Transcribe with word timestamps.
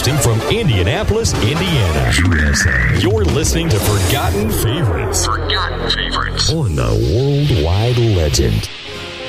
Broadcasting 0.00 0.32
from 0.32 0.56
Indianapolis, 0.56 1.34
Indiana, 1.42 2.12
USA. 2.24 2.98
You're 3.00 3.24
listening 3.24 3.68
to 3.68 3.78
Forgotten 3.78 4.50
Favorites. 4.50 5.26
Forgotten 5.26 5.90
Favorites. 5.90 6.52
On 6.52 6.74
the 6.74 6.88
Worldwide 7.14 7.98
Legend. 7.98 8.70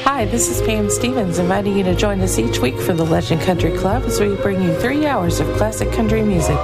Hi, 0.05 0.23
this 0.25 0.49
is 0.49 0.61
Pam 0.61 0.89
Stevens, 0.89 1.39
inviting 1.39 1.77
you 1.77 1.83
to 1.83 1.93
join 1.93 2.21
us 2.21 2.39
each 2.39 2.59
week 2.59 2.79
for 2.79 2.93
the 2.93 3.05
Legend 3.05 3.41
Country 3.41 3.75
Club 3.77 4.03
as 4.03 4.21
we 4.21 4.35
bring 4.35 4.61
you 4.61 4.73
three 4.79 5.05
hours 5.05 5.41
of 5.41 5.47
classic 5.57 5.91
country 5.91 6.21
music. 6.21 6.57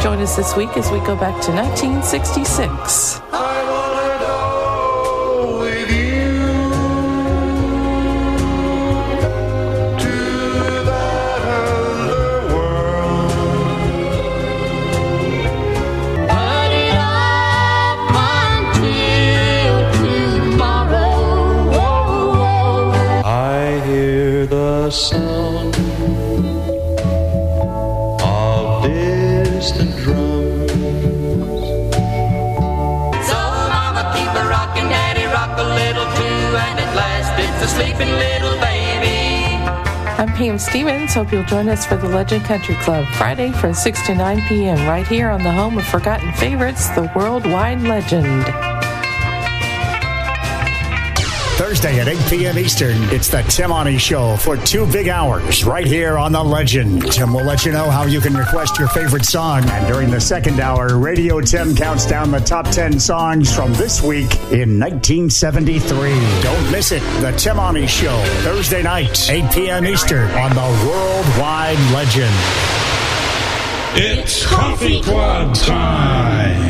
Join 0.00 0.20
us 0.20 0.36
this 0.36 0.54
week 0.56 0.76
as 0.76 0.88
we 0.92 0.98
go 1.00 1.16
back 1.16 1.42
to 1.42 1.50
1966. 1.50 3.20
I'm 40.20 40.28
Pam 40.28 40.58
Stevens. 40.58 41.14
Hope 41.14 41.32
you'll 41.32 41.44
join 41.44 41.70
us 41.70 41.86
for 41.86 41.96
the 41.96 42.06
Legend 42.06 42.44
Country 42.44 42.74
Club 42.74 43.06
Friday 43.14 43.52
from 43.52 43.72
6 43.72 44.06
to 44.06 44.14
9 44.14 44.42
p.m. 44.48 44.86
right 44.86 45.06
here 45.06 45.30
on 45.30 45.42
the 45.42 45.50
home 45.50 45.78
of 45.78 45.86
forgotten 45.86 46.30
favorites, 46.34 46.90
the 46.90 47.10
Worldwide 47.16 47.80
Legend. 47.80 48.69
Thursday 51.60 52.00
at 52.00 52.08
8 52.08 52.18
p.m. 52.30 52.58
Eastern, 52.58 52.96
it's 53.10 53.28
the 53.28 53.42
Tim 53.42 53.68
Money 53.68 53.98
Show 53.98 54.34
for 54.38 54.56
two 54.56 54.90
big 54.90 55.08
hours 55.08 55.62
right 55.62 55.86
here 55.86 56.16
on 56.16 56.32
The 56.32 56.42
Legend. 56.42 57.12
Tim 57.12 57.34
will 57.34 57.44
let 57.44 57.66
you 57.66 57.72
know 57.72 57.90
how 57.90 58.04
you 58.04 58.18
can 58.18 58.34
request 58.34 58.78
your 58.78 58.88
favorite 58.88 59.26
song. 59.26 59.68
And 59.68 59.86
during 59.86 60.10
the 60.10 60.22
second 60.22 60.58
hour, 60.58 60.96
Radio 60.96 61.38
Tim 61.42 61.76
counts 61.76 62.06
down 62.06 62.30
the 62.30 62.38
top 62.38 62.64
10 62.70 62.98
songs 62.98 63.54
from 63.54 63.74
this 63.74 64.00
week 64.00 64.34
in 64.50 64.80
1973. 64.80 66.40
Don't 66.40 66.72
miss 66.72 66.92
it. 66.92 67.02
The 67.20 67.32
Tim 67.32 67.58
Money 67.58 67.86
Show, 67.86 68.18
Thursday 68.38 68.82
night, 68.82 69.28
8 69.28 69.52
p.m. 69.52 69.86
Eastern 69.86 70.30
on 70.30 70.54
The 70.54 70.88
Worldwide 70.88 71.78
Legend. 71.92 72.34
It's 74.02 74.46
coffee 74.46 75.02
club 75.02 75.54
time. 75.54 76.69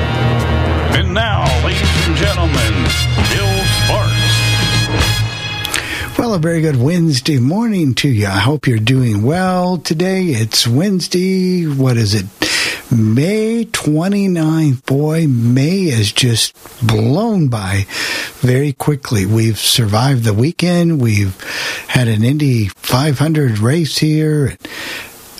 And 0.93 1.13
now, 1.13 1.45
ladies 1.65 2.07
and 2.07 2.15
gentlemen, 2.17 2.73
Bill 3.31 3.65
Sparks. 3.79 4.31
Well, 6.17 6.33
a 6.33 6.39
very 6.39 6.61
good 6.61 6.75
Wednesday 6.75 7.39
morning 7.39 7.95
to 7.95 8.09
you. 8.09 8.27
I 8.27 8.39
hope 8.39 8.67
you're 8.67 8.77
doing 8.77 9.23
well 9.23 9.77
today. 9.77 10.25
It's 10.25 10.67
Wednesday. 10.67 11.63
What 11.63 11.97
is 11.97 12.13
it? 12.13 12.25
May 12.91 13.65
29th. 13.65 14.85
Boy, 14.85 15.27
May 15.27 15.83
is 15.83 16.11
just 16.11 16.53
blown 16.85 17.47
by 17.47 17.85
very 18.41 18.73
quickly. 18.73 19.25
We've 19.25 19.57
survived 19.57 20.25
the 20.25 20.33
weekend. 20.33 20.99
We've 20.99 21.39
had 21.87 22.09
an 22.09 22.23
Indy 22.23 22.67
500 22.67 23.59
race 23.59 23.97
here. 23.97 24.57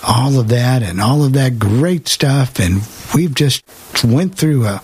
All 0.04 0.40
of 0.40 0.50
that 0.50 0.84
and 0.84 1.00
all 1.00 1.24
of 1.24 1.34
that 1.34 1.60
great 1.60 2.08
stuff. 2.08 2.60
And 2.60 2.82
we've 3.14 3.34
just 3.34 3.64
went 4.04 4.36
through 4.36 4.66
a 4.66 4.82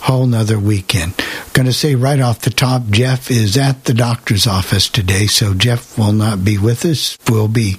whole 0.00 0.26
nother 0.26 0.58
weekend. 0.58 1.14
Going 1.52 1.66
to 1.66 1.72
say 1.72 1.94
right 1.94 2.20
off 2.20 2.40
the 2.40 2.50
top, 2.50 2.88
Jeff 2.90 3.30
is 3.30 3.56
at 3.56 3.84
the 3.84 3.94
doctor's 3.94 4.46
office 4.46 4.88
today, 4.88 5.26
so 5.26 5.54
Jeff 5.54 5.96
will 5.98 6.12
not 6.12 6.44
be 6.44 6.58
with 6.58 6.84
us. 6.84 7.16
We'll 7.28 7.48
be 7.48 7.76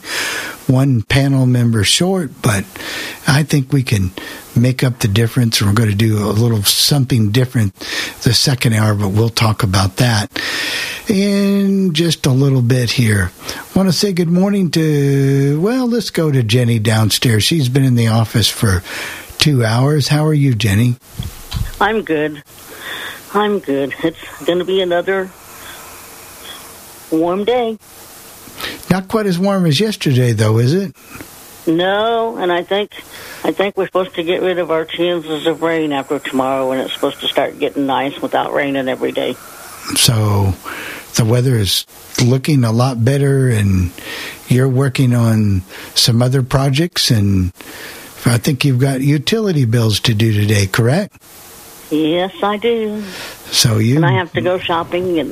one 0.67 1.03
panel 1.03 1.45
member 1.45 1.83
short, 1.83 2.31
but 2.41 2.63
I 3.27 3.44
think 3.44 3.71
we 3.71 3.83
can 3.83 4.12
make 4.56 4.83
up 4.83 5.00
the 5.00 5.07
difference. 5.07 5.62
We're 5.62 5.73
going 5.73 5.89
to 5.89 5.95
do 5.95 6.17
a 6.17 6.31
little 6.31 6.63
something 6.63 7.31
different 7.31 7.75
the 8.23 8.33
second 8.33 8.73
hour, 8.73 8.95
but 8.95 9.09
we'll 9.09 9.29
talk 9.29 9.63
about 9.63 9.97
that. 9.97 10.31
in 11.07 11.94
just 11.94 12.25
a 12.25 12.31
little 12.31 12.62
bit 12.62 12.91
here. 12.91 13.31
Want 13.75 13.89
to 13.89 13.94
say 13.94 14.13
good 14.13 14.29
morning 14.29 14.71
to, 14.71 15.59
well, 15.62 15.88
let's 15.88 16.09
go 16.09 16.31
to 16.31 16.44
Jenny 16.44 16.79
downstairs. 16.79 17.44
She's 17.44 17.69
been 17.69 17.83
in 17.83 17.95
the 17.95 18.07
office 18.07 18.50
for 18.50 18.81
two 19.38 19.63
hours. 19.63 20.07
How 20.07 20.25
are 20.25 20.33
you, 20.33 20.56
Jenny? 20.56 20.95
I'm 21.79 22.03
good. 22.03 22.44
I'm 23.33 23.59
good. 23.59 23.94
It's 24.03 24.45
going 24.45 24.59
to 24.59 24.65
be 24.65 24.81
another 24.81 25.29
warm 27.12 27.44
day. 27.44 27.77
Not 28.89 29.07
quite 29.07 29.25
as 29.25 29.38
warm 29.38 29.65
as 29.65 29.79
yesterday, 29.79 30.33
though, 30.33 30.57
is 30.57 30.73
it? 30.73 30.95
No, 31.67 32.38
and 32.38 32.51
I 32.51 32.63
think 32.63 32.91
I 33.44 33.51
think 33.51 33.75
we're 33.75 33.88
supposed 33.88 34.15
to 34.15 34.23
get 34.23 34.41
rid 34.41 34.59
of 34.59 34.69
our 34.71 34.85
chances 34.85 35.47
of 35.47 35.62
rain 35.62 35.91
after 35.91 36.19
tomorrow, 36.19 36.71
and 36.71 36.81
it's 36.81 36.94
supposed 36.94 37.19
to 37.21 37.27
start 37.27 37.59
getting 37.59 37.85
nice 37.85 38.21
without 38.21 38.53
raining 38.53 38.88
every 38.88 39.12
day. 39.12 39.33
So 39.95 40.53
the 41.15 41.25
weather 41.25 41.56
is 41.56 41.85
looking 42.23 42.63
a 42.63 42.71
lot 42.71 43.03
better, 43.03 43.50
and 43.50 43.91
you're 44.47 44.69
working 44.69 45.15
on 45.15 45.62
some 45.95 46.21
other 46.21 46.44
projects, 46.44 47.09
and 47.09 47.51
I 48.25 48.38
think 48.38 48.63
you've 48.63 48.79
got 48.79 49.01
utility 49.01 49.65
bills 49.65 50.00
to 50.01 50.13
do 50.13 50.33
today, 50.33 50.67
correct? 50.67 51.15
Yes, 51.91 52.33
I 52.41 52.57
do. 52.57 53.01
So 53.51 53.77
you 53.77 53.97
And 53.97 54.06
I 54.06 54.13
have 54.13 54.31
to 54.33 54.41
go 54.41 54.57
shopping, 54.57 55.19
and 55.19 55.31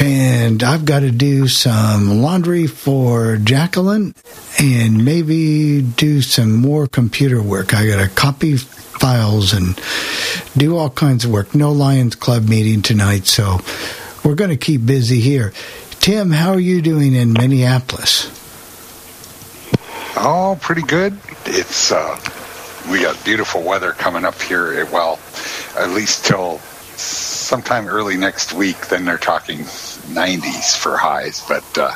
and 0.00 0.62
I've 0.62 0.84
got 0.84 1.00
to 1.00 1.10
do 1.10 1.48
some 1.48 2.20
laundry 2.20 2.66
for 2.66 3.36
Jacqueline 3.36 4.14
and 4.58 5.04
maybe 5.04 5.82
do 5.82 6.20
some 6.22 6.56
more 6.56 6.86
computer 6.86 7.42
work. 7.42 7.74
I 7.74 7.86
got 7.86 8.02
to 8.02 8.08
copy 8.14 8.56
files 8.56 9.52
and 9.52 9.78
do 10.56 10.76
all 10.76 10.90
kinds 10.90 11.24
of 11.24 11.30
work. 11.30 11.54
No 11.54 11.72
Lions 11.72 12.14
Club 12.14 12.48
meeting 12.48 12.82
tonight, 12.82 13.26
so 13.26 13.58
we're 14.24 14.34
going 14.34 14.50
to 14.50 14.56
keep 14.56 14.84
busy 14.84 15.20
here. 15.20 15.52
Tim, 16.00 16.30
how 16.30 16.52
are 16.52 16.60
you 16.60 16.82
doing 16.82 17.14
in 17.14 17.32
Minneapolis? 17.32 18.30
Oh, 20.16 20.58
pretty 20.60 20.82
good. 20.82 21.18
It's 21.46 21.92
uh, 21.92 22.18
we 22.90 23.00
got 23.02 23.22
beautiful 23.24 23.62
weather 23.62 23.92
coming 23.92 24.24
up 24.24 24.40
here. 24.40 24.86
Well, 24.86 25.18
at 25.78 25.90
least 25.90 26.24
till 26.26 26.60
sometime 26.98 27.88
early 27.88 28.16
next 28.16 28.52
week. 28.52 28.88
Then 28.88 29.04
they're 29.04 29.18
talking 29.18 29.58
90s 29.58 30.76
for 30.76 30.96
highs. 30.96 31.44
But 31.46 31.64
uh, 31.78 31.94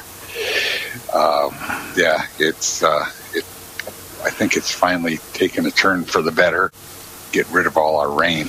um, 1.14 1.54
yeah, 1.96 2.26
it's 2.38 2.82
uh, 2.82 3.06
it. 3.32 3.44
I 4.24 4.30
think 4.30 4.56
it's 4.56 4.72
finally 4.72 5.18
taken 5.32 5.66
a 5.66 5.70
turn 5.70 6.04
for 6.04 6.22
the 6.22 6.32
better. 6.32 6.72
Get 7.32 7.48
rid 7.50 7.66
of 7.66 7.76
all 7.76 7.98
our 7.98 8.10
rain. 8.10 8.48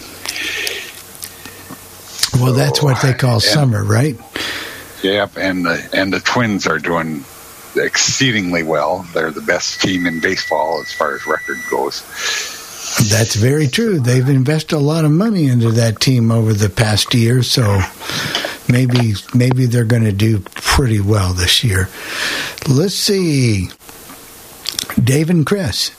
Well, 2.42 2.54
that's 2.54 2.82
what 2.82 3.02
they 3.02 3.14
call 3.14 3.40
summer, 3.40 3.84
right? 3.84 4.18
Yep, 5.04 5.38
and 5.38 5.66
the 5.66 5.90
and 5.94 6.12
the 6.12 6.20
Twins 6.20 6.68
are 6.68 6.80
doing 6.80 7.24
exceedingly 7.76 8.64
well. 8.64 9.08
They're 9.14 9.32
the 9.32 9.42
best 9.42 9.82
team 9.82 10.06
in 10.06 10.20
baseball 10.20 10.82
as 10.82 10.92
far 10.92 11.16
as 11.16 11.26
record 11.26 11.58
goes. 11.70 12.02
That's 12.98 13.36
very 13.36 13.68
true. 13.68 14.00
They've 14.00 14.28
invested 14.28 14.76
a 14.76 14.80
lot 14.80 15.06
of 15.06 15.12
money 15.12 15.48
into 15.48 15.72
that 15.72 16.00
team 16.00 16.32
over 16.32 16.54
the 16.54 16.70
past 16.70 17.14
year, 17.14 17.44
so 17.44 17.80
maybe 18.68 19.14
maybe 19.34 19.66
they're 19.66 19.86
going 19.86 20.04
to 20.04 20.12
do 20.12 20.40
pretty 20.56 21.00
well 21.00 21.34
this 21.34 21.64
year. 21.64 21.90
Let's 22.68 22.96
see, 22.96 23.70
Dave 25.02 25.30
and 25.30 25.46
Chris. 25.46 25.92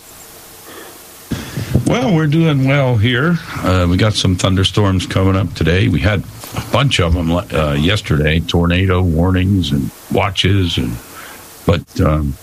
Well, 1.86 2.14
we're 2.14 2.26
doing 2.26 2.66
well 2.68 2.96
here. 2.96 3.36
Uh, 3.56 3.86
we 3.90 3.96
got 3.96 4.14
some 4.14 4.36
thunderstorms 4.36 5.06
coming 5.06 5.36
up 5.36 5.54
today. 5.54 5.88
We 5.88 6.00
had 6.00 6.22
a 6.56 6.70
bunch 6.72 7.00
of 7.00 7.14
them 7.14 7.30
uh, 7.30 7.76
yesterday, 7.78 8.40
tornado 8.40 9.02
warnings 9.02 9.72
and 9.72 9.90
watches, 10.12 10.78
and 10.78 10.96
but 11.66 12.00
um, 12.00 12.34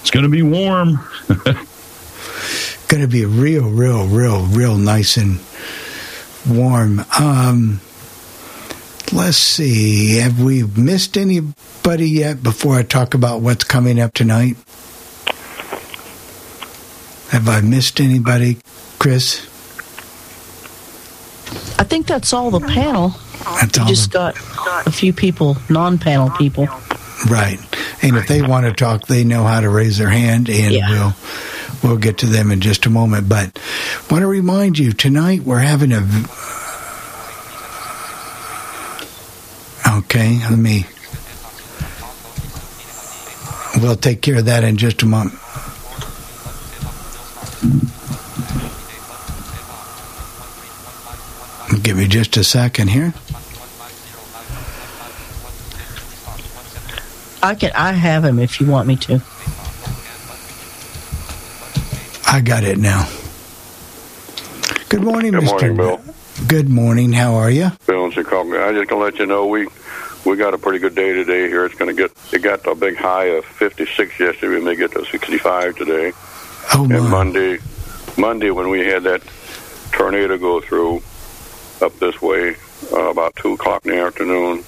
it's 0.00 0.10
going 0.10 0.24
to 0.24 0.30
be 0.30 0.42
warm. 0.42 1.00
going 2.88 3.02
to 3.02 3.08
be 3.08 3.24
real, 3.24 3.68
real, 3.68 4.06
real, 4.06 4.46
real 4.46 4.76
nice 4.76 5.16
and 5.16 5.40
warm. 6.48 7.04
Um, 7.18 7.80
let's 9.12 9.36
see. 9.36 10.16
Have 10.18 10.40
we 10.40 10.62
missed 10.64 11.16
anybody 11.16 12.08
yet 12.08 12.42
before 12.42 12.76
I 12.76 12.82
talk 12.82 13.14
about 13.14 13.40
what's 13.40 13.64
coming 13.64 14.00
up 14.00 14.14
tonight? 14.14 14.56
Have 17.30 17.48
I 17.48 17.60
missed 17.60 18.00
anybody, 18.00 18.58
Chris? 18.98 19.44
I 21.78 21.84
think 21.84 22.06
that's 22.06 22.32
all 22.32 22.50
the 22.50 22.60
panel. 22.60 23.14
That's 23.44 23.78
We 23.78 23.86
just 23.86 24.10
got 24.10 24.34
a 24.86 24.90
few 24.90 25.12
people, 25.12 25.56
non-panel 25.68 26.30
people. 26.30 26.66
Right. 27.28 27.58
And 28.02 28.16
if 28.16 28.28
they 28.28 28.42
want 28.42 28.66
to 28.66 28.72
talk, 28.72 29.06
they 29.06 29.24
know 29.24 29.44
how 29.44 29.60
to 29.60 29.68
raise 29.68 29.98
their 29.98 30.08
hand, 30.08 30.48
and 30.48 30.72
Yeah. 30.72 30.90
we'll 30.90 31.14
we'll 31.82 31.96
get 31.96 32.18
to 32.18 32.26
them 32.26 32.50
in 32.50 32.60
just 32.60 32.86
a 32.86 32.90
moment. 32.90 33.28
But 33.28 33.58
I 33.58 34.12
want 34.12 34.22
to 34.22 34.26
remind 34.26 34.78
you 34.78 34.92
tonight 34.92 35.42
we're 35.42 35.58
having 35.58 35.92
a. 35.92 36.00
Okay, 39.98 40.38
let 40.48 40.58
me. 40.58 40.84
We'll 43.80 43.96
take 43.96 44.22
care 44.22 44.38
of 44.38 44.46
that 44.46 44.64
in 44.64 44.76
just 44.76 45.02
a 45.02 45.06
moment. 45.06 45.38
Give 51.82 51.96
me 51.96 52.06
just 52.06 52.36
a 52.36 52.44
second 52.44 52.88
here. 52.88 53.14
I 57.42 57.54
can. 57.54 57.70
I 57.72 57.92
have 57.92 58.24
him 58.24 58.38
if 58.38 58.60
you 58.60 58.66
want 58.66 58.88
me 58.88 58.96
to. 58.96 59.22
I 62.30 62.40
got 62.42 62.62
it 62.62 62.76
now. 62.78 63.08
Good 64.90 65.02
morning, 65.02 65.32
Good 65.32 65.44
Mr. 65.44 65.46
morning, 65.46 65.76
Bill. 65.76 66.00
Good 66.46 66.68
morning. 66.68 67.12
How 67.12 67.34
are 67.36 67.50
you? 67.50 67.70
Bill 67.86 68.04
in 68.04 68.10
Chicago. 68.10 68.66
I 68.68 68.72
just 68.72 68.88
gonna 68.88 69.02
let 69.02 69.18
you 69.18 69.24
know 69.24 69.46
we 69.46 69.66
we 70.26 70.36
got 70.36 70.52
a 70.52 70.58
pretty 70.58 70.78
good 70.78 70.94
day 70.94 71.12
today 71.14 71.48
here. 71.48 71.64
It's 71.64 71.74
gonna 71.74 71.94
get 71.94 72.12
it 72.32 72.40
got 72.40 72.66
a 72.66 72.74
big 72.74 72.96
high 72.96 73.24
of 73.26 73.46
56 73.46 74.20
yesterday. 74.20 74.58
We 74.58 74.60
may 74.62 74.76
get 74.76 74.92
to 74.92 75.04
65 75.06 75.76
today. 75.76 76.12
Oh 76.74 76.86
my! 76.86 76.96
And 76.96 77.08
Monday, 77.08 77.58
Monday 78.18 78.50
when 78.50 78.68
we 78.68 78.80
had 78.86 79.04
that 79.04 79.22
tornado 79.92 80.36
go 80.36 80.60
through 80.60 81.02
up 81.80 81.98
this 81.98 82.20
way 82.20 82.56
uh, 82.92 83.10
about 83.10 83.36
two 83.36 83.54
o'clock 83.54 83.86
in 83.86 83.92
the 83.92 84.02
afternoon, 84.02 84.58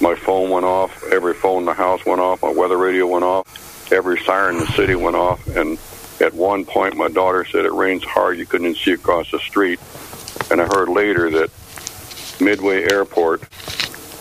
my 0.00 0.14
phone 0.14 0.48
went 0.50 0.64
off. 0.64 1.02
Every 1.10 1.34
phone 1.34 1.60
in 1.60 1.66
the 1.66 1.74
house 1.74 2.06
went 2.06 2.20
off. 2.20 2.42
My 2.42 2.52
weather 2.52 2.78
radio 2.78 3.06
went 3.08 3.24
off. 3.24 3.92
Every 3.92 4.18
siren 4.20 4.56
in 4.56 4.60
the 4.60 4.66
city 4.68 4.94
went 4.94 5.16
off. 5.16 5.44
And 5.48 5.76
at 6.20 6.32
one 6.32 6.64
point, 6.64 6.96
my 6.96 7.08
daughter 7.08 7.44
said 7.44 7.64
it 7.64 7.72
rains 7.72 8.04
hard. 8.04 8.38
You 8.38 8.46
couldn't 8.46 8.66
even 8.66 8.78
see 8.78 8.92
across 8.92 9.30
the 9.30 9.38
street. 9.38 9.80
And 10.50 10.60
I 10.60 10.66
heard 10.66 10.88
later 10.88 11.30
that 11.30 11.50
Midway 12.40 12.90
Airport 12.90 13.42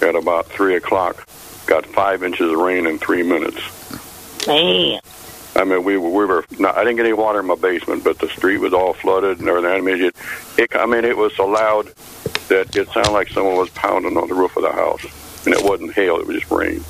at 0.02 0.16
about 0.16 0.48
three 0.48 0.76
o'clock 0.76 1.28
got 1.66 1.86
five 1.86 2.24
inches 2.24 2.52
of 2.52 2.58
rain 2.58 2.86
in 2.86 2.98
three 3.00 3.24
minutes. 3.24 3.60
man, 4.48 5.00
I 5.56 5.64
mean, 5.66 5.84
we, 5.84 5.98
we 5.98 6.26
were. 6.26 6.46
Not, 6.58 6.76
I 6.78 6.84
didn't 6.84 6.98
get 6.98 7.06
any 7.06 7.14
water 7.14 7.40
in 7.40 7.46
my 7.46 7.56
basement, 7.56 8.04
but 8.04 8.20
the 8.20 8.28
street 8.30 8.58
was 8.58 8.74
all 8.74 8.94
flooded 8.94 9.40
and 9.40 9.48
everything. 9.48 9.72
I 9.72 9.82
mean, 9.82 10.02
it, 10.04 10.16
it, 10.58 10.76
I 10.76 10.86
mean, 10.86 11.06
it 11.06 11.16
was 11.16 11.36
so 11.36 11.46
loud 11.46 11.88
that 12.48 12.76
it 12.76 12.90
sounded 12.90 13.12
like 13.12 13.30
someone 13.30 13.58
was 13.58 13.70
pounding 13.70 14.18
on 14.18 14.28
the 14.28 14.36
roof 14.36 14.58
of 14.58 14.64
the 14.64 14.72
house, 14.72 15.06
and 15.46 15.54
it 15.54 15.64
wasn't 15.64 15.94
hail; 15.94 16.18
it 16.18 16.28
was 16.28 16.38
just 16.38 16.52
rain. 16.52 16.82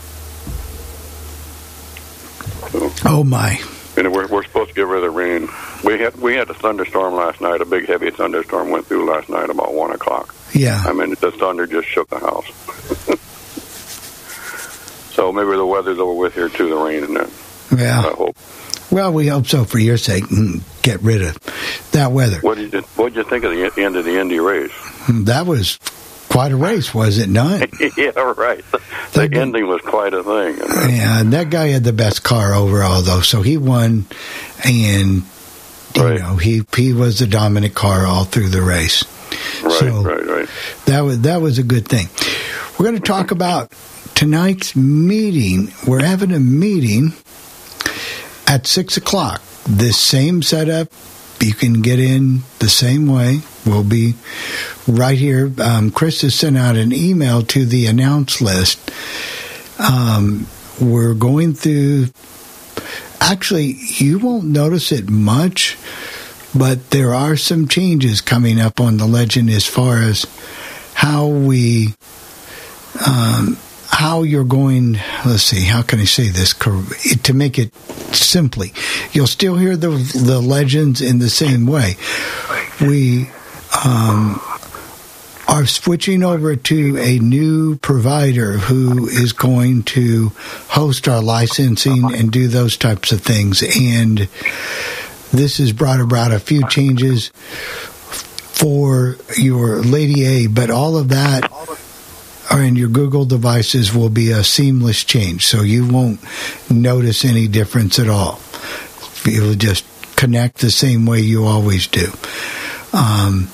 So, 2.72 2.91
Oh 3.05 3.24
my! 3.24 3.62
And 3.97 4.12
we're 4.12 4.27
we're 4.27 4.43
supposed 4.43 4.69
to 4.69 4.75
get 4.75 4.88
rid 4.88 5.03
of 5.03 5.03
the 5.03 5.09
rain. 5.12 5.47
We 5.83 6.00
had 6.00 6.15
we 6.17 6.35
had 6.35 6.50
a 6.50 6.53
thunderstorm 6.53 7.15
last 7.15 7.41
night. 7.41 7.62
A 7.62 7.65
big 7.65 7.88
heavy 7.88 8.12
thunderstorm 8.12 8.69
went 8.69 8.88
through 8.88 9.09
last 9.09 9.29
night 9.29 9.50
about 9.50 9.73
one 9.73 9.91
o'clock. 9.91 10.33
Yeah. 10.53 10.81
I 10.85 10.93
mean, 10.93 11.15
the 11.19 11.31
thunder 11.31 11.67
just 11.67 11.88
shook 11.88 12.09
the 12.09 12.19
house. 12.19 12.45
so 15.13 15.31
maybe 15.31 15.51
the 15.51 15.65
weather's 15.65 16.00
over 16.00 16.13
with 16.13 16.33
here 16.33 16.50
too. 16.50 16.69
The 16.69 16.75
rain 16.75 17.03
and 17.03 17.15
that. 17.15 17.29
Yeah. 17.77 18.00
I 18.00 18.13
hope. 18.13 18.35
Well, 18.91 19.13
we 19.13 19.27
hope 19.27 19.47
so 19.47 19.63
for 19.63 19.79
your 19.79 19.97
sake. 19.97 20.25
Mm, 20.25 20.62
Get 20.83 21.01
rid 21.01 21.23
of 21.23 21.38
that 21.93 22.12
weather. 22.12 22.39
What 22.41 22.57
did 22.57 22.73
you 22.73 22.81
What 22.95 23.13
did 23.13 23.23
you 23.23 23.29
think 23.29 23.43
of 23.45 23.51
the 23.51 23.83
end 23.83 23.95
of 23.95 24.05
the 24.05 24.19
Indy 24.19 24.39
race? 24.39 24.71
That 25.09 25.45
was 25.45 25.79
quite 26.34 26.52
a 26.52 26.56
race, 26.56 26.94
was 26.94 27.20
it 27.20 27.30
not? 27.30 27.70
yeah, 27.98 28.10
right. 28.36 28.63
The 29.13 29.30
ending 29.32 29.68
was 29.68 29.82
quite 29.82 30.13
a 30.13 30.24
thing. 30.24 30.58
Yeah, 30.94 31.20
and 31.22 31.32
that 31.34 31.50
guy 31.52 31.68
had 31.68 31.84
the 31.84 31.94
best 31.94 32.24
car 32.24 32.54
overall, 32.54 33.02
though. 33.04 33.22
So 33.22 33.42
he 33.44 33.58
won, 33.58 34.06
and 34.66 35.22
you 35.96 36.20
know 36.20 36.36
he 36.38 36.63
he 36.75 36.92
was 36.92 37.20
the 37.20 37.28
dominant 37.28 37.75
car 37.75 38.06
all 38.08 38.24
through 38.25 38.50
the 38.50 38.62
race. 38.63 39.04
Right, 39.63 39.74
So- 39.74 40.02
right, 40.02 40.25
right. 40.25 40.50
That 40.86 41.02
was 41.02 41.22
that 41.22 41.40
was 41.42 41.60
a 41.60 41.63
good 41.63 41.88
thing. 41.88 42.08
We're 42.78 42.86
going 42.90 43.00
to 43.00 43.08
talk 43.08 43.30
about 43.32 43.72
tonight's 44.16 44.75
meeting. 44.75 45.72
We're 45.88 46.04
having 46.04 46.32
a 46.32 46.40
meeting 46.40 47.13
at 48.48 48.66
six 48.66 48.98
o'clock. 48.98 49.42
This 49.70 49.98
same 49.98 50.42
setup 50.42 50.90
you 51.43 51.53
can 51.53 51.81
get 51.81 52.00
in 52.00 52.41
the 52.59 52.69
same 52.69 53.07
way. 53.07 53.41
We'll 53.65 53.83
be 53.83 54.15
right 54.88 55.17
here. 55.17 55.51
Um, 55.62 55.91
Chris 55.91 56.21
has 56.21 56.35
sent 56.35 56.57
out 56.57 56.75
an 56.75 56.93
email 56.93 57.41
to 57.43 57.65
the 57.65 57.85
announce 57.85 58.41
list. 58.41 58.91
Um, 59.79 60.47
we're 60.79 61.13
going 61.13 61.53
through. 61.53 62.07
Actually, 63.19 63.75
you 63.97 64.19
won't 64.19 64.45
notice 64.45 64.91
it 64.91 65.09
much, 65.09 65.77
but 66.55 66.91
there 66.91 67.13
are 67.13 67.35
some 67.35 67.67
changes 67.67 68.21
coming 68.21 68.59
up 68.59 68.79
on 68.79 68.97
the 68.97 69.05
legend 69.05 69.50
as 69.50 69.65
far 69.65 69.97
as 69.97 70.25
how 70.93 71.27
we. 71.27 71.93
Um, 73.05 73.57
how 74.03 74.24
you're 74.24 74.43
going 74.43 75.00
let's 75.25 75.43
see 75.43 75.63
how 75.63 75.81
can 75.81 76.00
i 76.00 76.03
say 76.03 76.27
this 76.27 76.53
to 77.24 77.33
make 77.33 77.57
it 77.57 77.74
simply? 78.15 78.74
You'll 79.12 79.27
still 79.27 79.55
hear 79.55 79.75
the 79.75 79.89
the 79.89 80.41
legends 80.41 81.01
in 81.01 81.19
the 81.19 81.29
same 81.29 81.65
way. 81.65 81.95
We 82.81 83.29
um, 83.86 84.41
are 85.48 85.65
switching 85.65 86.24
over 86.24 86.55
to 86.55 86.98
a 86.98 87.19
new 87.19 87.77
provider 87.77 88.53
who 88.53 89.07
is 89.07 89.33
going 89.33 89.83
to 89.83 90.31
host 90.69 91.07
our 91.07 91.22
licensing 91.22 92.13
and 92.13 92.31
do 92.31 92.48
those 92.48 92.77
types 92.77 93.12
of 93.12 93.22
things. 93.22 93.63
And 93.79 94.27
this 95.31 95.57
has 95.57 95.74
brought 95.74 96.00
about 96.00 96.31
a 96.31 96.39
few 96.39 96.67
changes 96.67 97.29
for 98.53 99.17
your 99.38 99.81
lady 99.81 100.25
a 100.25 100.48
but 100.48 100.69
all 100.69 100.95
of 100.95 101.10
that 101.10 101.51
and 102.60 102.77
your 102.77 102.89
Google 102.89 103.25
devices 103.25 103.93
will 103.93 104.10
be 104.10 104.31
a 104.31 104.43
seamless 104.43 105.03
change, 105.03 105.45
so 105.45 105.62
you 105.62 105.88
won't 105.88 106.19
notice 106.69 107.25
any 107.25 107.48
difference 107.48 108.00
at 108.00 108.10
all. 108.10 108.39
You'll 109.25 109.55
just 109.55 109.86
connect 110.15 110.60
the 110.60 110.72
same 110.72 111.05
way 111.05 111.19
you 111.19 111.45
always 111.45 111.88
do. 111.88 112.12
Um, 112.93 113.50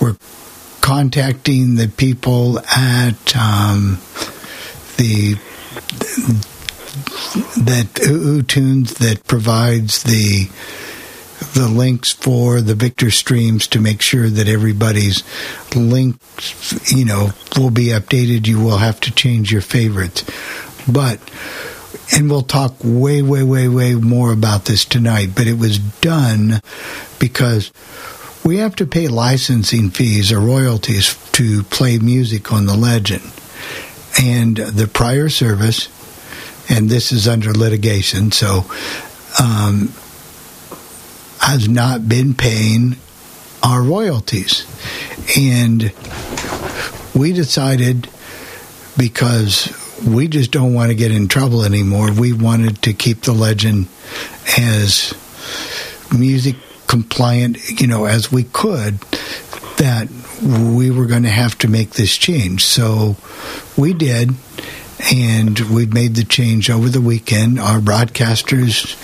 we're 0.00 0.16
contacting 0.80 1.74
the 1.74 1.88
people 1.88 2.60
at 2.60 3.36
um, 3.36 3.98
the 4.96 5.34
that 7.56 7.86
UTunes 7.94 8.98
that 8.98 9.26
provides 9.26 10.02
the 10.04 10.48
the 11.54 11.68
links 11.68 12.12
for 12.12 12.60
the 12.60 12.74
Victor 12.74 13.10
streams 13.10 13.66
to 13.68 13.80
make 13.80 14.02
sure 14.02 14.28
that 14.28 14.48
everybody's 14.48 15.22
links, 15.74 16.92
you 16.92 17.04
know, 17.04 17.30
will 17.58 17.70
be 17.70 17.86
updated. 17.86 18.46
You 18.46 18.60
will 18.60 18.78
have 18.78 19.00
to 19.00 19.12
change 19.12 19.50
your 19.52 19.60
favorites. 19.60 20.24
But, 20.90 21.18
and 22.14 22.30
we'll 22.30 22.42
talk 22.42 22.76
way, 22.82 23.20
way, 23.22 23.42
way, 23.42 23.68
way 23.68 23.94
more 23.94 24.32
about 24.32 24.64
this 24.64 24.84
tonight, 24.84 25.30
but 25.34 25.46
it 25.46 25.58
was 25.58 25.78
done 25.78 26.60
because 27.18 27.72
we 28.44 28.58
have 28.58 28.76
to 28.76 28.86
pay 28.86 29.08
licensing 29.08 29.90
fees 29.90 30.32
or 30.32 30.40
royalties 30.40 31.16
to 31.32 31.62
play 31.64 31.98
music 31.98 32.52
on 32.52 32.66
the 32.66 32.76
legend. 32.76 33.30
And 34.20 34.56
the 34.56 34.88
prior 34.88 35.28
service, 35.28 35.88
and 36.70 36.88
this 36.88 37.12
is 37.12 37.28
under 37.28 37.52
litigation, 37.52 38.32
so 38.32 38.64
um, 39.38 39.92
has 41.40 41.68
not 41.68 42.08
been 42.08 42.34
paying 42.34 42.96
our 43.62 43.82
royalties. 43.82 44.66
And 45.36 45.92
we 47.14 47.32
decided 47.32 48.08
because 48.96 49.72
we 50.06 50.28
just 50.28 50.50
don't 50.50 50.74
want 50.74 50.90
to 50.90 50.94
get 50.94 51.10
in 51.10 51.28
trouble 51.28 51.64
anymore, 51.64 52.12
we 52.12 52.32
wanted 52.32 52.82
to 52.82 52.92
keep 52.92 53.22
the 53.22 53.32
legend 53.32 53.88
as 54.58 55.14
music 56.16 56.56
compliant, 56.86 57.80
you 57.80 57.86
know, 57.86 58.06
as 58.06 58.32
we 58.32 58.44
could, 58.44 58.98
that 59.76 60.08
we 60.42 60.90
were 60.90 61.06
going 61.06 61.22
to 61.22 61.28
have 61.28 61.56
to 61.58 61.68
make 61.68 61.90
this 61.90 62.16
change. 62.16 62.64
So 62.64 63.16
we 63.76 63.92
did, 63.92 64.30
and 65.12 65.58
we 65.60 65.86
made 65.86 66.14
the 66.14 66.24
change 66.24 66.70
over 66.70 66.88
the 66.88 67.00
weekend. 67.00 67.58
Our 67.60 67.78
broadcasters 67.78 68.96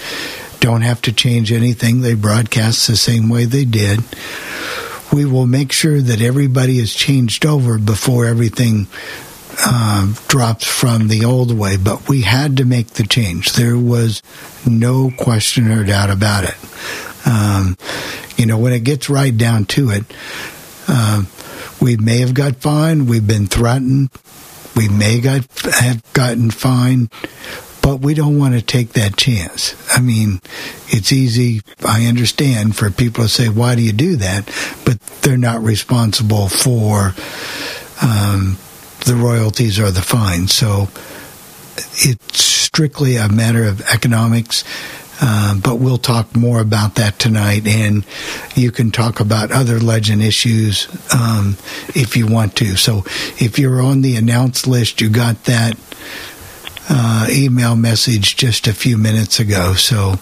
don't 0.60 0.82
have 0.82 1.02
to 1.02 1.12
change 1.12 1.52
anything. 1.52 2.00
They 2.00 2.14
broadcast 2.14 2.86
the 2.86 2.96
same 2.96 3.28
way 3.28 3.44
they 3.44 3.64
did. 3.64 4.00
We 5.14 5.24
will 5.24 5.46
make 5.46 5.70
sure 5.70 6.00
that 6.00 6.20
everybody 6.20 6.80
is 6.80 6.92
changed 6.92 7.46
over 7.46 7.78
before 7.78 8.26
everything 8.26 8.88
uh, 9.64 10.12
drops 10.26 10.66
from 10.66 11.06
the 11.06 11.24
old 11.24 11.56
way, 11.56 11.76
but 11.76 12.08
we 12.08 12.22
had 12.22 12.56
to 12.56 12.64
make 12.64 12.88
the 12.88 13.06
change. 13.06 13.52
There 13.52 13.78
was 13.78 14.22
no 14.66 15.12
question 15.16 15.70
or 15.70 15.84
doubt 15.84 16.10
about 16.10 16.42
it. 16.42 16.56
Um, 17.28 17.76
you 18.36 18.44
know, 18.44 18.58
when 18.58 18.72
it 18.72 18.82
gets 18.82 19.08
right 19.08 19.36
down 19.36 19.66
to 19.66 19.90
it, 19.90 20.04
uh, 20.88 21.22
we 21.80 21.96
may 21.96 22.18
have 22.18 22.34
got 22.34 22.56
fined. 22.56 23.08
We've 23.08 23.24
been 23.24 23.46
threatened. 23.46 24.10
We 24.74 24.88
may 24.88 25.20
got, 25.20 25.46
have 25.74 26.02
gotten 26.12 26.50
fined 26.50 27.12
but 27.84 28.00
we 28.00 28.14
don't 28.14 28.38
want 28.38 28.54
to 28.54 28.62
take 28.62 28.94
that 28.94 29.14
chance. 29.14 29.76
I 29.94 30.00
mean, 30.00 30.40
it's 30.88 31.12
easy, 31.12 31.60
I 31.86 32.06
understand, 32.06 32.76
for 32.76 32.90
people 32.90 33.24
to 33.24 33.28
say, 33.28 33.50
why 33.50 33.74
do 33.74 33.82
you 33.82 33.92
do 33.92 34.16
that? 34.16 34.46
But 34.86 34.98
they're 35.20 35.36
not 35.36 35.62
responsible 35.62 36.48
for 36.48 37.12
um, 38.00 38.56
the 39.04 39.14
royalties 39.14 39.78
or 39.78 39.90
the 39.90 40.00
fines. 40.00 40.54
So 40.54 40.88
it's 41.96 42.42
strictly 42.42 43.16
a 43.16 43.28
matter 43.28 43.64
of 43.64 43.82
economics. 43.82 44.64
Uh, 45.20 45.54
but 45.60 45.76
we'll 45.76 45.98
talk 45.98 46.34
more 46.34 46.60
about 46.60 46.96
that 46.96 47.20
tonight, 47.20 47.68
and 47.68 48.04
you 48.56 48.72
can 48.72 48.90
talk 48.90 49.20
about 49.20 49.52
other 49.52 49.78
legend 49.78 50.20
issues 50.20 50.88
um, 51.14 51.56
if 51.94 52.16
you 52.16 52.26
want 52.26 52.56
to. 52.56 52.74
So, 52.74 53.04
if 53.38 53.56
you're 53.56 53.80
on 53.80 54.02
the 54.02 54.16
announced 54.16 54.66
list, 54.66 55.00
you 55.00 55.08
got 55.08 55.44
that 55.44 55.78
uh, 56.88 57.26
email 57.30 57.76
message 57.76 58.36
just 58.36 58.66
a 58.66 58.72
few 58.74 58.96
minutes 58.96 59.40
ago. 59.40 59.74
So 59.74 60.14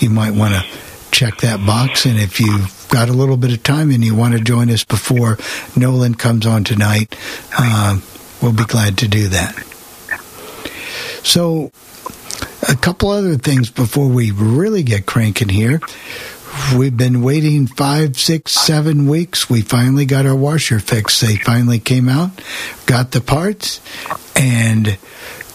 you 0.00 0.10
might 0.10 0.32
want 0.32 0.54
to 0.54 0.64
check 1.10 1.38
that 1.38 1.64
box. 1.64 2.04
And 2.04 2.18
if 2.18 2.40
you've 2.40 2.86
got 2.90 3.08
a 3.08 3.12
little 3.12 3.36
bit 3.36 3.52
of 3.52 3.62
time 3.62 3.90
and 3.90 4.04
you 4.04 4.14
want 4.14 4.34
to 4.34 4.40
join 4.40 4.70
us 4.70 4.84
before 4.84 5.38
Nolan 5.76 6.14
comes 6.14 6.46
on 6.46 6.64
tonight, 6.64 7.16
uh, 7.58 8.00
we'll 8.42 8.52
be 8.52 8.64
glad 8.64 8.98
to 8.98 9.08
do 9.08 9.28
that. 9.28 9.54
So, 11.22 11.72
a 12.68 12.76
couple 12.76 13.10
other 13.10 13.36
things 13.36 13.70
before 13.70 14.08
we 14.08 14.30
really 14.30 14.82
get 14.82 15.06
cranking 15.06 15.48
here. 15.48 15.80
We've 16.76 16.96
been 16.96 17.22
waiting 17.22 17.66
five, 17.66 18.16
six, 18.16 18.52
seven 18.52 19.06
weeks. 19.06 19.50
We 19.50 19.60
finally 19.60 20.06
got 20.06 20.26
our 20.26 20.34
washer 20.34 20.80
fixed. 20.80 21.20
They 21.20 21.36
finally 21.36 21.78
came 21.78 22.08
out, 22.08 22.30
got 22.86 23.10
the 23.10 23.20
parts, 23.20 23.80
and 24.34 24.96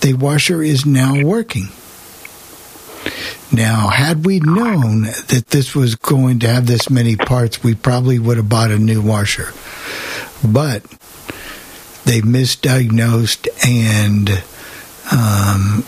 the 0.02 0.14
washer 0.14 0.62
is 0.62 0.86
now 0.86 1.24
working. 1.24 1.70
Now, 3.54 3.90
had 3.90 4.26
we 4.26 4.40
known 4.40 5.04
that 5.04 5.48
this 5.50 5.76
was 5.76 5.96
going 5.96 6.40
to 6.40 6.48
have 6.48 6.68
this 6.68 6.90
many 6.90 7.16
parts, 7.16 7.64
we 7.64 7.76
probably 7.76 8.18
would 8.18 8.38
have 8.38 8.48
bought 8.48 8.72
a 8.72 8.80
new 8.80 9.02
washer. 9.02 9.52
But 10.44 10.84
they 12.06 12.22
misdiagnosed, 12.22 13.48
and 13.68 14.44
um, 15.12 15.86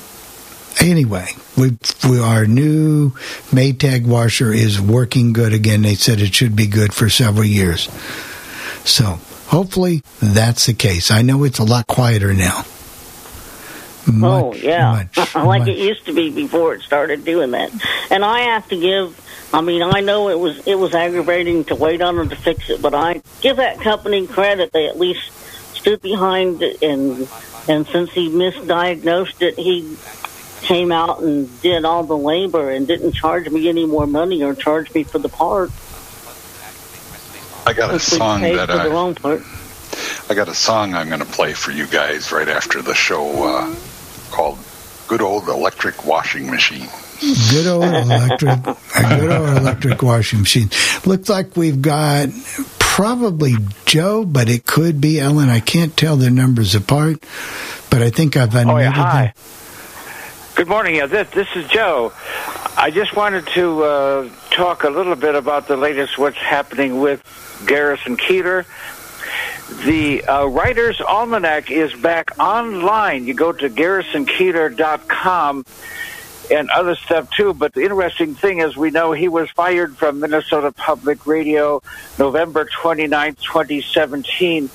anyway, 0.82 1.30
we, 1.58 1.78
we, 2.10 2.20
our 2.20 2.46
new 2.46 3.12
Maytag 3.52 4.06
washer 4.06 4.52
is 4.52 4.82
working 4.82 5.32
good 5.32 5.54
again. 5.54 5.84
They 5.84 5.96
said 5.96 6.20
it 6.20 6.36
should 6.36 6.56
be 6.56 6.68
good 6.68 6.94
for 6.94 7.10
several 7.10 7.46
years. 7.46 7.90
So 8.84 9.20
hopefully 9.48 10.04
that's 10.22 10.66
the 10.66 10.74
case. 10.74 11.12
I 11.12 11.22
know 11.22 11.46
it's 11.46 11.60
a 11.60 11.64
lot 11.64 11.88
quieter 11.88 12.34
now. 12.34 12.66
Much, 14.12 14.44
oh 14.44 14.54
yeah, 14.54 15.08
much, 15.16 15.36
like 15.36 15.60
much. 15.62 15.70
it 15.70 15.78
used 15.78 16.06
to 16.06 16.14
be 16.14 16.30
before 16.30 16.74
it 16.74 16.82
started 16.82 17.24
doing 17.24 17.52
that. 17.52 17.72
And 18.12 18.24
I 18.26 18.42
have 18.42 18.68
to 18.70 18.80
give. 18.80 19.20
I 19.54 19.62
mean, 19.62 19.84
I 19.84 20.02
know 20.02 20.30
it 20.30 20.40
was 20.40 20.68
it 20.68 20.76
was 20.76 20.94
aggravating 20.94 21.64
to 21.66 21.76
wait 21.76 22.02
on 22.02 22.18
them 22.18 22.30
to 22.30 22.36
fix 22.36 22.70
it, 22.70 22.82
but 22.82 22.94
I 22.94 23.22
give 23.42 23.58
that 23.58 23.80
company 23.80 24.28
credit. 24.28 24.72
They 24.72 24.88
at 24.88 25.00
least 25.00 25.32
stood 25.76 26.02
behind 26.02 26.62
it, 26.62 26.82
and 26.82 27.30
and 27.70 27.88
since 27.88 28.12
he 28.12 28.30
misdiagnosed 28.30 29.42
it, 29.42 29.58
he 29.58 29.98
came 30.64 30.92
out 30.92 31.22
and 31.22 31.62
did 31.62 31.86
all 31.86 32.04
the 32.04 32.18
labor 32.18 32.72
and 32.72 32.88
didn't 32.88 33.14
charge 33.14 33.50
me 33.50 33.70
any 33.70 33.86
more 33.86 34.08
money 34.08 34.44
or 34.44 34.56
charge 34.56 34.94
me 34.94 35.04
for 35.04 35.20
the 35.20 35.30
part. 35.30 35.72
I 37.66 37.74
got 37.74 37.94
a 37.94 38.00
song 38.00 38.42
that 38.42 38.70
for 38.70 38.76
the 38.76 38.82
I, 38.82 38.88
wrong 38.88 39.16
part. 39.16 39.42
I 40.30 40.34
got 40.34 40.50
a 40.50 40.56
song 40.56 40.94
I'm 40.94 41.08
going 41.08 41.20
to 41.20 41.26
play 41.26 41.54
for 41.54 41.72
you 41.72 41.86
guys 41.88 42.32
right 42.32 42.48
after 42.48 42.82
the 42.82 42.94
show 42.94 43.44
uh, 43.44 43.76
called 44.34 44.58
"Good 45.08 45.22
Old 45.22 45.48
Electric 45.48 46.06
Washing 46.06 46.50
Machine." 46.50 46.90
Good 47.52 47.68
old 47.68 47.84
electric, 47.86 48.68
a 48.68 49.18
good 49.18 49.32
old 49.32 49.58
electric 49.58 50.02
washing 50.02 50.40
machine. 50.42 50.70
Looks 51.06 51.30
like 51.30 51.56
we've 51.56 51.82
got 51.82 52.28
probably 52.80 53.56
Joe, 53.86 54.26
but 54.26 54.50
it 54.50 54.66
could 54.66 55.00
be 55.00 55.20
Ellen. 55.22 55.48
I 55.50 55.62
can't 55.62 55.96
tell 55.96 56.18
their 56.18 56.32
numbers 56.32 56.76
apart, 56.76 57.24
but 57.90 58.02
I 58.02 58.10
think 58.10 58.36
I've 58.36 58.50
unmuted 58.50 58.74
Oh, 58.74 58.78
yeah, 58.78 58.92
hi. 58.92 59.22
them. 59.28 59.34
Good 60.56 60.68
morning. 60.68 60.96
Yeah, 60.96 61.06
this 61.06 61.30
this 61.32 61.48
is 61.56 61.66
Joe. 61.70 62.12
I 62.76 62.92
just 62.92 63.16
wanted 63.16 63.48
to 63.56 63.84
uh, 63.84 64.30
talk 64.52 64.84
a 64.84 64.90
little 64.90 65.16
bit 65.16 65.36
about 65.36 65.68
the 65.70 65.78
latest 65.78 66.18
what's 66.18 66.38
happening 66.38 67.00
with 67.00 67.22
Garrison 67.66 68.18
Keillor. 68.18 68.66
The 69.70 70.24
uh, 70.24 70.46
Writer's 70.46 71.00
Almanac 71.02 71.72
is 71.72 71.94
back 71.94 72.38
online. 72.40 73.26
You 73.26 73.34
go 73.34 73.52
to 73.52 73.70
garrisonkeillor.com 73.70 75.66
and 76.52 76.70
other 76.70 76.96
stuff 76.96 77.30
too. 77.32 77.54
But 77.54 77.74
the 77.74 77.82
interesting 77.82 78.36
thing 78.36 78.60
is, 78.60 78.76
we 78.76 78.92
know 78.92 79.12
he 79.14 79.28
was 79.28 79.50
fired 79.52 79.98
from 79.98 80.20
Minnesota 80.20 80.72
Public 80.72 81.26
Radio 81.26 81.82
November 82.20 82.66
29th, 82.66 83.42
2017. 83.42 84.70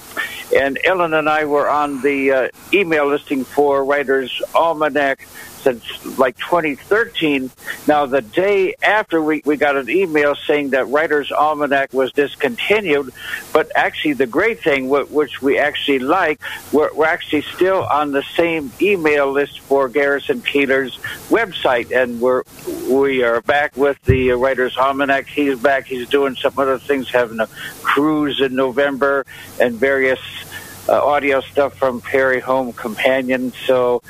And 0.56 0.78
Ellen 0.84 1.12
and 1.14 1.28
I 1.28 1.44
were 1.44 1.68
on 1.68 2.00
the 2.00 2.30
uh, 2.30 2.48
email 2.72 3.06
listing 3.06 3.44
for 3.44 3.84
Writer's 3.84 4.42
Almanac 4.54 5.26
since 5.58 6.18
like 6.18 6.36
2013. 6.38 7.50
Now, 7.86 8.06
the 8.06 8.22
day 8.22 8.74
after 8.82 9.22
we, 9.22 9.42
we 9.44 9.56
got 9.56 9.76
an 9.76 9.90
email 9.90 10.34
saying 10.34 10.70
that 10.70 10.88
Writer's 10.88 11.30
Almanac 11.30 11.92
was 11.92 12.12
discontinued, 12.12 13.12
but 13.52 13.70
actually 13.74 14.14
the 14.14 14.26
great 14.26 14.62
thing, 14.62 14.88
which 14.88 15.42
we 15.42 15.58
actually 15.58 15.98
like, 15.98 16.40
we're, 16.72 16.92
we're 16.94 17.06
actually 17.06 17.42
still 17.42 17.84
on 17.84 18.12
the 18.12 18.22
same 18.36 18.72
email 18.80 19.30
list 19.30 19.60
for 19.60 19.88
Garrison 19.88 20.40
Keillor's 20.40 20.96
website, 21.28 21.90
and 21.90 22.20
we're 22.20 22.42
we 22.88 23.22
are 23.22 23.40
back 23.42 23.76
with 23.76 24.00
the 24.04 24.32
Writer's 24.32 24.76
Almanac. 24.76 25.26
He's 25.26 25.58
back. 25.58 25.86
He's 25.86 26.08
doing 26.08 26.36
some 26.36 26.54
other 26.56 26.78
things, 26.78 27.10
having 27.10 27.40
a 27.40 27.46
cruise 27.82 28.40
in 28.40 28.54
November 28.54 29.26
and 29.60 29.74
various 29.74 30.20
uh, 30.88 31.04
audio 31.04 31.40
stuff 31.40 31.74
from 31.74 32.00
Prairie 32.00 32.40
Home 32.40 32.72
Companion. 32.72 33.52
So 33.66 34.02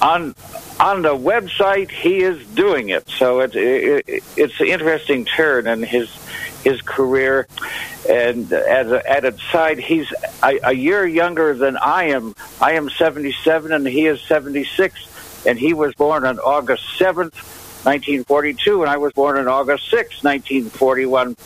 on 0.00 0.34
on 0.80 1.02
the 1.02 1.14
website 1.14 1.90
he 1.90 2.18
is 2.18 2.44
doing 2.48 2.90
it. 2.90 3.08
So 3.08 3.40
it's 3.40 3.54
it, 3.56 4.22
it's 4.36 4.60
an 4.60 4.66
interesting 4.66 5.24
turn 5.24 5.66
in 5.66 5.82
his 5.82 6.10
his 6.62 6.80
career. 6.82 7.46
And 8.08 8.52
as 8.52 8.90
a 8.90 9.08
added 9.08 9.38
side 9.52 9.78
he's 9.78 10.12
a, 10.42 10.58
a 10.64 10.72
year 10.72 11.06
younger 11.06 11.54
than 11.54 11.76
i 11.76 12.04
am. 12.04 12.34
I 12.60 12.72
am 12.72 12.90
77 12.90 13.72
and 13.72 13.86
he 13.86 14.06
is 14.06 14.20
76 14.22 15.44
and 15.46 15.58
he 15.58 15.72
was 15.72 15.94
born 15.94 16.24
on 16.24 16.38
august 16.40 16.82
7th 16.98 17.34
1942, 17.84 18.82
and 18.82 18.90
I 18.90 18.96
was 18.96 19.12
born 19.12 19.38
on 19.38 19.48
August 19.48 19.88
6, 19.90 20.22
1941. 20.22 21.36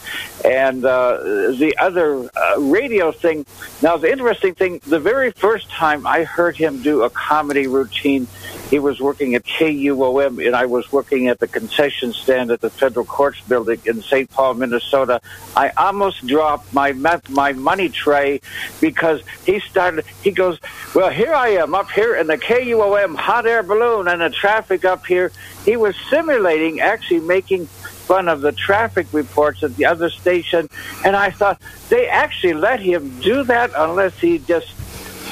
And 0.45 0.85
uh, 0.85 1.19
the 1.53 1.75
other 1.79 2.29
uh, 2.35 2.61
radio 2.61 3.13
thing, 3.13 3.47
now 3.83 3.97
the 3.97 4.11
interesting 4.11 4.55
thing, 4.55 4.81
the 4.87 4.99
very 4.99 5.31
first 5.31 5.71
time 5.71 6.07
I 6.07 6.25
heard 6.25 6.57
him 6.57 6.83
do 6.83 7.03
a 7.03 7.11
comedy 7.11 7.67
routine, 7.67 8.27
he 8.71 8.79
was 8.79 9.01
working 9.01 9.35
at 9.35 9.45
KUOM, 9.45 10.45
and 10.45 10.57
I 10.57 10.65
was 10.65 10.91
working 10.91 11.29
at 11.29 11.39
the 11.39 11.47
concession 11.47 12.15
stand 12.15 12.51
at 12.51 12.63
the 12.63 12.71
Federal 12.71 13.05
Courts 13.05 13.39
Building 13.43 13.81
in 13.85 14.01
St. 14.01 14.31
Paul, 14.31 14.55
Minnesota. 14.55 15.21
I 15.55 15.69
almost 15.77 16.27
dropped 16.27 16.73
my 16.73 16.93
my 17.29 17.53
money 17.53 17.91
tray 17.91 18.41
because 18.81 19.21
he 19.45 19.61
started. 19.61 20.07
He 20.23 20.31
goes, 20.31 20.59
"Well, 20.95 21.11
here 21.11 21.35
I 21.35 21.49
am 21.49 21.75
up 21.75 21.91
here 21.91 22.17
in 22.17 22.27
the 22.27 22.39
KUOM 22.39 23.15
hot 23.17 23.47
air 23.47 23.63
balloon, 23.63 24.09
and 24.09 24.23
the 24.23 24.31
traffic 24.31 24.87
up 24.87 25.05
here." 25.05 25.31
He 25.65 25.77
was 25.77 25.97
simulating 26.11 26.81
actually 26.81 27.21
making 27.21 27.67
fun 27.67 28.29
of 28.29 28.41
the 28.41 28.53
traffic 28.53 29.07
reports 29.13 29.63
at 29.63 29.77
the 29.77 29.87
other 29.87 30.11
station, 30.11 30.69
and 31.05 31.15
I 31.15 31.31
thought 31.31 31.61
they 31.89 32.09
actually 32.09 32.55
let 32.55 32.81
him 32.81 33.21
do 33.21 33.45
that 33.45 33.71
unless 33.77 34.19
he 34.19 34.39
just 34.39 34.69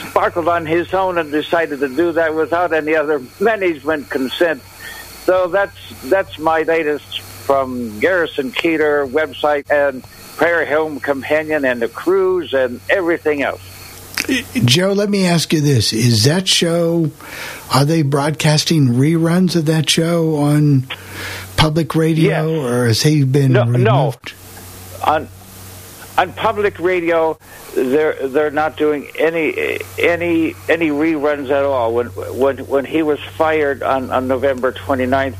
sparkled 0.08 0.49
on 0.49 0.66
his 0.66 0.92
own 0.94 1.18
and 1.18 1.30
decided 1.30 1.80
to 1.80 1.88
do 1.88 2.12
that 2.12 2.34
without 2.34 2.72
any 2.72 2.94
other 2.94 3.22
management 3.40 4.08
consent. 4.10 4.62
So 5.25 5.49
that's 5.49 5.76
that's 6.08 6.38
my 6.38 6.62
latest 6.62 7.20
from 7.20 7.99
Garrison 8.00 8.52
Keillor 8.52 9.08
website 9.10 9.70
and 9.70 10.02
Prairie 10.37 10.66
Home 10.66 11.00
Companion 11.00 11.64
and 11.64 11.82
the 11.82 11.88
cruise 11.88 12.54
and 12.54 12.80
everything 12.88 13.42
else. 13.42 13.60
Joe, 14.65 14.93
let 14.93 15.09
me 15.09 15.27
ask 15.27 15.53
you 15.53 15.61
this: 15.61 15.93
Is 15.93 16.25
that 16.25 16.49
show? 16.49 17.11
Are 17.75 17.85
they 17.85 18.03
broadcasting 18.03 18.89
reruns 18.89 19.57
of 19.57 19.67
that 19.67 19.89
show 19.89 20.37
on 20.37 20.87
public 21.57 21.95
radio, 21.95 22.49
yes. 22.49 22.71
or 22.71 22.87
has 22.87 23.03
he 23.03 23.25
been 23.25 23.53
no, 23.53 23.65
removed? 23.65 23.85
No, 23.85 25.12
on 25.12 25.29
on 26.19 26.33
public 26.35 26.79
radio, 26.79 27.39
they're 27.75 28.28
they're 28.28 28.50
not 28.50 28.76
doing 28.76 29.09
any 29.19 29.78
any 29.99 30.54
any 30.69 30.89
reruns 30.89 31.50
at 31.50 31.65
all. 31.65 31.95
When 31.95 32.09
when 32.09 32.59
when 32.67 32.85
he 32.85 33.02
was 33.02 33.21
fired 33.21 33.83
on 33.83 34.11
on 34.11 34.28
November 34.28 34.73
29th, 34.73 35.37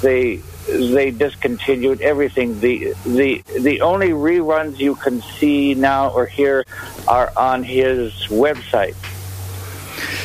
they 0.00 0.42
they 0.66 1.10
discontinued 1.10 2.00
everything. 2.00 2.60
The 2.60 2.94
the 3.04 3.42
the 3.58 3.80
only 3.80 4.10
reruns 4.10 4.78
you 4.78 4.94
can 4.94 5.20
see 5.22 5.74
now 5.74 6.10
or 6.10 6.26
hear 6.26 6.64
are 7.06 7.32
on 7.36 7.62
his 7.62 8.12
website. 8.28 8.94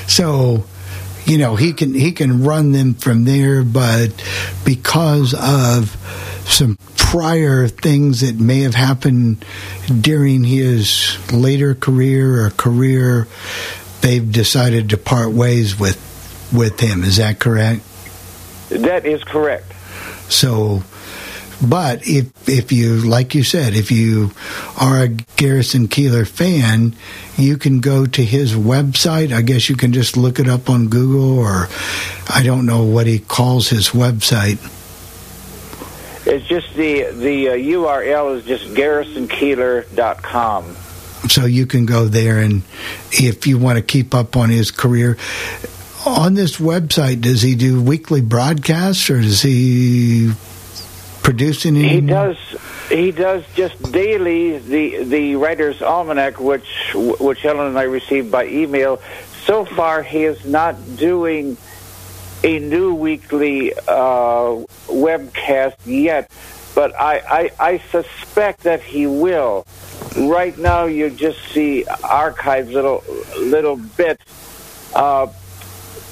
So, 0.07 0.65
you 1.25 1.37
know, 1.37 1.55
he 1.55 1.73
can 1.73 1.93
he 1.93 2.11
can 2.11 2.43
run 2.43 2.71
them 2.71 2.93
from 2.93 3.25
there, 3.25 3.63
but 3.63 4.09
because 4.65 5.33
of 5.33 5.95
some 6.45 6.77
prior 6.95 7.67
things 7.67 8.21
that 8.21 8.39
may 8.39 8.61
have 8.61 8.75
happened 8.75 9.45
during 10.01 10.43
his 10.43 11.17
later 11.31 11.75
career 11.75 12.45
or 12.45 12.49
career, 12.51 13.27
they've 14.01 14.31
decided 14.31 14.89
to 14.91 14.97
part 14.97 15.31
ways 15.31 15.79
with 15.79 15.97
with 16.53 16.79
him. 16.79 17.03
Is 17.03 17.17
that 17.17 17.39
correct? 17.39 17.81
That 18.69 19.05
is 19.05 19.23
correct. 19.23 19.73
So, 20.29 20.83
but 21.61 22.07
if 22.07 22.47
if 22.47 22.71
you 22.71 22.97
like 22.97 23.35
you 23.35 23.43
said, 23.43 23.73
if 23.73 23.91
you 23.91 24.31
are 24.79 25.03
a 25.03 25.09
Garrison 25.09 25.87
Keillor 25.87 26.27
fan, 26.27 26.95
you 27.37 27.57
can 27.57 27.81
go 27.81 28.05
to 28.05 28.23
his 28.23 28.53
website. 28.53 29.33
I 29.33 29.41
guess 29.41 29.69
you 29.69 29.75
can 29.75 29.91
just 29.91 30.15
look 30.15 30.39
it 30.39 30.47
up 30.47 30.69
on 30.69 30.87
Google, 30.87 31.39
or 31.39 31.67
I 32.29 32.43
don't 32.43 32.65
know 32.65 32.83
what 32.83 33.07
he 33.07 33.19
calls 33.19 33.67
his 33.69 33.89
website. 33.89 34.59
It's 36.25 36.47
just 36.47 36.73
the 36.75 37.11
the 37.11 37.49
uh, 37.49 37.53
URL 37.53 38.37
is 38.37 38.45
just 38.45 38.65
garrisonkeillor.com. 38.75 40.75
So 41.27 41.45
you 41.45 41.65
can 41.65 41.85
go 41.85 42.05
there, 42.05 42.39
and 42.39 42.61
if 43.11 43.45
you 43.47 43.57
want 43.57 43.77
to 43.77 43.81
keep 43.81 44.15
up 44.15 44.37
on 44.37 44.49
his 44.49 44.71
career, 44.71 45.17
on 46.09 46.33
this 46.33 46.57
website, 46.57 47.21
does 47.21 47.41
he 47.41 47.55
do 47.55 47.81
weekly 47.81 48.21
broadcasts 48.21 49.09
or 49.09 49.21
does 49.21 49.41
he 49.41 50.31
produce 51.23 51.65
any? 51.65 51.87
He 51.87 52.01
does. 52.01 52.37
He 52.89 53.11
does 53.11 53.43
just 53.53 53.91
daily 53.91 54.57
the 54.57 55.03
the 55.03 55.35
writer's 55.35 55.81
almanac, 55.81 56.39
which 56.39 56.67
which 56.95 57.45
Ellen 57.45 57.67
and 57.67 57.79
I 57.79 57.83
received 57.83 58.31
by 58.31 58.47
email. 58.47 59.01
So 59.43 59.65
far, 59.65 60.03
he 60.03 60.23
is 60.23 60.45
not 60.45 60.75
doing 60.97 61.57
a 62.43 62.59
new 62.59 62.93
weekly 62.93 63.73
uh, 63.73 64.63
webcast 64.87 65.75
yet, 65.85 66.31
but 66.75 66.99
I, 66.99 67.19
I 67.19 67.51
I 67.59 67.77
suspect 67.91 68.63
that 68.63 68.81
he 68.81 69.05
will. 69.07 69.65
Right 70.17 70.57
now, 70.57 70.85
you 70.85 71.09
just 71.09 71.39
see 71.49 71.85
archives 72.03 72.71
little 72.71 73.03
little 73.37 73.75
bits. 73.75 74.23
Uh, 74.95 75.27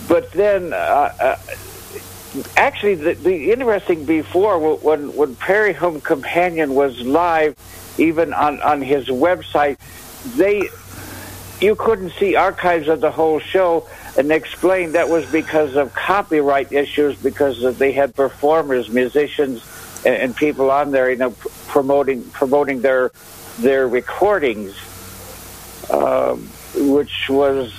but 0.08 0.32
then, 0.32 0.74
uh, 0.74 0.76
uh, 1.20 1.38
actually, 2.56 2.96
the, 2.96 3.14
the, 3.14 3.52
interesting 3.52 4.06
before 4.06 4.76
when 4.78 5.16
when 5.16 5.36
Prairie 5.36 5.74
Home 5.74 6.02
Companion 6.02 6.76
was 6.76 7.02
live, 7.02 7.56
even 7.98 8.34
on 8.34 8.62
on 8.62 8.82
his 8.82 9.08
website, 9.08 9.78
they 10.38 10.70
you 11.60 11.76
couldn't 11.76 12.12
see 12.12 12.36
archives 12.36 12.88
of 12.88 13.02
the 13.02 13.12
whole 13.12 13.40
show, 13.40 13.88
and 14.18 14.32
explained 14.32 14.96
that 14.96 15.10
was 15.10 15.26
because 15.32 15.76
of 15.76 15.94
copyright 15.94 16.72
issues 16.72 17.18
because 17.18 17.78
they 17.78 17.92
had 17.92 18.16
performers, 18.16 18.90
musicians, 18.90 19.66
and, 20.06 20.16
and 20.16 20.36
people 20.36 20.72
on 20.72 20.92
there, 20.92 21.10
you 21.10 21.18
know, 21.18 21.32
pr- 21.32 21.48
promoting 21.68 22.24
promoting 22.30 22.82
their 22.82 23.12
their 23.60 23.88
recordings, 23.88 24.76
um, 25.90 26.48
which 26.76 27.28
was 27.30 27.74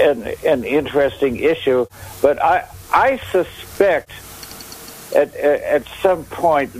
an, 0.00 0.34
an 0.46 0.64
interesting 0.64 1.36
issue, 1.36 1.86
but 2.22 2.42
I 2.42 2.66
I 2.92 3.18
suspect 3.30 4.10
at 5.14 5.34
at 5.34 5.86
some 6.02 6.24
point 6.24 6.72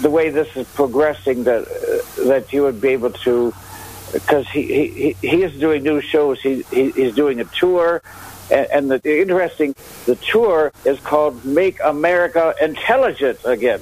the 0.00 0.10
way 0.10 0.30
this 0.30 0.56
is 0.56 0.66
progressing 0.68 1.44
that 1.44 1.66
that 2.26 2.52
you 2.52 2.62
would 2.62 2.80
be 2.80 2.88
able 2.88 3.12
to 3.12 3.52
because 4.12 4.48
he, 4.48 4.62
he 4.62 5.16
he 5.20 5.42
is 5.42 5.58
doing 5.58 5.82
new 5.82 6.00
shows. 6.00 6.40
He, 6.40 6.62
he 6.70 6.90
he's 6.90 7.14
doing 7.14 7.40
a 7.40 7.44
tour, 7.44 8.02
and, 8.50 8.66
and 8.70 8.90
the, 8.90 8.98
the 8.98 9.20
interesting 9.20 9.74
the 10.06 10.16
tour 10.16 10.72
is 10.84 10.98
called 11.00 11.44
"Make 11.44 11.80
America 11.82 12.54
Intelligent 12.60 13.38
Again." 13.44 13.80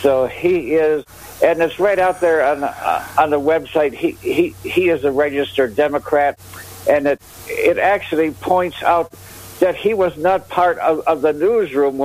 So 0.00 0.26
he 0.26 0.74
is, 0.74 1.04
and 1.42 1.62
it's 1.62 1.78
right 1.78 1.98
out 1.98 2.20
there 2.20 2.44
on 2.44 2.64
uh, 2.64 3.06
on 3.18 3.30
the 3.30 3.40
website. 3.40 3.92
He 3.94 4.12
he 4.12 4.54
he 4.62 4.88
is 4.88 5.04
a 5.04 5.12
registered 5.12 5.76
Democrat 5.76 6.38
and 6.88 7.06
it 7.06 7.20
it 7.48 7.78
actually 7.78 8.30
points 8.32 8.82
out 8.82 9.12
that 9.60 9.76
he 9.76 9.94
was 9.94 10.16
not 10.16 10.48
part 10.48 10.78
of, 10.78 11.00
of 11.00 11.22
the 11.22 11.32
newsroom 11.32 11.98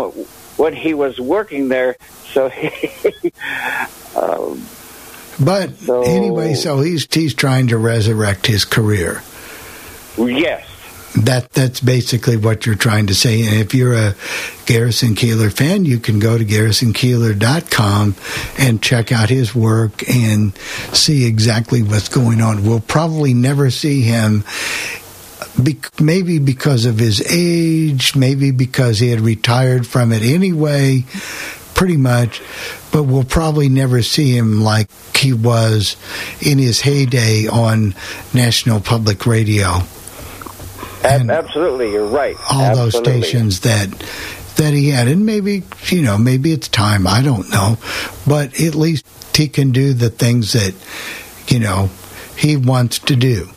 when 0.58 0.74
he 0.74 0.94
was 0.94 1.20
working 1.20 1.70
there. 1.70 1.96
So 2.34 2.50
he, 2.50 3.32
um, 4.16 4.64
But 5.40 5.72
anyway, 5.90 6.54
so 6.54 6.82
he's 6.82 7.08
he's 7.12 7.34
trying 7.34 7.68
to 7.68 7.78
resurrect 7.78 8.46
his 8.48 8.66
career. 8.66 9.22
yes, 10.18 10.68
That 11.16 11.52
that's 11.52 11.80
basically 11.80 12.38
what 12.38 12.66
you're 12.66 12.76
trying 12.76 13.08
to 13.08 13.16
say. 13.16 13.46
And 13.48 13.56
if 13.56 13.74
you're 13.74 13.94
a 13.94 14.16
Garrison 14.66 15.16
Keillor 15.16 15.52
fan, 15.52 15.86
you 15.86 16.00
can 16.00 16.20
go 16.20 16.38
to 16.38 16.46
garrisonkeillor.com 16.46 18.16
and 18.60 18.84
check 18.84 19.12
out 19.12 19.30
his 19.30 19.56
work 19.56 20.08
and 20.10 20.56
see 20.94 21.26
exactly 21.26 21.82
what's 21.82 22.10
going 22.10 22.42
on. 22.42 22.64
We'll 22.66 22.82
probably 22.82 23.34
never 23.34 23.72
see 23.72 24.02
him 24.02 24.44
be- 25.62 25.80
maybe 26.00 26.40
because 26.40 26.86
of 26.86 27.00
his 27.00 27.26
age, 27.32 28.16
maybe 28.16 28.52
because 28.52 29.00
he 29.00 29.10
had 29.10 29.22
retired 29.22 29.88
from 29.88 30.12
it 30.12 30.22
anyway, 30.22 31.06
pretty 31.74 31.98
much. 31.98 32.42
But 32.92 33.04
we'll 33.04 33.24
probably 33.24 33.70
never 33.70 34.02
see 34.02 34.36
him 34.36 34.62
like 34.62 34.90
he 35.16 35.34
was 35.34 35.98
in 36.42 36.58
his 36.58 36.82
heyday 36.82 37.48
on 37.48 37.96
National 38.34 38.80
Public 38.80 39.26
Radio. 39.26 39.82
Ab- 41.08 41.30
absolutely, 41.30 41.92
you're 41.92 42.06
right. 42.06 42.36
All 42.52 42.76
those 42.76 42.98
stations 42.98 43.62
that 43.62 43.90
that 44.58 44.74
he 44.74 44.90
had, 44.90 45.08
and 45.08 45.26
maybe 45.26 45.64
you 45.88 46.02
know, 46.02 46.18
maybe 46.18 46.52
it's 46.52 46.68
time. 46.68 47.08
I 47.08 47.22
don't 47.22 47.50
know, 47.50 47.78
but 48.28 48.60
at 48.60 48.76
least 48.76 49.06
he 49.36 49.48
can 49.48 49.72
do 49.72 49.94
the 49.94 50.10
things 50.10 50.54
that 50.54 50.74
you 51.48 51.60
know 51.60 51.90
he 52.38 52.58
wants 52.58 53.00
to 53.00 53.16
do. 53.16 53.50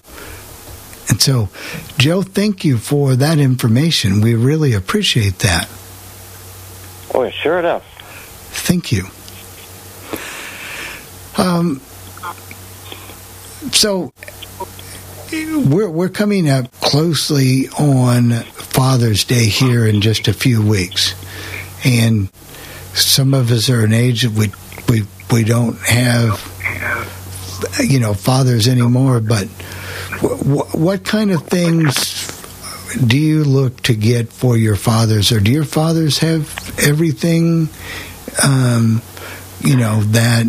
And 1.08 1.20
so, 1.20 1.48
Joe, 1.98 2.22
thank 2.22 2.64
you 2.64 2.78
for 2.78 3.16
that 3.16 3.38
information. 3.38 4.20
We 4.20 4.34
really 4.34 4.74
appreciate 4.74 5.40
that. 5.40 5.68
Oh, 7.12 7.28
sure 7.30 7.58
enough. 7.58 7.84
Thank 8.52 8.92
you. 8.92 9.06
Um, 11.36 11.80
so 13.72 14.12
we're 15.32 15.88
we're 15.88 16.08
coming 16.08 16.48
up 16.48 16.72
closely 16.80 17.68
on 17.78 18.30
Father's 18.30 19.24
Day 19.24 19.46
here 19.46 19.86
in 19.86 20.00
just 20.00 20.28
a 20.28 20.32
few 20.32 20.66
weeks, 20.66 21.14
and 21.84 22.30
some 22.94 23.34
of 23.34 23.50
us 23.50 23.70
are 23.70 23.84
an 23.84 23.92
age 23.92 24.22
that 24.22 24.32
we 24.32 24.50
we 24.88 25.06
we 25.32 25.44
don't 25.44 25.78
have 25.82 26.40
you 27.80 28.00
know 28.00 28.14
fathers 28.14 28.66
anymore. 28.66 29.20
But 29.20 29.46
what, 30.20 30.74
what 30.74 31.04
kind 31.04 31.30
of 31.30 31.46
things 31.46 32.26
do 33.06 33.16
you 33.16 33.44
look 33.44 33.80
to 33.82 33.94
get 33.94 34.32
for 34.32 34.56
your 34.56 34.76
fathers, 34.76 35.30
or 35.30 35.38
do 35.38 35.52
your 35.52 35.64
fathers 35.64 36.18
have 36.18 36.78
everything? 36.80 37.68
Um, 38.44 39.02
you 39.60 39.76
know 39.76 40.00
that. 40.00 40.46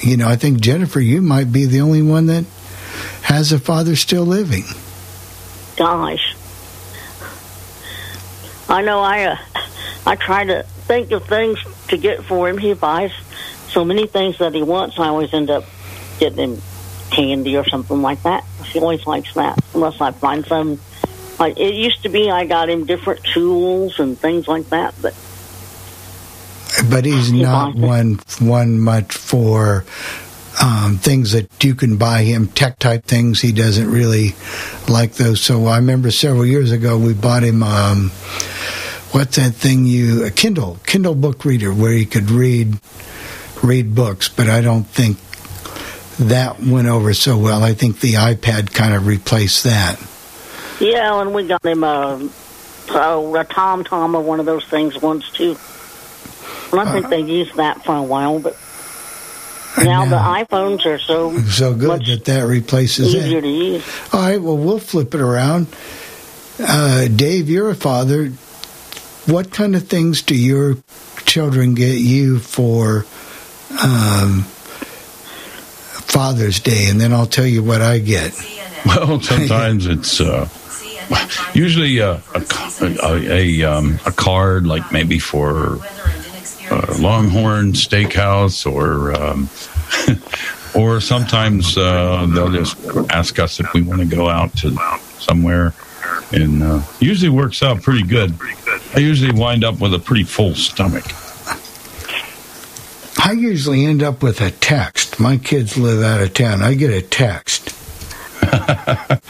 You 0.00 0.16
know, 0.16 0.28
I 0.28 0.36
think 0.36 0.60
Jennifer, 0.60 1.00
you 1.00 1.20
might 1.20 1.50
be 1.50 1.64
the 1.64 1.80
only 1.80 2.02
one 2.02 2.26
that 2.26 2.44
has 3.22 3.52
a 3.52 3.58
father 3.58 3.96
still 3.96 4.24
living. 4.24 4.64
Gosh. 5.76 6.34
I 8.68 8.82
know 8.82 9.00
I 9.00 9.24
uh, 9.24 9.36
I 10.06 10.16
try 10.16 10.44
to 10.44 10.62
think 10.62 11.10
of 11.12 11.24
things 11.24 11.58
to 11.88 11.96
get 11.96 12.24
for 12.24 12.48
him. 12.48 12.58
He 12.58 12.74
buys 12.74 13.12
so 13.68 13.84
many 13.84 14.06
things 14.06 14.38
that 14.38 14.54
he 14.54 14.62
wants. 14.62 14.98
I 14.98 15.08
always 15.08 15.32
end 15.32 15.50
up 15.50 15.64
getting 16.18 16.38
him 16.38 16.62
candy 17.10 17.56
or 17.56 17.64
something 17.68 18.02
like 18.02 18.22
that. 18.22 18.44
He 18.64 18.78
always 18.78 19.06
likes 19.06 19.32
that, 19.34 19.58
unless 19.74 20.00
I 20.00 20.10
find 20.12 20.44
some. 20.46 20.80
Like 21.38 21.58
it 21.58 21.74
used 21.74 22.02
to 22.02 22.08
be, 22.08 22.30
I 22.30 22.46
got 22.46 22.68
him 22.68 22.84
different 22.84 23.22
tools 23.22 24.00
and 24.00 24.18
things 24.18 24.48
like 24.48 24.68
that. 24.70 24.94
But 25.00 25.14
but 26.90 27.04
he's 27.04 27.32
not 27.32 27.74
one 27.74 28.20
one 28.40 28.78
much 28.78 29.12
for 29.12 29.84
um, 30.62 30.98
things 30.98 31.32
that 31.32 31.62
you 31.62 31.74
can 31.74 31.96
buy 31.96 32.22
him 32.22 32.48
tech 32.48 32.78
type 32.78 33.04
things. 33.04 33.40
He 33.40 33.52
doesn't 33.52 33.90
really 33.90 34.34
like 34.88 35.14
those. 35.14 35.40
So 35.40 35.66
I 35.66 35.76
remember 35.76 36.10
several 36.10 36.46
years 36.46 36.72
ago 36.72 36.98
we 36.98 37.14
bought 37.14 37.42
him 37.44 37.62
um, 37.62 38.10
what's 39.12 39.36
that 39.36 39.54
thing 39.54 39.86
you 39.86 40.24
a 40.24 40.30
Kindle 40.30 40.78
Kindle 40.86 41.14
book 41.14 41.44
reader 41.44 41.72
where 41.72 41.92
he 41.92 42.04
could 42.06 42.30
read 42.30 42.78
read 43.62 43.94
books. 43.94 44.28
But 44.28 44.48
I 44.48 44.60
don't 44.60 44.84
think 44.84 45.18
that 46.18 46.60
went 46.60 46.88
over 46.88 47.14
so 47.14 47.38
well. 47.38 47.62
I 47.62 47.74
think 47.74 48.00
the 48.00 48.14
iPad 48.14 48.72
kind 48.72 48.94
of 48.94 49.06
replaced 49.06 49.64
that. 49.64 50.00
yeah, 50.80 51.20
and 51.20 51.32
we 51.32 51.46
got 51.46 51.64
him 51.64 51.84
a, 51.84 52.18
a, 52.90 53.18
a 53.18 53.44
TomTom 53.44 54.14
or 54.14 54.20
one 54.22 54.40
of 54.40 54.46
those 54.46 54.64
things 54.64 55.00
once 55.00 55.30
too. 55.30 55.56
And 56.70 56.80
I 56.80 56.92
think 56.92 57.08
they 57.08 57.20
used 57.20 57.54
that 57.56 57.82
for 57.84 57.94
a 57.94 58.02
while, 58.02 58.40
but 58.40 58.56
now 59.84 60.04
the 60.06 60.16
iPhones 60.16 60.84
are 60.86 60.98
so 60.98 61.38
So 61.40 61.74
good 61.74 62.04
that 62.06 62.24
that 62.26 62.40
replaces 62.46 63.14
it. 63.14 63.18
easier 63.18 63.40
to 63.40 63.48
use. 63.48 63.84
All 64.12 64.20
right, 64.20 64.40
well, 64.40 64.56
we'll 64.56 64.78
flip 64.78 65.14
it 65.14 65.20
around. 65.20 65.66
Uh, 66.60 67.06
Dave, 67.08 67.48
you're 67.48 67.70
a 67.70 67.74
father. 67.74 68.28
What 69.26 69.50
kind 69.52 69.76
of 69.76 69.86
things 69.88 70.22
do 70.22 70.34
your 70.34 70.76
children 71.24 71.74
get 71.74 71.98
you 71.98 72.38
for 72.38 73.04
um, 73.84 74.42
Father's 76.08 76.60
Day? 76.60 76.86
And 76.88 77.00
then 77.00 77.12
I'll 77.12 77.26
tell 77.26 77.46
you 77.46 77.62
what 77.62 77.82
I 77.82 77.98
get. 77.98 78.34
Well, 78.86 79.20
sometimes 79.22 79.86
it's 79.86 80.20
uh, 80.20 80.48
usually 81.54 82.00
uh, 82.00 82.18
a 82.34 82.42
a, 82.80 83.62
a, 83.62 83.62
um, 83.64 83.98
a 84.06 84.12
card, 84.12 84.66
like 84.66 84.90
maybe 84.92 85.18
for 85.18 85.78
uh, 86.70 86.96
Longhorn 86.98 87.72
Steakhouse, 87.72 88.70
or 88.70 89.12
um, 89.14 89.48
or 90.80 91.00
sometimes 91.00 91.76
uh, 91.76 92.26
they'll 92.34 92.52
just 92.52 92.76
ask 93.10 93.38
us 93.38 93.60
if 93.60 93.72
we 93.72 93.82
want 93.82 94.00
to 94.00 94.06
go 94.06 94.28
out 94.28 94.56
to 94.58 94.76
somewhere, 95.18 95.74
and 96.32 96.62
uh, 96.62 96.82
usually 97.00 97.30
works 97.30 97.62
out 97.62 97.82
pretty 97.82 98.06
good. 98.06 98.34
I 98.94 99.00
usually 99.00 99.38
wind 99.38 99.64
up 99.64 99.80
with 99.80 99.94
a 99.94 99.98
pretty 99.98 100.24
full 100.24 100.54
stomach. 100.54 101.04
I 103.20 103.32
usually 103.32 103.84
end 103.84 104.02
up 104.02 104.22
with 104.22 104.40
a 104.40 104.50
text. 104.50 105.18
My 105.18 105.36
kids 105.36 105.76
live 105.76 106.02
out 106.02 106.20
of 106.22 106.32
town. 106.34 106.62
I 106.62 106.74
get 106.74 106.90
a 106.90 107.02
text. 107.02 107.74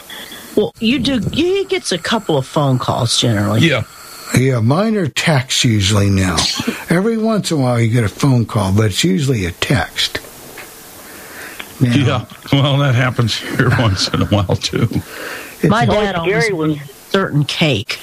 Well, 0.59 0.73
you 0.79 0.99
do. 0.99 1.19
He 1.31 1.63
gets 1.65 1.93
a 1.93 1.97
couple 1.97 2.37
of 2.37 2.45
phone 2.45 2.79
calls 2.79 3.17
generally. 3.17 3.61
Yeah. 3.61 3.83
Yeah, 4.37 4.59
mine 4.59 4.95
are 4.95 5.07
texts 5.07 5.63
usually 5.65 6.09
now. 6.09 6.37
Every 6.89 7.17
once 7.17 7.51
in 7.51 7.59
a 7.59 7.61
while 7.61 7.79
you 7.79 7.89
get 7.89 8.03
a 8.03 8.09
phone 8.09 8.45
call, 8.45 8.73
but 8.73 8.85
it's 8.85 9.03
usually 9.03 9.45
a 9.45 9.51
text. 9.51 10.19
Now, 11.81 11.95
Yeah, 11.95 12.25
well, 12.51 12.77
that 12.77 12.95
happens 12.95 13.37
here 13.37 13.69
once 13.79 14.07
in 14.09 14.21
a 14.21 14.25
while 14.25 14.55
too. 14.55 14.87
My 15.67 15.85
dad 15.85 16.15
always 16.15 16.43
scary 16.45 16.53
wanted 16.53 16.81
a 16.81 16.87
certain 16.87 17.43
cake. 17.43 17.99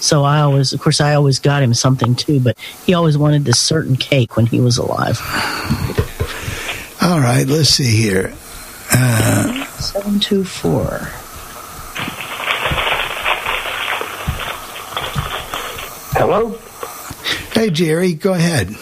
So 0.00 0.24
I 0.24 0.40
always, 0.40 0.72
of 0.72 0.80
course, 0.80 1.00
I 1.00 1.14
always 1.14 1.38
got 1.38 1.62
him 1.62 1.74
something 1.74 2.14
too, 2.14 2.40
but 2.40 2.56
he 2.86 2.94
always 2.94 3.18
wanted 3.18 3.44
this 3.44 3.58
certain 3.58 3.96
cake 3.96 4.36
when 4.36 4.46
he 4.46 4.58
was 4.58 4.78
alive. 4.78 5.20
All 7.02 7.20
right, 7.20 7.44
let's 7.46 7.68
see 7.68 7.96
here. 8.00 8.32
Uh, 8.92 9.66
724. 9.76 11.19
Hello? 16.20 16.50
hey, 17.54 17.70
Jerry, 17.70 18.12
go 18.12 18.34
ahead. 18.34 18.76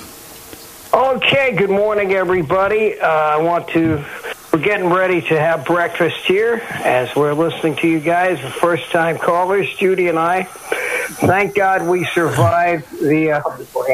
Okay, 0.92 1.54
good 1.54 1.70
morning, 1.70 2.12
everybody. 2.12 2.98
Uh, 2.98 3.06
I 3.06 3.36
want 3.36 3.68
to, 3.68 4.04
we're 4.52 4.58
getting 4.58 4.88
ready 4.88 5.20
to 5.20 5.38
have 5.38 5.64
breakfast 5.64 6.16
here 6.26 6.60
as 6.68 7.14
we're 7.14 7.34
listening 7.34 7.76
to 7.76 7.86
you 7.86 8.00
guys, 8.00 8.42
the 8.42 8.50
first 8.50 8.90
time 8.90 9.18
callers, 9.18 9.72
Judy 9.76 10.08
and 10.08 10.18
I. 10.18 10.42
Thank 10.42 11.54
God 11.54 11.86
we 11.88 12.06
survived 12.06 12.90
the 13.00 13.30
uh, 13.30 13.42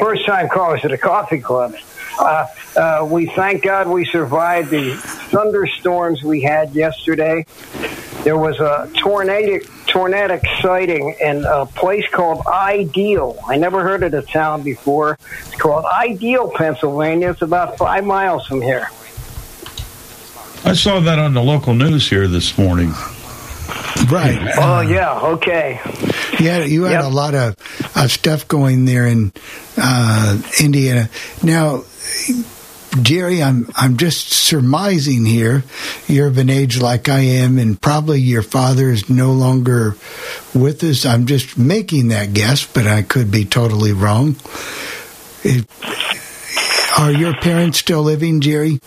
first 0.00 0.24
time 0.24 0.48
callers 0.48 0.82
at 0.82 0.92
the 0.92 0.96
coffee 0.96 1.40
club. 1.40 1.74
Uh, 2.18 2.46
uh, 2.76 3.06
we 3.08 3.26
thank 3.26 3.62
God 3.62 3.88
we 3.88 4.04
survived 4.04 4.70
the 4.70 4.94
thunderstorms 4.94 6.22
we 6.22 6.42
had 6.42 6.74
yesterday. 6.74 7.46
There 8.24 8.38
was 8.38 8.58
a 8.58 8.90
tornadic 9.02 9.66
tornadic 9.86 10.42
sighting 10.60 11.14
in 11.20 11.44
a 11.44 11.66
place 11.66 12.04
called 12.10 12.44
Ideal. 12.46 13.38
I 13.46 13.56
never 13.56 13.82
heard 13.84 14.02
of 14.02 14.10
the 14.10 14.22
town 14.22 14.62
before. 14.62 15.18
It's 15.46 15.54
called 15.54 15.84
Ideal, 15.84 16.50
Pennsylvania. 16.50 17.30
It's 17.30 17.42
about 17.42 17.78
five 17.78 18.04
miles 18.04 18.46
from 18.46 18.60
here. 18.60 18.88
I 20.64 20.72
saw 20.72 20.98
that 21.00 21.18
on 21.18 21.34
the 21.34 21.42
local 21.42 21.74
news 21.74 22.08
here 22.08 22.26
this 22.26 22.56
morning. 22.58 22.92
Right. 24.10 24.38
Oh 24.58 24.80
yeah, 24.80 25.18
okay. 25.20 25.80
Yeah, 26.38 26.64
you 26.64 26.82
had 26.84 26.92
Yep. 27.00 27.04
a 27.04 27.08
lot 27.08 27.34
of, 27.34 27.56
of 27.96 28.10
stuff 28.12 28.46
going 28.48 28.84
there 28.84 29.06
in 29.06 29.32
uh, 29.78 30.38
Indiana. 30.60 31.08
Now, 31.42 31.84
Jerry, 33.00 33.42
I'm 33.42 33.68
I'm 33.74 33.96
just 33.96 34.30
surmising 34.32 35.24
here. 35.24 35.64
You're 36.06 36.28
of 36.28 36.38
an 36.38 36.50
age 36.50 36.80
like 36.80 37.08
I 37.08 37.20
am, 37.20 37.58
and 37.58 37.80
probably 37.80 38.20
your 38.20 38.42
father 38.42 38.90
is 38.90 39.08
no 39.08 39.32
longer 39.32 39.96
with 40.54 40.84
us. 40.84 41.06
I'm 41.06 41.26
just 41.26 41.56
making 41.58 42.08
that 42.08 42.34
guess, 42.34 42.66
but 42.66 42.86
I 42.86 43.02
could 43.02 43.30
be 43.30 43.44
totally 43.44 43.92
wrong. 43.92 44.36
It, 45.42 45.66
are 46.98 47.10
your 47.10 47.34
parents 47.34 47.78
still 47.78 48.02
living, 48.02 48.40
Jerry? 48.40 48.80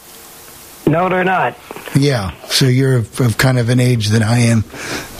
No, 0.88 1.10
they're 1.10 1.23
not. 1.23 1.56
Yeah, 1.95 2.32
so 2.45 2.65
you're 2.65 2.97
of, 2.97 3.19
of 3.19 3.38
kind 3.38 3.60
of 3.60 3.69
an 3.69 3.80
age 3.80 4.10
that 4.10 4.21
I 4.21 4.38
am, 4.39 4.63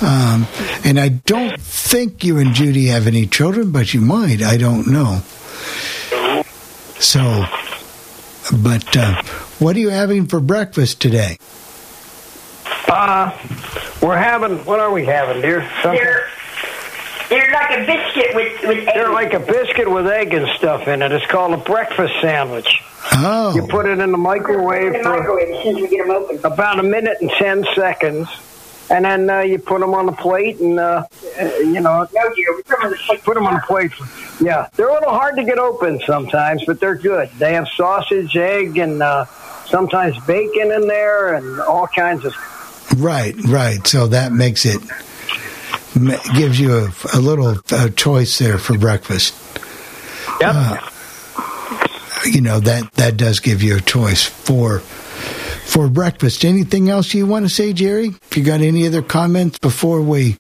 um, 0.02 0.48
and 0.86 1.00
I 1.00 1.10
don't 1.10 1.60
think 1.60 2.24
you 2.24 2.38
and 2.38 2.54
Judy 2.54 2.88
have 2.88 3.08
any 3.08 3.26
children, 3.26 3.72
but 3.72 3.94
you 3.94 4.02
might. 4.02 4.42
I 4.42 4.58
don't 4.58 4.88
know. 4.88 5.22
So, 7.00 7.46
but 8.64 8.96
uh, 8.96 9.22
what 9.60 9.76
are 9.76 9.80
you 9.80 9.90
having 9.90 10.28
for 10.28 10.40
breakfast 10.40 11.02
today? 11.02 11.38
Uh, 12.88 13.32
we're 14.02 14.18
having, 14.18 14.64
what 14.66 14.80
are 14.80 14.92
we 14.92 15.06
having, 15.06 15.42
dear? 15.42 15.70
Something? 15.84 16.04
They're, 16.04 16.28
they're 17.30 17.52
like 17.52 17.72
a 17.80 17.86
biscuit 17.86 18.36
with, 18.36 18.62
with 18.68 18.88
egg. 18.88 18.94
They're 18.94 19.12
like 19.12 19.34
a 19.34 19.40
biscuit 19.40 19.90
with 19.92 20.08
egg 20.08 20.34
and 20.34 20.48
stuff 20.58 20.88
in 20.88 21.02
it. 21.02 21.12
It's 21.12 21.26
called 21.28 21.54
a 21.54 21.58
breakfast 21.58 22.14
sandwich. 22.22 22.82
Oh. 23.14 23.54
You 23.56 23.66
put 23.68 23.86
it 23.86 24.00
in 24.00 24.12
the 24.12 24.18
microwave 24.18 24.94
in 24.94 25.02
the 25.02 25.04
for 25.04 25.18
microwave 25.20 25.50
as 25.56 25.64
soon 25.64 25.76
as 25.78 25.82
we 25.82 25.88
get 25.90 26.06
them 26.08 26.12
open. 26.16 26.40
about 26.44 26.80
a 26.80 26.84
minute 26.84 27.18
and 27.22 27.30
ten 27.32 27.66
seconds, 27.76 28.28
and 28.90 29.06
then 29.06 29.30
uh, 29.30 29.40
you 29.42 29.60
put 29.60 29.80
them 29.80 29.94
on 29.94 30.06
the 30.06 30.12
plate, 30.12 30.60
and 30.60 30.80
uh, 30.80 31.04
uh, 31.40 31.44
you 31.60 31.80
know, 31.80 32.08
No, 32.14 32.34
dear, 32.36 32.56
we 32.56 32.64
put 32.64 32.68
them 32.80 32.84
on 32.86 32.92
the 32.92 32.98
plate. 32.98 33.24
put 33.24 33.34
them 33.36 33.48
on 33.48 33.54
the 33.56 33.62
plate. 33.62 33.92
Yeah, 34.42 34.68
they're 34.76 34.90
a 34.90 34.94
little 34.94 35.12
hard 35.14 35.36
to 35.38 35.44
get 35.44 35.58
open 35.58 36.00
sometimes, 36.06 36.64
but 36.66 36.80
they're 36.80 36.96
good. 36.96 37.30
They 37.40 37.54
have 37.54 37.68
sausage, 37.76 38.36
egg, 38.36 38.78
and 38.78 39.02
uh, 39.02 39.26
sometimes 39.66 40.18
bacon 40.26 40.72
in 40.72 40.88
there, 40.88 41.34
and 41.34 41.60
all 41.62 41.88
kinds 41.88 42.24
of. 42.26 42.34
Right, 42.98 43.36
right. 43.48 43.86
So 43.88 44.08
that 44.08 44.32
makes 44.32 44.66
it 44.66 44.82
ma- 44.82 44.96
gives 46.36 46.60
you 46.60 46.78
a, 46.78 46.92
a 47.14 47.20
little 47.20 47.56
uh, 47.72 47.90
choice 47.90 48.38
there 48.40 48.58
for 48.58 48.78
breakfast. 48.78 49.34
Yep. 50.42 50.84
You 52.26 52.42
know 52.42 52.60
that 52.60 52.92
that 52.94 53.18
does 53.18 53.40
give 53.40 53.64
you 53.64 53.78
a 53.78 53.82
choice 53.82 54.24
for 54.24 54.80
for 54.80 55.90
breakfast. 55.90 56.46
Anything 56.46 56.90
else 56.90 57.14
you 57.14 57.26
want 57.26 57.46
to 57.46 57.50
say, 57.50 57.74
Jerry? 57.74 58.08
If 58.08 58.38
you 58.38 58.44
got 58.44 58.62
any 58.62 58.88
other 58.88 59.02
comments 59.02 59.60
before 59.60 60.02
we? 60.02 60.38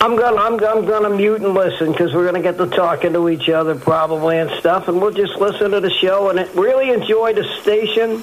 I'm 0.00 0.16
gonna 0.16 0.36
I'm, 0.36 0.52
I'm 0.62 0.84
gonna 0.84 1.10
mute 1.10 1.40
and 1.40 1.54
listen 1.54 1.92
because 1.92 2.12
we're 2.12 2.26
gonna 2.26 2.42
get 2.42 2.58
to 2.58 2.66
talking 2.66 3.12
to 3.14 3.28
each 3.28 3.48
other 3.48 3.74
probably 3.74 4.38
and 4.38 4.50
stuff, 4.60 4.88
and 4.88 5.00
we'll 5.00 5.12
just 5.12 5.36
listen 5.36 5.70
to 5.70 5.80
the 5.80 5.90
show 5.90 6.28
and 6.28 6.38
it, 6.38 6.54
really 6.54 6.90
enjoy 6.90 7.32
the 7.32 7.44
station, 7.62 8.22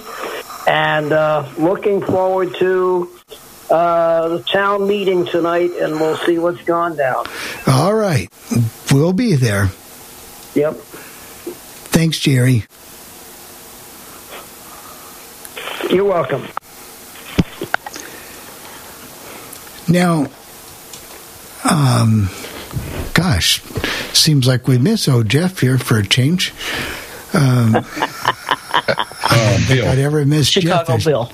and 0.67 1.11
uh, 1.11 1.47
looking 1.57 2.01
forward 2.01 2.53
to 2.55 3.09
uh, 3.71 4.27
the 4.27 4.43
town 4.43 4.87
meeting 4.87 5.25
tonight, 5.25 5.71
and 5.79 5.93
we'll 5.99 6.17
see 6.17 6.37
what's 6.37 6.61
gone 6.63 6.97
down. 6.97 7.25
All 7.67 7.93
right, 7.93 8.29
we'll 8.91 9.13
be 9.13 9.35
there. 9.35 9.69
Yep. 10.55 10.75
Thanks, 10.75 12.19
Jerry. 12.19 12.65
You're 15.89 16.05
welcome. 16.05 16.47
Now, 19.87 20.27
um, 21.69 22.29
gosh, 23.13 23.61
seems 24.13 24.47
like 24.47 24.67
we 24.67 24.77
miss 24.77 25.07
old 25.07 25.29
Jeff 25.29 25.59
here 25.59 25.77
for 25.77 25.97
a 25.97 26.05
change. 26.05 26.53
Um, 27.33 27.75
I 29.33 29.65
don't 29.69 29.87
I'd 29.87 29.99
ever 29.99 30.25
miss 30.25 30.47
Chicago 30.47 30.97
Jeff. 30.97 31.05
Bill. 31.05 31.31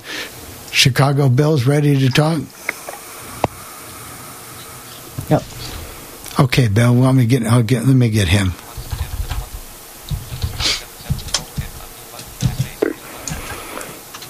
Chicago 0.70 1.28
Bill's 1.28 1.64
ready 1.66 1.98
to 1.98 2.08
talk. 2.10 2.40
Yep. 5.30 5.42
Okay, 6.40 6.68
Bill. 6.68 6.92
Let 6.94 7.14
me 7.14 7.26
get. 7.26 7.42
I'll 7.44 7.62
get. 7.62 7.84
Let 7.86 7.96
me 7.96 8.10
get 8.10 8.28
him. 8.28 8.52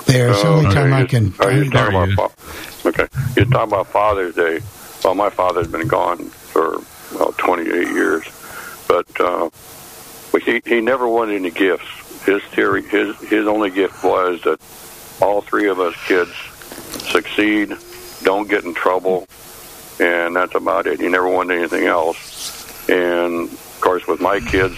There's 0.06 0.40
the 0.42 0.48
Oh, 0.48 0.52
only 0.54 0.66
okay, 0.66 0.74
time 0.74 0.92
I 0.94 1.04
can. 1.04 1.34
Are 1.40 1.52
you 1.52 1.70
talking 1.70 2.12
about? 2.12 2.32
fa- 2.32 2.88
Okay, 2.88 3.06
you're 3.36 3.44
talking 3.44 3.72
about 3.72 3.88
Father's 3.88 4.34
Day. 4.34 4.60
Well, 5.04 5.14
my 5.14 5.28
father's 5.30 5.66
been 5.66 5.86
gone 5.88 6.30
for 6.30 6.78
well 7.14 7.34
28 7.36 7.88
years, 7.88 8.24
but 8.86 9.06
uh, 9.20 9.50
but 10.32 10.42
he 10.42 10.62
he 10.64 10.80
never 10.80 11.06
wanted 11.06 11.34
any 11.36 11.50
gifts. 11.50 11.84
His 12.24 12.42
theory, 12.44 12.82
his 12.84 13.14
his 13.28 13.46
only 13.46 13.70
gift 13.70 14.02
was 14.02 14.40
that 14.42 14.60
all 15.20 15.40
three 15.40 15.68
of 15.68 15.80
us 15.80 15.94
kids 16.06 16.32
succeed, 17.10 17.74
don't 18.22 18.48
get 18.48 18.64
in 18.64 18.74
trouble, 18.74 19.26
and 20.00 20.36
that's 20.36 20.54
about 20.54 20.86
it. 20.86 21.00
He 21.00 21.08
never 21.08 21.28
wanted 21.28 21.58
anything 21.58 21.86
else. 21.86 22.88
And 22.88 23.50
of 23.50 23.78
course, 23.80 24.06
with 24.06 24.20
my 24.20 24.40
kids, 24.40 24.76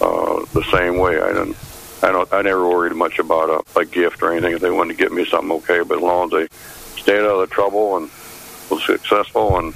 uh, 0.00 0.44
the 0.52 0.64
same 0.72 0.98
way. 0.98 1.20
I 1.20 1.28
didn't. 1.28 1.56
I 2.02 2.10
don't. 2.12 2.32
I 2.32 2.42
never 2.42 2.66
worried 2.66 2.94
much 2.94 3.18
about 3.18 3.50
a, 3.76 3.80
a 3.80 3.84
gift 3.84 4.22
or 4.22 4.32
anything. 4.32 4.54
If 4.54 4.60
they 4.60 4.70
wanted 4.70 4.96
to 4.96 4.98
get 4.98 5.12
me 5.12 5.24
something, 5.24 5.52
okay. 5.58 5.82
But 5.82 5.98
as 5.98 6.02
long 6.02 6.26
as 6.26 6.48
they 6.48 6.56
stayed 7.00 7.20
out 7.20 7.40
of 7.40 7.48
the 7.48 7.54
trouble 7.54 7.96
and 7.96 8.10
was 8.70 8.84
successful 8.84 9.58
and 9.58 9.74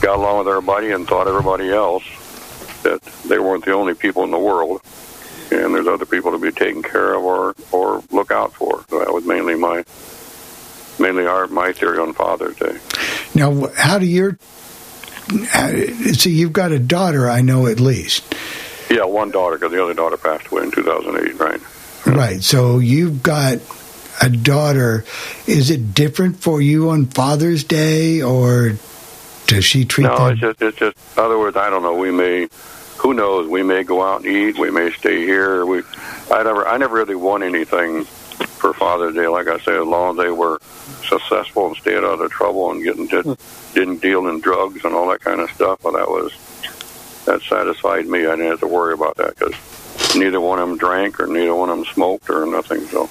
got 0.00 0.16
along 0.16 0.38
with 0.38 0.48
everybody 0.48 0.90
and 0.90 1.06
taught 1.06 1.28
everybody 1.28 1.70
else 1.70 2.04
that 2.82 3.02
they 3.28 3.38
weren't 3.38 3.64
the 3.64 3.72
only 3.72 3.94
people 3.94 4.24
in 4.24 4.30
the 4.30 4.38
world, 4.38 4.80
and 5.52 5.74
there's 5.74 5.86
other 5.86 6.06
people 6.06 6.32
to 6.32 6.38
be 6.38 6.50
taken 6.52 6.82
care 6.82 7.14
of 7.14 7.22
or 7.22 7.54
or 7.72 8.02
look 8.10 8.30
out 8.30 8.52
for. 8.54 8.84
So 8.88 8.98
that 9.00 9.12
was 9.12 9.24
mainly 9.24 9.54
my 9.56 9.84
mainly 10.98 11.26
our 11.26 11.46
my 11.48 11.72
theory 11.72 11.98
on 11.98 12.12
Father's 12.12 12.56
Day. 12.56 12.78
Now, 13.34 13.68
how 13.76 13.98
do 13.98 14.06
your? 14.06 14.38
Uh, 15.54 15.68
see, 16.12 16.30
you've 16.32 16.52
got 16.52 16.72
a 16.72 16.78
daughter. 16.78 17.28
I 17.28 17.40
know 17.40 17.66
at 17.66 17.78
least. 17.80 18.24
Yeah, 18.90 19.04
one 19.04 19.30
daughter 19.30 19.56
because 19.56 19.72
the 19.72 19.82
other 19.82 19.94
daughter 19.94 20.16
passed 20.16 20.48
away 20.48 20.64
in 20.64 20.72
2008. 20.72 21.38
Right. 21.38 21.60
Right. 22.06 22.42
So 22.42 22.78
you've 22.78 23.22
got 23.22 23.58
a 24.20 24.28
daughter. 24.28 25.04
Is 25.46 25.70
it 25.70 25.94
different 25.94 26.42
for 26.42 26.60
you 26.60 26.90
on 26.90 27.06
Father's 27.06 27.62
Day, 27.62 28.20
or 28.22 28.72
does 29.46 29.64
she 29.64 29.84
treat 29.84 30.04
No, 30.04 30.16
them? 30.16 30.32
it's 30.32 30.40
just 30.40 30.62
it's 30.62 30.78
just. 30.78 30.96
In 31.16 31.22
other 31.22 31.38
words, 31.38 31.56
I 31.56 31.70
don't 31.70 31.82
know. 31.82 31.94
We 31.94 32.10
may, 32.10 32.48
who 33.00 33.14
knows? 33.14 33.48
We 33.48 33.62
may 33.62 33.82
go 33.82 34.02
out 34.02 34.24
and 34.24 34.26
eat. 34.26 34.58
We 34.58 34.70
may 34.70 34.90
stay 34.92 35.22
here. 35.22 35.64
We, 35.64 35.82
I 36.30 36.42
never, 36.42 36.68
I 36.68 36.76
never 36.76 36.96
really 36.96 37.14
won 37.14 37.42
anything 37.42 38.04
for 38.04 38.74
Father's 38.74 39.14
Day. 39.14 39.26
Like 39.26 39.48
I 39.48 39.58
said, 39.58 39.76
as 39.76 39.86
long 39.86 40.18
as 40.18 40.24
they 40.24 40.30
were 40.30 40.58
successful 41.08 41.68
and 41.68 41.76
stayed 41.76 42.04
out 42.04 42.20
of 42.20 42.30
trouble 42.30 42.70
and 42.70 42.84
getting 42.84 43.06
did, 43.06 43.24
hmm. 43.24 43.32
didn't 43.74 44.02
deal 44.02 44.28
in 44.28 44.40
drugs 44.40 44.84
and 44.84 44.94
all 44.94 45.08
that 45.08 45.20
kind 45.20 45.40
of 45.40 45.50
stuff. 45.50 45.82
Well, 45.82 45.94
that 45.94 46.08
was 46.08 46.32
that 47.24 47.40
satisfied 47.42 48.06
me. 48.06 48.26
I 48.26 48.36
didn't 48.36 48.50
have 48.50 48.60
to 48.60 48.68
worry 48.68 48.92
about 48.92 49.16
that 49.16 49.38
because 49.38 49.54
neither 50.14 50.40
one 50.40 50.58
of 50.58 50.68
them 50.68 50.76
drank 50.76 51.20
or 51.20 51.26
neither 51.26 51.54
one 51.54 51.70
of 51.70 51.78
them 51.78 51.86
smoked 51.86 52.28
or 52.28 52.44
nothing. 52.44 52.82
So. 52.86 53.08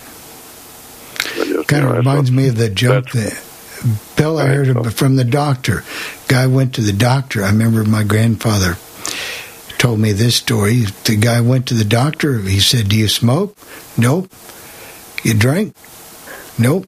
just, 1.36 1.68
Kind 1.68 1.84
you 1.84 1.90
of 1.90 1.94
know, 1.94 1.98
reminds 1.98 2.32
me 2.32 2.48
of 2.50 2.58
the 2.58 2.70
joke 2.70 3.10
that 3.12 3.42
Bill 4.16 4.38
I 4.38 4.46
heard 4.48 4.70
ab- 4.70 4.94
from 4.94 5.16
the 5.16 5.24
doctor. 5.24 5.84
Guy 6.28 6.46
went 6.46 6.76
to 6.76 6.82
the 6.82 6.94
doctor. 6.94 7.44
I 7.44 7.50
remember 7.50 7.84
my 7.86 8.04
grandfather 8.04 8.78
told 9.80 10.00
me 10.00 10.12
this 10.12 10.36
story. 10.36 10.84
The 11.06 11.16
guy 11.16 11.42
went 11.42 11.68
to 11.68 11.74
the 11.74 11.86
doctor. 11.86 12.40
He 12.40 12.60
said, 12.60 12.90
"Do 12.90 12.96
you 12.96 13.08
smoke?" 13.08 13.58
Nope. 13.98 14.32
You 15.24 15.34
drink? 15.34 15.76
Nope. 16.60 16.86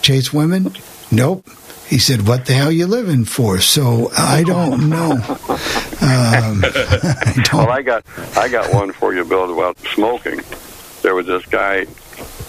Chase 0.00 0.32
women? 0.32 0.74
Nope. 1.10 1.46
He 1.86 1.98
said, 1.98 2.26
"What 2.26 2.46
the 2.46 2.54
hell 2.54 2.70
you 2.70 2.86
living 2.86 3.24
for?" 3.24 3.60
So 3.60 4.10
I 4.16 4.44
don't 4.44 4.88
know. 4.88 5.12
Um, 6.00 6.62
well, 7.52 7.70
I 7.70 7.82
got 7.82 8.04
I 8.36 8.48
got 8.48 8.72
one 8.72 8.92
for 8.92 9.12
you, 9.12 9.24
Bill, 9.24 9.52
about 9.52 9.76
smoking. 9.94 10.40
There 11.02 11.14
was 11.14 11.26
this 11.26 11.44
guy 11.46 11.86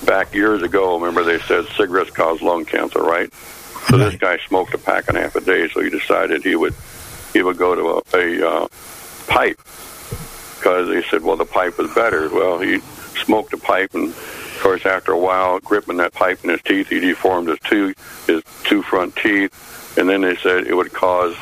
back 0.06 0.34
years 0.34 0.62
ago. 0.62 0.98
Remember, 1.00 1.24
they 1.24 1.40
said 1.40 1.66
cigarettes 1.76 2.12
cause 2.12 2.42
lung 2.42 2.66
cancer, 2.66 3.02
right? 3.02 3.34
So 3.90 3.98
this 3.98 4.16
guy 4.16 4.38
smoked 4.48 4.74
a 4.76 4.78
pack 4.78 5.08
and 5.08 5.18
a 5.18 5.22
half 5.22 5.36
a 5.36 5.42
day. 5.42 5.68
So 5.70 5.82
he 5.82 5.90
decided 5.90 6.44
he 6.44 6.56
would 6.56 6.76
he 7.34 7.42
would 7.42 7.58
go 7.58 7.74
to 7.76 8.18
a, 8.18 8.20
a 8.20 8.48
uh, 8.48 8.68
pipe 9.30 9.58
because 10.58 10.90
they 10.90 11.02
said, 11.04 11.24
well, 11.24 11.38
the 11.38 11.46
pipe 11.46 11.78
was 11.78 11.94
better. 11.94 12.30
Well, 12.30 12.60
he 12.60 12.80
smoked 13.24 13.54
a 13.54 13.58
pipe, 13.58 13.94
and 13.94 14.10
of 14.10 14.60
course, 14.62 14.86
after 14.86 15.14
a 15.14 15.18
while, 15.18 15.60
gripping 15.60 15.98
that 15.98 16.14
pipe 16.14 16.44
in 16.44 16.50
his 16.50 16.62
teeth, 16.64 16.90
he 16.90 17.00
deformed 17.00 17.48
his 17.48 17.60
two 17.60 17.94
his 18.28 18.44
two 18.64 18.82
front 18.82 19.16
teeth, 19.16 19.98
and 19.98 20.10
then 20.10 20.22
they 20.22 20.36
said 20.36 20.68
it 20.68 20.76
would 20.76 20.92
cause 20.92 21.36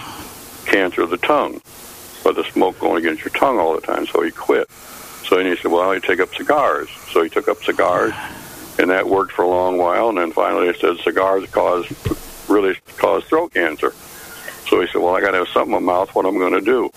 cancer 0.66 1.02
of 1.02 1.10
the 1.10 1.18
tongue, 1.18 1.62
but 2.24 2.36
the 2.36 2.44
smoke 2.44 2.80
going 2.80 2.98
against 2.98 3.24
your 3.24 3.34
tongue 3.34 3.58
all 3.58 3.74
the 3.74 3.82
time. 3.82 4.06
So 4.06 4.22
he 4.22 4.32
quit. 4.32 4.70
So 5.28 5.38
then 5.38 5.46
he 5.46 5.56
said, 5.58 5.72
well, 5.72 5.90
I 5.90 6.00
take 6.00 6.20
up 6.20 6.34
cigars. 6.36 6.90
So 7.12 7.24
he 7.24 7.30
took 7.30 7.48
up 7.48 7.64
cigars, 7.64 8.14
and 8.80 8.90
that 8.92 9.08
worked 9.08 9.32
for 9.32 9.44
a 9.44 9.48
long 9.48 9.78
while. 9.78 10.10
And 10.10 10.18
then 10.18 10.32
finally, 10.32 10.72
they 10.72 10.78
said 10.78 10.98
cigars 11.00 11.50
cause 11.50 11.86
really 12.48 12.76
cause 12.98 13.24
throat 13.26 13.54
cancer. 13.54 13.92
So 14.70 14.80
he 14.82 14.88
said, 14.88 15.02
well, 15.02 15.16
I 15.16 15.22
got 15.22 15.32
to 15.32 15.40
have 15.40 15.48
something 15.50 15.76
in 15.76 15.84
my 15.84 15.94
mouth. 15.94 16.14
What 16.14 16.26
am 16.26 16.36
I 16.36 16.40
going 16.40 16.54
to 16.54 16.62
do? 16.62 16.92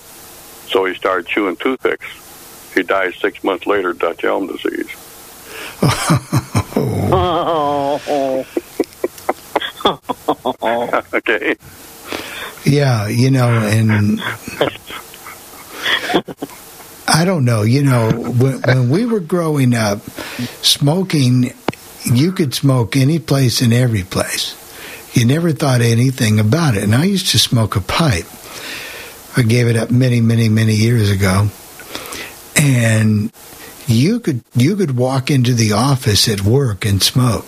So 0.71 0.85
he 0.85 0.95
started 0.95 1.27
chewing 1.27 1.57
toothpicks. 1.57 2.07
He 2.75 2.83
died 2.83 3.15
six 3.15 3.43
months 3.43 3.67
later, 3.67 3.93
Dutch 3.93 4.25
elm 4.25 4.47
disease. 4.47 4.89
Oh. 7.13 8.47
okay. 11.15 11.57
Yeah, 12.65 13.09
you 13.09 13.31
know, 13.31 13.49
and 13.49 14.21
I 17.09 17.25
don't 17.25 17.45
know, 17.45 17.63
you 17.63 17.83
know, 17.83 18.11
when, 18.11 18.61
when 18.63 18.91
we 18.91 19.07
were 19.07 19.21
growing 19.21 19.75
up, 19.75 20.01
smoking, 20.63 21.55
you 22.05 22.33
could 22.33 22.55
smoke 22.55 22.97
any 22.97 23.19
place 23.19 23.63
and 23.63 23.73
every 23.73 24.03
place. 24.03 24.57
You 25.15 25.25
never 25.25 25.53
thought 25.53 25.81
anything 25.81 26.39
about 26.39 26.77
it. 26.77 26.85
And 26.85 26.95
I 26.95 27.05
used 27.05 27.31
to 27.31 27.39
smoke 27.39 27.77
a 27.77 27.81
pipe. 27.81 28.27
I 29.37 29.43
gave 29.43 29.69
it 29.69 29.77
up 29.77 29.91
many, 29.91 30.21
many, 30.21 30.49
many 30.49 30.75
years 30.75 31.11
ago. 31.11 31.49
And 32.57 33.33
you 33.87 34.21
could 34.21 34.43
you 34.55 34.77
could 34.77 34.97
walk 34.97 35.31
into 35.31 35.55
the 35.55 35.73
office 35.73 36.29
at 36.29 36.43
work 36.43 36.85
and 36.85 37.03
smoke. 37.03 37.47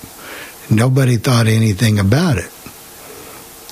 Nobody 0.70 1.16
thought 1.16 1.46
anything 1.46 1.98
about 1.98 2.38
it. 2.38 2.50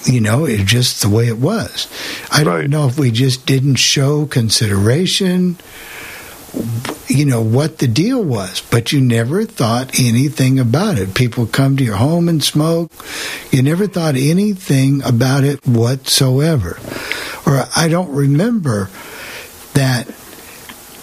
You 0.04 0.20
know, 0.20 0.44
it's 0.44 0.64
just 0.64 1.02
the 1.02 1.08
way 1.08 1.28
it 1.28 1.38
was. 1.38 1.88
I 2.32 2.42
don't 2.42 2.70
know 2.70 2.86
if 2.86 2.98
we 2.98 3.10
just 3.10 3.44
didn't 3.44 3.76
show 3.76 4.24
consideration, 4.24 5.58
you 7.06 7.26
know, 7.26 7.42
what 7.42 7.78
the 7.78 7.86
deal 7.86 8.22
was, 8.22 8.62
but 8.70 8.92
you 8.92 9.00
never 9.00 9.44
thought 9.44 10.00
anything 10.00 10.58
about 10.58 10.96
it. 10.96 11.14
People 11.14 11.46
come 11.46 11.76
to 11.76 11.84
your 11.84 11.96
home 11.96 12.30
and 12.30 12.42
smoke. 12.42 12.90
You 13.50 13.62
never 13.62 13.86
thought 13.86 14.14
anything 14.16 15.02
about 15.02 15.44
it 15.44 15.66
whatsoever. 15.66 16.78
Or 17.50 17.66
I 17.74 17.88
don't 17.88 18.14
remember 18.14 18.88
that 19.74 20.08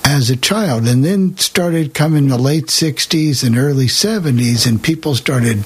as 0.07 0.29
a 0.29 0.37
child. 0.37 0.87
And 0.87 1.03
then 1.03 1.35
started 1.35 1.93
coming 1.93 2.29
the 2.29 2.37
late 2.37 2.67
60s 2.67 3.45
and 3.45 3.57
early 3.57 3.87
70s 3.87 4.65
and 4.65 4.81
people 4.81 5.15
started 5.15 5.65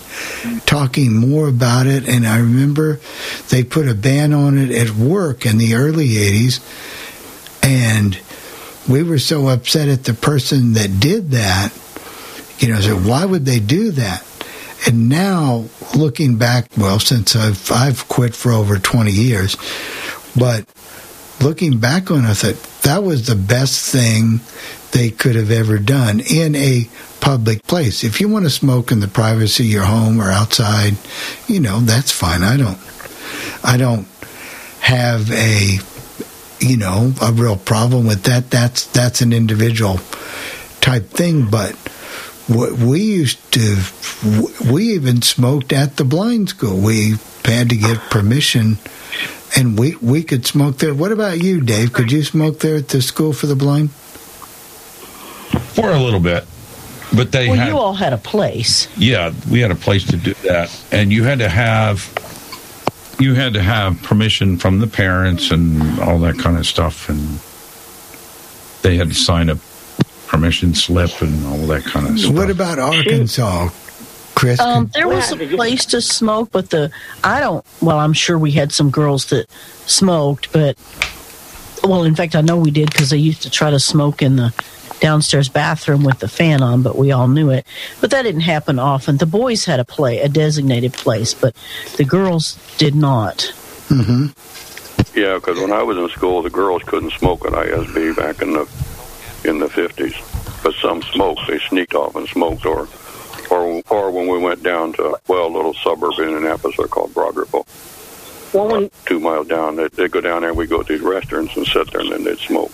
talking 0.65 1.15
more 1.15 1.47
about 1.47 1.85
it. 1.85 2.09
And 2.09 2.25
i 2.25 2.39
remember 2.39 2.99
they 3.49 3.63
put 3.63 3.87
a 3.87 3.93
ban 3.93 4.33
on 4.33 4.57
it 4.57 4.71
at 4.71 4.89
work 4.95 5.45
in 5.45 5.59
the 5.59 5.75
early 5.75 6.09
80s 6.09 6.59
and 7.63 8.19
we 8.89 9.03
were 9.03 9.19
so 9.19 9.47
upset 9.47 9.87
at 9.87 10.05
the 10.05 10.15
person 10.15 10.73
that 10.73 10.99
did 10.99 11.29
that 11.31 11.71
you 12.57 12.67
know 12.67 12.79
so 12.81 12.95
why 12.97 13.23
would 13.23 13.45
they 13.45 13.59
do 13.59 13.91
that? 13.91 14.25
And 14.87 15.07
now 15.07 15.65
looking 15.95 16.37
back 16.37 16.65
well 16.75 16.99
since 16.99 17.35
i've 17.35 17.71
i've 17.71 18.07
quit 18.07 18.33
for 18.33 18.51
over 18.51 18.79
20 18.79 19.11
years 19.11 19.55
but 20.35 20.65
looking 21.41 21.79
back 21.79 22.11
on 22.11 22.25
it 22.25 22.63
that 22.83 23.03
was 23.03 23.27
the 23.27 23.35
best 23.35 23.91
thing 23.91 24.39
they 24.91 25.09
could 25.09 25.35
have 25.35 25.51
ever 25.51 25.77
done 25.77 26.19
in 26.19 26.55
a 26.55 26.87
public 27.19 27.63
place. 27.63 28.03
If 28.03 28.19
you 28.19 28.27
want 28.27 28.45
to 28.45 28.49
smoke 28.49 28.91
in 28.91 28.99
the 28.99 29.07
privacy 29.07 29.63
of 29.63 29.69
your 29.69 29.85
home 29.85 30.19
or 30.19 30.29
outside, 30.29 30.95
you 31.47 31.59
know, 31.59 31.79
that's 31.79 32.11
fine. 32.11 32.43
I 32.43 32.57
don't 32.57 32.79
I 33.63 33.77
don't 33.77 34.07
have 34.81 35.31
a 35.31 35.77
you 36.59 36.77
know, 36.77 37.11
a 37.21 37.31
real 37.31 37.57
problem 37.57 38.05
with 38.05 38.23
that. 38.23 38.51
That's 38.51 38.85
that's 38.87 39.21
an 39.21 39.33
individual 39.33 39.99
type 40.81 41.05
thing, 41.09 41.47
but 41.49 41.75
what 42.47 42.73
we 42.73 43.01
used 43.01 43.53
to 43.53 43.77
we 44.71 44.93
even 44.93 45.21
smoked 45.21 45.73
at 45.73 45.97
the 45.97 46.03
blind 46.03 46.49
school. 46.49 46.79
We 46.79 47.15
had 47.45 47.69
to 47.69 47.77
get 47.77 47.97
permission 48.09 48.77
and 49.55 49.77
we 49.77 49.95
we 49.97 50.23
could 50.23 50.45
smoke 50.45 50.77
there. 50.77 50.93
What 50.93 51.11
about 51.11 51.41
you, 51.41 51.61
Dave? 51.61 51.93
Could 51.93 52.11
you 52.11 52.23
smoke 52.23 52.59
there 52.59 52.77
at 52.77 52.89
the 52.89 53.01
school 53.01 53.33
for 53.33 53.47
the 53.47 53.55
blind? 53.55 53.91
For 53.91 55.89
a 55.89 55.99
little 55.99 56.19
bit, 56.19 56.45
but 57.15 57.31
they 57.31 57.47
well, 57.47 57.57
had 57.57 57.67
you 57.67 57.77
all 57.77 57.93
had 57.93 58.13
a 58.13 58.17
place. 58.17 58.87
yeah, 58.97 59.33
we 59.49 59.59
had 59.59 59.71
a 59.71 59.75
place 59.75 60.05
to 60.07 60.17
do 60.17 60.33
that, 60.45 60.77
and 60.91 61.11
you 61.11 61.23
had 61.23 61.39
to 61.39 61.49
have 61.49 62.09
you 63.19 63.35
had 63.35 63.53
to 63.53 63.61
have 63.61 64.01
permission 64.01 64.57
from 64.57 64.79
the 64.79 64.87
parents 64.87 65.51
and 65.51 65.99
all 65.99 66.19
that 66.19 66.39
kind 66.39 66.57
of 66.57 66.65
stuff, 66.65 67.09
and 67.09 67.39
they 68.81 68.97
had 68.97 69.09
to 69.09 69.15
sign 69.15 69.49
a 69.49 69.57
permission 70.27 70.73
slip 70.73 71.21
and 71.21 71.45
all 71.45 71.67
that 71.67 71.83
kind 71.83 72.07
of 72.07 72.19
stuff. 72.19 72.33
What 72.33 72.49
about 72.49 72.79
Arkansas, 72.79 73.69
Chris? 74.35 74.59
Um, 74.59 74.89
there 74.93 75.07
was 75.07 75.31
a 75.31 75.37
place 75.37 75.85
to 75.85 76.01
smoke, 76.01 76.49
but 76.51 76.69
the 76.69 76.91
I 77.23 77.39
don't. 77.39 77.65
Well, 77.81 77.99
I'm 77.99 78.13
sure 78.13 78.37
we 78.37 78.51
had 78.51 78.71
some 78.71 78.89
girls 78.89 79.27
that 79.27 79.49
smoked, 79.85 80.51
but 80.51 80.77
well, 81.83 82.03
in 82.03 82.15
fact, 82.15 82.35
I 82.35 82.41
know 82.41 82.57
we 82.57 82.71
did 82.71 82.91
because 82.91 83.09
they 83.09 83.17
used 83.17 83.41
to 83.43 83.49
try 83.49 83.69
to 83.69 83.79
smoke 83.79 84.21
in 84.21 84.35
the 84.35 84.53
downstairs 84.99 85.49
bathroom 85.49 86.03
with 86.03 86.19
the 86.19 86.27
fan 86.27 86.61
on, 86.61 86.83
but 86.83 86.95
we 86.95 87.11
all 87.11 87.27
knew 87.27 87.49
it. 87.49 87.65
But 87.99 88.11
that 88.11 88.21
didn't 88.21 88.41
happen 88.41 88.79
often. 88.79 89.17
The 89.17 89.25
boys 89.25 89.65
had 89.65 89.79
a 89.79 89.85
play, 89.85 90.19
a 90.19 90.29
designated 90.29 90.93
place, 90.93 91.33
but 91.33 91.55
the 91.97 92.05
girls 92.05 92.57
did 92.77 92.95
not. 92.95 93.51
Mm-hmm. 93.89 94.27
Yeah, 95.19 95.35
because 95.35 95.59
when 95.59 95.73
I 95.73 95.83
was 95.83 95.97
in 95.97 96.07
school, 96.09 96.41
the 96.41 96.49
girls 96.49 96.83
couldn't 96.83 97.11
smoke 97.11 97.45
at 97.45 97.51
ISB 97.51 98.15
back 98.15 98.41
in 98.41 98.53
the 98.53 98.69
in 99.43 99.59
the 99.59 99.67
fifties. 99.67 100.15
But 100.63 100.75
some 100.75 101.01
smoked. 101.01 101.47
They 101.47 101.59
sneaked 101.59 101.95
off 101.95 102.15
and 102.15 102.29
smoked, 102.29 102.65
or 102.65 102.87
or 103.51 103.83
or 103.89 104.11
when 104.11 104.27
we 104.27 104.39
went 104.39 104.63
down 104.63 104.93
to 104.93 105.17
well, 105.27 105.45
a 105.45 105.53
little 105.53 105.73
suburb 105.75 106.13
in 106.19 106.35
Annapolis, 106.35 106.77
they're 106.77 106.87
called 106.87 107.13
Broad 107.13 107.35
Ripple. 107.35 107.67
Well, 108.53 108.67
when, 108.67 108.91
Two 109.05 109.19
miles 109.19 109.47
down, 109.47 109.75
they'd, 109.75 109.91
they'd 109.91 110.11
go 110.11 110.21
down 110.21 110.41
there. 110.41 110.53
We 110.53 110.67
go 110.67 110.81
to 110.81 110.93
these 110.93 111.01
restaurants 111.01 111.55
and 111.55 111.65
sit 111.65 111.91
there, 111.91 112.01
and 112.01 112.11
then 112.11 112.23
they'd 112.23 112.37
smoke. 112.37 112.73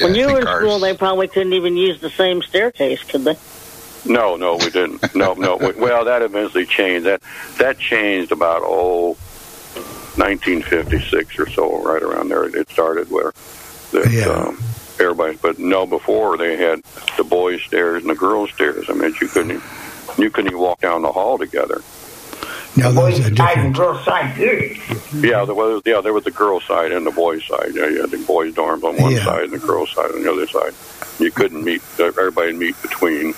when 0.00 0.14
you 0.14 0.26
were 0.26 0.40
in 0.40 0.46
school, 0.46 0.78
they 0.78 0.96
probably 0.96 1.28
couldn't 1.28 1.52
even 1.52 1.76
use 1.76 2.00
the 2.00 2.10
same 2.10 2.42
staircase, 2.42 3.02
could 3.04 3.24
they? 3.24 3.36
No, 4.04 4.36
no, 4.36 4.56
we 4.56 4.70
didn't. 4.70 5.14
No, 5.14 5.34
no. 5.34 5.56
We, 5.56 5.72
well, 5.72 6.04
that 6.06 6.22
eventually 6.22 6.66
changed. 6.66 7.06
That 7.06 7.22
that 7.58 7.78
changed 7.78 8.32
about 8.32 8.62
oh, 8.64 9.10
1956 10.16 11.38
or 11.38 11.48
so, 11.50 11.82
right 11.82 12.02
around 12.02 12.28
there. 12.28 12.44
It 12.44 12.68
started 12.70 13.10
where 13.10 13.32
that 13.92 14.28
um, 14.28 14.58
everybody. 15.02 15.38
But 15.40 15.58
no, 15.58 15.86
before 15.86 16.36
they 16.36 16.56
had 16.56 16.82
the 17.16 17.24
boys' 17.24 17.62
stairs 17.62 18.02
and 18.02 18.10
the 18.10 18.14
girls' 18.14 18.50
stairs. 18.52 18.86
I 18.88 18.94
mean, 18.94 19.14
you 19.20 19.28
couldn't 19.28 19.50
even, 19.52 19.62
you 20.18 20.30
couldn't 20.30 20.50
even 20.50 20.60
walk 20.60 20.80
down 20.80 21.02
the 21.02 21.12
hall 21.12 21.38
together. 21.38 21.80
Now 22.74 22.90
those 22.90 23.20
are 23.20 23.22
Side 23.24 23.34
different. 23.36 23.58
and 23.66 23.74
girls' 23.74 24.04
side, 24.04 24.34
good. 24.36 24.76
Yeah, 25.22 25.44
there 25.44 25.54
was 25.54 25.82
yeah 25.84 26.00
there 26.00 26.14
was 26.14 26.24
the 26.24 26.30
girls' 26.30 26.64
side 26.64 26.90
and 26.90 27.06
the 27.06 27.10
boys' 27.10 27.44
side. 27.46 27.72
Yeah, 27.74 27.86
you 27.88 28.00
had 28.00 28.10
the 28.10 28.24
boys' 28.24 28.54
dorms 28.54 28.82
on 28.82 28.96
one 28.96 29.12
Yeah. 29.12 29.24
side 29.24 29.44
and 29.44 29.52
the 29.52 29.58
girls' 29.58 29.90
side 29.92 30.10
on 30.10 30.22
the 30.22 30.32
other 30.32 30.46
side. 30.46 30.72
You 31.18 31.30
couldn't 31.30 31.62
meet 31.64 31.82
everybody 32.00 32.54
meet 32.54 32.80
between. 32.80 33.34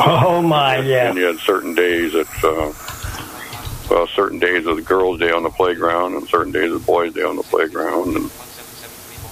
Oh 0.00 0.42
my, 0.42 0.78
yeah. 0.78 1.10
And 1.10 1.18
you 1.18 1.26
had 1.26 1.38
certain 1.38 1.74
days 1.76 2.12
that, 2.14 2.26
uh, 2.42 2.72
well, 3.94 4.06
certain 4.08 4.38
days 4.40 4.66
of 4.66 4.74
the 4.76 4.82
girls' 4.82 5.20
day 5.20 5.30
on 5.30 5.42
the 5.44 5.50
playground, 5.50 6.14
and 6.14 6.26
certain 6.26 6.52
days 6.52 6.72
of 6.72 6.80
the 6.80 6.86
boys' 6.86 7.12
day 7.14 7.22
on 7.22 7.36
the 7.36 7.42
playground, 7.44 8.16
and 8.16 8.30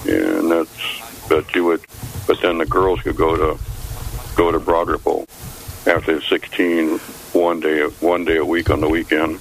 and 0.07 0.49
that's 0.51 0.98
that 1.29 1.53
you 1.55 1.65
would, 1.65 1.81
but 2.27 2.41
then 2.41 2.57
the 2.57 2.65
girls 2.65 3.01
could 3.01 3.15
go 3.15 3.35
to 3.35 3.59
go 4.35 4.51
to 4.51 4.59
Broad 4.59 4.87
Ripple 4.89 5.25
after 5.87 6.13
they're 6.13 6.21
16, 6.21 6.97
one 7.33 7.59
day 7.59 7.81
one 8.01 8.25
day 8.25 8.37
a 8.37 8.45
week 8.45 8.69
on 8.69 8.81
the 8.81 8.89
weekend. 8.89 9.39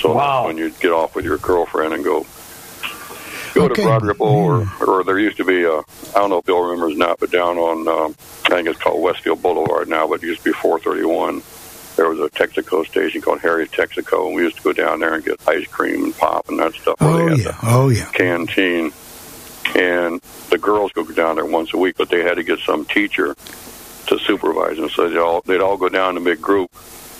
So 0.00 0.14
Wow. 0.14 0.46
when 0.46 0.56
you'd 0.56 0.78
get 0.80 0.92
off 0.92 1.14
with 1.14 1.24
your 1.24 1.38
girlfriend 1.38 1.92
and 1.94 2.02
go 2.04 2.26
go 3.54 3.64
Okay. 3.64 3.74
to 3.74 3.82
Broad 3.82 4.02
Ripple, 4.04 4.26
or 4.26 4.72
or 4.86 5.04
there 5.04 5.18
used 5.18 5.36
to 5.38 5.44
be 5.44 5.64
a 5.64 5.78
I 5.78 5.82
don't 6.14 6.30
know 6.30 6.38
if 6.38 6.44
Bill 6.46 6.60
remembers 6.60 6.96
now, 6.96 7.16
but 7.20 7.30
down 7.30 7.58
on 7.58 7.86
um, 7.88 8.14
I 8.46 8.56
think 8.56 8.68
it's 8.68 8.80
called 8.80 9.00
Westfield 9.02 9.42
Boulevard 9.42 9.88
now, 9.88 10.06
but 10.08 10.22
it 10.22 10.26
used 10.26 10.40
to 10.42 10.44
be 10.44 10.52
431. 10.52 11.42
There 11.96 12.08
was 12.08 12.18
a 12.20 12.30
Texaco 12.30 12.86
station 12.86 13.20
called 13.20 13.40
Harry's 13.40 13.68
Texaco, 13.68 14.26
and 14.26 14.34
we 14.34 14.42
used 14.42 14.56
to 14.56 14.62
go 14.62 14.72
down 14.72 15.00
there 15.00 15.14
and 15.14 15.24
get 15.24 15.38
ice 15.46 15.66
cream 15.66 16.04
and 16.04 16.16
pop 16.16 16.48
and 16.48 16.58
that 16.58 16.72
stuff. 16.74 16.96
Oh 17.00 17.28
yeah, 17.34 17.56
oh 17.62 17.88
yeah. 17.90 18.06
canteen, 18.12 18.92
and 19.74 20.20
the 20.50 20.58
girls 20.58 20.92
would 20.96 21.06
go 21.08 21.14
down 21.14 21.36
there 21.36 21.44
once 21.44 21.72
a 21.74 21.78
week, 21.78 21.96
but 21.96 22.08
they 22.08 22.22
had 22.22 22.34
to 22.34 22.42
get 22.42 22.58
some 22.60 22.84
teacher 22.84 23.34
to 24.06 24.18
supervise 24.18 24.76
them. 24.76 24.88
So 24.88 25.08
they'd 25.08 25.18
all 25.18 25.42
they'd 25.42 25.60
all 25.60 25.76
go 25.76 25.88
down 25.88 26.16
in 26.16 26.22
a 26.22 26.24
big 26.24 26.40
group, 26.40 26.70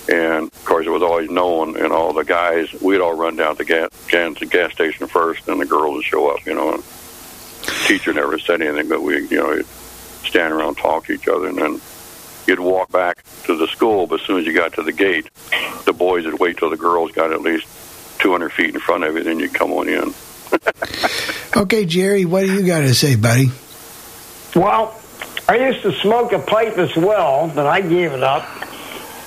and 0.09 0.47
of 0.47 0.65
course 0.65 0.85
it 0.85 0.91
was 0.91 1.03
always 1.03 1.29
known, 1.29 1.77
and 1.77 1.91
all 1.91 2.13
the 2.13 2.23
guys 2.23 2.73
we'd 2.81 3.01
all 3.01 3.13
run 3.13 3.35
down 3.35 3.55
to 3.57 3.63
gas 3.65 3.89
gas, 4.09 4.39
the 4.39 4.45
gas 4.45 4.71
station 4.71 5.07
first, 5.07 5.47
and 5.47 5.59
the 5.59 5.65
girls 5.65 5.95
would 5.95 6.05
show 6.05 6.29
up, 6.29 6.45
you 6.45 6.53
know. 6.53 6.73
And 6.73 6.83
teacher 7.85 8.13
never 8.13 8.37
said 8.39 8.61
anything, 8.61 8.89
but 8.89 9.01
we 9.01 9.27
you 9.27 9.37
know. 9.37 9.61
Stand 10.23 10.53
around, 10.53 10.75
talk 10.75 11.07
to 11.07 11.13
each 11.13 11.27
other, 11.27 11.47
and 11.47 11.57
then 11.57 11.81
you'd 12.47 12.59
walk 12.59 12.91
back 12.91 13.23
to 13.45 13.57
the 13.57 13.67
school. 13.67 14.07
But 14.07 14.21
as 14.21 14.27
soon 14.27 14.39
as 14.39 14.45
you 14.45 14.53
got 14.53 14.73
to 14.73 14.83
the 14.83 14.91
gate, 14.91 15.27
the 15.85 15.93
boys 15.93 16.25
would 16.25 16.39
wait 16.39 16.57
till 16.57 16.69
the 16.69 16.77
girls 16.77 17.11
got 17.11 17.33
at 17.33 17.41
least 17.41 17.67
200 18.19 18.49
feet 18.51 18.73
in 18.73 18.79
front 18.79 19.03
of 19.03 19.15
you, 19.15 19.23
then 19.23 19.39
you'd 19.39 19.53
come 19.53 19.73
on 19.73 19.89
in. 19.89 20.13
Okay, 21.53 21.85
Jerry, 21.85 22.23
what 22.23 22.45
do 22.45 22.53
you 22.53 22.65
got 22.65 22.79
to 22.79 22.95
say, 22.95 23.15
buddy? 23.17 23.49
Well, 24.55 24.97
I 25.49 25.57
used 25.57 25.81
to 25.81 25.91
smoke 25.91 26.31
a 26.31 26.39
pipe 26.39 26.77
as 26.77 26.95
well, 26.95 27.51
but 27.53 27.67
I 27.67 27.81
gave 27.81 28.13
it 28.13 28.23
up. 28.23 28.47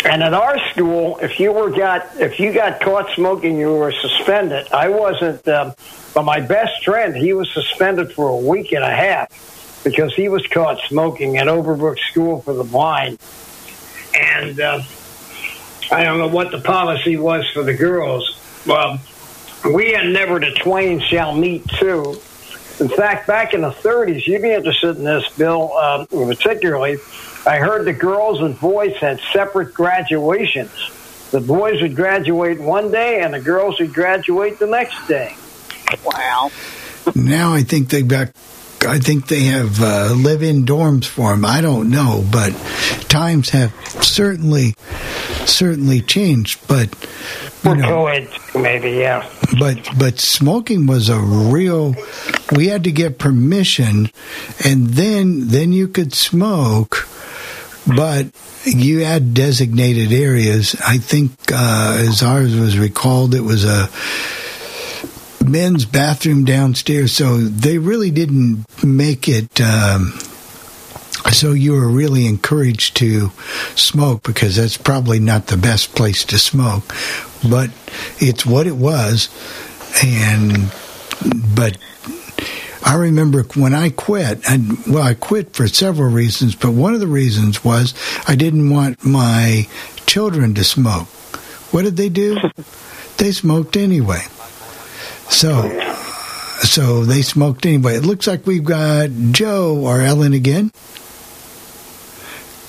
And 0.06 0.22
at 0.22 0.32
our 0.32 0.58
school, 0.70 1.18
if 1.18 1.38
you 1.38 1.52
were 1.52 1.70
got 1.70 2.18
if 2.18 2.40
you 2.40 2.52
got 2.52 2.80
caught 2.80 3.10
smoking, 3.14 3.58
you 3.58 3.72
were 3.74 3.92
suspended. 3.92 4.72
I 4.72 4.88
wasn't, 4.88 5.46
um, 5.48 5.74
but 6.14 6.22
my 6.24 6.40
best 6.40 6.82
friend, 6.84 7.14
he 7.14 7.34
was 7.34 7.50
suspended 7.52 8.12
for 8.12 8.28
a 8.28 8.36
week 8.36 8.72
and 8.72 8.82
a 8.82 8.90
half 8.90 9.80
because 9.84 10.14
he 10.14 10.28
was 10.30 10.46
caught 10.46 10.78
smoking 10.88 11.36
at 11.36 11.46
Overbrook 11.46 11.98
School 12.10 12.40
for 12.40 12.54
the 12.54 12.64
Blind. 12.64 13.18
and 14.14 14.58
uh, 14.60 14.80
I 15.92 16.04
don't 16.04 16.18
know 16.18 16.28
what 16.28 16.50
the 16.50 16.60
policy 16.60 17.16
was 17.16 17.48
for 17.50 17.62
the 17.62 17.74
girls. 17.74 18.38
Well, 18.66 18.98
we 19.64 19.94
and 19.94 20.12
never 20.12 20.38
the 20.38 20.52
twain 20.62 21.00
shall 21.00 21.34
meet 21.34 21.66
too. 21.68 22.20
In 22.80 22.88
fact, 22.88 23.26
back 23.26 23.54
in 23.54 23.60
the 23.60 23.70
30s, 23.70 24.26
you'd 24.26 24.42
be 24.42 24.50
interested 24.50 24.96
in 24.96 25.04
this, 25.04 25.28
Bill, 25.36 25.72
uh, 25.76 26.06
particularly. 26.06 26.98
I 27.46 27.58
heard 27.58 27.84
the 27.84 27.92
girls 27.92 28.40
and 28.40 28.58
boys 28.58 28.96
had 28.96 29.20
separate 29.32 29.74
graduations. 29.74 30.72
The 31.30 31.40
boys 31.40 31.80
would 31.82 31.94
graduate 31.94 32.60
one 32.60 32.90
day, 32.90 33.20
and 33.20 33.34
the 33.34 33.40
girls 33.40 33.78
would 33.78 33.92
graduate 33.92 34.58
the 34.58 34.66
next 34.66 35.06
day. 35.06 35.36
Wow. 36.04 36.50
Now 37.14 37.52
I 37.52 37.62
think 37.62 37.90
they've 37.90 38.06
got. 38.06 38.32
I 38.84 38.98
think 38.98 39.28
they 39.28 39.44
have 39.44 39.82
uh, 39.82 40.14
live-in 40.14 40.64
dorms 40.64 41.06
for 41.06 41.30
them. 41.30 41.44
I 41.44 41.60
don't 41.60 41.90
know, 41.90 42.24
but 42.30 42.50
times 43.08 43.50
have 43.50 43.72
certainly, 44.02 44.74
certainly 45.46 46.00
changed. 46.00 46.66
But 46.68 46.94
you 47.64 47.76
know, 47.76 48.06
maybe, 48.54 48.90
yeah. 48.92 49.28
but 49.58 49.88
but 49.98 50.18
smoking 50.20 50.86
was 50.86 51.08
a 51.08 51.18
real. 51.18 51.94
We 52.54 52.68
had 52.68 52.84
to 52.84 52.92
get 52.92 53.18
permission, 53.18 54.10
and 54.64 54.88
then 54.88 55.48
then 55.48 55.72
you 55.72 55.88
could 55.88 56.12
smoke, 56.12 57.08
but 57.86 58.26
you 58.64 59.00
had 59.00 59.34
designated 59.34 60.12
areas. 60.12 60.76
I 60.86 60.98
think 60.98 61.32
uh, 61.52 61.96
as 62.00 62.22
ours 62.22 62.54
was 62.54 62.78
recalled, 62.78 63.34
it 63.34 63.42
was 63.42 63.64
a 63.64 63.88
men's 65.44 65.84
bathroom 65.84 66.44
downstairs, 66.44 67.12
so 67.12 67.38
they 67.38 67.78
really 67.78 68.10
didn't 68.10 68.66
make 68.84 69.28
it. 69.28 69.60
Um, 69.60 70.12
so 71.32 71.52
you 71.52 71.72
were 71.72 71.88
really 71.88 72.26
encouraged 72.26 72.96
to 72.98 73.30
smoke 73.74 74.22
because 74.22 74.56
that's 74.56 74.76
probably 74.76 75.18
not 75.18 75.46
the 75.46 75.56
best 75.56 75.94
place 75.94 76.24
to 76.26 76.38
smoke, 76.38 76.94
but 77.48 77.70
it's 78.18 78.44
what 78.44 78.66
it 78.66 78.76
was, 78.76 79.28
and 80.04 80.72
but 81.54 81.78
I 82.84 82.96
remember 82.96 83.44
when 83.54 83.74
I 83.74 83.88
quit, 83.88 84.48
and 84.48 84.78
well, 84.86 85.02
I 85.02 85.14
quit 85.14 85.54
for 85.54 85.66
several 85.66 86.10
reasons, 86.10 86.54
but 86.54 86.72
one 86.72 86.92
of 86.92 87.00
the 87.00 87.06
reasons 87.06 87.64
was 87.64 87.94
I 88.28 88.34
didn't 88.34 88.68
want 88.68 89.04
my 89.04 89.66
children 90.06 90.54
to 90.54 90.64
smoke. 90.64 91.08
What 91.72 91.82
did 91.82 91.96
they 91.96 92.10
do? 92.10 92.36
they 93.16 93.32
smoked 93.32 93.76
anyway. 93.76 94.22
So, 95.30 95.68
so 96.60 97.04
they 97.04 97.22
smoked 97.22 97.66
anyway. 97.66 97.96
It 97.96 98.04
looks 98.04 98.26
like 98.26 98.46
we've 98.46 98.64
got 98.64 99.10
Joe 99.32 99.76
or 99.78 100.00
Ellen 100.00 100.32
again. 100.32 100.70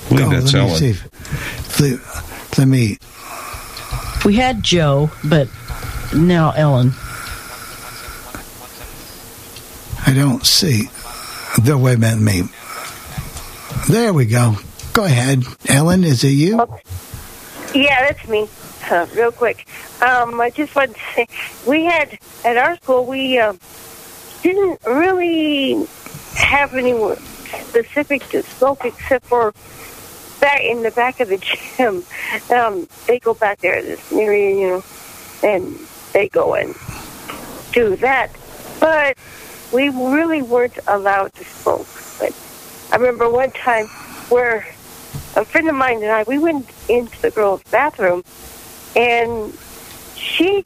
I 0.05 0.09
believe 0.09 0.27
Oh, 0.27 0.29
that's 0.29 0.53
let 0.53 0.63
me 0.63 0.69
Ellen. 0.69 0.77
see 0.93 0.95
let, 1.79 2.57
let 2.57 2.67
me. 2.67 2.97
We 4.23 4.35
had 4.35 4.63
Joe, 4.63 5.11
but 5.23 5.47
now 6.15 6.51
Ellen. 6.51 6.93
I 10.07 10.13
don't 10.13 10.45
see. 10.45 10.83
The 11.61 11.77
wait 11.77 11.95
a 11.95 11.97
minute, 11.97 12.21
me. 12.21 12.43
There 13.89 14.13
we 14.13 14.25
go. 14.25 14.55
Go 14.93 15.05
ahead, 15.05 15.43
Ellen. 15.67 16.03
Is 16.03 16.23
it 16.23 16.29
you? 16.29 16.57
Yeah, 17.73 18.07
that's 18.11 18.27
me. 18.27 18.47
Uh, 18.89 19.07
real 19.15 19.31
quick, 19.31 19.65
um, 20.01 20.39
I 20.39 20.51
just 20.51 20.75
wanted 20.75 20.95
to 20.95 21.01
say 21.15 21.27
we 21.65 21.85
had 21.85 22.19
at 22.43 22.55
our 22.55 22.75
school 22.77 23.05
we 23.05 23.39
um, 23.39 23.59
didn't 24.43 24.79
really 24.85 25.87
have 26.35 26.75
any 26.75 26.93
specific 27.63 28.21
to 28.29 28.43
smoke 28.43 28.85
except 28.85 29.25
for 29.25 29.53
back 30.39 30.61
in 30.61 30.83
the 30.83 30.91
back 30.91 31.19
of 31.19 31.29
the 31.29 31.37
gym. 31.77 32.03
Um, 32.55 32.87
they 33.07 33.17
go 33.17 33.33
back 33.33 33.59
there 33.61 33.81
this 33.81 34.13
area, 34.13 34.55
you 34.55 34.67
know, 34.67 34.83
and 35.43 35.79
they 36.13 36.29
go 36.29 36.53
and 36.53 36.75
do 37.73 37.95
that. 37.97 38.29
But 38.79 39.17
we 39.73 39.89
really 39.89 40.43
weren't 40.43 40.77
allowed 40.87 41.33
to 41.33 41.43
smoke. 41.43 41.87
But 42.19 42.33
I 42.91 42.97
remember 42.97 43.29
one 43.29 43.49
time 43.51 43.87
where 44.29 44.67
a 45.35 45.43
friend 45.43 45.67
of 45.67 45.75
mine 45.75 46.03
and 46.03 46.11
I 46.11 46.23
we 46.23 46.37
went 46.37 46.69
into 46.87 47.19
the 47.21 47.31
girls' 47.31 47.63
bathroom, 47.71 48.23
and 48.95 49.57
she 50.15 50.65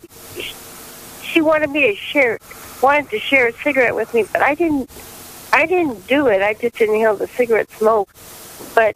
she 1.22 1.42
wanted 1.42 1.70
me 1.70 1.88
to 1.88 1.96
share 1.96 2.40
wanted 2.82 3.10
to 3.10 3.20
share 3.20 3.48
a 3.48 3.54
cigarette 3.54 3.96
with 3.96 4.14
me, 4.14 4.26
but 4.32 4.42
I 4.42 4.56
didn't 4.56 4.90
I 5.52 5.66
didn't 5.66 6.08
do 6.08 6.28
it. 6.28 6.42
I 6.42 6.54
just 6.54 6.80
inhaled 6.80 7.20
the 7.20 7.28
cigarette 7.28 7.70
smoke. 7.72 8.10
But 8.76 8.96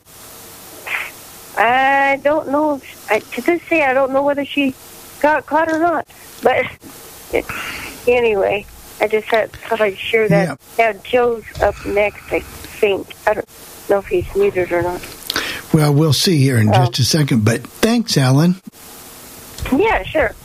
I 1.58 2.20
don't 2.24 2.50
know. 2.50 2.82
I, 3.10 3.20
to 3.20 3.42
this 3.42 3.68
day, 3.70 3.84
I 3.84 3.94
don't 3.94 4.12
know 4.12 4.24
whether 4.24 4.46
she 4.46 4.76
got 5.20 5.46
caught 5.46 5.72
or 5.72 5.80
not. 5.80 6.08
But 6.42 6.66
anyway, 8.08 8.66
I 9.00 9.08
just 9.08 9.28
had 9.28 9.52
thought 9.52 9.82
I'd 9.82 9.98
share 9.98 10.28
that. 10.30 10.60
Now 10.78 10.94
Joe's 10.94 11.44
up 11.62 11.76
next. 11.86 12.32
I 12.32 12.40
think 12.40 13.08
I 13.28 13.34
don't 13.36 13.50
know 13.90 14.00
if 14.00 14.08
he's 14.08 14.36
muted 14.36 14.72
or 14.72 14.82
not. 14.82 15.02
Well, 15.74 15.94
we'll 15.94 16.14
see 16.14 16.38
here 16.38 16.58
in 16.58 16.70
oh. 16.70 16.74
just 16.74 17.00
a 17.00 17.04
second. 17.04 17.44
But 17.44 17.62
thanks, 17.62 18.16
Alan. 18.18 18.56
Yeah, 19.72 20.04
sure. 20.04 20.36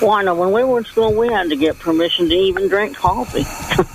Why 0.00 0.22
no? 0.22 0.34
When 0.34 0.52
we 0.52 0.62
were 0.64 0.78
in 0.78 0.84
school, 0.84 1.12
we 1.12 1.28
had 1.28 1.50
to 1.50 1.56
get 1.56 1.78
permission 1.78 2.28
to 2.28 2.34
even 2.34 2.68
drink 2.68 2.96
coffee. 2.96 3.44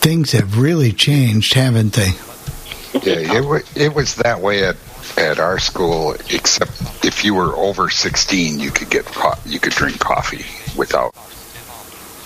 Things 0.00 0.32
have 0.32 0.58
really 0.58 0.92
changed, 0.92 1.54
haven't 1.54 1.94
they? 1.94 2.10
Yeah, 3.02 3.38
it, 3.38 3.44
wa 3.44 3.60
it 3.74 3.94
was 3.94 4.16
that 4.16 4.40
way 4.40 4.64
at 4.64 4.76
at 5.16 5.38
our 5.38 5.58
school, 5.58 6.12
except 6.30 7.04
if 7.04 7.24
you 7.24 7.34
were 7.34 7.56
over 7.56 7.88
sixteen, 7.88 8.60
you 8.60 8.70
could 8.70 8.90
get 8.90 9.06
co- 9.06 9.38
you 9.46 9.58
could 9.58 9.72
drink 9.72 9.98
coffee 9.98 10.44
without 10.76 11.14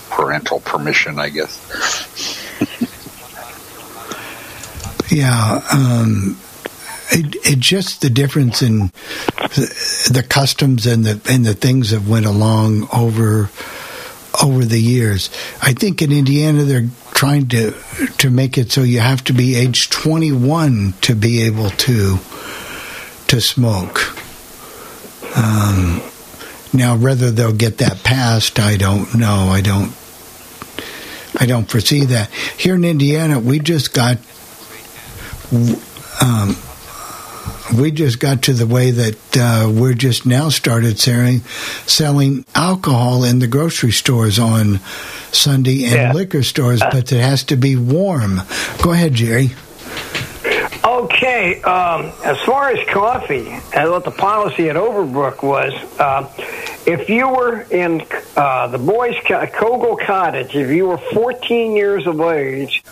parental 0.09 0.59
permission, 0.59 1.19
I 1.19 1.29
guess. 1.29 2.48
Yeah, 5.09 5.61
um, 5.71 6.37
it, 7.11 7.35
it 7.45 7.59
just 7.59 8.01
the 8.01 8.09
difference 8.09 8.61
in 8.61 8.91
the, 9.37 10.09
the 10.13 10.23
customs 10.27 10.85
and 10.85 11.03
the 11.03 11.21
and 11.27 11.45
the 11.45 11.55
things 11.55 11.91
that 11.91 12.03
went 12.03 12.25
along 12.25 12.87
over 12.93 13.49
over 14.43 14.63
the 14.63 14.79
years. 14.79 15.29
I 15.61 15.73
think 15.73 16.01
in 16.01 16.11
Indiana 16.11 16.63
they're 16.63 16.89
trying 17.11 17.47
to 17.49 17.73
to 18.19 18.29
make 18.29 18.57
it 18.57 18.71
so 18.71 18.83
you 18.83 18.99
have 18.99 19.23
to 19.25 19.33
be 19.33 19.55
age 19.55 19.89
21 19.89 20.93
to 21.01 21.15
be 21.15 21.41
able 21.41 21.69
to 21.71 22.17
to 23.27 23.41
smoke. 23.41 24.15
Um, 25.35 26.01
now, 26.73 26.95
whether 26.95 27.31
they'll 27.31 27.53
get 27.53 27.79
that 27.79 28.03
passed, 28.03 28.59
I 28.59 28.77
don't 28.77 29.15
know. 29.15 29.49
I 29.49 29.61
don't. 29.61 29.93
I 31.39 31.45
don't 31.45 31.69
foresee 31.69 32.05
that. 32.05 32.29
Here 32.57 32.75
in 32.75 32.83
Indiana, 32.83 33.39
we 33.39 33.59
just 33.59 33.93
got 33.93 34.17
um, 36.21 36.55
we 37.77 37.91
just 37.91 38.19
got 38.19 38.43
to 38.43 38.53
the 38.53 38.65
way 38.67 38.91
that 38.91 39.37
uh, 39.37 39.69
we're 39.71 39.93
just 39.93 40.25
now 40.25 40.49
started 40.49 40.99
selling, 40.99 41.39
selling 41.85 42.45
alcohol 42.55 43.23
in 43.23 43.39
the 43.39 43.47
grocery 43.47 43.91
stores 43.91 44.39
on 44.39 44.79
Sunday 45.31 45.85
and 45.85 45.93
Yeah. 45.93 46.13
liquor 46.13 46.43
stores, 46.43 46.79
but 46.79 47.11
it 47.11 47.19
has 47.21 47.43
to 47.45 47.55
be 47.55 47.75
warm. 47.75 48.41
Go 48.81 48.91
ahead, 48.91 49.13
Jerry. 49.13 49.51
Okay, 50.83 51.61
um, 51.61 52.11
as 52.23 52.39
far 52.39 52.69
as 52.69 52.85
coffee, 52.89 53.47
and 53.73 53.91
what 53.91 54.03
the 54.05 54.11
policy 54.11 54.69
at 54.69 54.75
Overbrook 54.75 55.43
was, 55.43 55.73
uh, 55.99 56.27
if 56.85 57.09
you 57.09 57.27
were 57.27 57.61
in 57.69 58.01
uh, 58.35 58.67
the 58.67 58.77
boys' 58.79 59.15
co- 59.27 59.45
Kogel 59.47 59.97
Cottage, 59.99 60.55
if 60.55 60.69
you 60.71 60.87
were 60.87 60.97
14 60.97 61.75
years 61.75 62.07
of 62.07 62.19
age, 62.21 62.83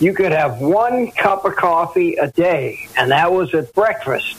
you 0.00 0.14
could 0.14 0.32
have 0.32 0.60
one 0.60 1.10
cup 1.10 1.44
of 1.44 1.56
coffee 1.56 2.14
a 2.14 2.30
day, 2.30 2.88
and 2.96 3.10
that 3.10 3.32
was 3.32 3.54
at 3.54 3.72
breakfast. 3.74 4.36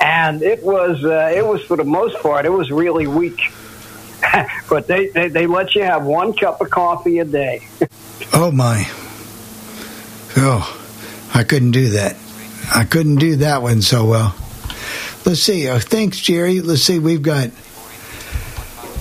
And 0.00 0.42
it 0.42 0.62
was, 0.62 1.04
uh, 1.04 1.32
it 1.34 1.44
was 1.44 1.62
for 1.62 1.76
the 1.76 1.84
most 1.84 2.20
part, 2.20 2.44
it 2.44 2.50
was 2.50 2.70
really 2.70 3.06
weak. 3.06 3.40
but 4.68 4.86
they, 4.86 5.08
they, 5.08 5.28
they 5.28 5.46
let 5.46 5.74
you 5.74 5.82
have 5.82 6.04
one 6.04 6.34
cup 6.34 6.60
of 6.60 6.70
coffee 6.70 7.18
a 7.18 7.24
day. 7.24 7.66
Oh 8.30 8.50
my! 8.50 8.84
Oh, 10.36 10.86
I 11.34 11.44
couldn't 11.44 11.70
do 11.70 11.90
that. 11.90 12.16
I 12.74 12.84
couldn't 12.84 13.16
do 13.16 13.36
that 13.36 13.62
one 13.62 13.80
so 13.80 14.04
well. 14.04 14.36
Let's 15.24 15.40
see. 15.40 15.68
Uh, 15.68 15.78
thanks, 15.78 16.20
Jerry. 16.20 16.60
Let's 16.60 16.82
see. 16.82 16.98
We've 16.98 17.22
got. 17.22 17.48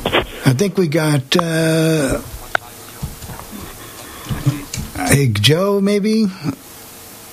I 0.05 0.53
think 0.53 0.77
we 0.77 0.87
got. 0.87 1.35
Uh, 1.35 2.21
hey, 4.97 5.27
Joe, 5.29 5.79
maybe. 5.81 6.25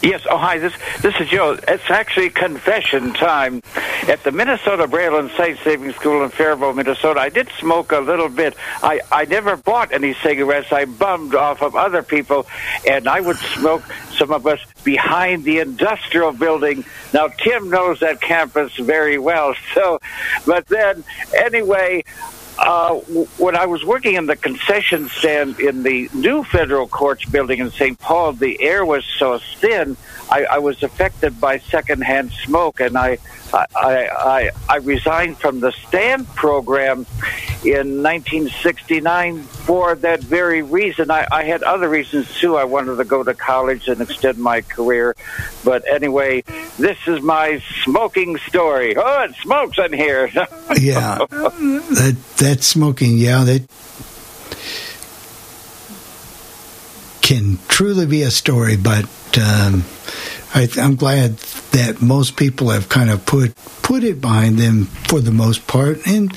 Yes. 0.03 0.27
Oh, 0.29 0.37
hi. 0.37 0.59
This 0.59 0.75
this 1.01 1.19
is 1.19 1.29
Joe. 1.29 1.57
It's 1.67 1.91
actually 1.91 2.29
confession 2.29 3.15
time. 3.15 3.63
at 4.07 4.23
the 4.23 4.33
Minnesota 4.33 4.87
Braille 4.87 5.19
and 5.19 5.31
Sight 5.31 5.57
Saving 5.65 5.93
School 5.95 6.23
in 6.23 6.29
Faribault, 6.29 6.75
Minnesota, 6.77 7.21
I 7.21 7.31
did 7.31 7.49
smoke 7.59 7.91
a 7.91 8.01
little 8.01 8.29
bit. 8.29 8.55
I, 8.83 9.01
I 9.11 9.25
never 9.25 9.57
bought 9.57 9.93
any 9.93 10.13
cigarettes. 10.13 10.71
I 10.73 10.85
bummed 10.85 11.35
off 11.35 11.63
of 11.63 11.75
other 11.75 12.03
people, 12.03 12.47
and 12.87 13.09
I 13.09 13.21
would 13.21 13.39
smoke 13.39 13.83
some 14.13 14.31
of 14.31 14.47
us 14.47 14.61
behind 14.85 15.45
the 15.45 15.61
industrial 15.61 16.33
building. 16.33 16.85
Now, 17.15 17.29
Tim 17.29 17.71
knows 17.71 18.01
that 18.01 18.21
campus 18.21 18.77
very 18.77 19.19
well. 19.19 19.55
So, 19.75 19.99
but 20.47 20.69
then, 20.69 21.03
anyway, 21.37 22.05
uh, 22.59 22.95
when 23.39 23.57
I 23.57 23.67
was 23.67 23.85
working 23.85 24.15
in 24.15 24.27
the 24.27 24.37
concession 24.37 25.09
stand 25.09 25.59
in 25.61 25.83
the 25.83 26.09
new 26.15 26.45
federal 26.45 26.87
courts 26.87 27.25
building 27.25 27.59
in 27.59 27.71
St. 27.71 27.99
Paul, 27.99 28.33
the 28.33 28.61
air 28.61 28.85
was 28.85 29.05
so 29.19 29.39
thin, 29.39 29.97
I, 30.35 30.45
I 30.57 30.59
was 30.59 30.83
affected 30.83 31.41
by 31.41 31.59
secondhand 31.59 32.33
smoke, 32.33 32.81
and 32.81 32.99
I, 32.99 33.19
I, 33.53 33.69
I, 33.77 34.51
I 34.69 34.77
resigned 34.79 35.39
from 35.39 35.61
the 35.61 35.71
stand 35.71 36.27
program 36.35 37.07
in 37.63 38.03
1969 38.03 39.43
for 39.45 39.95
that 39.95 40.21
very 40.21 40.63
reason. 40.63 41.13
I, 41.13 41.29
I 41.31 41.45
had 41.45 41.63
other 41.63 41.89
reasons 41.89 42.27
too. 42.41 42.57
I 42.57 42.65
wanted 42.65 42.97
to 42.97 43.05
go 43.05 43.23
to 43.23 43.33
college 43.33 43.87
and 43.87 44.01
extend 44.01 44.39
my 44.39 44.63
career, 44.63 45.15
but 45.63 45.87
anyway, 45.87 46.43
this 46.79 46.99
is 47.07 47.23
my 47.23 47.63
smoking 47.85 48.37
story. 48.39 48.97
Oh, 48.97 49.23
it 49.23 49.37
smokes 49.37 49.79
in 49.79 49.93
here. 49.93 50.27
yeah, 50.81 51.19
that 51.31 52.17
that 52.39 52.65
smoking, 52.65 53.19
yeah, 53.19 53.45
that 53.45 53.69
can 57.23 57.59
truly 57.69 58.07
be 58.07 58.23
a 58.23 58.33
story. 58.33 58.77
But 58.77 59.09
um, 59.39 59.85
I, 60.55 60.69
I'm 60.79 60.95
glad 60.95 61.37
that 61.73 62.01
most 62.01 62.37
people 62.37 62.71
have 62.71 62.89
kind 62.89 63.11
of 63.11 63.27
put 63.27 63.55
put 63.83 64.05
it 64.05 64.21
behind 64.21 64.57
them 64.57 64.85
for 64.85 65.21
the 65.21 65.33
most 65.33 65.67
part, 65.67 66.07
and 66.07 66.35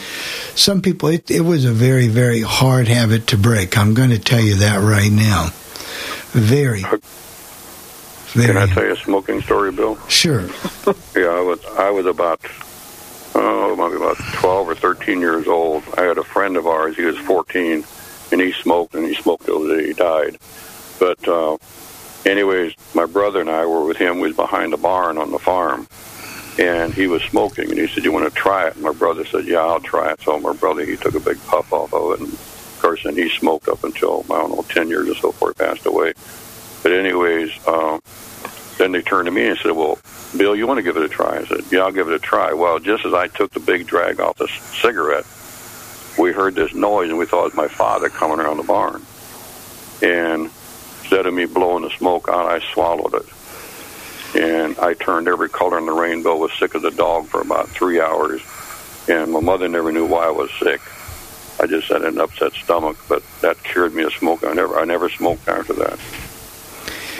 some 0.55 0.81
people 0.81 1.09
it, 1.09 1.29
it 1.29 1.41
was 1.41 1.65
a 1.65 1.71
very 1.71 2.07
very 2.07 2.41
hard 2.41 2.87
habit 2.87 3.27
to 3.27 3.37
break. 3.37 3.77
I'm 3.77 3.93
going 3.93 4.09
to 4.09 4.19
tell 4.19 4.41
you 4.41 4.55
that 4.55 4.81
right 4.81 5.11
now. 5.11 5.49
Very. 6.31 6.81
very 8.33 8.47
Can 8.47 8.57
I 8.57 8.65
tell 8.65 8.83
you 8.83 8.93
a 8.93 8.97
smoking 8.97 9.41
story, 9.41 9.71
Bill? 9.71 9.97
Sure. 10.07 10.41
yeah, 11.15 11.27
I 11.27 11.41
was 11.41 11.63
I 11.77 11.91
was 11.91 12.07
about 12.07 12.41
oh 13.35 13.75
maybe 13.77 14.03
about 14.03 14.17
twelve 14.33 14.67
or 14.67 14.75
thirteen 14.75 15.19
years 15.19 15.47
old. 15.47 15.83
I 15.95 16.01
had 16.01 16.17
a 16.17 16.23
friend 16.23 16.57
of 16.57 16.65
ours. 16.65 16.95
He 16.95 17.03
was 17.03 17.17
fourteen, 17.19 17.85
and 18.31 18.41
he 18.41 18.51
smoked, 18.51 18.95
and 18.95 19.05
he 19.05 19.13
smoked 19.13 19.45
till 19.45 19.77
he 19.77 19.93
died. 19.93 20.37
But 20.99 21.27
uh, 21.27 21.57
anyways, 22.27 22.73
my 22.93 23.05
brother 23.05 23.41
and 23.41 23.49
I 23.49 23.65
were 23.65 23.85
with 23.85 23.97
him. 23.97 24.19
We 24.19 24.27
was 24.27 24.35
behind 24.35 24.73
the 24.73 24.77
barn 24.77 25.17
on 25.17 25.31
the 25.31 25.39
farm, 25.39 25.87
and 26.59 26.93
he 26.93 27.07
was 27.07 27.23
smoking. 27.23 27.69
And 27.69 27.79
he 27.79 27.87
said, 27.87 28.03
"You 28.03 28.11
want 28.11 28.31
to 28.31 28.39
try 28.39 28.67
it?" 28.67 28.75
And 28.75 28.83
my 28.83 28.91
brother 28.91 29.25
said, 29.25 29.45
"Yeah, 29.45 29.59
I'll 29.59 29.79
try 29.79 30.11
it." 30.11 30.21
So 30.21 30.39
my 30.39 30.53
brother 30.53 30.85
he 30.85 30.97
took 30.97 31.15
a 31.15 31.19
big 31.19 31.43
puff 31.47 31.71
off 31.71 31.93
of 31.93 32.13
it, 32.13 32.19
and 32.19 32.33
of 32.33 32.79
course, 32.81 33.03
then 33.03 33.15
he 33.15 33.29
smoked 33.29 33.67
up 33.67 33.83
until 33.83 34.25
I 34.25 34.39
don't 34.39 34.51
know 34.51 34.65
ten 34.69 34.89
years 34.89 35.09
or 35.09 35.15
so 35.15 35.31
before 35.31 35.49
he 35.49 35.65
passed 35.65 35.85
away. 35.85 36.13
But 36.83 36.91
anyways, 36.93 37.51
um, 37.67 38.01
then 38.77 38.91
they 38.91 39.01
turned 39.01 39.25
to 39.25 39.31
me 39.31 39.47
and 39.47 39.57
said, 39.57 39.71
"Well, 39.71 39.97
Bill, 40.35 40.55
you 40.55 40.67
want 40.67 40.77
to 40.77 40.83
give 40.83 40.97
it 40.97 41.03
a 41.03 41.09
try?" 41.09 41.39
I 41.39 41.45
said, 41.45 41.63
"Yeah, 41.71 41.81
I'll 41.81 41.91
give 41.91 42.07
it 42.07 42.13
a 42.13 42.19
try." 42.19 42.53
Well, 42.53 42.79
just 42.79 43.05
as 43.05 43.13
I 43.13 43.27
took 43.27 43.51
the 43.51 43.59
big 43.59 43.87
drag 43.87 44.19
off 44.19 44.37
the 44.37 44.47
cigarette, 44.81 45.25
we 46.17 46.31
heard 46.31 46.55
this 46.55 46.73
noise, 46.73 47.09
and 47.09 47.17
we 47.17 47.25
thought 47.25 47.41
it 47.41 47.55
was 47.55 47.55
my 47.55 47.67
father 47.67 48.09
coming 48.09 48.39
around 48.39 48.57
the 48.57 48.63
barn. 48.63 49.05
And 50.01 50.51
instead 51.07 51.25
of 51.25 51.33
me 51.33 51.45
blowing 51.45 51.83
the 51.83 51.89
smoke 51.91 52.27
out, 52.27 52.47
I 52.51 52.59
swallowed 52.73 53.13
it. 53.13 53.25
And 54.35 54.77
I 54.77 54.93
turned 54.93 55.29
every 55.29 55.47
color 55.47 55.77
in 55.79 55.85
the 55.85 55.93
rainbow, 55.93 56.35
was 56.35 56.51
sick 56.59 56.75
as 56.75 56.83
a 56.83 56.91
dog 56.91 57.27
for 57.27 57.39
about 57.39 57.69
three 57.69 58.01
hours. 58.01 58.41
And 59.07 59.31
my 59.31 59.39
mother 59.39 59.69
never 59.69 59.93
knew 59.93 60.05
why 60.05 60.25
I 60.27 60.31
was 60.31 60.51
sick. 60.59 60.81
I 61.61 61.65
just 61.65 61.87
had 61.87 62.01
an 62.01 62.19
upset 62.19 62.51
stomach, 62.53 62.97
but 63.07 63.23
that 63.41 63.63
cured 63.63 63.95
me 63.95 64.03
of 64.03 64.11
smoking. 64.13 64.49
I 64.49 64.53
never, 64.53 64.77
I 64.77 64.83
never 64.83 65.09
smoked 65.09 65.47
after 65.47 65.73
that. 65.75 65.97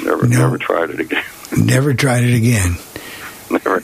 Never, 0.03 0.27
No. 0.27 0.39
never 0.39 0.57
tried 0.57 0.89
it 0.89 0.99
again. 0.99 1.23
Never 1.57 1.93
tried 1.93 2.25
it 2.25 2.35
again. 2.35 2.75
Never. 3.49 3.81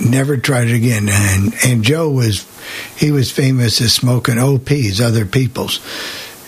Never 0.00 0.36
tried 0.36 0.66
it 0.68 0.74
again. 0.74 1.08
And 1.08 1.54
and 1.64 1.84
Joe 1.84 2.10
was 2.10 2.44
he 2.96 3.12
was 3.12 3.30
famous 3.30 3.80
as 3.80 3.94
smoking 3.94 4.38
OPs, 4.40 5.00
other 5.00 5.24
people's. 5.24 5.78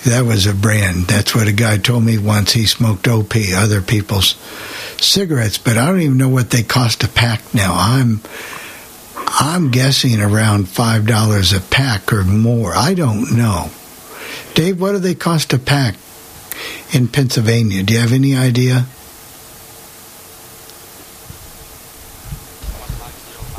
That 0.04 0.24
was 0.24 0.46
a 0.46 0.54
brand. 0.54 1.06
That's 1.06 1.34
what 1.34 1.48
a 1.48 1.52
guy 1.52 1.78
told 1.78 2.04
me 2.04 2.18
once. 2.18 2.52
He 2.52 2.66
smoked 2.66 3.08
OP, 3.08 3.34
other 3.54 3.82
people's 3.82 4.36
cigarettes. 5.00 5.58
But 5.58 5.76
I 5.76 5.86
don't 5.86 6.00
even 6.00 6.18
know 6.18 6.28
what 6.28 6.50
they 6.50 6.62
cost 6.62 7.02
a 7.04 7.08
pack 7.08 7.42
now. 7.52 7.74
I'm 7.76 8.20
I'm 9.16 9.70
guessing 9.70 10.20
around 10.20 10.68
five 10.68 11.06
dollars 11.06 11.52
a 11.52 11.60
pack 11.60 12.12
or 12.12 12.24
more. 12.24 12.74
I 12.74 12.94
don't 12.94 13.36
know. 13.36 13.70
Dave, 14.54 14.80
what 14.80 14.92
do 14.92 14.98
they 14.98 15.14
cost 15.14 15.52
a 15.52 15.58
pack 15.58 15.96
in 16.92 17.08
Pennsylvania? 17.08 17.82
Do 17.82 17.94
you 17.94 18.00
have 18.00 18.12
any 18.12 18.36
idea? 18.36 18.86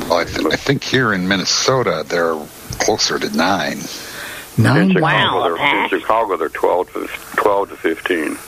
Well, 0.00 0.18
I, 0.18 0.24
th- 0.24 0.46
I 0.46 0.56
think 0.56 0.82
here 0.82 1.12
in 1.12 1.28
Minnesota 1.28 2.04
they're 2.06 2.38
closer 2.78 3.18
to 3.18 3.30
nine. 3.36 3.78
Nine? 4.62 4.82
In 4.82 4.88
Chicago, 4.92 5.02
Wow, 5.02 5.42
they're, 5.44 5.56
pack? 5.56 5.92
In 5.92 5.98
Chicago, 6.00 6.36
they're 6.36 6.48
12 6.48 6.92
to, 6.92 7.06
12 7.36 7.68
to 7.70 7.76
15. 7.76 8.38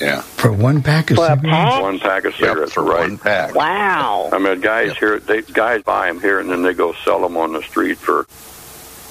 Yeah. 0.00 0.20
For 0.22 0.50
one 0.52 0.82
pack 0.82 1.10
of 1.10 1.18
cigarettes? 1.18 1.80
One 1.80 1.98
pack 2.00 2.24
of 2.24 2.34
cigarettes, 2.34 2.76
right? 2.76 3.00
One 3.08 3.18
pack. 3.18 3.54
Wow. 3.54 4.30
I 4.32 4.38
mean, 4.38 4.60
guys 4.60 4.96
here, 4.98 5.20
they 5.20 5.42
guys 5.42 5.82
buy 5.82 6.08
them 6.08 6.20
here, 6.20 6.40
and 6.40 6.50
then 6.50 6.62
they 6.62 6.74
go 6.74 6.92
sell 7.04 7.20
them 7.20 7.36
on 7.36 7.52
the 7.52 7.62
street 7.62 7.98
for 7.98 8.26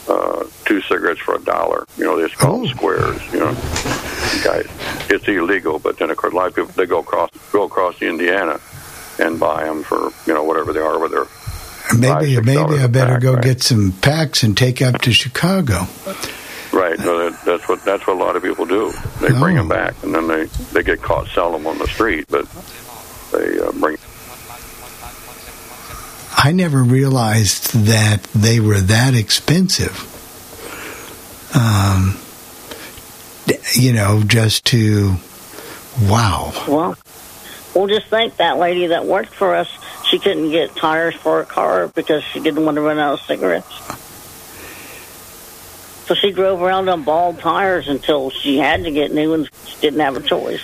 uh, 0.09 0.43
two 0.65 0.81
cigarettes 0.81 1.21
for 1.21 1.35
a 1.35 1.41
dollar. 1.43 1.85
You 1.97 2.03
know, 2.03 2.17
they 2.17 2.27
just 2.27 2.37
call 2.39 2.57
them 2.59 2.67
squares. 2.67 3.21
You 3.31 3.39
know, 3.39 3.53
guys, 4.43 4.67
it's 5.09 5.25
illegal, 5.27 5.79
but 5.79 5.97
then 5.97 6.09
of 6.09 6.17
course, 6.17 6.33
a 6.33 6.35
lot 6.35 6.47
of 6.47 6.55
people 6.55 6.71
they 6.71 6.85
go 6.85 6.99
across 6.99 7.29
go 7.53 7.63
across 7.63 7.97
to 7.99 8.09
Indiana 8.09 8.59
and 9.19 9.39
buy 9.39 9.63
them 9.63 9.83
for 9.83 10.11
you 10.27 10.33
know 10.33 10.43
whatever 10.43 10.73
they 10.73 10.81
are, 10.81 10.99
whether 10.99 11.25
Maybe 11.97 12.35
six 12.35 12.45
maybe 12.45 12.79
I 12.79 12.87
better 12.87 13.13
pack, 13.13 13.21
go 13.21 13.33
right? 13.35 13.43
get 13.43 13.61
some 13.61 13.93
packs 14.01 14.43
and 14.43 14.57
take 14.57 14.81
up 14.81 15.01
to 15.01 15.13
Chicago. 15.13 15.87
Right. 16.73 16.97
No, 16.99 17.29
that, 17.29 17.41
that's 17.43 17.67
what 17.67 17.83
that's 17.83 18.05
what 18.07 18.15
a 18.15 18.19
lot 18.19 18.35
of 18.35 18.43
people 18.43 18.65
do. 18.65 18.91
They 19.19 19.27
bring 19.29 19.57
Oh. 19.57 19.61
them 19.61 19.67
back, 19.67 19.93
and 20.03 20.15
then 20.15 20.27
they 20.27 20.45
they 20.71 20.83
get 20.83 21.01
caught 21.01 21.27
selling 21.27 21.63
them 21.63 21.67
on 21.67 21.77
the 21.79 21.87
street, 21.87 22.25
but 22.29 22.45
they 23.33 23.59
uh, 23.59 23.71
bring. 23.73 23.97
I 26.37 26.51
never 26.53 26.81
realized 26.81 27.73
that 27.85 28.23
they 28.33 28.59
were 28.59 28.79
that 28.79 29.13
expensive. 29.15 30.07
Um, 31.55 32.17
you 33.73 33.91
know, 33.93 34.23
just 34.25 34.65
to 34.67 35.15
wow. 36.03 36.53
Well, 36.67 36.95
we'll 37.75 37.87
just 37.87 38.07
thank 38.07 38.37
that 38.37 38.57
lady 38.57 38.87
that 38.87 39.05
worked 39.05 39.33
for 39.33 39.53
us. 39.55 39.69
She 40.09 40.19
couldn't 40.19 40.51
get 40.51 40.75
tires 40.75 41.15
for 41.15 41.39
her 41.39 41.45
car 41.45 41.89
because 41.89 42.23
she 42.23 42.39
didn't 42.39 42.63
want 42.65 42.75
to 42.75 42.81
run 42.81 42.97
out 42.97 43.13
of 43.15 43.21
cigarettes. 43.21 43.67
So 46.11 46.15
she 46.15 46.31
drove 46.31 46.61
around 46.61 46.89
on 46.89 47.03
bald 47.03 47.39
tires 47.39 47.87
until 47.87 48.31
she 48.31 48.57
had 48.57 48.83
to 48.83 48.91
get 48.91 49.13
new 49.13 49.29
ones. 49.29 49.47
She 49.65 49.79
didn't 49.79 50.01
have 50.01 50.17
a 50.17 50.21
choice. 50.21 50.59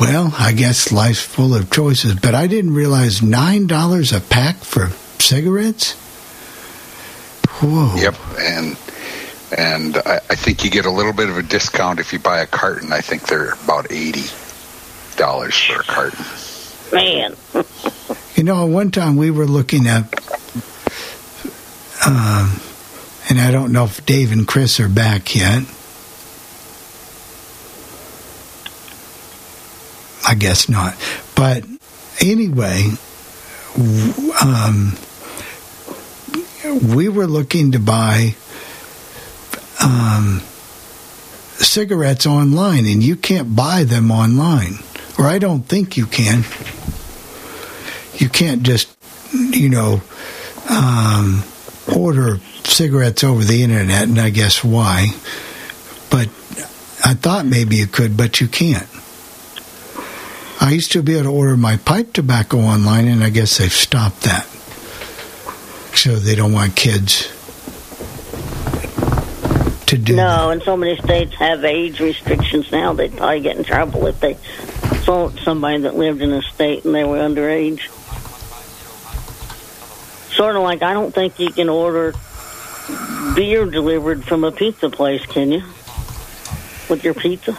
Well, 0.00 0.32
I 0.38 0.54
guess 0.54 0.90
life's 0.90 1.20
full 1.20 1.54
of 1.54 1.70
choices, 1.70 2.14
but 2.14 2.34
I 2.34 2.46
didn't 2.46 2.72
realize 2.72 3.20
nine 3.20 3.66
dollars 3.66 4.14
a 4.14 4.20
pack 4.22 4.56
for 4.56 4.86
cigarettes. 5.20 5.92
Whoa. 7.60 7.94
Yep, 7.96 8.14
and 8.38 8.78
and 9.58 9.98
I, 9.98 10.20
I 10.30 10.36
think 10.36 10.64
you 10.64 10.70
get 10.70 10.86
a 10.86 10.90
little 10.90 11.12
bit 11.12 11.28
of 11.28 11.36
a 11.36 11.42
discount 11.42 12.00
if 12.00 12.14
you 12.14 12.18
buy 12.18 12.40
a 12.40 12.46
carton. 12.46 12.94
I 12.94 13.02
think 13.02 13.26
they're 13.26 13.52
about 13.64 13.92
eighty 13.92 14.24
dollars 15.18 15.54
for 15.54 15.80
a 15.80 15.84
carton. 15.84 16.24
Man. 16.94 17.36
You 18.36 18.44
know, 18.44 18.64
one 18.64 18.90
time 18.90 19.16
we 19.16 19.30
were 19.30 19.44
looking 19.44 19.86
at, 19.86 20.04
um, 22.06 22.58
and 23.30 23.40
I 23.40 23.52
don't 23.52 23.72
know 23.72 23.84
if 23.84 24.04
Dave 24.04 24.32
and 24.32 24.46
Chris 24.46 24.80
are 24.80 24.88
back 24.88 25.34
yet. 25.34 25.62
I 30.26 30.34
guess 30.34 30.68
not. 30.68 30.94
But 31.34 31.64
anyway, 32.20 32.90
um, 34.42 34.96
we 36.94 37.08
were 37.08 37.26
looking 37.26 37.72
to 37.72 37.78
buy 37.78 38.34
um, 39.82 40.40
cigarettes 41.56 42.26
online, 42.26 42.84
and 42.84 43.02
you 43.02 43.16
can't 43.16 43.54
buy 43.56 43.84
them 43.84 44.10
online, 44.10 44.80
or 45.18 45.26
I 45.26 45.38
don't 45.38 45.62
think 45.62 45.96
you 45.96 46.06
can 46.06 46.44
you 48.20 48.28
can't 48.28 48.62
just 48.62 48.94
you 49.32 49.68
know 49.68 50.02
um, 50.68 51.42
order 51.96 52.38
cigarettes 52.64 53.24
over 53.24 53.42
the 53.44 53.62
internet 53.62 54.04
and 54.04 54.20
i 54.20 54.30
guess 54.30 54.62
why 54.62 55.08
but 56.10 56.28
i 57.04 57.14
thought 57.14 57.44
maybe 57.46 57.76
you 57.76 57.86
could 57.86 58.16
but 58.16 58.40
you 58.40 58.46
can't 58.46 58.86
i 60.60 60.70
used 60.72 60.92
to 60.92 61.02
be 61.02 61.14
able 61.14 61.24
to 61.24 61.30
order 61.30 61.56
my 61.56 61.76
pipe 61.78 62.12
tobacco 62.12 62.58
online 62.58 63.08
and 63.08 63.24
i 63.24 63.30
guess 63.30 63.58
they've 63.58 63.72
stopped 63.72 64.22
that 64.22 64.46
So 65.94 66.16
they 66.16 66.34
don't 66.34 66.52
want 66.52 66.76
kids 66.76 67.28
to 69.86 69.98
do. 69.98 70.16
No, 70.16 70.50
and 70.50 70.62
so 70.62 70.76
many 70.76 70.96
states 70.96 71.34
have 71.34 71.64
age 71.64 72.00
restrictions 72.00 72.70
now. 72.70 72.92
They'd 72.92 73.16
probably 73.16 73.40
get 73.40 73.56
in 73.56 73.64
trouble 73.64 74.06
if 74.06 74.20
they 74.20 74.38
sold 75.02 75.38
somebody 75.40 75.82
that 75.82 75.96
lived 75.96 76.22
in 76.22 76.32
a 76.32 76.42
state 76.42 76.84
and 76.84 76.94
they 76.94 77.04
were 77.04 77.18
underage. 77.18 77.80
Sort 80.40 80.56
of 80.56 80.62
like 80.62 80.80
I 80.80 80.94
don't 80.94 81.12
think 81.14 81.38
you 81.38 81.50
can 81.50 81.68
order 81.68 82.14
beer 83.34 83.66
delivered 83.66 84.24
from 84.24 84.42
a 84.42 84.50
pizza 84.50 84.88
place, 84.88 85.20
can 85.26 85.52
you? 85.52 85.62
With 86.88 87.04
your 87.04 87.12
pizza? 87.12 87.58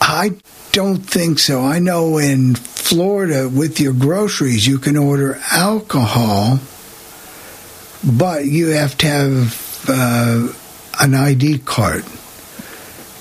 I 0.00 0.36
don't 0.70 0.98
think 0.98 1.40
so. 1.40 1.64
I 1.64 1.80
know 1.80 2.18
in 2.18 2.54
Florida, 2.54 3.48
with 3.48 3.80
your 3.80 3.92
groceries, 3.92 4.68
you 4.68 4.78
can 4.78 4.96
order 4.96 5.40
alcohol, 5.50 6.60
but 8.04 8.44
you 8.44 8.68
have 8.68 8.96
to 8.98 9.06
have 9.08 9.84
uh, 9.88 10.52
an 11.00 11.12
ID 11.12 11.58
card. 11.58 12.04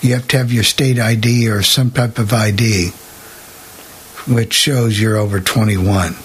You 0.01 0.13
have 0.13 0.27
to 0.27 0.37
have 0.37 0.53
your 0.53 0.63
state 0.63 0.99
ID 0.99 1.49
or 1.49 1.63
some 1.63 1.89
type 1.89 2.19
of 2.19 2.31
ID, 2.31 2.89
which 4.31 4.53
shows 4.53 5.01
you're 5.01 5.17
over 5.17 5.39
21. 5.39 6.15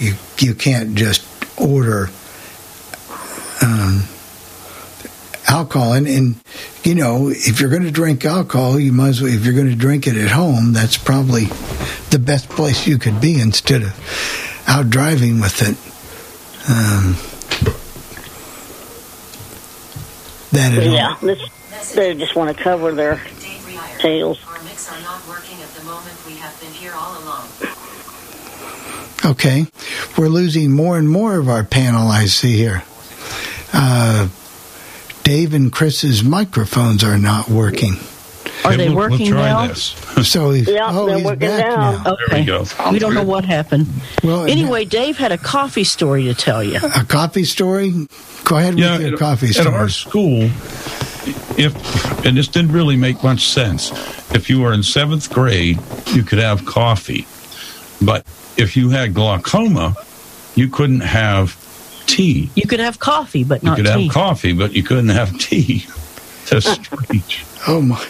You 0.00 0.14
you 0.40 0.54
can't 0.56 0.96
just 0.96 1.30
order 1.60 2.08
um, 3.62 4.04
alcohol, 5.48 5.92
and, 5.92 6.06
and 6.06 6.34
you 6.84 6.94
know 6.94 7.28
if 7.28 7.60
you're 7.60 7.70
going 7.70 7.82
to 7.82 7.90
drink 7.90 8.24
alcohol, 8.24 8.78
you 8.78 8.92
might 8.92 9.08
as 9.08 9.22
well. 9.22 9.32
If 9.32 9.44
you're 9.44 9.54
going 9.54 9.68
to 9.68 9.76
drink 9.76 10.06
it 10.06 10.16
at 10.16 10.30
home, 10.30 10.72
that's 10.72 10.96
probably 10.96 11.44
the 12.10 12.18
best 12.18 12.48
place 12.48 12.86
you 12.86 12.98
could 12.98 13.20
be 13.20 13.40
instead 13.40 13.82
of 13.82 14.64
out 14.66 14.90
driving 14.90 15.40
with 15.40 15.62
it. 15.62 15.76
Um, 16.70 17.16
that 20.52 20.82
yeah, 20.82 21.16
this, 21.20 21.92
they 21.92 22.14
just 22.14 22.34
want 22.34 22.56
to 22.56 22.62
cover 22.62 22.92
their 22.92 23.22
tails. 23.98 24.40
Okay. 29.24 29.66
We're 30.16 30.28
losing 30.28 30.72
more 30.72 30.98
and 30.98 31.08
more 31.08 31.36
of 31.38 31.48
our 31.48 31.64
panel, 31.64 32.08
I 32.08 32.26
see 32.26 32.56
here. 32.56 32.82
Uh, 33.72 34.28
Dave 35.22 35.54
and 35.54 35.70
Chris's 35.72 36.24
microphones 36.24 37.04
are 37.04 37.18
not 37.18 37.48
working. 37.48 37.94
Are 38.64 38.76
they 38.76 38.90
working 38.90 39.30
now? 39.30 39.72
So 40.20 40.50
he's, 40.50 40.68
Yeah, 40.68 40.88
oh, 40.90 41.06
they're 41.06 41.16
he's 41.16 41.24
working 41.24 41.38
back 41.48 41.66
now. 41.66 42.02
now. 42.02 42.16
Okay. 42.28 42.44
go. 42.44 42.64
We 42.92 42.98
don't 42.98 43.14
know 43.14 43.22
what 43.22 43.44
happened. 43.46 43.86
Well, 44.22 44.44
Anyway, 44.44 44.84
Dave 44.84 45.16
had 45.16 45.32
a 45.32 45.38
coffee 45.38 45.84
story 45.84 46.24
to 46.24 46.34
tell 46.34 46.62
you. 46.62 46.78
A 46.94 47.04
coffee 47.04 47.44
story? 47.44 47.90
Go 48.44 48.56
ahead 48.58 48.78
Yeah, 48.78 48.98
with 48.98 49.06
your 49.06 49.12
at, 49.14 49.18
coffee 49.18 49.48
at 49.48 49.54
story. 49.54 49.74
our 49.74 49.88
school, 49.88 50.50
if 51.58 52.26
and 52.26 52.36
this 52.36 52.48
didn't 52.48 52.72
really 52.72 52.96
make 52.96 53.22
much 53.22 53.46
sense. 53.46 53.90
If 54.34 54.50
you 54.50 54.60
were 54.60 54.74
in 54.74 54.82
seventh 54.82 55.32
grade, 55.32 55.78
you 56.08 56.22
could 56.22 56.38
have 56.38 56.66
coffee, 56.66 57.26
but 58.04 58.26
if 58.56 58.76
you 58.76 58.90
had 58.90 59.14
glaucoma, 59.14 59.94
you 60.54 60.68
couldn't 60.68 61.00
have 61.00 61.56
tea. 62.06 62.50
You 62.54 62.66
could 62.66 62.80
have 62.80 62.98
coffee, 62.98 63.44
but 63.44 63.62
You 63.62 63.70
not 63.70 63.76
could 63.76 63.86
tea. 63.86 64.04
have 64.06 64.12
coffee, 64.12 64.52
but 64.52 64.72
you 64.72 64.82
couldn't 64.82 65.08
have 65.10 65.38
tea. 65.38 65.86
That's 66.50 66.66
uh-uh. 66.66 66.74
strange. 66.82 67.44
Oh 67.68 67.80
my. 67.80 68.04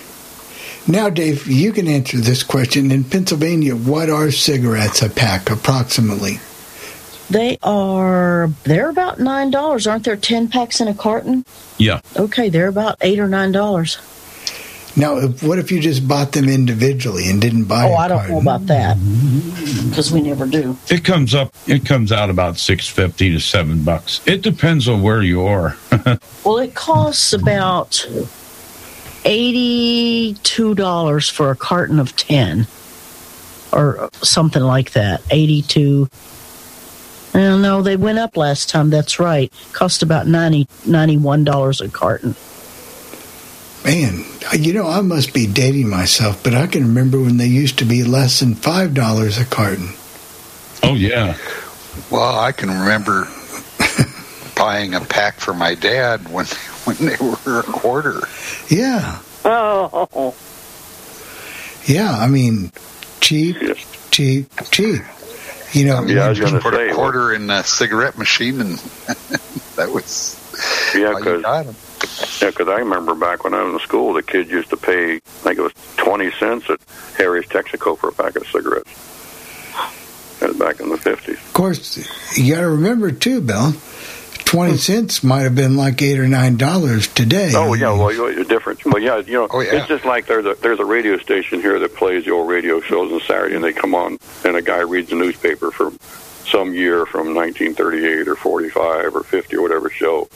Now, 0.89 1.11
Dave, 1.11 1.47
you 1.47 1.73
can 1.73 1.87
answer 1.87 2.17
this 2.19 2.43
question. 2.43 2.91
In 2.91 3.05
Pennsylvania, 3.05 3.77
what 3.77 4.09
are 4.09 4.31
cigarettes 4.31 5.03
a 5.03 5.11
pack 5.11 5.51
approximately? 5.51 6.41
They 7.29 7.59
are 7.63 8.51
they're 8.65 8.89
about 8.91 9.21
nine 9.21 9.51
dollars, 9.53 9.87
aren't 9.87 10.05
there? 10.05 10.17
Ten 10.17 10.49
packs 10.49 10.81
in 10.81 10.89
a 10.89 10.95
carton. 10.95 11.45
Yeah. 11.79 12.01
Okay, 12.17 12.49
they're 12.49 12.67
about 12.69 12.97
eight 13.03 13.21
or 13.21 13.29
nine 13.29 13.53
dollars. 13.53 13.99
Now, 14.97 15.19
if, 15.19 15.43
what 15.43 15.59
if 15.61 15.71
you 15.71 15.81
just 15.81 16.07
bought 16.09 16.33
them 16.33 16.49
individually 16.49 17.29
and 17.31 17.41
didn't 17.41 17.65
buy 17.65 17.85
Oh, 17.89 17.93
a 17.93 17.97
I 17.97 18.09
don't 18.09 18.19
carton? 18.19 18.35
know 18.35 18.41
about 18.41 18.67
that 18.67 18.97
because 19.89 20.11
we 20.13 20.21
never 20.21 20.47
do. 20.47 20.77
It 20.91 21.05
comes 21.05 21.35
up. 21.35 21.55
It 21.69 21.85
comes 21.87 22.11
out 22.11 22.29
about 22.29 22.57
six 22.59 22.89
fifty 22.89 23.31
to 23.31 23.39
seven 23.41 23.85
bucks. 23.85 24.21
It 24.27 24.43
depends 24.43 24.89
on 24.89 25.03
where 25.03 25.23
you 25.23 25.43
are. 25.47 25.77
Well, 26.45 26.59
it 26.59 26.75
costs 26.75 27.33
about 27.35 28.05
eighty-two 29.25 30.75
dollars 30.75 31.29
for 31.29 31.51
a 31.51 31.57
carton 31.57 31.99
of 32.01 32.17
ten, 32.17 32.67
or 33.73 34.09
something 34.23 34.63
like 34.63 34.93
that. 34.93 35.23
Eighty-two. 35.31 36.09
Oh, 37.33 37.59
no, 37.59 37.81
they 37.83 37.97
went 37.97 38.19
up 38.19 38.37
last 38.37 38.69
time. 38.69 38.91
That's 38.91 39.21
right. 39.21 39.53
Cost 39.73 40.03
about 40.03 40.27
ninety 40.27 40.67
ninety-one 40.87 41.45
dollars 41.45 41.81
a 41.81 41.89
carton. 41.89 42.35
Man, 43.85 44.25
you 44.53 44.75
know, 44.75 44.87
I 44.87 45.01
must 45.01 45.33
be 45.33 45.47
dating 45.47 45.89
myself, 45.89 46.43
but 46.45 46.55
I 46.55 46.67
can 46.67 46.83
remember 46.89 47.19
when 47.21 47.39
they 47.39 47.47
used 47.47 47.79
to 47.79 47.85
be 47.87 48.05
less 48.05 48.41
than 48.41 48.55
$5 48.55 49.41
a 49.41 49.45
carton. 49.47 49.89
oh 50.83 50.95
yeah. 50.95 51.37
Well, 52.11 52.39
I 52.39 52.53
can 52.53 52.69
remember 52.69 53.27
buying 54.57 54.95
a 54.95 55.01
pack 55.01 55.41
for 55.41 55.55
my 55.55 55.75
dad 55.75 56.31
when 56.33 56.47
when 56.85 56.97
they 56.99 57.17
were 57.21 57.61
a 57.61 57.63
quarter. 57.63 58.21
Yeah. 58.69 59.19
Oh, 59.45 60.35
Yeah, 61.87 62.13
I 62.13 62.27
mean, 62.29 62.71
cheap, 63.21 63.57
cheap, 64.11 64.49
cheap. 64.71 65.01
You 65.73 65.87
know, 65.87 66.03
Yeah, 66.05 66.27
I 66.27 66.29
was 66.31 66.41
going 66.41 66.53
to 66.55 66.61
Put 66.61 66.75
say. 66.75 66.91
a 66.91 66.95
quarter 66.95 67.33
in 67.33 67.49
a 67.49 67.65
cigarette 67.65 68.19
machine, 68.19 68.61
and 68.61 68.77
that 69.77 69.91
was 69.91 70.37
Yeah, 70.95 71.13
how 71.13 71.19
because 71.19 71.43
got 71.43 71.67
'em. 71.67 71.77
Yeah, 72.41 72.51
'cause 72.51 72.69
I 72.69 72.79
remember 72.79 73.15
back 73.15 73.45
when 73.45 73.55
I 73.55 73.63
was 73.63 73.75
in 73.75 73.81
school, 73.81 74.13
the 74.13 74.23
kids 74.23 74.51
used 74.51 74.71
to 74.71 74.77
pay, 74.77 75.15
I 75.17 75.19
think 75.19 75.59
it 75.59 75.63
was 75.63 75.73
20 75.97 76.31
cents 76.39 76.69
at 76.71 76.81
Harry's 77.17 77.47
Texaco 77.47 77.99
for 77.99 78.09
a 78.09 78.13
pack 78.13 78.37
of 78.37 78.47
cigarettes. 78.47 78.91
That 80.41 80.49
was 80.51 80.57
back 80.59 80.81
in 80.81 80.89
the 80.89 80.97
50s. 80.97 81.35
of 81.35 81.53
course, 81.53 82.39
you 82.39 82.55
got 82.55 82.63
to 82.63 82.71
remember 82.71 83.11
too, 83.13 83.41
Bill. 83.41 83.75
Twenty 84.47 84.73
hmm. 84.73 84.79
cents 84.79 85.23
might 85.23 85.43
have 85.43 85.55
been 85.55 85.77
like 85.77 86.03
eight 86.03 86.19
or 86.19 86.27
nine 86.27 86.57
dollars 86.57 87.07
today. 87.07 87.53
Oh 87.55 87.73
yeah, 87.75 87.93
well, 87.93 88.13
you're 88.13 88.43
different. 88.43 88.85
Well, 88.85 89.01
yeah, 89.01 89.19
you 89.19 89.35
know, 89.35 89.47
Oh, 89.49 89.61
yeah. 89.61 89.77
it's 89.77 89.87
just 89.87 90.05
like 90.05 90.27
there's 90.27 90.45
a 90.45 90.57
there's 90.61 90.81
a 90.81 90.85
radio 90.85 91.19
station 91.19 91.61
here 91.61 91.79
that 91.79 91.95
plays 91.95 92.25
the 92.25 92.33
old 92.33 92.49
radio 92.49 92.81
shows 92.81 93.13
on 93.13 93.21
Saturday, 93.21 93.55
and 93.55 93.63
they 93.63 93.73
come 93.73 93.95
on, 93.95 94.19
and 94.45 94.57
a 94.57 94.63
guy 94.63 94.81
reads 94.81 95.11
the 95.11 95.15
newspaper 95.17 95.71
from 95.71 95.97
some 96.51 96.75
year 96.75 97.07
from 97.07 97.33
1938 97.33 98.27
or 98.27 98.35
45 98.35 99.15
or 99.15 99.23
50 99.23 99.57
or 99.57 99.63
whatever 99.63 99.89
show. 99.89 100.29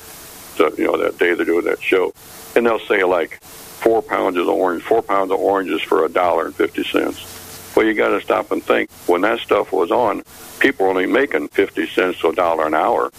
You 0.58 0.86
know 0.86 0.96
that 0.96 1.18
day 1.18 1.34
they're 1.34 1.44
doing 1.44 1.64
that 1.66 1.82
show, 1.82 2.12
and 2.56 2.66
they'll 2.66 2.78
say 2.80 3.04
like 3.04 3.42
four 3.42 4.02
pounds 4.02 4.36
of 4.36 4.48
orange, 4.48 4.82
four 4.82 5.02
pounds 5.02 5.30
of 5.30 5.38
oranges 5.38 5.82
for 5.82 6.04
a 6.04 6.08
dollar 6.08 6.46
and 6.46 6.54
fifty 6.54 6.84
cents. 6.84 7.34
Well, 7.76 7.84
you 7.86 7.94
got 7.94 8.10
to 8.10 8.20
stop 8.20 8.52
and 8.52 8.62
think. 8.62 8.90
When 9.06 9.22
that 9.22 9.40
stuff 9.40 9.72
was 9.72 9.90
on, 9.90 10.22
people 10.60 10.86
were 10.86 10.90
only 10.90 11.06
making 11.06 11.48
50 11.48 11.88
cents 11.88 12.20
to 12.20 12.28
a 12.28 12.32
dollar 12.32 12.66
an 12.66 12.74
hour 12.74 13.10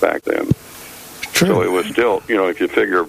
back 0.00 0.22
then. 0.22 0.50
True. 1.32 1.46
So 1.46 1.62
it 1.62 1.70
was 1.70 1.86
still, 1.86 2.22
you 2.28 2.36
know, 2.36 2.48
if 2.48 2.60
you 2.60 2.66
figure, 2.66 3.06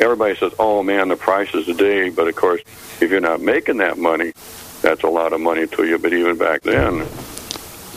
everybody 0.00 0.36
says, 0.36 0.52
"Oh 0.58 0.82
man, 0.82 1.08
the 1.08 1.16
prices 1.16 1.66
today," 1.66 2.10
but 2.10 2.28
of 2.28 2.36
course, 2.36 2.60
if 3.00 3.10
you're 3.10 3.20
not 3.20 3.40
making 3.40 3.78
that 3.78 3.96
money, 3.96 4.32
that's 4.82 5.02
a 5.02 5.08
lot 5.08 5.32
of 5.32 5.40
money 5.40 5.66
to 5.66 5.84
you. 5.84 5.98
But 5.98 6.12
even 6.12 6.36
back 6.36 6.62
then, 6.62 7.06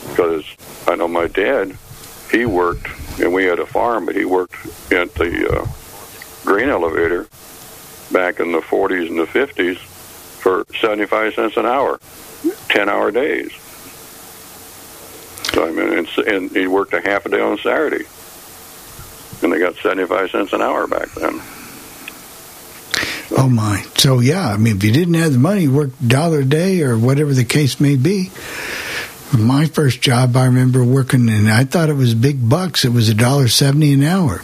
because 0.09 0.45
I 0.87 0.95
know 0.95 1.07
my 1.07 1.27
dad, 1.27 1.77
he 2.31 2.45
worked, 2.45 2.87
and 3.19 3.33
we 3.33 3.45
had 3.45 3.59
a 3.59 3.65
farm, 3.65 4.05
but 4.05 4.15
he 4.15 4.25
worked 4.25 4.55
at 4.91 5.13
the 5.15 5.49
uh, 5.49 5.67
grain 6.45 6.69
elevator 6.69 7.27
back 8.11 8.39
in 8.39 8.51
the 8.51 8.59
40s 8.59 9.09
and 9.09 9.19
the 9.19 9.25
50s 9.25 9.77
for 9.77 10.65
75 10.79 11.33
cents 11.33 11.57
an 11.57 11.65
hour, 11.65 11.99
10 12.69 12.89
hour 12.89 13.11
days. 13.11 13.51
So 15.53 15.67
I 15.67 15.71
mean, 15.71 15.97
and, 15.97 16.07
and 16.27 16.51
he 16.51 16.67
worked 16.67 16.93
a 16.93 17.01
half 17.01 17.25
a 17.25 17.29
day 17.29 17.41
on 17.41 17.57
Saturday 17.57 18.05
and 19.41 19.51
they 19.51 19.59
got 19.59 19.75
75 19.75 20.31
cents 20.31 20.53
an 20.53 20.61
hour 20.61 20.87
back 20.87 21.09
then. 21.11 21.41
Oh 23.37 23.49
my! 23.49 23.83
So 23.97 24.19
yeah, 24.19 24.49
I 24.49 24.57
mean, 24.57 24.77
if 24.77 24.83
you 24.83 24.91
didn't 24.91 25.15
have 25.15 25.33
the 25.33 25.39
money, 25.39 25.67
worked 25.67 26.07
dollar 26.07 26.39
a 26.39 26.45
day 26.45 26.83
or 26.83 26.97
whatever 26.97 27.33
the 27.33 27.43
case 27.43 27.79
may 27.79 27.95
be. 27.95 28.29
My 29.33 29.65
first 29.65 30.01
job, 30.01 30.35
I 30.35 30.45
remember 30.45 30.83
working, 30.83 31.29
and 31.29 31.49
I 31.49 31.63
thought 31.65 31.89
it 31.89 31.95
was 31.95 32.13
big 32.13 32.47
bucks. 32.47 32.85
It 32.85 32.93
was 32.93 33.09
a 33.09 33.13
dollar 33.13 33.47
seventy 33.47 33.93
an 33.93 34.03
hour. 34.03 34.41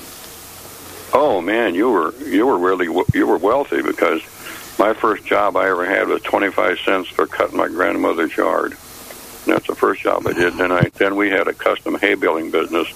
Oh 1.13 1.41
man, 1.41 1.75
you 1.75 1.89
were 1.89 2.13
you 2.23 2.47
were 2.47 2.57
really 2.57 2.87
you 3.13 3.27
were 3.27 3.37
wealthy 3.37 3.81
because 3.81 4.21
my 4.79 4.93
first 4.93 5.25
job 5.25 5.55
I 5.55 5.69
ever 5.69 5.85
had 5.85 6.07
was 6.07 6.21
25 6.23 6.79
cents 6.79 7.09
for 7.09 7.27
cutting 7.27 7.57
my 7.57 7.67
grandmother's 7.67 8.35
yard. 8.35 8.71
And 9.45 9.53
that's 9.53 9.67
the 9.67 9.75
first 9.75 10.01
job 10.01 10.25
I 10.25 10.33
did. 10.33 10.53
Then 10.53 10.71
I 10.71 10.89
then 10.95 11.15
we 11.15 11.29
had 11.29 11.47
a 11.47 11.53
custom 11.53 11.97
hay 11.99 12.15
baling 12.15 12.51
business, 12.51 12.87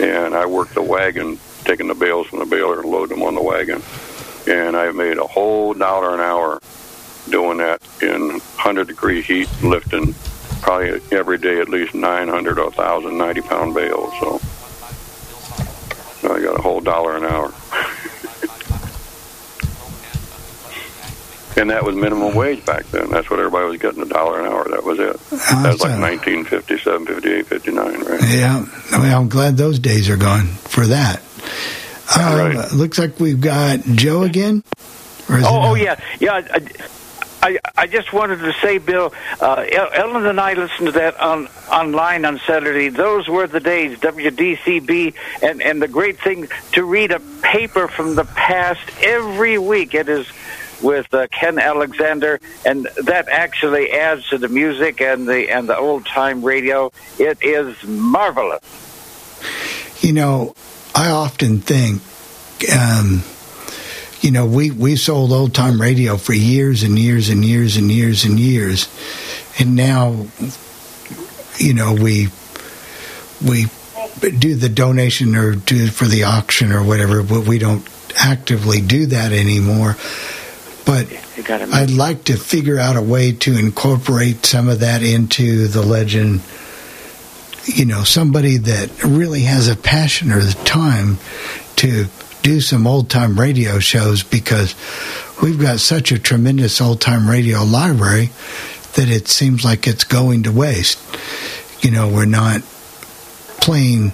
and 0.00 0.34
I 0.34 0.46
worked 0.46 0.74
the 0.74 0.82
wagon, 0.82 1.38
taking 1.64 1.88
the 1.88 1.94
bales 1.94 2.26
from 2.26 2.40
the 2.40 2.46
baler 2.46 2.80
and 2.80 2.90
loading 2.90 3.18
them 3.18 3.26
on 3.26 3.34
the 3.34 3.42
wagon. 3.42 3.82
And 4.46 4.76
I 4.76 4.90
made 4.92 5.16
a 5.16 5.26
whole 5.26 5.72
dollar 5.72 6.14
an 6.14 6.20
hour 6.20 6.60
doing 7.30 7.58
that 7.58 7.80
in 8.02 8.28
100 8.28 8.88
degree 8.88 9.22
heat, 9.22 9.48
lifting 9.62 10.14
probably 10.64 11.00
every 11.12 11.36
day 11.36 11.60
at 11.60 11.68
least 11.68 11.94
900 11.94 12.58
or 12.58 12.70
1,090 12.70 13.40
pound 13.42 13.74
bales. 13.74 14.12
So 14.18 14.40
I 16.32 16.40
got 16.40 16.58
a 16.58 16.62
whole 16.62 16.80
dollar 16.80 17.18
an 17.18 17.24
hour. 17.24 17.48
and 21.60 21.68
that 21.68 21.84
was 21.84 21.94
minimum 21.94 22.34
wage 22.34 22.64
back 22.64 22.86
then. 22.86 23.10
That's 23.10 23.28
what 23.28 23.40
everybody 23.40 23.66
was 23.66 23.78
getting, 23.78 24.00
a 24.02 24.06
dollar 24.06 24.40
an 24.40 24.46
hour. 24.46 24.66
That 24.70 24.84
was 24.84 24.98
it. 24.98 25.20
that 25.30 25.72
was 25.72 25.82
like 25.82 26.00
1957, 26.00 27.06
58, 27.06 27.46
59, 27.46 27.86
right? 27.86 28.20
Yeah. 28.30 28.64
I 28.90 29.02
mean, 29.02 29.12
I'm 29.12 29.28
glad 29.28 29.58
those 29.58 29.78
days 29.78 30.08
are 30.08 30.16
gone 30.16 30.46
for 30.46 30.86
that. 30.86 31.20
Uh, 32.16 32.68
Looks 32.74 32.98
like 32.98 33.20
we've 33.20 33.40
got 33.40 33.80
Joe 33.80 34.22
again. 34.22 34.62
Or 35.28 35.36
is 35.36 35.44
it 35.44 35.46
Oh, 35.46 35.70
oh 35.70 35.74
yeah, 35.74 36.00
yeah. 36.20 36.40
I, 37.44 37.58
I, 37.76 37.86
just 37.86 38.10
wanted 38.10 38.38
to 38.38 38.54
say, 38.54 38.78
Bill, 38.78 39.12
uh, 39.38 39.66
Ellen 39.70 40.24
and 40.24 40.40
I 40.40 40.54
listened 40.54 40.86
to 40.86 40.92
that 40.92 41.20
on 41.20 41.46
online 41.70 42.24
on 42.24 42.40
Saturday. 42.46 42.88
Those 42.88 43.28
were 43.28 43.46
the 43.46 43.60
days, 43.60 43.98
WDCB, 43.98 45.14
and 45.42 45.60
and 45.60 45.82
the 45.82 45.88
great 45.88 46.18
thing 46.18 46.48
to 46.72 46.84
read 46.84 47.12
a 47.12 47.20
paper 47.42 47.86
from 47.86 48.14
the 48.14 48.24
past 48.24 48.80
every 49.02 49.58
week. 49.58 49.92
It 49.94 50.08
is 50.08 50.26
with 50.82 51.12
uh, 51.12 51.26
Ken 51.26 51.58
Alexander, 51.58 52.40
and 52.64 52.88
that 53.04 53.28
actually 53.28 53.90
adds 53.92 54.26
to 54.30 54.38
the 54.38 54.48
music 54.48 55.02
and 55.02 55.28
the 55.28 55.50
and 55.50 55.68
the 55.68 55.76
old 55.76 56.06
time 56.06 56.42
radio. 56.42 56.90
It 57.18 57.42
is 57.42 57.76
marvelous. 57.84 58.62
You 60.02 60.14
know, 60.14 60.54
I 60.94 61.10
often 61.10 61.60
think, 61.60 62.00
um, 62.72 63.22
you 64.24 64.30
know, 64.30 64.46
we, 64.46 64.70
we 64.70 64.96
sold 64.96 65.32
old 65.32 65.52
time 65.52 65.78
radio 65.78 66.16
for 66.16 66.32
years 66.32 66.82
and 66.82 66.98
years 66.98 67.28
and 67.28 67.44
years 67.44 67.76
and 67.76 67.92
years 67.92 68.24
and 68.24 68.40
years. 68.40 68.88
And 69.58 69.76
now, 69.76 70.24
you 71.58 71.74
know, 71.74 71.92
we, 71.92 72.28
we 73.46 73.66
do 74.18 74.54
the 74.54 74.70
donation 74.70 75.36
or 75.36 75.54
do 75.54 75.88
for 75.88 76.06
the 76.06 76.24
auction 76.24 76.72
or 76.72 76.82
whatever, 76.82 77.22
but 77.22 77.46
we 77.46 77.58
don't 77.58 77.86
actively 78.18 78.80
do 78.80 79.04
that 79.06 79.32
anymore. 79.32 79.98
But 80.86 81.06
I'd 81.46 81.90
like 81.90 82.24
to 82.24 82.38
figure 82.38 82.78
out 82.78 82.96
a 82.96 83.02
way 83.02 83.32
to 83.32 83.58
incorporate 83.58 84.46
some 84.46 84.70
of 84.70 84.80
that 84.80 85.02
into 85.02 85.68
the 85.68 85.82
legend 85.82 86.40
you 87.66 87.86
know, 87.86 88.04
somebody 88.04 88.58
that 88.58 89.04
really 89.04 89.42
has 89.42 89.68
a 89.68 89.76
passion 89.76 90.30
or 90.30 90.40
the 90.40 90.52
time 90.64 91.16
to 91.76 92.06
do 92.44 92.60
some 92.60 92.86
old 92.86 93.08
time 93.08 93.40
radio 93.40 93.78
shows 93.78 94.22
because 94.22 94.74
we've 95.42 95.58
got 95.58 95.80
such 95.80 96.12
a 96.12 96.18
tremendous 96.18 96.78
old 96.78 97.00
time 97.00 97.28
radio 97.28 97.64
library 97.64 98.30
that 98.94 99.08
it 99.08 99.26
seems 99.26 99.64
like 99.64 99.88
it's 99.88 100.04
going 100.04 100.42
to 100.44 100.52
waste. 100.52 101.00
You 101.82 101.90
know, 101.90 102.06
we're 102.06 102.26
not 102.26 102.60
playing, 103.62 104.12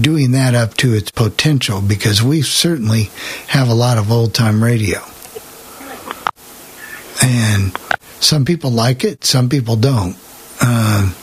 doing 0.00 0.30
that 0.30 0.54
up 0.54 0.74
to 0.74 0.94
its 0.94 1.10
potential 1.10 1.80
because 1.80 2.22
we 2.22 2.40
certainly 2.40 3.10
have 3.48 3.68
a 3.68 3.74
lot 3.74 3.98
of 3.98 4.12
old 4.12 4.32
time 4.32 4.62
radio. 4.62 5.00
And 7.20 7.76
some 8.20 8.44
people 8.44 8.70
like 8.70 9.02
it, 9.02 9.24
some 9.24 9.48
people 9.48 9.74
don't. 9.74 10.16
Um, 10.62 11.16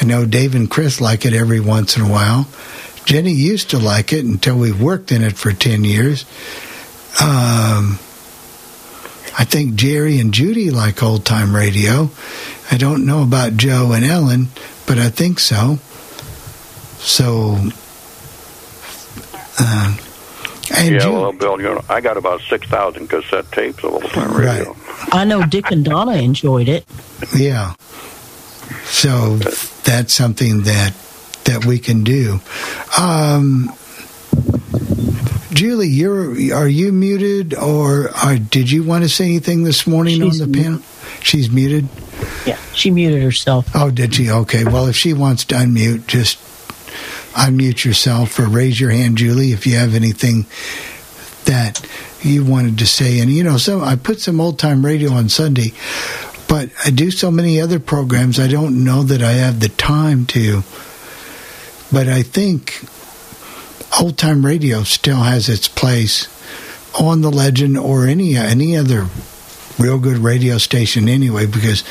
I 0.00 0.04
know 0.04 0.24
Dave 0.26 0.54
and 0.54 0.70
Chris 0.70 1.00
like 1.00 1.26
it 1.26 1.34
every 1.34 1.60
once 1.60 1.96
in 1.96 2.04
a 2.04 2.08
while. 2.08 2.46
Jenny 3.10 3.32
used 3.32 3.70
to 3.70 3.78
like 3.80 4.12
it 4.12 4.24
until 4.24 4.56
we 4.56 4.70
worked 4.70 5.10
in 5.10 5.24
it 5.24 5.36
for 5.36 5.52
10 5.52 5.82
years. 5.82 6.22
Um, 7.20 7.98
I 9.36 9.44
think 9.44 9.74
Jerry 9.74 10.20
and 10.20 10.32
Judy 10.32 10.70
like 10.70 11.02
old 11.02 11.24
time 11.24 11.52
radio. 11.52 12.08
I 12.70 12.76
don't 12.76 13.04
know 13.04 13.24
about 13.24 13.56
Joe 13.56 13.90
and 13.90 14.04
Ellen, 14.04 14.46
but 14.86 14.98
I 14.98 15.08
think 15.08 15.40
so. 15.40 15.80
So, 17.00 17.56
uh, 19.58 19.96
and 20.76 20.94
yeah, 20.94 21.00
Ju- 21.00 21.12
well, 21.12 21.32
Bill, 21.32 21.60
you 21.60 21.66
know, 21.66 21.82
I 21.88 22.00
got 22.00 22.16
about 22.16 22.42
6,000 22.42 23.08
cassette 23.08 23.50
tapes 23.50 23.82
of 23.82 23.92
old 23.92 24.04
time 24.12 24.36
radio. 24.36 24.72
Right. 24.72 25.08
I 25.10 25.24
know 25.24 25.44
Dick 25.44 25.72
and 25.72 25.84
Donna 25.84 26.12
enjoyed 26.12 26.68
it. 26.68 26.84
Yeah. 27.36 27.74
So 28.84 29.34
that's 29.82 30.14
something 30.14 30.62
that 30.62 30.94
that 31.44 31.64
we 31.64 31.78
can 31.78 32.04
do. 32.04 32.40
Um, 32.98 33.72
Julie, 35.52 35.88
you're 35.88 36.54
are 36.54 36.68
you 36.68 36.92
muted 36.92 37.54
or 37.54 38.10
are, 38.10 38.38
did 38.38 38.70
you 38.70 38.84
want 38.84 39.04
to 39.04 39.10
say 39.10 39.26
anything 39.26 39.64
this 39.64 39.86
morning 39.86 40.20
She's 40.20 40.40
on 40.40 40.50
the 40.50 40.58
panel? 40.58 40.80
She's 41.22 41.50
muted. 41.50 41.88
Yeah, 42.46 42.56
she 42.72 42.90
muted 42.90 43.22
herself. 43.22 43.68
Oh, 43.74 43.90
did 43.90 44.14
she? 44.14 44.30
Okay. 44.30 44.64
Well, 44.64 44.86
if 44.86 44.96
she 44.96 45.12
wants 45.12 45.44
to 45.46 45.56
unmute, 45.56 46.06
just 46.06 46.38
unmute 47.34 47.84
yourself 47.84 48.38
or 48.38 48.46
raise 48.48 48.80
your 48.80 48.90
hand, 48.90 49.18
Julie, 49.18 49.52
if 49.52 49.66
you 49.66 49.76
have 49.76 49.94
anything 49.94 50.46
that 51.44 51.80
you 52.22 52.44
wanted 52.44 52.78
to 52.78 52.86
say. 52.86 53.20
And 53.20 53.30
you 53.30 53.42
know, 53.42 53.56
so 53.56 53.80
I 53.80 53.96
put 53.96 54.20
some 54.20 54.40
old 54.40 54.58
time 54.58 54.84
radio 54.84 55.12
on 55.12 55.28
Sunday, 55.28 55.72
but 56.48 56.70
I 56.84 56.90
do 56.90 57.10
so 57.10 57.30
many 57.30 57.60
other 57.60 57.80
programs. 57.80 58.38
I 58.38 58.46
don't 58.46 58.84
know 58.84 59.02
that 59.02 59.22
I 59.22 59.32
have 59.32 59.60
the 59.60 59.68
time 59.68 60.26
to. 60.26 60.62
But 61.92 62.08
I 62.08 62.22
think 62.22 62.84
old 64.00 64.16
time 64.16 64.46
radio 64.46 64.82
still 64.84 65.22
has 65.22 65.48
its 65.48 65.68
place 65.68 66.28
on 66.98 67.20
the 67.20 67.30
legend 67.30 67.76
or 67.78 68.06
any 68.06 68.36
any 68.36 68.76
other 68.76 69.06
real 69.78 69.98
good 69.98 70.18
radio 70.18 70.58
station 70.58 71.08
anyway 71.08 71.46
because 71.46 71.84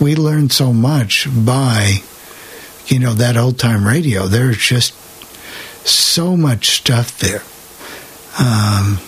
we 0.00 0.14
learn 0.14 0.50
so 0.50 0.72
much 0.72 1.26
by 1.44 1.98
you 2.86 2.98
know 2.98 3.14
that 3.14 3.36
old 3.36 3.58
time 3.58 3.86
radio. 3.86 4.26
There's 4.26 4.58
just 4.58 4.94
so 5.86 6.36
much 6.36 6.76
stuff 6.76 7.18
there. 7.18 7.42
Um, 8.38 8.98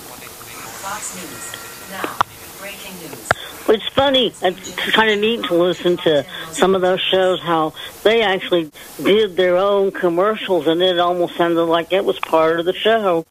It's 3.66 3.88
funny. 3.88 4.32
It's 4.42 4.74
kind 4.90 5.10
of 5.10 5.18
neat 5.18 5.44
to 5.44 5.54
listen 5.54 5.96
to 5.98 6.26
some 6.50 6.74
of 6.74 6.82
those 6.82 7.00
shows. 7.00 7.40
How 7.40 7.72
they 8.02 8.20
actually 8.22 8.70
did 9.02 9.36
their 9.36 9.56
own 9.56 9.90
commercials, 9.90 10.66
and 10.66 10.82
it 10.82 10.98
almost 10.98 11.36
sounded 11.36 11.64
like 11.64 11.92
it 11.92 12.04
was 12.04 12.18
part 12.20 12.60
of 12.60 12.66
the 12.66 12.74
show. 12.74 13.24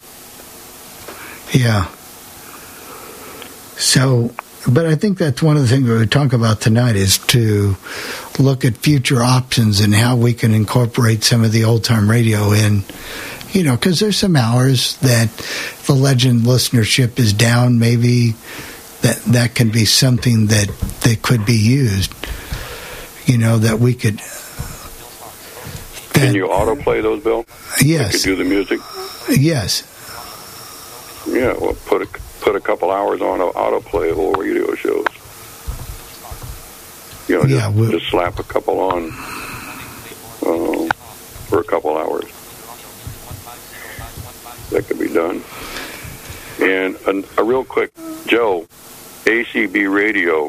Yeah. 1.52 1.86
So, 3.78 4.32
but 4.68 4.86
I 4.88 4.96
think 4.96 5.20
that's 5.20 5.44
one 5.44 5.56
of 5.56 5.64
the 5.64 5.68
things 5.68 5.88
we 5.88 6.06
talk 6.08 6.34
about 6.34 6.62
tonight 6.62 6.96
is 6.96 7.20
to 7.28 7.76
look 8.40 8.66
at 8.66 8.78
future 8.78 9.22
options 9.22 9.82
and 9.82 9.94
how 9.94 10.16
we 10.16 10.34
can 10.34 10.54
incorporate 10.54 11.24
some 11.24 11.44
of 11.44 11.52
the 11.52 11.64
old 11.64 11.84
time 11.84 12.10
radio 12.10 12.52
in. 12.54 12.84
You 13.52 13.62
know, 13.64 13.76
because 13.76 14.00
there's 14.00 14.18
some 14.18 14.36
hours 14.36 14.98
that 14.98 15.30
the 15.86 15.94
legend 15.94 16.42
listenership 16.42 17.20
is 17.20 17.34
down. 17.34 17.78
Maybe 17.78 18.34
that 19.04 19.22
that 19.28 19.56
can 19.56 19.70
be 19.70 19.86
something 19.86 20.48
that 20.48 20.68
that 21.02 21.22
could 21.22 21.46
be 21.46 21.58
used. 21.58 22.14
You 23.26 23.38
know, 23.38 23.58
that 23.60 23.80
we 23.80 23.94
could. 23.94 24.20
Can 26.14 26.36
you 26.36 26.48
autoplay 26.48 27.02
those, 27.02 27.24
Bill? 27.24 27.46
Yes. 27.82 28.14
You 28.14 28.20
could 28.20 28.26
do 28.26 28.44
the 28.44 28.50
music. 28.50 28.80
Yes. 29.30 29.84
Yeah, 31.28 31.54
well, 31.60 31.76
put 31.86 32.02
a 32.02 32.08
put 32.42 32.56
a 32.56 32.60
couple 32.60 32.92
hours 32.92 33.22
on 33.22 33.40
autoplay 33.40 34.12
of 34.12 34.20
old 34.20 34.38
radio 34.38 34.76
shows. 34.76 35.06
You 37.28 37.38
know, 37.38 37.46
Yeah, 37.46 37.72
just, 37.72 37.92
just 37.92 38.12
slap 38.12 38.40
a 38.40 38.44
couple 38.44 38.80
on 38.82 39.06
uh, 40.46 40.90
for 41.48 41.60
a 41.60 41.64
couple 41.64 41.98
hours. 41.98 42.26
That 44.72 44.86
could 44.88 45.00
be 45.00 45.08
done. 45.08 45.42
And 46.62 46.96
a, 47.08 47.42
a 47.42 47.44
real 47.44 47.64
quick, 47.64 47.92
Joe, 48.28 48.68
ACB 49.26 49.94
Radio 49.94 50.48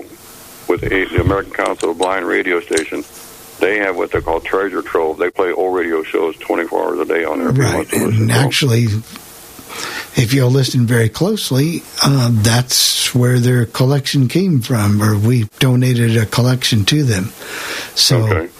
with 0.69 0.83
a, 0.85 1.05
the 1.07 1.21
American 1.21 1.53
Council 1.53 1.91
of 1.91 1.99
Blind 1.99 2.27
Radio 2.27 2.61
Station. 2.61 3.05
They 3.61 3.79
have 3.79 3.97
what 3.97 4.11
they 4.11 4.21
call 4.21 4.41
treasure 4.41 4.83
trove. 4.83 5.19
They 5.19 5.31
play 5.31 5.53
old 5.53 5.77
radio 5.77 6.03
shows 6.03 6.37
24 6.39 6.83
hours 6.85 6.99
a 7.01 7.05
day 7.05 7.25
on 7.25 7.39
there. 7.39 7.51
Right. 7.53 7.91
And 7.93 8.31
actually, 8.33 8.85
if 10.17 10.33
you'll 10.33 10.51
listen 10.51 10.87
very 10.87 11.09
closely, 11.09 11.83
uh, 12.03 12.31
that's 12.33 13.15
where 13.15 13.39
their 13.39 13.65
collection 13.67 14.27
came 14.29 14.61
from, 14.61 15.01
or 15.03 15.17
we 15.17 15.45
donated 15.61 16.17
a 16.17 16.27
collection 16.27 16.85
to 16.87 17.05
them. 17.05 17.27
So, 17.95 18.23
Okay. 18.27 18.51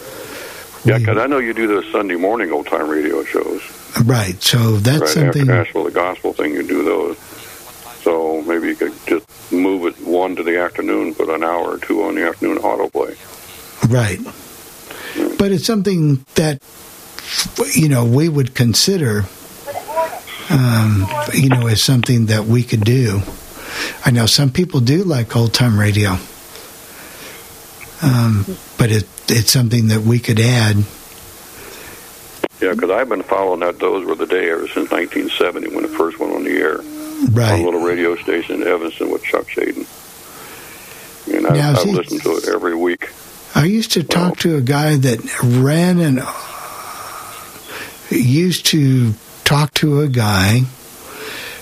Yeah, 0.85 0.99
because 0.99 1.17
I 1.17 1.25
know 1.25 1.39
you 1.39 1.53
do 1.55 1.65
those 1.67 1.91
Sunday 1.91 2.15
morning 2.15 2.51
old 2.51 2.67
time 2.67 2.87
radio 2.87 3.23
shows. 3.25 3.61
right. 4.05 4.39
So 4.41 4.77
that's 4.77 5.01
right 5.01 5.09
something. 5.09 5.41
after 5.41 5.45
Nashville, 5.45 5.83
the 5.85 5.91
gospel 5.91 6.31
thing, 6.31 6.53
you 6.53 6.61
do 6.61 6.83
those. 6.83 7.17
So 8.05 8.43
maybe 8.43 8.67
you 8.67 8.75
could 8.75 8.93
just 9.07 9.51
move 9.51 9.87
it 9.87 10.05
one 10.05 10.35
to 10.35 10.43
the 10.43 10.59
afternoon, 10.59 11.15
put 11.15 11.27
an 11.27 11.43
hour 11.43 11.71
or 11.71 11.79
two 11.79 12.03
on 12.03 12.13
the 12.13 12.27
afternoon 12.27 12.59
autoplay. 12.59 13.17
Right. 13.89 14.19
But 15.39 15.51
it's 15.51 15.65
something 15.65 16.23
that, 16.35 16.61
you 17.73 17.89
know, 17.89 18.05
we 18.05 18.29
would 18.29 18.53
consider, 18.53 19.25
um, 20.51 21.07
you 21.33 21.49
know, 21.49 21.65
as 21.65 21.81
something 21.81 22.27
that 22.27 22.45
we 22.45 22.61
could 22.61 22.81
do. 22.81 23.23
I 24.05 24.11
know 24.11 24.27
some 24.27 24.51
people 24.51 24.81
do 24.81 25.03
like 25.03 25.35
old 25.35 25.55
time 25.55 25.79
radio, 25.79 26.11
um, 28.03 28.45
but 28.77 28.91
it, 28.91 29.07
it's 29.29 29.51
something 29.51 29.87
that 29.87 30.01
we 30.01 30.19
could 30.19 30.39
add. 30.39 30.75
Yeah, 32.61 32.75
because 32.75 32.91
I've 32.91 33.09
been 33.09 33.23
following 33.23 33.61
that 33.61 33.79
Those 33.79 34.05
Were 34.05 34.13
the 34.13 34.27
Day 34.27 34.51
ever 34.51 34.67
since 34.67 34.91
1970 34.91 35.73
when 35.73 35.81
the 35.81 35.89
first 35.89 36.19
went 36.19 36.35
on 36.35 36.43
the 36.43 36.51
air. 36.51 36.81
Right. 37.31 37.61
A 37.61 37.63
little 37.65 37.81
radio 37.81 38.15
station 38.17 38.61
in 38.61 38.67
Evanston 38.67 39.09
with 39.11 39.23
Chuck 39.23 39.45
Schaden. 39.47 39.85
And 41.33 41.47
I, 41.47 41.53
Now, 41.55 41.71
I've 41.71 41.79
see- 41.79 41.91
listened 41.93 42.21
to 42.23 42.37
it 42.37 42.47
every 42.47 42.75
week. 42.75 43.09
I 43.55 43.65
used 43.65 43.93
to 43.93 44.03
talk 44.03 44.37
to 44.39 44.57
a 44.57 44.61
guy 44.61 44.97
that 44.97 45.41
ran 45.41 45.99
and 45.99 46.19
used 48.11 48.65
to 48.67 49.13
talk 49.45 49.73
to 49.75 50.01
a 50.01 50.07
guy 50.09 50.59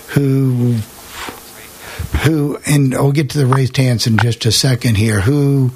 who 0.08 0.76
who 2.24 2.58
and 2.66 2.94
I'll 2.94 3.12
get 3.12 3.30
to 3.30 3.38
the 3.38 3.46
raised 3.46 3.76
hands 3.76 4.06
in 4.06 4.18
just 4.18 4.44
a 4.46 4.52
second 4.52 4.96
here 4.96 5.20
who 5.20 5.70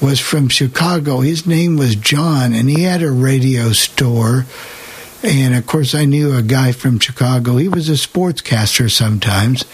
was 0.00 0.20
from 0.20 0.48
Chicago. 0.48 1.20
His 1.20 1.46
name 1.46 1.76
was 1.76 1.94
John 1.94 2.52
and 2.54 2.68
he 2.70 2.82
had 2.84 3.02
a 3.02 3.10
radio 3.10 3.72
store 3.72 4.46
and 5.22 5.54
of 5.54 5.66
course 5.66 5.94
I 5.94 6.04
knew 6.04 6.36
a 6.36 6.42
guy 6.42 6.72
from 6.72 6.98
Chicago. 6.98 7.56
He 7.56 7.68
was 7.68 7.88
a 7.88 7.92
sportscaster 7.92 8.90
sometimes. 8.90 9.64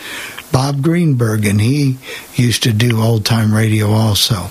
Bob 0.53 0.83
Greenberg 0.83 1.45
and 1.47 1.61
he 1.61 1.99
used 2.35 2.63
to 2.63 2.73
do 2.73 3.01
old 3.03 3.25
time 3.25 3.53
radio 3.53 3.91
also. 3.91 4.49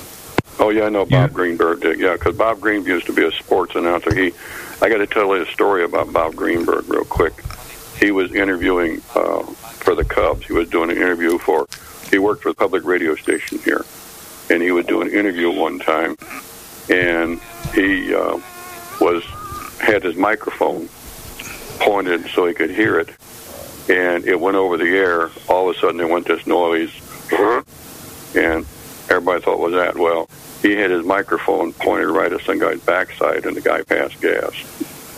Oh 0.59 0.69
yeah, 0.69 0.85
I 0.85 0.89
know 0.89 1.05
Bob 1.05 1.33
Greenberg 1.33 1.81
did. 1.81 1.99
Yeah, 1.99 2.13
because 2.13 2.35
Bob 2.37 2.59
Greenberg 2.59 2.87
used 2.87 3.05
to 3.07 3.13
be 3.13 3.25
a 3.25 3.31
sports 3.31 3.75
announcer. 3.75 4.13
He, 4.13 4.33
I 4.81 4.89
got 4.89 4.97
to 4.99 5.07
tell 5.07 5.35
you 5.35 5.41
a 5.41 5.45
story 5.47 5.83
about 5.83 6.13
Bob 6.13 6.35
Greenberg 6.35 6.87
real 6.87 7.05
quick. 7.05 7.33
He 7.99 8.11
was 8.11 8.33
interviewing 8.35 9.01
uh, 9.15 9.43
for 9.43 9.95
the 9.95 10.05
Cubs. 10.05 10.45
He 10.45 10.53
was 10.53 10.69
doing 10.69 10.91
an 10.91 10.97
interview 10.97 11.37
for. 11.37 11.67
He 12.11 12.19
worked 12.19 12.43
for 12.43 12.49
the 12.49 12.55
public 12.55 12.83
radio 12.83 13.15
station 13.15 13.57
here, 13.59 13.83
and 14.49 14.61
he 14.61 14.71
would 14.71 14.85
do 14.87 15.01
an 15.01 15.09
interview 15.09 15.49
one 15.49 15.79
time, 15.79 16.15
and 16.89 17.41
he 17.73 18.13
uh, 18.13 18.39
was 19.01 19.23
had 19.83 20.03
his 20.03 20.15
microphone 20.15 20.89
pointed 21.79 22.27
so 22.29 22.45
he 22.45 22.53
could 22.53 22.71
hear 22.71 22.99
it, 22.99 23.09
and 23.89 24.25
it 24.25 24.39
went 24.39 24.55
over 24.57 24.77
the 24.77 24.85
air. 24.85 25.29
All 25.47 25.69
of 25.69 25.75
a 25.75 25.79
sudden, 25.79 25.97
there 25.97 26.07
went 26.07 26.27
this 26.27 26.47
noise, 26.47 26.91
and 28.35 28.65
everybody 29.09 29.41
thought, 29.41 29.59
"Was 29.59 29.73
that?" 29.73 29.95
Well, 29.97 30.29
he 30.61 30.71
had 30.73 30.91
his 30.91 31.05
microphone 31.05 31.73
pointed 31.73 32.07
right 32.07 32.31
at 32.31 32.41
some 32.41 32.59
guy's 32.59 32.79
backside, 32.79 33.45
and 33.45 33.55
the 33.55 33.61
guy 33.61 33.83
passed 33.83 34.19
gas. 34.21 34.53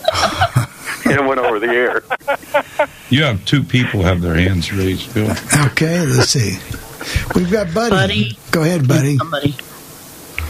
it 1.06 1.24
went 1.24 1.40
over 1.40 1.58
the 1.58 1.68
air. 1.68 2.02
You 3.10 3.22
have 3.24 3.44
two 3.44 3.62
people 3.62 4.02
have 4.02 4.20
their 4.20 4.34
hands 4.34 4.72
raised, 4.72 5.14
Bill. 5.14 5.30
Okay, 5.66 6.04
let's 6.06 6.30
see. 6.30 6.58
We've 7.34 7.50
got 7.50 7.72
Buddy. 7.72 7.90
buddy. 7.90 8.38
Go 8.50 8.62
ahead, 8.62 8.88
Buddy. 8.88 9.18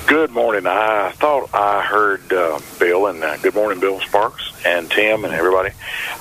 Good 0.07 0.31
morning. 0.31 0.67
I 0.69 1.11
thought 1.17 1.51
I 1.53 1.83
heard 1.83 2.33
uh, 2.33 2.61
Bill, 2.79 3.09
and 3.09 3.25
uh, 3.25 3.37
good 3.39 3.55
morning, 3.57 3.81
Bill 3.81 3.99
Sparks 4.01 4.53
and 4.65 4.89
Tim 4.89 5.25
and 5.25 5.35
everybody. 5.35 5.71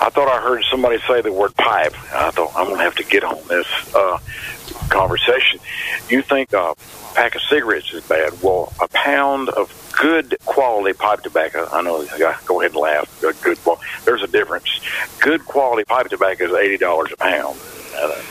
I 0.01 0.09
thought 0.09 0.27
I 0.27 0.41
heard 0.41 0.63
somebody 0.71 0.97
say 1.07 1.21
the 1.21 1.31
word 1.31 1.55
pipe. 1.55 1.93
I 2.11 2.31
thought 2.31 2.51
I'm 2.55 2.65
going 2.65 2.77
to 2.79 2.83
have 2.83 2.95
to 2.95 3.03
get 3.03 3.23
on 3.23 3.37
this 3.47 3.67
uh, 3.93 4.17
conversation. 4.89 5.59
You 6.09 6.23
think 6.23 6.51
a 6.53 6.73
pack 7.13 7.35
of 7.35 7.41
cigarettes 7.43 7.93
is 7.93 8.03
bad? 8.07 8.33
Well, 8.41 8.73
a 8.81 8.87
pound 8.87 9.49
of 9.49 9.71
good 10.01 10.35
quality 10.45 10.97
pipe 10.97 11.21
tobacco. 11.21 11.69
I 11.71 11.83
know. 11.83 12.07
yeah, 12.17 12.39
Go 12.45 12.61
ahead 12.61 12.71
and 12.71 12.81
laugh. 12.81 13.21
Good, 13.21 13.39
good. 13.43 13.59
Well, 13.67 13.79
there's 14.03 14.23
a 14.23 14.27
difference. 14.27 14.79
Good 15.19 15.45
quality 15.45 15.83
pipe 15.83 16.07
tobacco 16.09 16.45
is 16.45 16.53
eighty 16.53 16.77
dollars 16.77 17.11
a 17.11 17.17
pound. 17.17 17.59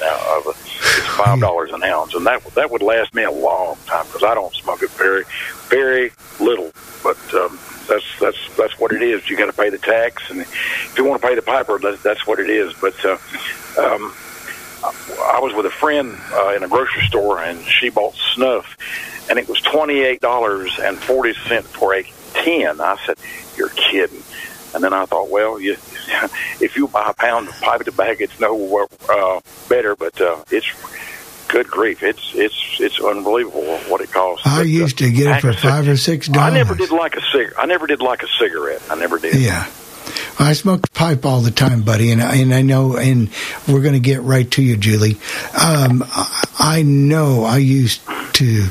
Now, 0.01 0.17
uh, 0.29 0.43
it's 0.47 1.07
five 1.17 1.41
dollars 1.41 1.73
an 1.73 1.83
ounce, 1.83 2.15
and 2.15 2.27
that 2.27 2.45
that 2.55 2.71
would 2.71 2.83
last 2.83 3.15
me 3.15 3.23
a 3.23 3.31
long 3.31 3.77
time 3.87 4.07
because 4.07 4.23
I 4.23 4.35
don't 4.35 4.55
smoke 4.55 4.83
it 4.83 4.91
very, 4.91 5.25
very 5.69 6.13
little. 6.41 6.73
But 7.03 7.19
um, 7.35 7.59
that's 7.89 8.19
that's 8.21 8.57
that's 8.57 8.79
what 8.79 8.93
it 8.93 9.03
is. 9.03 9.29
You 9.29 9.37
got 9.37 9.47
to 9.47 9.53
pay 9.53 9.71
the 9.71 9.79
tax, 9.79 10.31
and 10.31 10.41
if 10.41 10.95
you 10.97 11.05
want 11.05 11.21
to 11.21 11.29
pay 11.29 11.35
the 11.35 11.43
piper, 11.43 11.79
that, 11.79 12.03
that's 12.03 12.27
what 12.27 12.39
it 12.39 12.51
is. 12.51 12.73
But 12.75 12.95
uh, 13.05 13.13
um, 13.79 14.15
I 14.85 15.41
was 15.41 15.55
with 15.55 15.67
a 15.67 15.71
friend 15.71 16.17
uh, 16.33 16.55
in 16.55 16.63
a 16.63 16.69
grocery 16.69 17.03
store, 17.07 17.41
and 17.41 17.63
she 17.65 17.91
bought 17.91 18.15
snuff, 18.35 18.77
and 19.29 19.39
it 19.39 19.49
was 19.49 19.61
twenty 19.61 20.01
eight 20.01 20.21
dollars 20.21 20.79
and 20.81 20.99
forty 20.99 21.35
cent 21.47 21.65
for 21.67 21.95
a 21.95 22.03
tin. 22.35 22.81
I 22.81 22.97
said, 23.07 23.17
"You're 23.57 23.71
kidding." 23.71 24.23
And 24.75 24.83
then 24.83 24.93
I 24.93 25.07
thought, 25.07 25.31
well, 25.31 25.61
you, 25.61 25.73
if 26.61 26.77
you 26.77 26.89
buy 26.89 27.11
a 27.11 27.15
pound 27.15 27.49
of 27.49 27.61
pipe 27.61 27.83
tobacco, 27.83 28.25
it's 28.25 28.41
no 28.41 28.87
uh, 29.09 29.41
better, 29.69 29.97
but 29.97 30.21
uh, 30.21 30.43
it's 30.51 30.67
good 31.49 31.69
grief, 31.69 32.03
it's 32.03 32.33
it's 32.35 32.77
it's 32.81 33.01
unbelievable 33.01 33.79
what 33.89 34.01
it 34.01 34.11
costs. 34.11 34.45
I 34.47 34.63
used 34.63 34.99
to 34.99 35.11
get 35.11 35.37
it 35.37 35.41
for 35.41 35.53
five 35.53 35.89
or 35.89 35.97
six 35.97 36.27
dollars. 36.27 36.53
I 36.53 36.55
never 36.55 36.75
did 36.75 36.91
like 36.91 37.17
a 37.17 37.23
cig. 37.33 37.53
I 37.57 37.67
never 37.67 37.87
did 37.87 38.01
like 38.01 38.23
a 38.23 38.29
cigarette. 38.39 38.83
I 38.91 38.97
never 38.97 39.19
did. 39.19 39.37
Yeah. 39.37 39.71
I 40.39 40.53
smoke 40.53 40.93
pipe 40.93 41.25
all 41.25 41.41
the 41.41 41.53
time, 41.53 41.83
buddy, 41.83 42.11
and 42.11 42.21
I, 42.21 42.37
and 42.37 42.53
I 42.53 42.63
know, 42.63 42.97
and 42.97 43.31
we're 43.69 43.83
going 43.83 43.95
to 43.95 44.01
get 44.01 44.21
right 44.23 44.51
to 44.53 44.63
you, 44.63 44.77
Julie. 44.77 45.17
Um, 45.59 46.05
I 46.09 46.45
I 46.59 46.83
know 46.83 47.45
I 47.45 47.59
used 47.59 48.03
to 48.35 48.67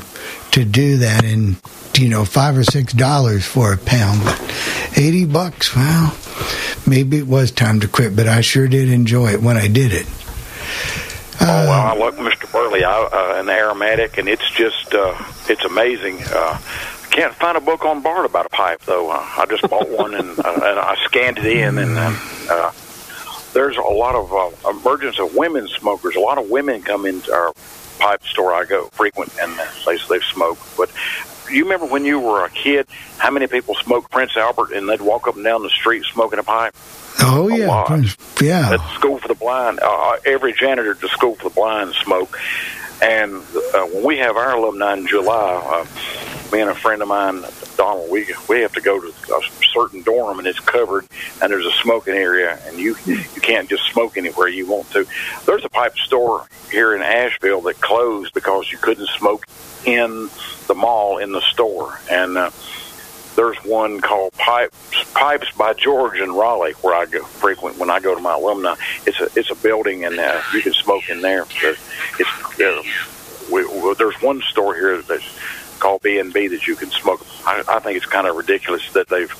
to 0.52 0.64
do 0.64 0.98
that, 0.98 1.24
and 1.24 1.56
you 1.98 2.08
know, 2.08 2.24
five 2.24 2.56
or 2.56 2.64
six 2.64 2.92
dollars 2.92 3.44
for 3.44 3.72
a 3.72 3.78
pound, 3.78 4.22
but 4.24 4.40
eighty 4.96 5.24
bucks. 5.24 5.74
Well, 5.74 6.16
maybe 6.86 7.18
it 7.18 7.26
was 7.26 7.50
time 7.50 7.80
to 7.80 7.88
quit, 7.88 8.14
but 8.16 8.26
I 8.28 8.40
sure 8.40 8.68
did 8.68 8.88
enjoy 8.88 9.32
it 9.32 9.42
when 9.42 9.56
I 9.56 9.68
did 9.68 9.92
it. 9.92 10.06
oh 11.40 11.46
well, 11.46 11.70
I 11.72 11.94
love 11.94 12.16
Mr. 12.16 12.50
Burley 12.52 12.84
I, 12.84 13.02
uh, 13.02 13.42
the 13.42 13.52
aromatic, 13.52 14.18
and 14.18 14.28
it's 14.28 14.48
just 14.50 14.94
uh, 14.94 15.14
it's 15.48 15.64
amazing. 15.64 16.18
Uh, 16.26 16.60
can't 17.14 17.34
find 17.34 17.56
a 17.56 17.60
book 17.60 17.84
on 17.84 18.02
Bart 18.02 18.26
about 18.26 18.46
a 18.46 18.48
pipe 18.48 18.80
though. 18.82 19.10
Uh, 19.10 19.24
I 19.36 19.46
just 19.46 19.68
bought 19.70 19.88
one 19.88 20.14
and, 20.14 20.38
uh, 20.38 20.60
and 20.64 20.78
I 20.80 20.96
scanned 21.04 21.38
it 21.38 21.46
in, 21.46 21.78
and 21.78 21.96
uh, 21.96 22.16
uh, 22.50 22.72
there's 23.52 23.76
a 23.76 23.82
lot 23.82 24.16
of 24.16 24.32
uh, 24.32 24.68
emergence 24.70 25.20
of 25.20 25.34
women 25.36 25.68
smokers. 25.68 26.16
A 26.16 26.20
lot 26.20 26.38
of 26.38 26.50
women 26.50 26.82
come 26.82 27.06
into 27.06 27.32
our 27.32 27.52
pipe 28.00 28.24
store 28.24 28.52
I 28.52 28.64
go 28.64 28.86
frequent, 28.92 29.32
and 29.40 29.52
they 29.86 29.96
they 30.08 30.18
smoke. 30.32 30.58
But 30.76 30.90
you 31.54 31.64
remember 31.64 31.86
when 31.86 32.04
you 32.04 32.20
were 32.20 32.44
a 32.44 32.50
kid, 32.50 32.86
how 33.18 33.30
many 33.30 33.46
people 33.46 33.74
smoked 33.76 34.10
Prince 34.10 34.36
Albert, 34.36 34.72
and 34.72 34.88
they'd 34.88 35.00
walk 35.00 35.28
up 35.28 35.36
and 35.36 35.44
down 35.44 35.62
the 35.62 35.70
street 35.70 36.04
smoking 36.04 36.38
a 36.38 36.42
pipe? 36.42 36.74
Oh 37.20 37.48
yeah, 37.48 38.02
yeah. 38.40 38.74
At 38.74 38.94
School 38.94 39.18
for 39.18 39.28
the 39.28 39.34
Blind, 39.34 39.80
uh, 39.80 40.16
every 40.26 40.52
janitor 40.52 40.92
at 40.92 41.00
the 41.00 41.08
School 41.08 41.36
for 41.36 41.48
the 41.48 41.54
Blind 41.54 41.94
smoke. 41.94 42.38
And 43.00 43.34
uh, 43.34 43.86
when 43.86 44.04
we 44.04 44.18
have 44.18 44.36
our 44.36 44.56
alumni 44.56 44.94
in 44.94 45.06
July, 45.06 45.62
uh, 45.64 45.86
me 46.54 46.60
and 46.60 46.70
a 46.70 46.74
friend 46.74 47.02
of 47.02 47.08
mine, 47.08 47.44
Donald, 47.76 48.08
we 48.10 48.32
we 48.48 48.60
have 48.60 48.72
to 48.72 48.80
go 48.80 49.00
to 49.00 49.08
a 49.08 49.40
certain 49.72 50.02
dorm 50.02 50.38
and 50.38 50.46
it's 50.46 50.60
covered, 50.60 51.04
and 51.42 51.52
there's 51.52 51.66
a 51.66 51.72
smoking 51.82 52.14
area, 52.14 52.58
and 52.66 52.78
you 52.78 52.96
you 53.06 53.40
can't 53.42 53.68
just 53.68 53.82
smoke 53.92 54.16
anywhere 54.16 54.46
you 54.46 54.66
want 54.66 54.88
to. 54.92 55.04
There's 55.46 55.64
a 55.64 55.68
pipe 55.68 55.96
store 55.96 56.46
here 56.70 56.94
in 56.94 57.02
Asheville 57.02 57.60
that 57.62 57.80
closed 57.80 58.32
because 58.34 58.70
you 58.70 58.78
couldn't 58.78 59.08
smoke 59.08 59.46
in 59.84 60.30
the 60.68 60.74
mall 60.76 61.18
in 61.18 61.32
the 61.32 61.40
store, 61.40 61.98
and 62.08 62.38
uh, 62.38 62.50
there's 63.34 63.58
one 63.64 64.00
called 64.00 64.32
Pipes 64.34 65.12
Pipes 65.12 65.50
by 65.56 65.74
George 65.74 66.20
in 66.20 66.30
Raleigh 66.30 66.74
where 66.82 66.94
I 66.94 67.06
go 67.06 67.24
frequent 67.24 67.78
when 67.78 67.90
I 67.90 67.98
go 67.98 68.14
to 68.14 68.20
my 68.20 68.34
alumni. 68.34 68.76
It's 69.06 69.20
a 69.20 69.28
it's 69.34 69.50
a 69.50 69.56
building 69.56 70.04
and 70.04 70.20
uh, 70.20 70.40
you 70.52 70.62
can 70.62 70.72
smoke 70.72 71.08
in 71.08 71.20
there. 71.20 71.46
But 71.46 71.78
It's 72.20 72.60
uh, 72.60 72.82
we, 73.52 73.66
we, 73.66 73.94
there's 73.94 74.20
one 74.22 74.40
store 74.42 74.74
here 74.74 75.02
that's 75.02 75.28
called 75.78 76.02
B 76.02 76.18
and 76.18 76.32
B 76.32 76.48
that 76.48 76.66
you 76.66 76.76
can 76.76 76.90
smoke. 76.90 77.24
I, 77.46 77.62
I 77.68 77.78
think 77.80 77.96
it's 77.96 78.06
kind 78.06 78.26
of 78.26 78.36
ridiculous 78.36 78.92
that 78.92 79.08
they've. 79.08 79.32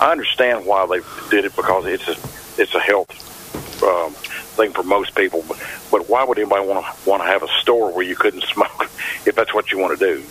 I 0.00 0.12
understand 0.12 0.64
why 0.66 0.86
they 0.86 1.00
did 1.30 1.44
it 1.44 1.54
because 1.56 1.86
it's 1.86 2.08
a 2.08 2.16
it's 2.60 2.74
a 2.74 2.80
health 2.80 3.82
um, 3.82 4.12
thing 4.12 4.72
for 4.72 4.82
most 4.82 5.14
people. 5.14 5.44
But 5.46 5.58
but 5.90 6.08
why 6.08 6.24
would 6.24 6.38
anybody 6.38 6.66
want 6.66 6.84
to 6.86 7.08
want 7.08 7.22
to 7.22 7.28
have 7.28 7.42
a 7.42 7.48
store 7.60 7.92
where 7.92 8.04
you 8.04 8.16
couldn't 8.16 8.42
smoke 8.54 8.90
if 9.26 9.34
that's 9.34 9.52
what 9.54 9.72
you 9.72 9.78
want 9.78 9.98
to 9.98 10.14
do? 10.14 10.24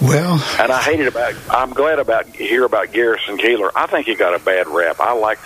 Well, 0.00 0.34
And 0.58 0.72
I 0.72 0.82
hated 0.82 1.06
about. 1.06 1.34
I'm 1.48 1.70
glad 1.70 1.98
about 1.98 2.26
hear 2.26 2.64
about 2.64 2.92
Garrison 2.92 3.38
Keillor. 3.38 3.70
I 3.74 3.86
think 3.86 4.06
he 4.06 4.16
got 4.16 4.34
a 4.34 4.44
bad 4.44 4.66
rap. 4.66 5.00
I 5.00 5.12
like 5.14 5.38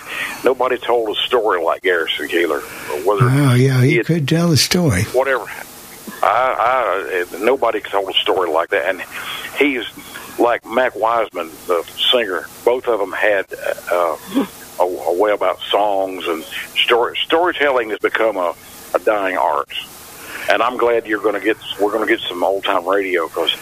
nobody 0.43 0.77
told 0.77 1.15
a 1.15 1.19
story 1.21 1.63
like 1.63 1.83
Garrison 1.83 2.27
Keillor. 2.27 2.61
Whether 3.05 3.25
Oh 3.29 3.53
yeah, 3.53 3.81
he 3.83 4.03
could 4.03 4.27
tell 4.27 4.49
the 4.49 4.57
story. 4.57 5.03
whatever. 5.03 5.45
I, 6.21 7.25
I 7.31 7.39
nobody 7.39 7.81
told 7.81 8.09
a 8.09 8.13
story 8.13 8.49
like 8.49 8.69
that, 8.69 8.89
and 8.89 9.01
he's 9.57 9.85
like 10.39 10.65
Mac 10.65 10.95
Wiseman, 10.95 11.49
the 11.67 11.83
singer. 12.11 12.45
Both 12.65 12.87
of 12.87 12.99
them 12.99 13.11
had 13.11 13.45
uh, 13.91 14.17
a, 14.79 14.83
a 14.83 15.17
way 15.17 15.31
about 15.31 15.59
songs 15.59 16.27
and 16.27 16.43
story. 16.43 17.17
Storytelling 17.25 17.89
has 17.89 17.99
become 17.99 18.37
a, 18.37 18.55
a 18.93 18.99
dying 18.99 19.37
art, 19.37 19.69
and 20.49 20.61
I'm 20.61 20.77
glad 20.77 21.07
you're 21.07 21.21
going 21.21 21.39
to 21.39 21.45
get. 21.45 21.57
We're 21.79 21.91
going 21.91 22.07
to 22.07 22.11
get 22.11 22.21
some 22.27 22.43
old 22.43 22.63
time 22.63 22.87
radio 22.87 23.27
because 23.27 23.55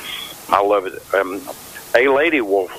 I 0.49 0.61
love 0.61 0.85
it. 0.85 1.01
Um, 1.13 1.41
a 1.95 2.07
lady 2.07 2.41
will 2.41 2.69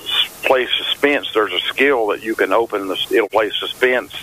play 0.43 0.67
suspense. 0.77 1.31
There's 1.33 1.53
a 1.53 1.59
skill 1.59 2.07
that 2.07 2.23
you 2.23 2.35
can 2.35 2.53
open. 2.53 2.87
The, 2.87 2.97
it'll 3.11 3.29
play 3.29 3.49
suspense 3.51 4.13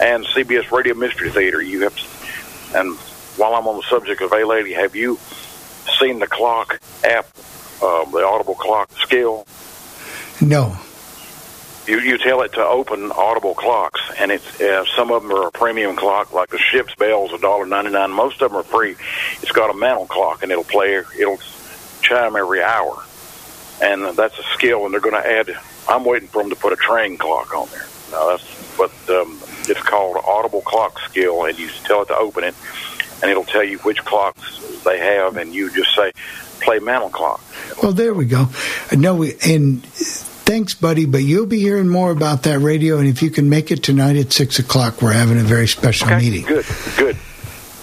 and 0.00 0.24
CBS 0.26 0.70
Radio 0.70 0.94
Mystery 0.94 1.30
Theater. 1.30 1.60
You 1.60 1.82
have 1.82 1.96
to, 1.96 2.78
and 2.78 2.96
while 3.36 3.54
I'm 3.54 3.66
on 3.66 3.76
the 3.76 3.86
subject 3.88 4.20
of 4.22 4.32
A 4.32 4.44
Lady, 4.44 4.72
have 4.72 4.94
you 4.94 5.18
seen 5.98 6.18
the 6.18 6.26
clock 6.26 6.80
app, 7.04 7.26
uh, 7.82 8.04
the 8.10 8.24
Audible 8.24 8.54
clock 8.54 8.90
skill? 8.92 9.46
No. 10.40 10.76
you 11.86 11.98
you 12.00 12.18
tell 12.18 12.42
it 12.42 12.52
to 12.52 12.64
open 12.64 13.10
audible 13.12 13.54
clocks, 13.54 14.00
and 14.18 14.30
it's 14.30 14.60
uh, 14.60 14.84
some 14.96 15.10
of 15.10 15.22
them 15.22 15.32
are 15.32 15.48
a 15.48 15.50
premium 15.50 15.96
clock, 15.96 16.32
like 16.32 16.50
the 16.50 16.58
ship's 16.58 16.94
bell's 16.94 17.32
a 17.32 17.38
dollar 17.38 17.66
ninety 17.66 17.90
nine. 17.90 18.10
Most 18.10 18.40
of 18.42 18.50
them 18.50 18.60
are 18.60 18.62
free. 18.62 18.96
It's 19.42 19.52
got 19.52 19.70
a 19.70 19.74
mantle 19.74 20.06
clock, 20.06 20.42
and 20.42 20.52
it'll 20.52 20.64
play. 20.64 21.02
It'll 21.18 21.40
chime 22.00 22.36
every 22.36 22.62
hour, 22.62 23.02
and 23.82 24.16
that's 24.16 24.38
a 24.38 24.44
skill. 24.54 24.84
And 24.84 24.94
they're 24.94 25.00
going 25.00 25.20
to 25.20 25.28
add. 25.28 25.50
I'm 25.88 26.04
waiting 26.04 26.28
for 26.28 26.42
them 26.42 26.50
to 26.50 26.56
put 26.56 26.72
a 26.72 26.76
train 26.76 27.16
clock 27.16 27.54
on 27.54 27.68
there. 27.70 27.86
Now 28.12 28.30
that's 28.30 28.76
but 28.76 28.92
um, 29.10 29.38
it's 29.68 29.82
called 29.82 30.16
audible 30.26 30.62
clock 30.62 30.98
skill, 31.00 31.44
and 31.44 31.58
you 31.58 31.68
tell 31.84 32.02
it 32.02 32.06
to 32.06 32.16
open 32.16 32.44
it, 32.44 32.54
and 33.22 33.30
it'll 33.30 33.44
tell 33.44 33.64
you 33.64 33.78
which 33.78 34.04
clocks 34.04 34.58
they 34.84 34.98
have, 34.98 35.36
and 35.36 35.54
you 35.54 35.70
just 35.72 35.94
say 35.94 36.12
play 36.60 36.78
mantle 36.78 37.10
clock. 37.10 37.42
Well, 37.82 37.92
there 37.92 38.14
we 38.14 38.26
go. 38.26 38.48
No, 38.92 39.22
and 39.22 39.84
thanks, 39.84 40.74
buddy. 40.74 41.06
But 41.06 41.22
you'll 41.22 41.46
be 41.46 41.60
hearing 41.60 41.88
more 41.88 42.10
about 42.10 42.42
that 42.44 42.58
radio, 42.58 42.98
and 42.98 43.08
if 43.08 43.22
you 43.22 43.30
can 43.30 43.48
make 43.48 43.70
it 43.70 43.82
tonight 43.82 44.16
at 44.16 44.32
six 44.32 44.58
o'clock, 44.58 45.00
we're 45.02 45.12
having 45.12 45.38
a 45.38 45.42
very 45.42 45.66
special 45.68 46.08
Okay, 46.08 46.18
meeting. 46.18 46.46
Good, 46.46 46.66
good. 46.96 47.16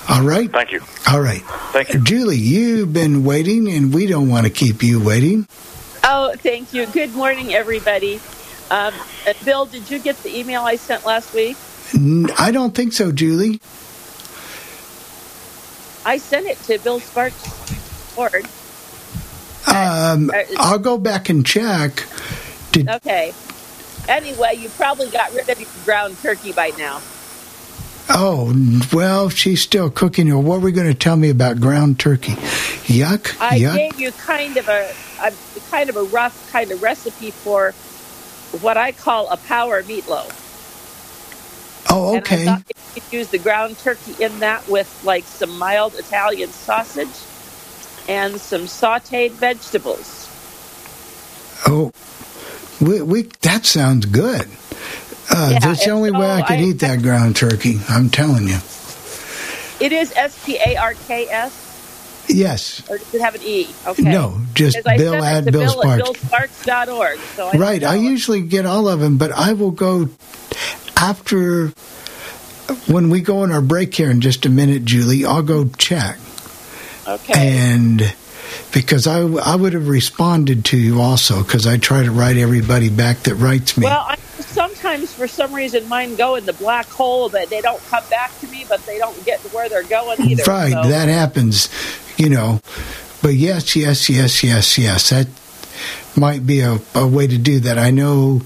All 0.09 0.23
right. 0.23 0.49
Thank 0.49 0.71
you. 0.71 0.81
All 1.11 1.19
right. 1.19 1.41
Thank 1.73 1.93
you. 1.93 2.01
Julie, 2.01 2.38
you've 2.38 2.93
been 2.93 3.23
waiting, 3.25 3.67
and 3.69 3.93
we 3.93 4.07
don't 4.07 4.29
want 4.29 4.45
to 4.45 4.49
keep 4.51 4.81
you 4.81 5.03
waiting. 5.03 5.47
Oh, 6.03 6.33
thank 6.38 6.73
you. 6.73 6.85
Good 6.88 7.13
morning, 7.13 7.53
everybody. 7.53 8.21
Um, 8.71 8.93
uh, 9.27 9.33
Bill, 9.43 9.65
did 9.65 9.89
you 9.91 9.99
get 9.99 10.15
the 10.23 10.38
email 10.38 10.61
I 10.61 10.77
sent 10.77 11.05
last 11.05 11.33
week? 11.33 11.57
I 12.38 12.51
don't 12.51 12.73
think 12.75 12.93
so, 12.93 13.11
Julie. 13.11 13.59
I 16.07 16.19
sent 16.19 16.45
it 16.47 16.57
to 16.63 16.79
Bill 16.79 17.01
Sparks 17.01 18.15
board. 18.15 18.45
Um, 19.67 20.31
Uh, 20.33 20.43
I'll 20.57 20.79
go 20.79 20.97
back 20.97 21.27
and 21.27 21.45
check. 21.45 22.05
Did 22.71 22.87
Okay. 22.87 23.33
Anyway, 24.07 24.55
you 24.55 24.69
probably 24.69 25.09
got 25.09 25.33
rid 25.33 25.49
of 25.49 25.59
your 25.59 25.69
ground 25.83 26.17
turkey 26.21 26.53
by 26.53 26.71
now. 26.77 27.01
oh 28.09 28.53
well, 28.93 29.27
she's 29.27 29.61
still 29.61 29.89
cooking. 29.89 30.31
Or 30.31 30.41
what 30.41 30.61
were 30.61 30.65
we 30.65 30.71
going 30.71 30.87
to 30.87 30.93
tell 30.93 31.17
me 31.17 31.29
about 31.29 31.59
ground 31.59 31.99
turkey? 31.99 32.31
Yuck! 32.87 33.35
I 33.41 33.59
yuck! 33.59 33.75
gave 33.75 33.99
you 33.99 34.13
kind 34.13 34.55
of 34.55 34.69
a, 34.69 34.89
a 35.21 35.33
kind 35.69 35.89
of 35.89 35.97
a 35.97 36.03
rough 36.03 36.49
kind 36.53 36.71
of 36.71 36.81
recipe 36.81 37.31
for 37.31 37.73
what 38.61 38.77
I 38.77 38.93
call 38.93 39.27
a 39.29 39.35
power 39.35 39.83
meatloaf. 39.83 40.46
Oh, 41.89 42.09
And 42.09 42.17
I 42.17 42.19
okay. 42.19 42.45
thought 42.45 42.63
you 42.95 43.01
could 43.01 43.13
use 43.13 43.27
the 43.29 43.38
ground 43.39 43.77
turkey 43.79 44.23
in 44.23 44.39
that 44.39 44.67
with 44.67 45.01
like 45.03 45.23
some 45.25 45.57
mild 45.57 45.95
Italian 45.95 46.49
sausage 46.49 47.07
and 48.09 48.39
some 48.39 48.61
sautéed 48.63 49.31
vegetables. 49.31 50.25
Oh, 51.67 51.91
we, 52.79 53.01
we 53.01 53.21
that 53.41 53.65
sounds 53.65 54.05
good. 54.05 54.47
Uh, 55.29 55.49
Yeah, 55.53 55.59
that's 55.59 55.83
the 55.85 55.91
only 55.91 56.11
way 56.11 56.29
I 56.31 56.41
could 56.41 56.57
I- 56.57 56.61
eat 56.63 56.79
that 56.79 57.01
ground 57.01 57.35
turkey. 57.35 57.79
I'm 57.89 58.09
telling 58.09 58.47
you. 58.47 58.57
It 59.79 59.91
is 59.91 60.11
S 60.15 60.43
P 60.45 60.57
A 60.65 60.75
R 60.77 60.93
K 61.07 61.27
S, 61.29 62.25
Yes. 62.29 62.81
or 62.89 62.97
does 62.97 63.13
it 63.13 63.21
have 63.21 63.35
an 63.35 63.41
E? 63.43 63.67
Okay. 63.85 64.01
No, 64.03 64.39
just 64.55 64.77
Bill 64.83 65.23
at 65.23 65.45
Bill 65.45 65.51
Bill 65.81 66.13
Sparks. 66.13 66.63
BillSparks.org. 66.63 67.19
So 67.35 67.47
I 67.49 67.57
Right. 67.57 67.83
I 67.83 67.95
usually 67.95 68.41
get 68.41 68.65
all 68.65 68.88
of 68.88 68.99
them, 68.99 69.17
but 69.17 69.31
I 69.31 69.53
will 69.53 69.69
go 69.71 70.09
after 70.97 71.69
when 72.87 73.09
we 73.09 73.21
go 73.21 73.39
on 73.39 73.51
our 73.51 73.61
break 73.61 73.93
here 73.95 74.09
in 74.09 74.21
just 74.21 74.45
a 74.45 74.49
minute, 74.49 74.85
Julie. 74.85 75.25
I'll 75.25 75.43
go 75.43 75.65
check. 75.77 76.17
Okay. 77.07 77.33
And 77.35 78.13
because 78.73 79.07
I, 79.07 79.21
I 79.21 79.55
would 79.55 79.73
have 79.73 79.87
responded 79.87 80.65
to 80.65 80.77
you 80.77 80.99
also 81.01 81.43
because 81.43 81.65
I 81.65 81.77
try 81.77 82.03
to 82.03 82.11
write 82.11 82.37
everybody 82.37 82.89
back 82.89 83.19
that 83.23 83.35
writes 83.35 83.77
me. 83.77 83.85
Well, 83.85 84.05
I, 84.07 84.15
sometimes 84.39 85.13
for 85.13 85.27
some 85.27 85.53
reason 85.53 85.87
mine 85.87 86.15
go 86.15 86.35
in 86.35 86.45
the 86.45 86.53
black 86.53 86.87
hole 86.87 87.29
that 87.29 87.49
they 87.49 87.61
don't 87.61 87.81
come 87.85 88.03
back 88.09 88.37
to 88.39 88.47
me, 88.47 88.65
but 88.67 88.85
they 88.85 88.97
don't 88.97 89.23
get 89.25 89.41
to 89.41 89.49
where 89.49 89.69
they're 89.69 89.83
going 89.83 90.21
either. 90.21 90.43
Right, 90.43 90.73
so- 90.73 90.89
that 90.89 91.07
happens, 91.07 91.69
you 92.17 92.29
know. 92.29 92.59
But 93.21 93.33
yes, 93.35 93.75
yes, 93.75 94.09
yes, 94.09 94.43
yes, 94.43 94.77
yes. 94.77 95.09
That 95.09 95.27
might 96.15 96.45
be 96.45 96.59
a, 96.61 96.79
a 96.93 97.07
way 97.07 97.27
to 97.27 97.37
do 97.37 97.61
that. 97.61 97.77
I 97.77 97.91
know 97.91 98.41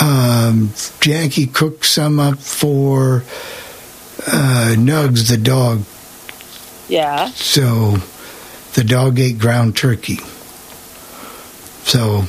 um, 0.00 0.70
Jackie 1.00 1.46
cooked 1.46 1.84
some 1.84 2.20
up 2.20 2.38
for 2.38 3.24
uh, 4.26 4.74
Nugs, 4.76 5.28
the 5.28 5.36
dog. 5.36 5.82
Yeah. 6.88 7.30
So 7.30 7.96
the 8.74 8.84
dog 8.84 9.18
ate 9.18 9.38
ground 9.38 9.76
turkey. 9.76 10.18
So 11.84 12.22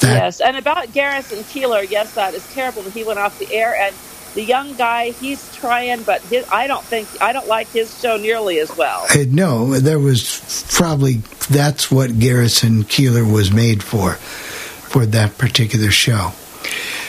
that 0.00 0.16
Yes, 0.16 0.40
and 0.40 0.56
about 0.56 0.92
Garrison 0.92 1.38
Keillor, 1.40 1.88
yes, 1.90 2.14
that 2.14 2.34
is 2.34 2.46
terrible 2.54 2.82
that 2.82 2.92
he 2.92 3.04
went 3.04 3.18
off 3.18 3.38
the 3.38 3.52
air. 3.52 3.74
And 3.74 3.94
the 4.34 4.42
young 4.42 4.74
guy, 4.74 5.10
he's 5.10 5.54
trying, 5.56 6.02
but 6.02 6.20
his, 6.22 6.46
I 6.50 6.66
don't 6.66 6.84
think 6.84 7.08
I 7.20 7.32
don't 7.32 7.46
like 7.48 7.68
his 7.68 8.00
show 8.00 8.16
nearly 8.16 8.58
as 8.58 8.76
well. 8.76 9.06
Uh, 9.10 9.24
no, 9.28 9.78
there 9.78 9.98
was 9.98 10.66
probably 10.70 11.22
that's 11.50 11.90
what 11.90 12.18
Garrison 12.18 12.84
Keillor 12.84 13.30
was 13.30 13.52
made 13.52 13.82
for, 13.82 14.14
for 14.14 15.06
that 15.06 15.38
particular 15.38 15.90
show. 15.90 16.32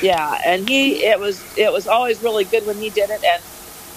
Yeah, 0.02 0.40
and 0.46 0.68
he 0.68 1.04
it 1.04 1.20
was 1.20 1.44
it 1.58 1.72
was 1.72 1.88
always 1.88 2.22
really 2.22 2.44
good 2.44 2.66
when 2.66 2.78
he 2.78 2.90
did 2.90 3.10
it. 3.10 3.24
And 3.24 3.42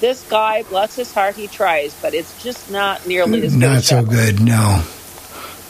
this 0.00 0.28
guy, 0.28 0.62
bless 0.64 0.94
his 0.94 1.12
heart, 1.12 1.36
he 1.36 1.48
tries, 1.48 1.94
but 2.00 2.14
it's 2.14 2.42
just 2.42 2.70
not 2.70 3.06
nearly 3.06 3.42
as 3.42 3.52
good. 3.52 3.60
Not 3.60 3.76
as 3.78 3.86
so 3.86 4.02
that. 4.02 4.10
good, 4.10 4.40
no, 4.40 4.82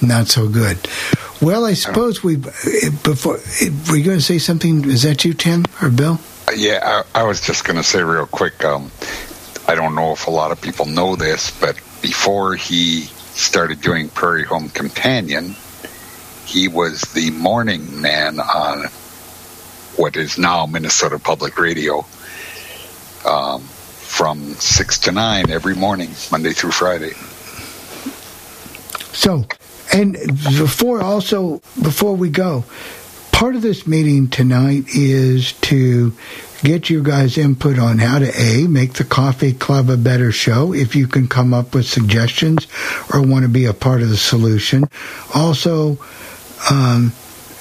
not 0.03 0.26
so 0.28 0.49
good. 0.49 0.78
Well, 1.41 1.64
I 1.64 1.74
suppose 1.74 2.22
we 2.22 2.36
eh, 2.36 2.91
before 3.03 3.39
eh, 3.61 3.70
were 3.89 3.97
you 3.97 4.05
going 4.05 4.18
to 4.18 4.24
say 4.24 4.39
something? 4.39 4.84
Is 4.84 5.03
that 5.03 5.24
you, 5.24 5.34
Tim 5.34 5.64
or 5.80 5.89
Bill? 5.89 6.18
Uh, 6.49 6.53
yeah, 6.57 7.03
I, 7.14 7.20
I 7.20 7.22
was 7.24 7.41
just 7.41 7.64
going 7.64 7.76
to 7.76 7.82
say 7.82 8.03
real 8.03 8.26
quick. 8.26 8.64
Um, 8.64 8.91
I 9.66 9.74
don't 9.74 9.95
know 9.95 10.12
if 10.12 10.26
a 10.26 10.30
lot 10.30 10.51
of 10.51 10.61
people 10.61 10.86
know 10.86 11.14
this, 11.14 11.51
but 11.51 11.76
before 12.03 12.55
he 12.55 13.03
started 13.34 13.80
doing 13.80 14.09
Prairie 14.09 14.45
Home 14.45 14.68
Companion, 14.68 15.55
he 16.45 16.66
was 16.68 17.03
the 17.12 17.30
morning 17.30 18.01
man 18.01 18.41
on 18.41 18.86
what 19.99 20.16
is 20.16 20.38
now 20.38 20.64
Minnesota 20.64 21.18
Public 21.18 21.59
Radio 21.59 22.07
um, 23.26 23.62
from 23.62 24.55
6 24.55 24.99
to 25.01 25.12
9 25.12 25.51
every 25.51 25.74
morning, 25.74 26.11
Monday 26.30 26.53
through 26.53 26.70
Friday. 26.70 27.12
So, 29.12 29.46
and 29.92 30.12
before 30.12 31.03
also 31.03 31.61
before 31.82 32.14
we 32.14 32.30
go, 32.30 32.64
part 33.32 33.57
of 33.57 33.62
this 33.62 33.86
meeting 33.86 34.28
tonight 34.28 34.84
is 34.94 35.53
to 35.53 36.12
get 36.62 36.90
you 36.90 37.03
guys 37.03 37.38
input 37.38 37.78
on 37.78 37.99
how 37.99 38.18
to 38.18 38.32
a 38.40 38.66
make 38.66 38.94
the 38.94 39.05
coffee 39.05 39.53
club 39.53 39.88
a 39.90 39.96
better 39.96 40.32
show 40.32 40.72
if 40.72 40.96
you 40.96 41.07
can 41.07 41.28
come 41.28 41.55
up 41.55 41.72
with 41.72 41.86
suggestions 41.86 42.66
or 43.14 43.22
want 43.22 43.44
to 43.44 43.49
be 43.49 43.64
a 43.64 43.72
part 43.72 44.03
of 44.03 44.09
the 44.09 44.16
solution 44.16 44.84
also 45.32 45.96
um, 46.68 47.12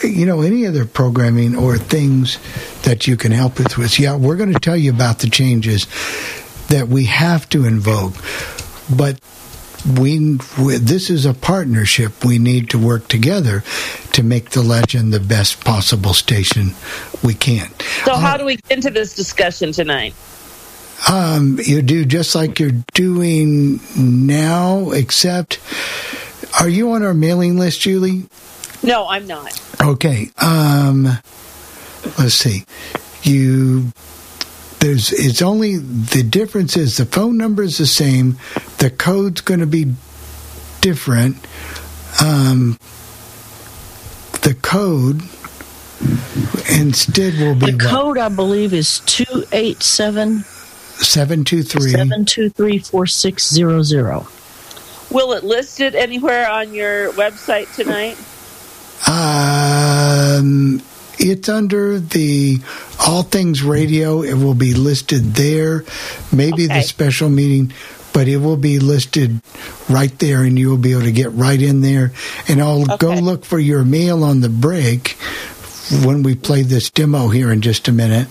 you 0.03 0.25
know 0.25 0.41
any 0.41 0.65
other 0.65 0.85
programming 0.85 1.55
or 1.55 1.77
things 1.77 2.39
that 2.83 3.07
you 3.07 3.17
can 3.17 3.31
help 3.31 3.57
with 3.57 3.77
with 3.77 3.99
yeah 3.99 4.15
we're 4.15 4.35
going 4.35 4.53
to 4.53 4.59
tell 4.59 4.77
you 4.77 4.91
about 4.91 5.19
the 5.19 5.29
changes 5.29 5.87
that 6.67 6.87
we 6.87 7.05
have 7.05 7.47
to 7.49 7.65
invoke 7.65 8.13
but 8.95 9.19
we, 9.99 10.37
we 10.59 10.77
this 10.77 11.09
is 11.09 11.25
a 11.25 11.33
partnership. 11.33 12.25
We 12.25 12.39
need 12.39 12.69
to 12.71 12.79
work 12.79 13.07
together 13.07 13.63
to 14.13 14.23
make 14.23 14.49
the 14.49 14.61
legend 14.61 15.13
the 15.13 15.19
best 15.19 15.63
possible 15.63 16.13
station 16.13 16.71
we 17.23 17.33
can. 17.33 17.69
So 18.05 18.15
how 18.15 18.37
do 18.37 18.45
we 18.45 18.57
get 18.57 18.71
into 18.71 18.89
this 18.89 19.15
discussion 19.15 19.71
tonight? 19.71 20.13
Um, 21.09 21.59
you 21.63 21.81
do 21.83 22.05
just 22.05 22.33
like 22.33 22.59
you're 22.59 22.71
doing 22.93 23.79
now, 23.95 24.89
except 24.91 25.59
are 26.59 26.67
you 26.69 26.91
on 26.93 27.03
our 27.03 27.13
mailing 27.13 27.57
list, 27.57 27.81
Julie? 27.81 28.23
No, 28.83 29.07
I'm 29.07 29.27
not. 29.27 29.61
Okay. 29.81 30.29
Um, 30.37 31.05
let's 32.17 32.35
see. 32.35 32.63
You 33.23 33.91
there's 34.79 35.11
it's 35.11 35.41
only 35.41 35.77
the 35.77 36.23
difference 36.23 36.77
is 36.77 36.97
the 36.97 37.05
phone 37.05 37.37
number 37.37 37.63
is 37.63 37.77
the 37.77 37.87
same, 37.87 38.37
the 38.77 38.89
code's 38.89 39.41
going 39.41 39.59
to 39.59 39.65
be 39.65 39.93
different. 40.81 41.37
Um, 42.21 42.77
the 44.43 44.55
code 44.61 45.21
instead 46.69 47.33
will 47.39 47.55
be 47.55 47.71
The 47.71 47.77
code, 47.77 48.17
I 48.17 48.29
believe, 48.29 48.73
is 48.73 48.99
287 49.01 50.43
seven 51.03 51.43
two 51.43 51.63
three. 51.63 51.89
723 51.91 52.79
4600. 52.79 54.25
Will 55.09 55.33
it 55.33 55.43
list 55.43 55.79
it 55.79 55.95
anywhere 55.95 56.49
on 56.49 56.73
your 56.73 57.11
website 57.13 57.73
tonight? 57.75 58.17
Um, 59.05 60.81
it's 61.19 61.49
under 61.49 61.99
the 61.99 62.59
All 63.05 63.23
Things 63.23 63.63
Radio. 63.63 64.21
It 64.21 64.33
will 64.35 64.55
be 64.55 64.73
listed 64.73 65.33
there. 65.33 65.83
Maybe 66.31 66.67
the 66.67 66.81
special 66.81 67.29
meeting, 67.29 67.73
but 68.13 68.27
it 68.27 68.37
will 68.37 68.57
be 68.57 68.79
listed 68.79 69.41
right 69.89 70.17
there, 70.19 70.43
and 70.43 70.57
you 70.57 70.69
will 70.69 70.77
be 70.77 70.93
able 70.93 71.03
to 71.03 71.11
get 71.11 71.31
right 71.33 71.61
in 71.61 71.81
there. 71.81 72.13
And 72.47 72.61
I'll 72.61 72.85
go 72.97 73.13
look 73.13 73.45
for 73.45 73.59
your 73.59 73.83
mail 73.83 74.23
on 74.23 74.41
the 74.41 74.49
break 74.49 75.17
when 76.03 76.23
we 76.23 76.35
play 76.35 76.63
this 76.63 76.89
demo 76.89 77.29
here 77.29 77.51
in 77.51 77.61
just 77.61 77.87
a 77.87 77.91
minute, 77.91 78.27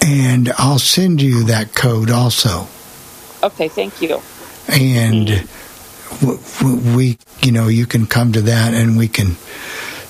and 0.00 0.52
I'll 0.58 0.78
send 0.78 1.20
you 1.20 1.44
that 1.44 1.74
code 1.74 2.10
also. 2.10 2.68
Okay, 3.42 3.68
thank 3.68 4.00
you. 4.00 4.22
And 4.68 5.46
we, 6.94 7.18
you 7.42 7.52
know, 7.52 7.68
you 7.68 7.86
can 7.86 8.06
come 8.06 8.32
to 8.32 8.42
that, 8.42 8.74
and 8.74 8.96
we 8.96 9.08
can 9.08 9.36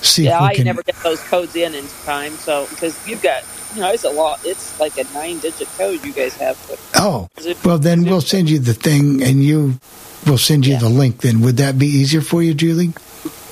see 0.01 0.25
yeah, 0.25 0.41
I 0.41 0.55
can. 0.55 0.65
never 0.65 0.83
get 0.83 0.95
those 1.03 1.21
codes 1.21 1.55
in 1.55 1.73
in 1.73 1.85
time, 2.05 2.33
so 2.33 2.67
because 2.69 2.95
you've 3.07 3.21
got, 3.21 3.43
you 3.75 3.81
know, 3.81 3.91
it's 3.91 4.03
a 4.03 4.09
lot. 4.09 4.39
It's 4.45 4.79
like 4.79 4.97
a 4.97 5.03
nine-digit 5.13 5.67
code 5.77 6.03
you 6.05 6.13
guys 6.13 6.35
have. 6.37 6.57
But 6.69 6.79
Oh, 6.95 7.29
well, 7.63 7.77
then 7.79 8.03
we'll 8.03 8.21
send 8.21 8.49
you 8.49 8.59
the 8.59 8.73
thing, 8.73 9.23
and 9.23 9.43
you 9.43 9.79
will 10.25 10.37
send 10.37 10.65
you 10.65 10.77
the 10.77 10.89
link. 10.89 11.21
Then 11.21 11.41
would 11.41 11.57
that 11.57 11.77
be 11.77 11.87
easier 11.87 12.21
for 12.21 12.41
you, 12.41 12.53
Julie? 12.53 12.93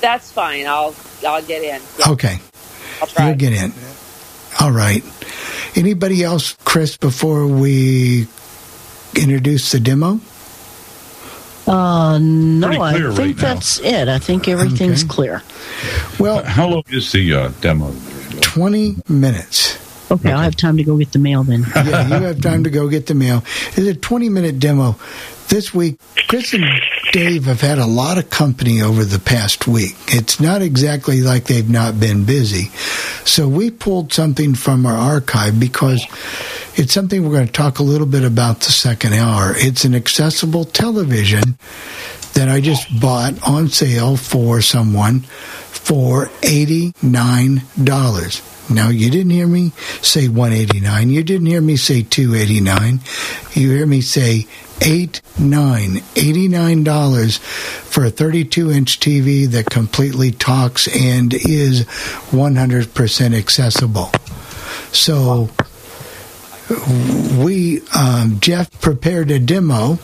that's 0.02 0.32
fine. 0.32 0.68
I'll 0.68 0.96
I'll 1.26 1.42
get 1.42 1.64
in. 1.64 1.82
Okay, 2.08 2.38
I'll 3.02 3.08
try. 3.08 3.28
you'll 3.28 3.38
get 3.38 3.54
in. 3.54 3.74
All 4.60 4.72
right. 4.72 5.04
Anybody 5.76 6.24
else, 6.24 6.56
Chris? 6.64 6.98
Before 6.98 7.48
we 7.48 8.28
introduce 9.16 9.72
the 9.72 9.80
demo. 9.80 10.20
Uh, 11.66 12.18
no, 12.20 12.82
I 12.82 12.94
think 12.94 13.18
right 13.18 13.36
now. 13.36 13.42
that's 13.42 13.80
it. 13.80 14.08
I 14.10 14.20
think 14.20 14.48
everything's 14.48 15.04
clear. 15.04 15.42
Well, 16.20 16.44
how 16.44 16.68
long 16.68 16.84
is 16.90 17.12
the 17.12 17.34
uh, 17.34 17.48
demo? 17.62 17.94
Twenty 18.42 18.96
minutes. 19.08 19.80
Okay, 20.12 20.32
I'll 20.32 20.42
have 20.42 20.56
time 20.56 20.78
to 20.78 20.84
go 20.84 20.98
get 20.98 21.12
the 21.12 21.20
mail 21.20 21.44
then. 21.44 21.66
yeah, 21.76 22.08
you 22.08 22.26
have 22.26 22.42
time 22.42 22.66
to 22.66 22.70
go 22.70 22.88
get 22.88 23.08
the 23.08 23.16
mail. 23.16 23.44
It's 23.70 23.80
a 23.80 23.96
20 23.96 24.30
minute 24.30 24.60
demo. 24.60 24.96
This 25.48 25.74
week, 25.74 26.00
Chris 26.28 26.54
and 26.54 26.64
Dave 27.14 27.48
I've 27.48 27.62
had 27.62 27.78
a 27.78 27.86
lot 27.86 28.18
of 28.18 28.32
company 28.32 28.82
over 28.82 29.06
the 29.06 29.20
past 29.20 29.68
week. 29.68 29.96
It's 30.08 30.40
not 30.40 30.64
exactly 30.64 31.22
like 31.22 31.44
they've 31.44 31.70
not 31.70 32.00
been 32.00 32.26
busy. 32.26 32.72
So 33.24 33.48
we 33.48 33.70
pulled 33.70 34.12
something 34.12 34.56
from 34.56 34.88
our 34.88 34.98
archive 34.98 35.60
because 35.60 36.04
it's 36.74 36.92
something 36.92 37.24
we're 37.24 37.36
going 37.36 37.46
to 37.46 37.54
talk 37.54 37.78
a 37.78 37.84
little 37.84 38.08
bit 38.08 38.24
about 38.24 38.62
the 38.62 38.72
second 38.72 39.14
hour. 39.14 39.54
It's 39.56 39.86
an 39.86 39.94
accessible 39.94 40.66
television 40.66 41.60
that 42.34 42.50
I 42.50 42.60
just 42.60 43.00
bought 43.00 43.48
on 43.48 43.68
sale 43.68 44.18
for 44.18 44.62
someone 44.62 45.20
for 45.20 46.30
$89. 46.42 48.74
Now 48.74 48.90
you 48.90 49.12
didn't 49.12 49.30
hear 49.30 49.46
me 49.46 49.72
say 50.02 50.30
189. 50.30 51.12
You 51.12 51.24
didn't 51.24 51.46
hear 51.46 51.62
me 51.62 51.78
say 51.78 52.02
289. 52.02 53.02
You 53.54 53.70
hear 53.70 53.86
me 53.86 54.02
say 54.02 54.48
89 54.84 55.96
$89 56.16 57.40
for 57.40 58.06
a 58.06 58.10
32 58.10 58.72
inch 58.72 59.00
TV 59.00 59.48
that 59.48 59.70
completely 59.70 60.32
talks 60.32 60.88
and 60.88 61.34
is 61.34 61.86
100% 62.32 63.38
accessible. 63.38 64.12
So 64.92 65.50
we 67.44 67.82
um, 67.96 68.40
Jeff 68.40 68.70
prepared 68.82 69.32
a 69.32 69.40
demo 69.40 70.00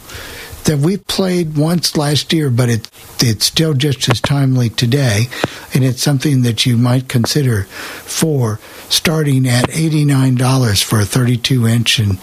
that 0.65 0.79
we 0.79 0.97
played 0.97 1.57
once 1.57 1.97
last 1.97 2.31
year, 2.33 2.49
but 2.49 2.69
it 2.69 2.89
it's 3.21 3.45
still 3.45 3.73
just 3.73 4.09
as 4.09 4.21
timely 4.21 4.69
today, 4.69 5.25
and 5.73 5.83
it's 5.83 6.01
something 6.01 6.43
that 6.43 6.65
you 6.65 6.77
might 6.77 7.09
consider 7.09 7.63
for 7.63 8.59
starting 8.89 9.47
at 9.47 9.69
eighty 9.75 10.05
nine 10.05 10.35
dollars 10.35 10.81
for 10.81 10.99
a 10.99 11.05
thirty 11.05 11.37
two 11.37 11.67
inch, 11.67 11.99
and 11.99 12.17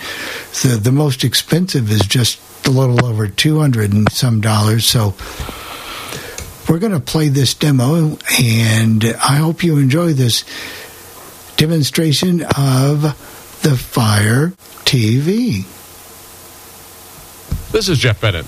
the 0.63 0.79
the 0.81 0.93
most 0.93 1.25
expensive 1.25 1.91
is 1.91 2.01
just 2.01 2.41
a 2.67 2.71
little 2.71 3.05
over 3.05 3.29
two 3.29 3.61
hundred 3.61 3.93
and 3.93 4.11
some 4.11 4.41
dollars. 4.41 4.87
So 4.87 5.15
we're 6.69 6.81
going 6.81 6.93
to 6.93 7.01
play 7.01 7.29
this 7.29 7.55
demo, 7.55 8.19
and 8.41 9.05
I 9.05 9.37
hope 9.37 9.63
you 9.63 9.79
enjoy 9.79 10.13
this 10.13 10.45
demonstration 11.57 12.43
of 12.57 13.03
the 13.63 13.77
Fire 13.77 14.49
TV. 14.85 15.65
This 17.73 17.89
is 17.89 17.99
Jeff 17.99 18.21
Bennett. 18.21 18.47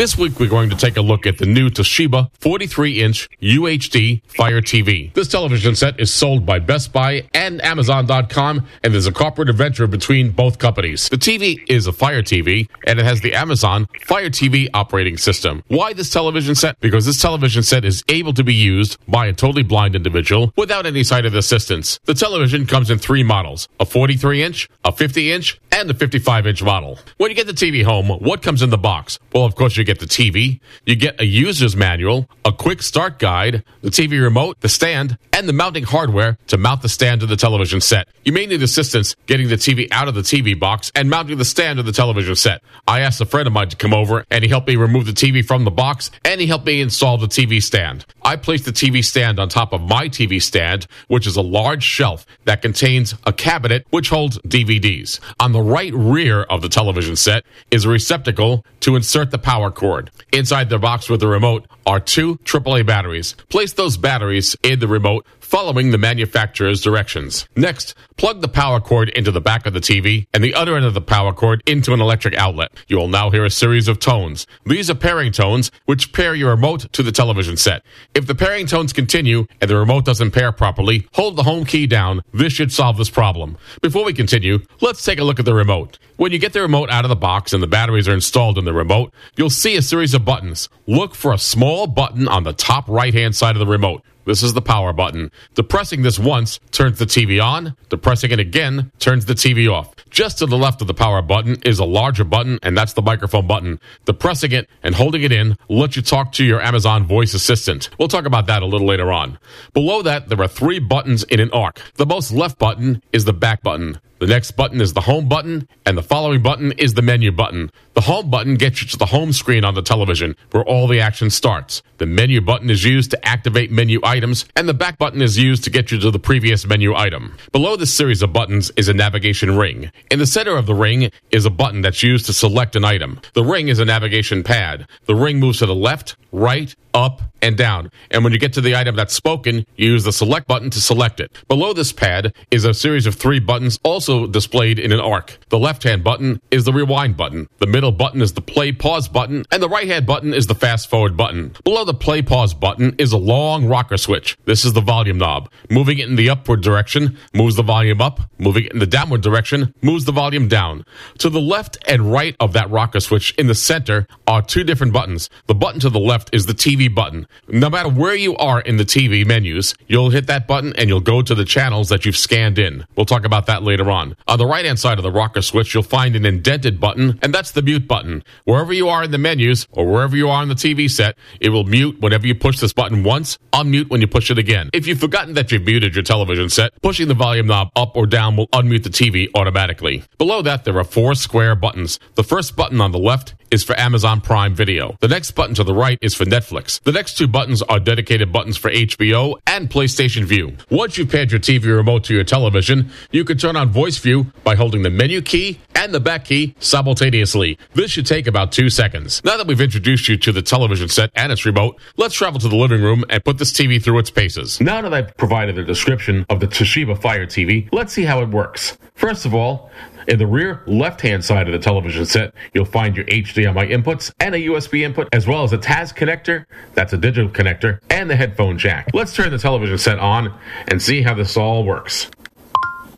This 0.00 0.16
week 0.16 0.40
we're 0.40 0.48
going 0.48 0.70
to 0.70 0.76
take 0.76 0.96
a 0.96 1.02
look 1.02 1.26
at 1.26 1.36
the 1.36 1.44
new 1.44 1.68
Toshiba 1.68 2.30
43-inch 2.40 3.28
UHD 3.42 4.22
Fire 4.34 4.62
TV. 4.62 5.12
This 5.12 5.28
television 5.28 5.76
set 5.76 6.00
is 6.00 6.10
sold 6.10 6.46
by 6.46 6.58
Best 6.58 6.90
Buy 6.90 7.28
and 7.34 7.62
Amazon.com, 7.62 8.66
and 8.82 8.94
there's 8.94 9.06
a 9.06 9.12
corporate 9.12 9.54
venture 9.54 9.86
between 9.86 10.30
both 10.30 10.58
companies. 10.58 11.10
The 11.10 11.18
TV 11.18 11.62
is 11.68 11.86
a 11.86 11.92
Fire 11.92 12.22
TV, 12.22 12.66
and 12.86 12.98
it 12.98 13.04
has 13.04 13.20
the 13.20 13.34
Amazon 13.34 13.88
Fire 14.06 14.30
TV 14.30 14.68
operating 14.72 15.18
system. 15.18 15.62
Why 15.68 15.92
this 15.92 16.08
television 16.08 16.54
set? 16.54 16.80
Because 16.80 17.04
this 17.04 17.20
television 17.20 17.62
set 17.62 17.84
is 17.84 18.02
able 18.08 18.32
to 18.32 18.42
be 18.42 18.54
used 18.54 18.96
by 19.06 19.26
a 19.26 19.34
totally 19.34 19.64
blind 19.64 19.94
individual 19.94 20.50
without 20.56 20.86
any 20.86 21.04
sighted 21.04 21.36
assistance. 21.36 22.00
The 22.06 22.14
television 22.14 22.64
comes 22.64 22.88
in 22.88 22.98
three 22.98 23.22
models, 23.22 23.68
a 23.78 23.84
43-inch, 23.84 24.66
a 24.82 24.92
50-inch, 24.92 25.60
and 25.72 25.90
a 25.90 25.94
55-inch 25.94 26.62
model. 26.62 26.98
When 27.18 27.30
you 27.30 27.36
get 27.36 27.46
the 27.46 27.52
TV 27.52 27.84
home, 27.84 28.08
what 28.08 28.40
comes 28.40 28.62
in 28.62 28.70
the 28.70 28.78
box? 28.78 29.18
Well, 29.34 29.44
of 29.44 29.54
course, 29.54 29.76
you 29.76 29.84
get 29.89 29.89
the 29.98 30.06
TV, 30.06 30.60
you 30.86 30.96
get 30.96 31.20
a 31.20 31.24
user's 31.24 31.76
manual, 31.76 32.28
a 32.44 32.52
quick 32.52 32.82
start 32.82 33.18
guide, 33.18 33.64
the 33.82 33.90
TV 33.90 34.22
remote, 34.22 34.60
the 34.60 34.68
stand, 34.68 35.18
and 35.40 35.48
the 35.48 35.54
mounting 35.54 35.84
hardware 35.84 36.36
to 36.48 36.58
mount 36.58 36.82
the 36.82 36.88
stand 36.88 37.22
to 37.22 37.26
the 37.26 37.34
television 37.34 37.80
set. 37.80 38.06
You 38.26 38.32
may 38.32 38.44
need 38.44 38.62
assistance 38.62 39.16
getting 39.24 39.48
the 39.48 39.54
TV 39.54 39.88
out 39.90 40.06
of 40.06 40.14
the 40.14 40.20
TV 40.20 40.58
box 40.58 40.92
and 40.94 41.08
mounting 41.08 41.38
the 41.38 41.46
stand 41.46 41.78
to 41.78 41.82
the 41.82 41.92
television 41.92 42.36
set. 42.36 42.60
I 42.86 43.00
asked 43.00 43.22
a 43.22 43.24
friend 43.24 43.46
of 43.46 43.54
mine 43.54 43.70
to 43.70 43.76
come 43.76 43.94
over 43.94 44.26
and 44.30 44.44
he 44.44 44.50
helped 44.50 44.68
me 44.68 44.76
remove 44.76 45.06
the 45.06 45.12
TV 45.12 45.42
from 45.42 45.64
the 45.64 45.70
box 45.70 46.10
and 46.26 46.42
he 46.42 46.46
helped 46.46 46.66
me 46.66 46.82
install 46.82 47.16
the 47.16 47.26
TV 47.26 47.62
stand. 47.62 48.04
I 48.22 48.36
placed 48.36 48.66
the 48.66 48.70
TV 48.70 49.02
stand 49.02 49.40
on 49.40 49.48
top 49.48 49.72
of 49.72 49.80
my 49.80 50.10
TV 50.10 50.42
stand, 50.42 50.86
which 51.08 51.26
is 51.26 51.36
a 51.36 51.42
large 51.42 51.84
shelf 51.84 52.26
that 52.44 52.60
contains 52.60 53.14
a 53.24 53.32
cabinet 53.32 53.86
which 53.88 54.10
holds 54.10 54.36
DVDs. 54.40 55.20
On 55.40 55.52
the 55.52 55.62
right 55.62 55.94
rear 55.94 56.42
of 56.42 56.60
the 56.60 56.68
television 56.68 57.16
set 57.16 57.44
is 57.70 57.86
a 57.86 57.88
receptacle 57.88 58.62
to 58.80 58.94
insert 58.94 59.30
the 59.30 59.38
power 59.38 59.70
cord. 59.70 60.10
Inside 60.32 60.68
the 60.68 60.78
box 60.78 61.08
with 61.08 61.20
the 61.20 61.28
remote 61.28 61.66
are 61.86 62.00
two 62.00 62.36
AAA 62.38 62.86
batteries. 62.86 63.34
Place 63.48 63.72
those 63.72 63.96
batteries 63.96 64.56
in 64.62 64.78
the 64.80 64.88
remote 64.88 65.26
following 65.50 65.90
the 65.90 65.98
manufacturer's 65.98 66.80
directions. 66.80 67.48
Next, 67.56 67.96
plug 68.16 68.40
the 68.40 68.46
power 68.46 68.78
cord 68.78 69.08
into 69.08 69.32
the 69.32 69.40
back 69.40 69.66
of 69.66 69.74
the 69.74 69.80
TV 69.80 70.28
and 70.32 70.44
the 70.44 70.54
other 70.54 70.76
end 70.76 70.84
of 70.84 70.94
the 70.94 71.00
power 71.00 71.32
cord 71.32 71.60
into 71.66 71.92
an 71.92 72.00
electric 72.00 72.36
outlet. 72.36 72.70
You 72.86 72.98
will 72.98 73.08
now 73.08 73.30
hear 73.30 73.44
a 73.44 73.50
series 73.50 73.88
of 73.88 73.98
tones. 73.98 74.46
These 74.64 74.88
are 74.90 74.94
pairing 74.94 75.32
tones 75.32 75.72
which 75.86 76.12
pair 76.12 76.36
your 76.36 76.50
remote 76.50 76.92
to 76.92 77.02
the 77.02 77.10
television 77.10 77.56
set. 77.56 77.82
If 78.14 78.28
the 78.28 78.34
pairing 78.36 78.66
tones 78.68 78.92
continue 78.92 79.46
and 79.60 79.68
the 79.68 79.76
remote 79.76 80.04
doesn't 80.04 80.30
pair 80.30 80.52
properly, 80.52 81.08
hold 81.14 81.34
the 81.34 81.42
home 81.42 81.64
key 81.64 81.88
down. 81.88 82.22
This 82.32 82.52
should 82.52 82.70
solve 82.70 82.96
this 82.96 83.10
problem. 83.10 83.58
Before 83.82 84.04
we 84.04 84.12
continue, 84.12 84.60
let's 84.80 85.04
take 85.04 85.18
a 85.18 85.24
look 85.24 85.40
at 85.40 85.46
the 85.46 85.54
remote. 85.54 85.98
When 86.16 86.30
you 86.30 86.38
get 86.38 86.52
the 86.52 86.60
remote 86.60 86.90
out 86.90 87.04
of 87.04 87.08
the 87.08 87.16
box 87.16 87.52
and 87.52 87.60
the 87.60 87.66
batteries 87.66 88.06
are 88.06 88.14
installed 88.14 88.56
in 88.56 88.66
the 88.66 88.72
remote, 88.72 89.12
you'll 89.36 89.50
see 89.50 89.74
a 89.74 89.82
series 89.82 90.14
of 90.14 90.24
buttons. 90.24 90.68
Look 90.86 91.16
for 91.16 91.32
a 91.32 91.38
small 91.38 91.88
button 91.88 92.28
on 92.28 92.44
the 92.44 92.52
top 92.52 92.88
right 92.88 93.14
hand 93.14 93.34
side 93.34 93.56
of 93.56 93.60
the 93.60 93.66
remote. 93.66 94.04
This 94.30 94.44
is 94.44 94.54
the 94.54 94.62
power 94.62 94.92
button. 94.92 95.32
Depressing 95.56 96.02
this 96.02 96.16
once 96.16 96.60
turns 96.70 97.00
the 97.00 97.04
TV 97.04 97.44
on. 97.44 97.74
Depressing 97.88 98.30
it 98.30 98.38
again 98.38 98.92
turns 99.00 99.24
the 99.24 99.34
TV 99.34 99.68
off. 99.68 99.92
Just 100.08 100.38
to 100.38 100.46
the 100.46 100.56
left 100.56 100.80
of 100.80 100.86
the 100.86 100.94
power 100.94 101.20
button 101.20 101.56
is 101.64 101.80
a 101.80 101.84
larger 101.84 102.22
button, 102.22 102.60
and 102.62 102.78
that's 102.78 102.92
the 102.92 103.02
microphone 103.02 103.48
button. 103.48 103.80
Depressing 104.04 104.52
it 104.52 104.70
and 104.84 104.94
holding 104.94 105.24
it 105.24 105.32
in 105.32 105.56
lets 105.68 105.96
you 105.96 106.02
talk 106.02 106.30
to 106.34 106.44
your 106.44 106.62
Amazon 106.62 107.04
voice 107.04 107.34
assistant. 107.34 107.90
We'll 107.98 108.06
talk 108.06 108.24
about 108.24 108.46
that 108.46 108.62
a 108.62 108.66
little 108.66 108.86
later 108.86 109.10
on. 109.10 109.36
Below 109.74 110.02
that, 110.02 110.28
there 110.28 110.40
are 110.40 110.46
three 110.46 110.78
buttons 110.78 111.24
in 111.24 111.40
an 111.40 111.50
arc. 111.50 111.80
The 111.96 112.06
most 112.06 112.30
left 112.30 112.56
button 112.56 113.02
is 113.12 113.24
the 113.24 113.32
back 113.32 113.64
button. 113.64 113.98
The 114.20 114.26
next 114.26 114.50
button 114.50 114.82
is 114.82 114.92
the 114.92 115.00
home 115.00 115.30
button, 115.30 115.66
and 115.86 115.96
the 115.96 116.02
following 116.02 116.42
button 116.42 116.72
is 116.72 116.92
the 116.92 117.00
menu 117.00 117.32
button. 117.32 117.70
The 117.94 118.02
home 118.02 118.28
button 118.28 118.56
gets 118.56 118.82
you 118.82 118.88
to 118.88 118.98
the 118.98 119.06
home 119.06 119.32
screen 119.32 119.64
on 119.64 119.74
the 119.74 119.80
television, 119.80 120.36
where 120.50 120.62
all 120.62 120.86
the 120.86 121.00
action 121.00 121.30
starts. 121.30 121.82
The 121.96 122.04
menu 122.04 122.42
button 122.42 122.68
is 122.68 122.84
used 122.84 123.12
to 123.12 123.26
activate 123.26 123.72
menu 123.72 123.98
items, 124.04 124.44
and 124.56 124.68
the 124.68 124.74
back 124.74 124.98
button 124.98 125.22
is 125.22 125.38
used 125.38 125.64
to 125.64 125.70
get 125.70 125.90
you 125.90 125.98
to 126.00 126.10
the 126.10 126.18
previous 126.18 126.66
menu 126.66 126.94
item. 126.94 127.34
Below 127.52 127.76
this 127.76 127.94
series 127.94 128.20
of 128.20 128.30
buttons 128.30 128.70
is 128.76 128.88
a 128.88 128.92
navigation 128.92 129.56
ring. 129.56 129.90
In 130.10 130.18
the 130.18 130.26
center 130.26 130.54
of 130.54 130.66
the 130.66 130.74
ring 130.74 131.10
is 131.30 131.46
a 131.46 131.50
button 131.50 131.80
that's 131.80 132.02
used 132.02 132.26
to 132.26 132.34
select 132.34 132.76
an 132.76 132.84
item. 132.84 133.22
The 133.32 133.44
ring 133.44 133.68
is 133.68 133.78
a 133.78 133.86
navigation 133.86 134.42
pad. 134.42 134.86
The 135.06 135.14
ring 135.14 135.40
moves 135.40 135.60
to 135.60 135.66
the 135.66 135.74
left, 135.74 136.16
right, 136.30 136.74
up, 136.94 137.22
and 137.42 137.56
down. 137.56 137.90
And 138.10 138.24
when 138.24 138.32
you 138.32 138.38
get 138.38 138.52
to 138.54 138.60
the 138.60 138.76
item 138.76 138.96
that's 138.96 139.14
spoken, 139.14 139.66
you 139.76 139.92
use 139.92 140.04
the 140.04 140.12
select 140.12 140.46
button 140.46 140.70
to 140.70 140.80
select 140.80 141.20
it. 141.20 141.36
Below 141.48 141.72
this 141.72 141.92
pad 141.92 142.34
is 142.50 142.64
a 142.64 142.74
series 142.74 143.06
of 143.06 143.14
three 143.14 143.40
buttons 143.40 143.78
also 143.82 144.26
displayed 144.26 144.78
in 144.78 144.92
an 144.92 145.00
arc. 145.00 145.38
The 145.48 145.58
left 145.58 145.82
hand 145.82 146.04
button 146.04 146.40
is 146.50 146.64
the 146.64 146.72
rewind 146.72 147.16
button. 147.16 147.48
The 147.58 147.66
middle 147.66 147.92
button 147.92 148.22
is 148.22 148.32
the 148.32 148.40
play 148.40 148.72
pause 148.72 149.08
button. 149.08 149.44
And 149.50 149.62
the 149.62 149.68
right 149.68 149.88
hand 149.88 150.06
button 150.06 150.34
is 150.34 150.46
the 150.46 150.54
fast 150.54 150.88
forward 150.88 151.16
button. 151.16 151.54
Below 151.64 151.84
the 151.84 151.94
play 151.94 152.22
pause 152.22 152.54
button 152.54 152.94
is 152.98 153.12
a 153.12 153.18
long 153.18 153.66
rocker 153.66 153.96
switch. 153.96 154.36
This 154.44 154.64
is 154.64 154.72
the 154.72 154.80
volume 154.80 155.18
knob. 155.18 155.50
Moving 155.70 155.98
it 155.98 156.08
in 156.08 156.16
the 156.16 156.30
upward 156.30 156.62
direction 156.62 157.16
moves 157.34 157.56
the 157.56 157.62
volume 157.62 158.00
up. 158.00 158.20
Moving 158.38 158.64
it 158.64 158.72
in 158.72 158.78
the 158.78 158.86
downward 158.86 159.22
direction 159.22 159.74
moves 159.82 160.04
the 160.04 160.12
volume 160.12 160.48
down. 160.48 160.84
To 161.18 161.30
the 161.30 161.40
left 161.40 161.78
and 161.86 162.12
right 162.12 162.36
of 162.40 162.52
that 162.52 162.70
rocker 162.70 163.00
switch 163.00 163.34
in 163.38 163.46
the 163.46 163.54
center 163.54 164.06
are 164.26 164.42
two 164.42 164.64
different 164.64 164.92
buttons. 164.92 165.30
The 165.46 165.54
button 165.54 165.80
to 165.80 165.90
the 165.90 166.00
left 166.00 166.30
is 166.32 166.46
the 166.46 166.54
TV 166.54 166.79
TV 166.80 166.94
button. 166.94 167.26
No 167.48 167.68
matter 167.68 167.88
where 167.88 168.14
you 168.14 168.36
are 168.36 168.60
in 168.60 168.76
the 168.76 168.84
TV 168.84 169.26
menus, 169.26 169.74
you'll 169.86 170.10
hit 170.10 170.26
that 170.28 170.46
button 170.46 170.72
and 170.76 170.88
you'll 170.88 171.00
go 171.00 171.22
to 171.22 171.34
the 171.34 171.44
channels 171.44 171.88
that 171.90 172.04
you've 172.04 172.16
scanned 172.16 172.58
in. 172.58 172.86
We'll 172.96 173.06
talk 173.06 173.24
about 173.24 173.46
that 173.46 173.62
later 173.62 173.90
on. 173.90 174.16
On 174.26 174.38
the 174.38 174.46
right 174.46 174.64
hand 174.64 174.78
side 174.78 174.98
of 174.98 175.02
the 175.02 175.10
rocker 175.10 175.42
switch, 175.42 175.74
you'll 175.74 175.82
find 175.82 176.16
an 176.16 176.24
indented 176.24 176.80
button, 176.80 177.18
and 177.22 177.34
that's 177.34 177.50
the 177.50 177.62
mute 177.62 177.86
button. 177.86 178.22
Wherever 178.44 178.72
you 178.72 178.88
are 178.88 179.04
in 179.04 179.10
the 179.10 179.18
menus 179.18 179.66
or 179.72 179.86
wherever 179.86 180.16
you 180.16 180.28
are 180.28 180.40
on 180.42 180.48
the 180.48 180.54
TV 180.54 180.90
set, 180.90 181.16
it 181.40 181.50
will 181.50 181.64
mute 181.64 182.00
whenever 182.00 182.26
you 182.26 182.34
push 182.34 182.58
this 182.58 182.72
button 182.72 183.02
once, 183.02 183.38
unmute 183.52 183.90
when 183.90 184.00
you 184.00 184.06
push 184.06 184.30
it 184.30 184.38
again. 184.38 184.70
If 184.72 184.86
you've 184.86 185.00
forgotten 185.00 185.34
that 185.34 185.52
you've 185.52 185.64
muted 185.64 185.94
your 185.94 186.04
television 186.04 186.48
set, 186.48 186.80
pushing 186.82 187.08
the 187.08 187.14
volume 187.14 187.46
knob 187.46 187.70
up 187.76 187.96
or 187.96 188.06
down 188.06 188.36
will 188.36 188.48
unmute 188.48 188.84
the 188.84 188.90
TV 188.90 189.28
automatically. 189.34 190.04
Below 190.18 190.42
that, 190.42 190.64
there 190.64 190.78
are 190.78 190.84
four 190.84 191.14
square 191.14 191.54
buttons. 191.54 191.98
The 192.14 192.24
first 192.24 192.56
button 192.56 192.80
on 192.80 192.92
the 192.92 192.98
left 192.98 193.34
is 193.50 193.64
for 193.64 193.78
Amazon 193.78 194.20
Prime 194.20 194.54
Video. 194.54 194.96
The 195.00 195.08
next 195.08 195.32
button 195.32 195.54
to 195.56 195.64
the 195.64 195.74
right 195.74 195.98
is 196.00 196.14
for 196.14 196.24
Netflix. 196.24 196.69
The 196.78 196.92
next 196.92 197.18
two 197.18 197.26
buttons 197.26 197.62
are 197.62 197.80
dedicated 197.80 198.32
buttons 198.32 198.56
for 198.56 198.70
HBO 198.70 199.38
and 199.46 199.68
PlayStation 199.68 200.24
Vue. 200.24 200.56
Once 200.70 200.96
you've 200.96 201.10
paired 201.10 201.30
your 201.32 201.40
TV 201.40 201.64
remote 201.64 202.04
to 202.04 202.14
your 202.14 202.24
television, 202.24 202.90
you 203.10 203.24
can 203.24 203.36
turn 203.36 203.56
on 203.56 203.70
Voice 203.70 203.98
View 203.98 204.26
by 204.44 204.54
holding 204.54 204.82
the 204.82 204.90
menu 204.90 205.20
key 205.20 205.58
and 205.74 205.92
the 205.94 206.00
back 206.00 206.26
key 206.26 206.54
simultaneously. 206.60 207.58
This 207.74 207.90
should 207.90 208.06
take 208.06 208.26
about 208.26 208.52
two 208.52 208.68
seconds. 208.68 209.22
Now 209.24 209.36
that 209.36 209.46
we've 209.46 209.60
introduced 209.60 210.08
you 210.08 210.16
to 210.18 210.32
the 210.32 210.42
television 210.42 210.88
set 210.88 211.10
and 211.14 211.32
its 211.32 211.46
remote, 211.46 211.80
let's 211.96 212.14
travel 212.14 212.38
to 212.40 212.48
the 212.48 212.56
living 212.56 212.82
room 212.82 213.04
and 213.08 213.24
put 213.24 213.38
this 213.38 213.52
TV 213.52 213.82
through 213.82 213.98
its 213.98 214.10
paces. 214.10 214.60
Now 214.60 214.82
that 214.82 214.92
I've 214.92 215.16
provided 215.16 215.58
a 215.58 215.64
description 215.64 216.26
of 216.28 216.40
the 216.40 216.46
Toshiba 216.46 217.00
Fire 217.00 217.26
TV, 217.26 217.68
let's 217.72 217.92
see 217.92 218.04
how 218.04 218.20
it 218.22 218.28
works. 218.28 218.76
First 218.94 219.24
of 219.24 219.34
all, 219.34 219.70
in 220.08 220.18
the 220.18 220.26
rear 220.26 220.62
left 220.66 221.00
hand 221.00 221.24
side 221.24 221.48
of 221.48 221.52
the 221.52 221.58
television 221.58 222.04
set, 222.06 222.34
you'll 222.52 222.64
find 222.64 222.96
your 222.96 223.06
HDMI 223.06 223.70
inputs 223.70 224.12
and 224.20 224.34
a 224.34 224.38
USB 224.38 224.82
input, 224.82 225.08
as 225.12 225.26
well 225.26 225.44
as 225.44 225.52
a 225.52 225.58
TAS 225.58 225.92
connector, 225.92 226.46
that's 226.74 226.92
a 226.92 226.98
digital 226.98 227.30
connector, 227.30 227.80
and 227.90 228.08
the 228.08 228.16
headphone 228.16 228.58
jack. 228.58 228.88
Let's 228.92 229.14
turn 229.14 229.30
the 229.30 229.38
television 229.38 229.78
set 229.78 229.98
on 229.98 230.34
and 230.68 230.80
see 230.80 231.02
how 231.02 231.14
this 231.14 231.36
all 231.36 231.64
works. 231.64 232.10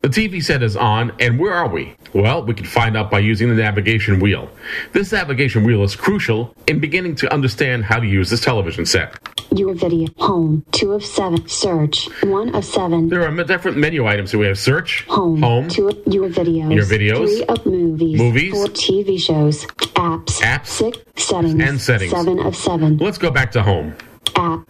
The 0.03 0.09
TV 0.09 0.43
set 0.43 0.65
is 0.65 0.77
on, 0.77 1.13
and 1.21 1.39
where 1.39 1.53
are 1.55 1.69
we? 1.69 1.95
Well, 2.13 2.45
we 2.45 2.55
can 2.55 2.67
find 2.67 2.97
out 2.97 3.09
by 3.09 3.21
using 3.21 3.49
the 3.49 3.55
navigation 3.55 4.19
wheel. 4.19 4.51
This 4.93 5.13
navigation 5.13 5.63
wheel 5.63 5.85
is 5.85 5.95
crucial 5.95 6.57
in 6.67 6.81
beginning 6.81 7.15
to 7.17 7.33
understand 7.33 7.85
how 7.85 8.01
to 8.01 8.07
use 8.07 8.29
this 8.29 8.41
television 8.41 8.85
set. 8.85 9.17
Your 9.55 9.75
video. 9.75 10.09
Home. 10.17 10.65
Two 10.73 10.93
of 10.95 11.05
seven. 11.05 11.47
Search. 11.47 12.09
One 12.25 12.53
of 12.53 12.65
seven. 12.65 13.11
There 13.11 13.23
are 13.23 13.45
different 13.45 13.77
menu 13.77 14.05
items. 14.05 14.33
So 14.33 14.39
we 14.39 14.47
have 14.47 14.59
search, 14.59 15.03
Home. 15.09 15.41
home, 15.41 15.69
Two 15.69 15.91
of 15.91 15.99
your 16.13 16.29
videos. 16.29 16.75
Your 16.75 16.85
videos. 16.85 17.27
Three 17.29 17.45
of 17.45 17.65
movies. 17.65 18.19
Movies. 18.19 18.53
Four 18.55 18.67
TV 18.67 19.21
shows. 19.21 19.67
Apps. 19.95 20.41
Apps. 20.41 20.67
Six 20.67 20.99
settings. 21.17 21.61
And 21.63 21.81
settings. 21.81 22.11
Seven 22.11 22.41
of 22.41 22.57
seven. 22.57 22.97
Let's 22.97 23.19
go 23.19 23.31
back 23.31 23.53
to 23.53 23.63
home. 23.63 23.95
App. 24.35 24.67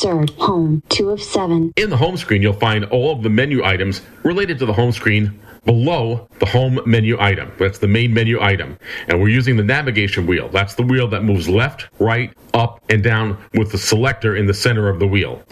Search. 0.00 0.30
Home. 0.34 0.80
Two 0.90 1.10
of 1.10 1.20
seven. 1.20 1.72
In 1.76 1.90
the 1.90 1.96
home 1.96 2.16
screen, 2.16 2.40
you'll 2.40 2.52
find 2.52 2.84
all 2.84 3.10
of 3.10 3.24
the 3.24 3.30
menu 3.30 3.64
items 3.64 4.00
related 4.22 4.58
to 4.60 4.66
the 4.66 4.72
home 4.72 4.92
screen 4.92 5.40
below 5.64 6.28
the 6.38 6.46
home 6.46 6.80
menu 6.86 7.18
item. 7.20 7.50
That's 7.58 7.78
the 7.78 7.88
main 7.88 8.14
menu 8.14 8.40
item. 8.40 8.78
And 9.08 9.20
we're 9.20 9.28
using 9.30 9.56
the 9.56 9.64
navigation 9.64 10.24
wheel. 10.24 10.48
That's 10.50 10.76
the 10.76 10.84
wheel 10.84 11.08
that 11.08 11.24
moves 11.24 11.48
left, 11.48 11.88
right, 11.98 12.32
up, 12.54 12.80
and 12.88 13.02
down 13.02 13.38
with 13.54 13.72
the 13.72 13.78
selector 13.78 14.36
in 14.36 14.46
the 14.46 14.54
center 14.54 14.88
of 14.88 15.00
the 15.00 15.06
wheel. 15.06 15.42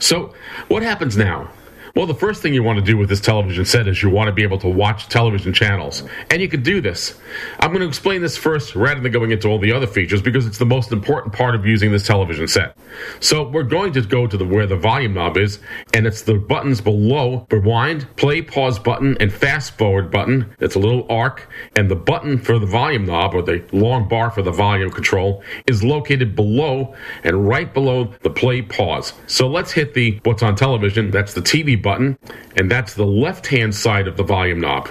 So, 0.00 0.34
what 0.66 0.82
happens 0.82 1.16
now? 1.16 1.50
Well, 1.94 2.06
the 2.06 2.14
first 2.14 2.42
thing 2.42 2.54
you 2.54 2.64
want 2.64 2.80
to 2.80 2.84
do 2.84 2.96
with 2.96 3.08
this 3.08 3.20
television 3.20 3.64
set 3.64 3.86
is 3.86 4.02
you 4.02 4.10
want 4.10 4.26
to 4.26 4.32
be 4.32 4.42
able 4.42 4.58
to 4.58 4.68
watch 4.68 5.08
television 5.08 5.52
channels. 5.52 6.02
And 6.28 6.42
you 6.42 6.48
can 6.48 6.60
do 6.60 6.80
this. 6.80 7.20
I'm 7.60 7.70
going 7.70 7.82
to 7.82 7.86
explain 7.86 8.20
this 8.20 8.36
first 8.36 8.74
rather 8.74 9.00
than 9.00 9.12
going 9.12 9.30
into 9.30 9.46
all 9.46 9.60
the 9.60 9.70
other 9.70 9.86
features 9.86 10.20
because 10.20 10.44
it's 10.44 10.58
the 10.58 10.66
most 10.66 10.90
important 10.90 11.32
part 11.32 11.54
of 11.54 11.64
using 11.64 11.92
this 11.92 12.04
television 12.04 12.48
set. 12.48 12.76
So 13.20 13.48
we're 13.48 13.62
going 13.62 13.92
to 13.92 14.00
go 14.00 14.26
to 14.26 14.36
the 14.36 14.44
where 14.44 14.66
the 14.66 14.76
volume 14.76 15.14
knob 15.14 15.36
is, 15.36 15.60
and 15.92 16.04
it's 16.04 16.22
the 16.22 16.34
buttons 16.34 16.80
below 16.80 17.46
rewind, 17.52 18.08
play, 18.16 18.42
pause 18.42 18.80
button, 18.80 19.16
and 19.20 19.32
fast 19.32 19.78
forward 19.78 20.10
button. 20.10 20.52
It's 20.58 20.74
a 20.74 20.80
little 20.80 21.06
arc, 21.08 21.48
and 21.76 21.88
the 21.88 21.96
button 21.96 22.38
for 22.38 22.58
the 22.58 22.66
volume 22.66 23.04
knob 23.04 23.34
or 23.36 23.42
the 23.42 23.64
long 23.70 24.08
bar 24.08 24.32
for 24.32 24.42
the 24.42 24.50
volume 24.50 24.90
control 24.90 25.44
is 25.68 25.84
located 25.84 26.34
below 26.34 26.96
and 27.22 27.46
right 27.46 27.72
below 27.72 28.12
the 28.22 28.30
play 28.30 28.62
pause. 28.62 29.12
So 29.28 29.46
let's 29.46 29.70
hit 29.70 29.94
the 29.94 30.18
what's 30.24 30.42
on 30.42 30.56
television. 30.56 31.12
That's 31.12 31.34
the 31.34 31.40
TV 31.40 31.83
button, 31.84 32.18
and 32.56 32.68
that's 32.68 32.94
the 32.94 33.06
left 33.06 33.46
hand 33.46 33.72
side 33.74 34.08
of 34.08 34.16
the 34.16 34.24
volume 34.24 34.60
knob. 34.60 34.88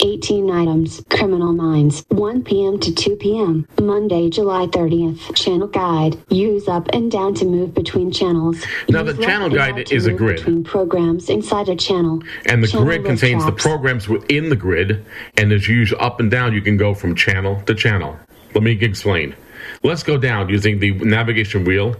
18 0.00 0.50
items. 0.50 1.02
Criminal 1.10 1.52
Minds. 1.52 2.04
1 2.08 2.42
p.m. 2.42 2.78
to 2.80 2.92
2 2.92 3.16
p.m. 3.16 3.68
Monday, 3.80 4.28
July 4.30 4.66
30th. 4.66 5.34
Channel 5.36 5.68
guide. 5.68 6.18
Use 6.28 6.66
up 6.66 6.88
and 6.92 7.10
down 7.10 7.34
to 7.34 7.44
move 7.44 7.72
between 7.72 8.10
channels. 8.10 8.64
Now, 8.88 9.02
the 9.02 9.10
Use 9.10 9.18
left 9.20 9.30
channel 9.30 9.50
guide 9.50 9.92
is 9.92 10.06
a 10.06 10.12
grid. 10.12 10.38
Between 10.38 10.64
programs 10.64 11.30
inside 11.30 11.68
a 11.68 11.76
channel. 11.76 12.22
And 12.46 12.62
the 12.62 12.68
Channel 12.68 12.86
grid 12.86 13.04
contains 13.04 13.44
the 13.46 13.52
programs 13.52 14.08
within 14.08 14.48
the 14.48 14.56
grid, 14.56 15.04
and 15.36 15.52
as 15.52 15.68
you 15.68 15.76
use 15.76 15.94
up 15.98 16.18
and 16.18 16.30
down, 16.30 16.52
you 16.52 16.62
can 16.62 16.76
go 16.76 16.94
from 16.94 17.14
channel 17.14 17.62
to 17.62 17.74
channel. 17.74 18.16
Let 18.54 18.64
me 18.64 18.72
explain. 18.72 19.36
Let's 19.84 20.02
go 20.02 20.18
down 20.18 20.48
using 20.48 20.80
the 20.80 20.92
navigation 20.94 21.64
wheel. 21.64 21.96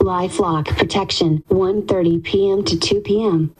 LifeLock 0.00 0.76
protection 0.78 1.42
1:30 1.50 2.22
p.m. 2.24 2.64
to 2.64 2.78
2 2.78 3.00
p.m. 3.00 3.54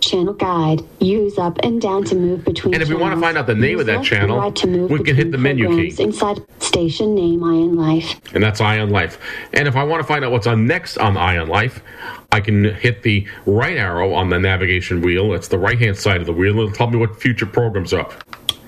Channel 0.00 0.34
guide. 0.34 0.82
Use 1.00 1.36
up 1.36 1.58
and 1.64 1.80
down 1.82 2.04
to 2.04 2.14
move 2.14 2.44
between. 2.44 2.74
And 2.74 2.82
if 2.82 2.88
we 2.88 2.94
want 2.94 3.14
to 3.14 3.20
find 3.20 3.36
out 3.36 3.46
the 3.48 3.54
name 3.56 3.80
of 3.80 3.86
that 3.86 4.04
channel, 4.04 4.38
right 4.38 4.54
to 4.54 4.66
move 4.68 4.90
we 4.90 5.02
can 5.02 5.16
hit 5.16 5.32
the 5.32 5.38
menu 5.38 5.68
key. 5.68 6.00
inside 6.00 6.38
station 6.60 7.14
name 7.14 7.42
Ion 7.42 7.76
Life. 7.76 8.20
and 8.34 8.42
that's 8.42 8.60
Ion 8.60 8.90
Life. 8.90 9.18
And 9.52 9.66
if 9.66 9.74
I 9.74 9.82
want 9.82 10.00
to 10.00 10.06
find 10.06 10.24
out 10.24 10.30
what's 10.30 10.46
on 10.46 10.66
next 10.66 10.96
on 10.98 11.16
Ion 11.16 11.48
Life, 11.48 11.82
I 12.30 12.40
can 12.40 12.64
hit 12.74 13.02
the 13.02 13.26
right 13.46 13.76
arrow 13.76 14.14
on 14.14 14.30
the 14.30 14.38
navigation 14.38 15.00
wheel. 15.00 15.34
It's 15.34 15.48
the 15.48 15.58
right 15.58 15.78
hand 15.78 15.96
side 15.96 16.20
of 16.20 16.26
the 16.26 16.32
wheel. 16.32 16.58
It'll 16.60 16.70
tell 16.70 16.88
me 16.90 16.98
what 16.98 17.20
future 17.20 17.46
programs 17.46 17.92
are 17.92 18.00
up. 18.00 18.12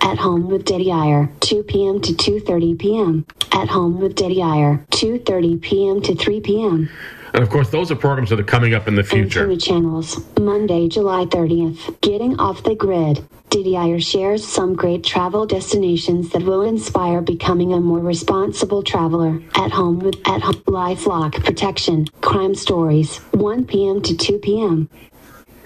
At 0.01 0.19
home 0.19 0.49
with 0.49 0.65
Daddy 0.65 0.91
Iyer, 0.93 1.31
2 1.41 1.63
p.m. 1.65 2.01
to 2.01 2.13
2:30 2.13 2.79
p.m. 2.79 3.27
At 3.53 3.69
home 3.69 4.01
with 4.01 4.15
Daddy 4.15 4.43
Iyer, 4.43 4.85
2:30 4.91 5.61
p.m. 5.61 6.03
to 6.03 6.15
3 6.15 6.41
p.m. 6.41 6.89
And 7.35 7.43
of 7.43 7.51
course, 7.51 7.71
those 7.71 7.91
are 7.91 7.97
programs 7.97 8.31
that 8.31 8.41
are 8.41 8.45
coming 8.45 8.75
up 8.75 8.89
in 8.89 8.95
the 8.95 9.05
future. 9.05 9.47
the 9.47 9.57
channels. 9.57 10.19
Monday, 10.39 10.89
July 10.89 11.25
30th. 11.27 12.01
Getting 12.01 12.39
off 12.41 12.63
the 12.63 12.75
grid. 12.75 13.25
Diddy 13.51 13.77
Iyer 13.77 14.01
shares 14.01 14.47
some 14.47 14.75
great 14.75 15.05
travel 15.05 15.47
destinations 15.47 16.31
that 16.31 16.43
will 16.43 16.63
inspire 16.63 17.23
becoming 17.23 17.73
a 17.73 17.81
more 17.81 18.01
responsible 18.01 18.83
traveler. 18.83 19.41
At 19.55 19.73
home 19.73 20.01
with 20.01 20.17
at 20.29 20.43
home 20.43 20.63
LifeLock 20.67 21.45
protection. 21.45 22.07
Crime 22.21 22.55
stories. 22.55 23.19
1 23.33 23.65
p.m. 23.67 24.03
to 24.03 24.17
2 24.17 24.39
p.m. 24.39 24.89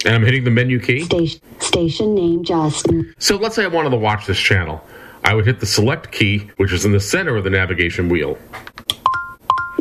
And 0.04 0.14
I'm 0.14 0.24
hitting 0.24 0.44
the 0.44 0.50
menu 0.50 0.80
key. 0.80 1.00
Station 1.04 1.40
station 1.60 2.14
name 2.14 2.44
Justin. 2.44 3.14
So 3.18 3.36
let's 3.36 3.54
say 3.54 3.64
I 3.64 3.68
wanted 3.68 3.90
to 3.90 3.96
watch 3.96 4.26
this 4.26 4.38
channel. 4.38 4.84
I 5.24 5.34
would 5.34 5.46
hit 5.46 5.60
the 5.60 5.66
select 5.66 6.10
key, 6.10 6.50
which 6.56 6.72
is 6.72 6.84
in 6.84 6.92
the 6.92 7.00
center 7.00 7.36
of 7.36 7.44
the 7.44 7.50
navigation 7.50 8.08
wheel. 8.08 8.38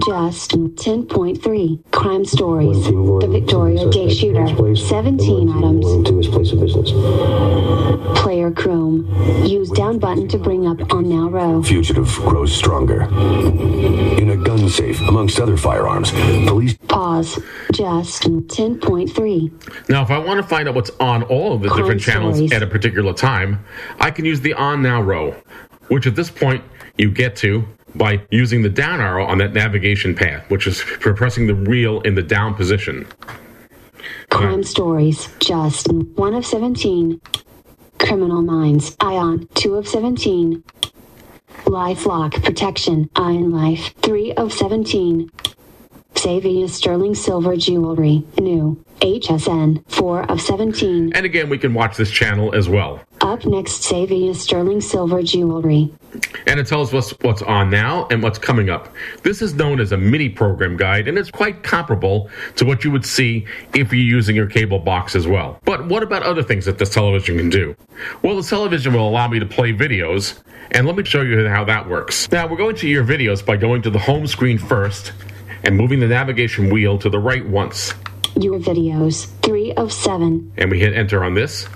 Justin 0.06 0.70
10.3 0.72 1.92
Crime 1.92 2.26
Stories. 2.26 2.86
The 2.86 3.28
Victoria 3.30 3.90
Day 3.90 4.14
Shooter. 4.14 4.48
17 4.76 5.50
items. 5.50 6.08
to 6.10 6.18
his 6.18 6.28
place 6.28 6.52
of 6.52 6.60
business. 6.60 6.92
Player 8.20 8.52
Chrome. 8.52 9.06
Use 9.46 9.70
down 9.72 10.00
button 10.00 10.28
to 10.30 10.38
bring 10.38 10.66
up 10.66 10.94
on 10.94 11.08
now 11.08 11.30
row. 11.30 11.62
Fugitive 11.62 12.08
grows 12.16 12.56
stronger. 12.56 13.04
In 13.04 14.30
a 14.30 14.38
gun 14.38 14.68
safe, 14.70 15.00
amongst 15.02 15.40
other 15.40 15.58
firearms, 15.58 16.12
police 16.48 16.76
Pause. 16.88 17.40
Justin 17.72 18.44
10.3 18.44 19.90
Now, 19.90 20.04
if 20.04 20.12
I 20.12 20.18
want 20.18 20.42
to 20.42 20.48
find 20.48 20.68
out 20.68 20.76
what's 20.76 20.92
on 21.00 21.24
all 21.24 21.54
of 21.54 21.62
the 21.62 21.70
Crime 21.70 21.82
different 21.82 22.02
channels 22.02 22.36
stories. 22.36 22.52
at 22.52 22.64
a 22.64 22.68
particular 22.68 23.14
time, 23.14 23.64
I 24.00 24.12
can 24.12 24.26
use 24.26 24.42
the 24.42 24.54
on 24.54 24.82
now 24.82 25.02
row, 25.02 25.36
which 25.88 26.08
at 26.08 26.16
this 26.16 26.30
point 26.30 26.64
you 26.98 27.12
get 27.12 27.36
to 27.38 27.66
by 27.96 28.22
using 28.32 28.62
the 28.62 28.70
down 28.70 29.02
arrow 29.02 29.26
on 29.26 29.38
that 29.40 29.54
navigation 29.54 30.16
path, 30.16 30.50
which 30.50 30.68
is 30.68 30.82
for 30.82 31.14
pressing 31.14 31.48
the 31.48 31.56
wheel 31.56 32.02
in 32.02 32.16
the 32.16 32.22
down 32.22 32.54
position. 32.54 33.08
Crime 34.30 34.64
Stories. 34.64 35.30
Justin 35.40 36.02
1 36.16 36.34
of 36.34 36.46
17. 36.46 37.22
Criminal 38.00 38.42
Minds. 38.42 38.96
Ion 39.00 39.48
2 39.56 39.76
of 39.76 39.88
17. 39.88 40.64
Lifelock 41.66 42.44
Protection. 42.44 43.10
Ion 43.16 43.52
Life 43.52 43.94
3 44.02 44.34
of 44.34 44.54
17. 44.54 45.30
Savia 46.16 46.70
Sterling 46.70 47.16
Silver 47.16 47.56
Jewelry. 47.58 48.24
New. 48.40 48.84
HSN 49.00 49.84
4 49.88 50.30
of 50.32 50.40
17. 50.40 51.14
And 51.16 51.26
again, 51.26 51.50
we 51.50 51.58
can 51.58 51.74
watch 51.74 51.98
this 51.98 52.12
channel 52.12 52.54
as 52.54 52.70
well. 52.70 53.02
Up 53.22 53.44
next, 53.46 53.82
Savia 53.82 54.36
Sterling 54.36 54.82
Silver 54.82 55.24
Jewelry. 55.24 55.92
and 56.46 56.60
it 56.60 56.68
tells 56.68 56.94
us 56.94 57.12
what's 57.22 57.42
on 57.42 57.70
now 57.72 58.08
and 58.12 58.22
what's 58.22 58.38
coming 58.38 58.70
up. 58.70 58.94
This 59.24 59.42
is 59.42 59.56
known 59.56 59.80
as 59.80 59.92
a 59.92 59.98
mini 59.98 60.30
program 60.30 60.78
guide, 60.78 61.08
and 61.08 61.18
it's 61.18 61.32
quite 61.32 61.64
comparable 61.64 62.30
to 62.58 62.66
what 62.66 62.84
you 62.84 62.92
would 62.92 63.06
see 63.06 63.46
if 63.74 63.92
you're 63.92 64.06
using 64.06 64.36
your 64.36 64.48
cable 64.48 64.78
box 64.80 65.16
as 65.16 65.26
well. 65.28 65.60
But 65.66 65.88
what 65.88 66.04
about 66.04 66.22
other 66.22 66.44
things 66.44 66.66
that 66.66 66.78
this 66.78 66.94
television 66.94 67.38
can 67.38 67.50
do? 67.50 67.76
Well, 68.22 68.36
the 68.36 68.44
television 68.44 68.94
will 68.94 69.08
allow 69.10 69.28
me 69.28 69.40
to 69.40 69.46
play 69.46 69.74
videos, 69.74 70.40
and 70.72 70.86
let 70.86 70.96
me 70.96 71.04
show 71.04 71.22
you 71.22 71.48
how 71.48 71.64
that 71.64 71.90
works. 71.90 72.30
Now, 72.32 72.48
we're 72.48 72.58
going 72.58 72.76
to 72.78 72.88
your 72.88 73.04
videos 73.06 73.44
by 73.44 73.58
going 73.58 73.82
to 73.84 73.90
the 73.90 74.00
home 74.00 74.28
screen 74.28 74.58
first 74.60 75.14
and 75.64 75.76
moving 75.78 76.00
the 76.00 76.08
navigation 76.08 76.70
wheel 76.70 76.98
to 77.00 77.10
the 77.10 77.20
right 77.20 77.46
once. 77.48 77.94
Your 78.40 78.60
videos. 78.60 79.28
Three 79.42 79.74
of 79.74 79.92
seven. 79.92 80.52
And 80.58 80.72
we 80.72 80.80
hit 80.80 80.94
enter 80.94 81.24
on 81.24 81.34
this. 81.34 81.68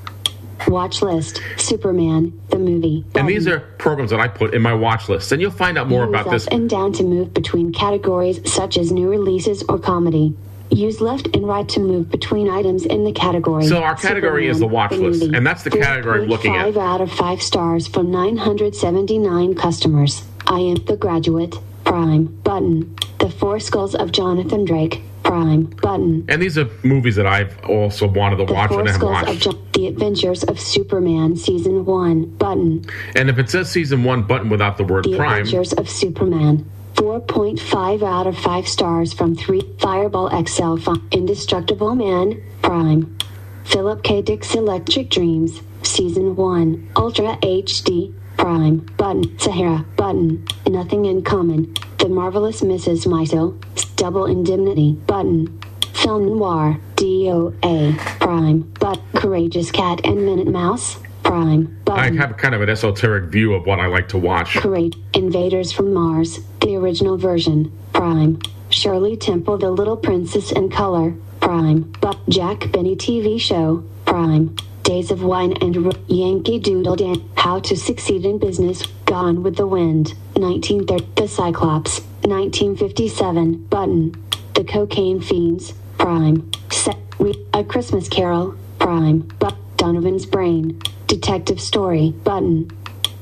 Watch 0.67 1.01
list. 1.01 1.41
Superman, 1.57 2.39
the 2.49 2.57
movie. 2.57 3.03
And 3.13 3.27
these 3.27 3.47
are 3.47 3.59
programs 3.77 4.11
that 4.11 4.19
I 4.19 4.27
put 4.27 4.53
in 4.53 4.61
my 4.61 4.73
watch 4.73 5.09
list, 5.09 5.31
and 5.31 5.41
you'll 5.41 5.51
find 5.51 5.77
out 5.77 5.87
more 5.87 6.05
Use 6.05 6.09
about 6.09 6.31
this 6.31 6.47
and 6.47 6.69
down 6.69 6.93
to 6.93 7.03
move 7.03 7.33
between 7.33 7.71
categories 7.73 8.39
such 8.51 8.77
as 8.77 8.91
new 8.91 9.09
releases 9.09 9.63
or 9.63 9.77
comedy. 9.77 10.33
Use 10.71 10.99
left 11.01 11.27
and 11.35 11.47
right 11.47 11.67
to 11.69 11.79
move 11.79 12.09
between 12.09 12.49
items 12.49 12.85
in 12.85 13.03
the 13.03 13.11
category. 13.11 13.67
So 13.67 13.83
our 13.83 13.95
category 13.95 14.47
is 14.47 14.59
the 14.59 14.65
watch 14.67 14.91
list, 14.93 15.21
movie. 15.21 15.37
and 15.37 15.45
that's 15.45 15.63
the 15.63 15.69
category 15.69 16.23
I'm 16.23 16.27
looking 16.29 16.55
at. 16.55 16.73
4.5 16.73 16.77
out 16.77 17.01
of 17.01 17.11
5 17.11 17.41
stars 17.41 17.87
from 17.87 18.09
979 18.09 19.55
customers. 19.55 20.23
I 20.47 20.59
am 20.59 20.75
The 20.85 20.97
Graduate. 20.97 21.55
Prime. 21.85 22.25
Button. 22.43 22.95
The 23.19 23.29
Four 23.29 23.59
Skulls 23.59 23.95
of 23.95 24.11
Jonathan 24.11 24.65
Drake. 24.65 25.01
Prime. 25.23 25.63
Button. 25.81 26.25
And 26.29 26.41
these 26.41 26.57
are 26.57 26.69
movies 26.83 27.15
that 27.15 27.25
I've 27.25 27.57
also 27.65 28.07
wanted 28.07 28.37
to 28.37 28.45
The 28.45 28.53
watch 28.53 28.69
Four 28.69 28.79
and 28.81 28.89
have 28.89 28.97
Skulls 28.97 29.21
of 29.21 29.27
watched. 29.27 29.41
Jo- 29.43 29.61
The 29.73 29.87
Adventures 29.87 30.43
of 30.43 30.59
Superman 30.59 31.35
Season 31.35 31.85
1. 31.85 32.25
Button. 32.37 32.85
And 33.15 33.29
if 33.29 33.37
it 33.39 33.49
says 33.49 33.69
season 33.71 34.03
one 34.03 34.23
button 34.23 34.49
without 34.49 34.77
the 34.77 34.83
word 34.83 35.05
The 35.05 35.15
prime, 35.17 35.39
Adventures 35.41 35.73
of 35.73 35.89
Superman. 35.89 36.69
4.5 36.95 38.03
out 38.03 38.27
of 38.27 38.37
5 38.37 38.67
stars 38.67 39.13
from 39.13 39.35
3. 39.35 39.61
Fireball 39.79 40.29
XL. 40.45 40.77
Indestructible 41.11 41.95
Man. 41.95 42.41
Prime. 42.61 43.17
Philip 43.63 44.03
K. 44.03 44.21
Dick's 44.21 44.53
Electric 44.53 45.09
Dreams. 45.09 45.61
Season 45.83 46.35
1. 46.35 46.89
Ultra 46.95 47.37
HD. 47.41 48.13
Prime. 48.37 48.77
Button. 48.97 49.37
Sahara. 49.39 49.85
Button. 49.95 50.45
Nothing 50.67 51.05
in 51.05 51.23
Common. 51.23 51.73
The 51.99 52.09
Marvelous 52.09 52.61
Mrs. 52.61 53.05
Maisel. 53.07 53.55
Double 53.95 54.25
Indemnity. 54.25 54.93
Button. 55.07 55.59
Film 55.93 56.25
Noir. 56.25 56.79
DOA. 56.95 57.97
Prime. 58.19 58.61
But 58.79 59.01
Courageous 59.15 59.71
Cat 59.71 60.01
and 60.03 60.25
Minute 60.25 60.47
Mouse. 60.47 60.97
Prime. 61.23 61.81
I 61.87 62.11
have 62.11 62.37
kind 62.37 62.53
of 62.53 62.61
an 62.61 62.69
esoteric 62.69 63.31
view 63.31 63.53
of 63.53 63.65
what 63.65 63.79
I 63.79 63.87
like 63.87 64.09
to 64.09 64.17
watch. 64.17 64.57
Great. 64.57 64.95
Invaders 65.13 65.71
from 65.71 65.93
Mars, 65.93 66.39
the 66.61 66.75
original 66.75 67.17
version. 67.17 67.71
Prime. 67.93 68.39
Shirley 68.69 69.17
Temple, 69.17 69.57
The 69.57 69.71
Little 69.71 69.97
Princess 69.97 70.51
in 70.51 70.69
Color. 70.69 71.15
Prime. 71.39 71.93
But 72.01 72.17
Jack 72.29 72.71
Benny 72.71 72.95
TV 72.95 73.39
Show. 73.39 73.83
Prime. 74.05 74.55
Days 74.85 75.11
of 75.11 75.21
Wine 75.23 75.53
and 75.61 75.87
R- 75.87 75.93
Yankee 76.07 76.59
Doodle 76.59 76.95
Dance. 76.95 77.19
How 77.35 77.59
to 77.59 77.75
Succeed 77.75 78.25
in 78.25 78.37
Business. 78.39 78.85
Gone 79.05 79.43
with 79.43 79.57
the 79.57 79.67
Wind. 79.67 80.13
1930. 80.35 81.05
The 81.15 81.27
Cyclops. 81.27 81.99
1957. 82.21 83.65
Button. 83.65 84.15
The 84.53 84.63
Cocaine 84.63 85.19
Fiends. 85.21 85.73
Prime. 85.97 86.49
Set. 86.71 86.97
Re- 87.19 87.45
A 87.53 87.63
Christmas 87.63 88.07
Carol. 88.07 88.55
Prime. 88.79 89.27
But 89.39 89.55
Donovan's 89.77 90.25
Brain. 90.25 90.79
Detective 91.07 91.59
Story. 91.59 92.11
Button. 92.23 92.69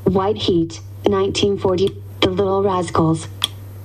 White 0.03 0.37
Heat, 0.37 0.81
1940, 1.05 2.01
The 2.21 2.29
Little 2.29 2.61
Rascals, 2.61 3.27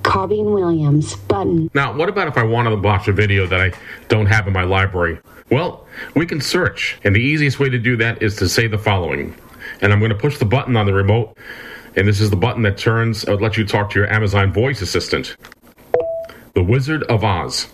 Carbine 0.08 0.52
Williams, 0.52 1.16
Button, 1.16 1.70
Now, 1.74 1.92
what 1.92 2.08
about 2.08 2.28
if 2.28 2.38
I 2.38 2.42
wanted 2.42 2.70
to 2.70 2.76
watch 2.76 3.08
a 3.08 3.12
video 3.12 3.46
that 3.46 3.60
I 3.60 3.72
don't 4.08 4.24
have 4.24 4.46
in 4.46 4.54
my 4.54 4.62
library? 4.62 5.18
Well, 5.50 5.86
we 6.14 6.24
can 6.24 6.40
search, 6.40 6.98
and 7.04 7.14
the 7.14 7.20
easiest 7.20 7.60
way 7.60 7.68
to 7.68 7.78
do 7.78 7.94
that 7.98 8.22
is 8.22 8.34
to 8.36 8.48
say 8.48 8.68
the 8.68 8.78
following. 8.78 9.36
And 9.82 9.92
I'm 9.92 9.98
going 9.98 10.08
to 10.08 10.16
push 10.16 10.38
the 10.38 10.46
button 10.46 10.76
on 10.76 10.86
the 10.86 10.94
remote, 10.94 11.36
and 11.94 12.08
this 12.08 12.22
is 12.22 12.30
the 12.30 12.36
button 12.36 12.62
that 12.62 12.78
turns, 12.78 13.28
uh, 13.28 13.34
it 13.34 13.42
let 13.42 13.58
you 13.58 13.66
talk 13.66 13.90
to 13.90 13.98
your 13.98 14.10
Amazon 14.10 14.50
voice 14.50 14.80
assistant. 14.80 15.36
The 16.54 16.62
Wizard 16.62 17.02
of 17.02 17.22
Oz. 17.22 17.66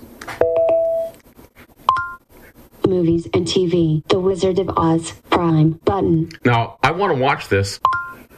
Movies 2.84 3.28
and 3.32 3.46
TV, 3.46 4.04
The 4.08 4.18
Wizard 4.18 4.58
of 4.58 4.70
Oz, 4.76 5.12
Prime, 5.30 5.78
Button, 5.84 6.30
Now, 6.44 6.78
I 6.82 6.90
want 6.90 7.14
to 7.14 7.22
watch 7.22 7.46
this. 7.46 7.78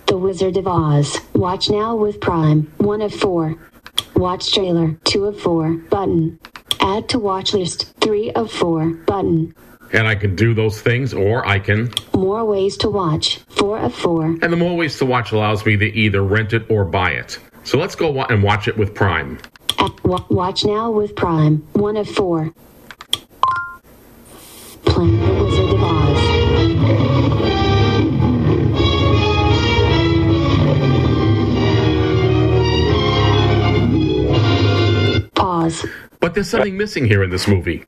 The 0.07 0.19
Wizard 0.19 0.59
of 0.59 0.67
Oz, 0.67 1.19
Watch 1.33 1.71
Now 1.71 1.97
with 1.97 2.21
Prime, 2.21 2.71
1 2.77 3.01
of 3.01 3.15
4. 3.15 3.57
Watch 4.15 4.53
Trailer, 4.53 4.97
2 5.05 5.25
of 5.27 5.41
4, 5.41 5.73
Button. 5.91 6.39
Add 6.81 7.09
to 7.11 7.19
Watch 7.19 7.55
List, 7.55 7.95
3 8.01 8.33
of 8.33 8.51
4, 8.51 8.91
Button. 8.91 9.55
And 9.93 10.07
I 10.09 10.15
can 10.15 10.35
do 10.35 10.53
those 10.55 10.81
things, 10.81 11.15
or 11.15 11.47
I 11.47 11.59
can. 11.59 11.91
More 12.15 12.45
ways 12.45 12.77
to 12.79 12.89
watch, 12.91 13.39
4 13.51 13.79
of 13.79 13.95
4. 13.95 14.25
And 14.43 14.53
the 14.53 14.57
more 14.57 14.77
ways 14.77 14.99
to 14.99 15.05
watch 15.07 15.33
allows 15.33 15.65
me 15.65 15.77
to 15.77 15.87
either 15.87 16.23
rent 16.23 16.53
it 16.53 16.65
or 16.71 16.85
buy 16.85 17.11
it. 17.13 17.39
So 17.65 17.79
let's 17.79 17.95
go 17.95 18.11
wa- 18.11 18.27
and 18.29 18.43
watch 18.43 18.69
it 18.69 18.77
with 18.77 18.95
Prime. 18.95 19.39
At 19.79 20.05
wa- 20.05 20.25
Watch 20.29 20.65
Now 20.65 20.91
with 20.91 21.15
Prime, 21.15 21.67
1 21.75 21.97
of 21.97 22.09
4. 22.09 22.53
Playing 24.87 25.21
The 25.21 25.45
Wizard 25.45 25.71
of 25.75 25.83
Oz. 25.83 26.36
But 36.21 36.35
there's 36.35 36.51
something 36.51 36.77
missing 36.77 37.07
here 37.07 37.23
in 37.23 37.31
this 37.31 37.47
movie. 37.47 37.85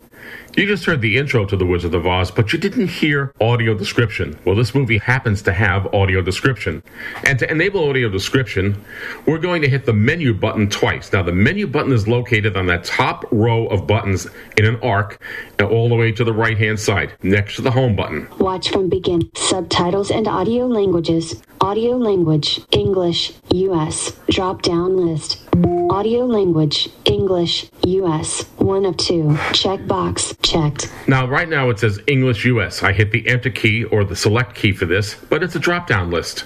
You 0.57 0.67
just 0.67 0.85
heard 0.87 1.01
the 1.01 1.19
intro 1.19 1.45
to 1.47 1.57
The 1.57 1.65
Wizard 1.65 1.95
of 1.95 2.07
Oz, 2.07 2.33
but 2.33 2.53
you 2.53 2.59
didn't 2.59 2.89
hear 2.89 3.33
audio 3.41 3.75
description. 3.75 4.37
Well, 4.45 4.57
this 4.57 4.75
movie 4.75 4.99
happens 4.99 5.43
to 5.43 5.53
have 5.53 5.93
audio 5.95 6.21
description. 6.21 6.83
And 7.25 7.39
to 7.39 7.49
enable 7.51 7.89
audio 7.89 8.09
description, 8.09 8.83
we're 9.25 9.39
going 9.39 9.63
to 9.63 9.69
hit 9.69 9.87
the 9.87 9.93
menu 9.93 10.35
button 10.35 10.69
twice. 10.69 11.13
Now, 11.13 11.23
the 11.23 11.33
menu 11.33 11.69
button 11.69 11.93
is 11.93 12.09
located 12.09 12.57
on 12.57 12.67
that 12.67 12.83
top 12.83 13.25
row 13.31 13.67
of 13.69 13.87
buttons 13.87 14.27
in 14.57 14.65
an 14.65 14.81
arc 14.83 15.23
and 15.59 15.69
all 15.69 15.89
the 15.89 15.95
way 15.95 16.11
to 16.11 16.25
the 16.25 16.33
right 16.33 16.59
hand 16.59 16.81
side, 16.81 17.13
next 17.23 17.57
to 17.57 17.63
the 17.63 17.71
home 17.71 17.95
button. 17.95 18.27
Watch 18.39 18.71
from 18.71 18.89
begin. 18.89 19.31
Subtitles 19.37 20.11
and 20.11 20.27
audio 20.27 20.67
languages. 20.67 21.41
Audio 21.61 21.97
language. 21.97 22.61
English. 22.73 23.33
U.S. 23.53 24.13
Drop 24.31 24.63
down 24.63 24.97
list. 24.97 25.43
Audio 25.91 26.25
language. 26.27 26.89
English. 27.05 27.71
U.S. 27.87 28.43
One 28.59 28.85
of 28.85 28.97
two. 28.97 29.37
Check 29.53 29.87
box. 30.09 30.35
Checked. 30.43 30.91
Now, 31.07 31.27
right 31.27 31.49
now 31.49 31.71
it 31.71 31.79
says 31.79 32.01
English 32.07 32.45
US. 32.45 32.83
I 32.83 32.93
hit 32.93 33.13
the 33.13 33.27
enter 33.29 33.51
key 33.51 33.85
or 33.85 34.05
the 34.05 34.17
select 34.17 34.55
key 34.55 34.73
for 34.73 34.87
this, 34.87 35.15
but 35.29 35.43
it's 35.43 35.55
a 35.55 35.59
drop 35.59 35.87
down 35.87 36.11
list. 36.11 36.45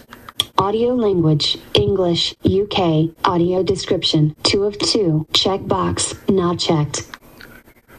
Audio 0.58 0.94
language. 0.94 1.58
English. 1.74 2.34
UK. 2.44 3.10
Audio 3.24 3.62
description. 3.62 4.34
Two 4.42 4.64
of 4.64 4.78
two. 4.78 5.26
Check 5.32 5.66
box. 5.66 6.14
Not 6.28 6.58
checked. 6.58 7.08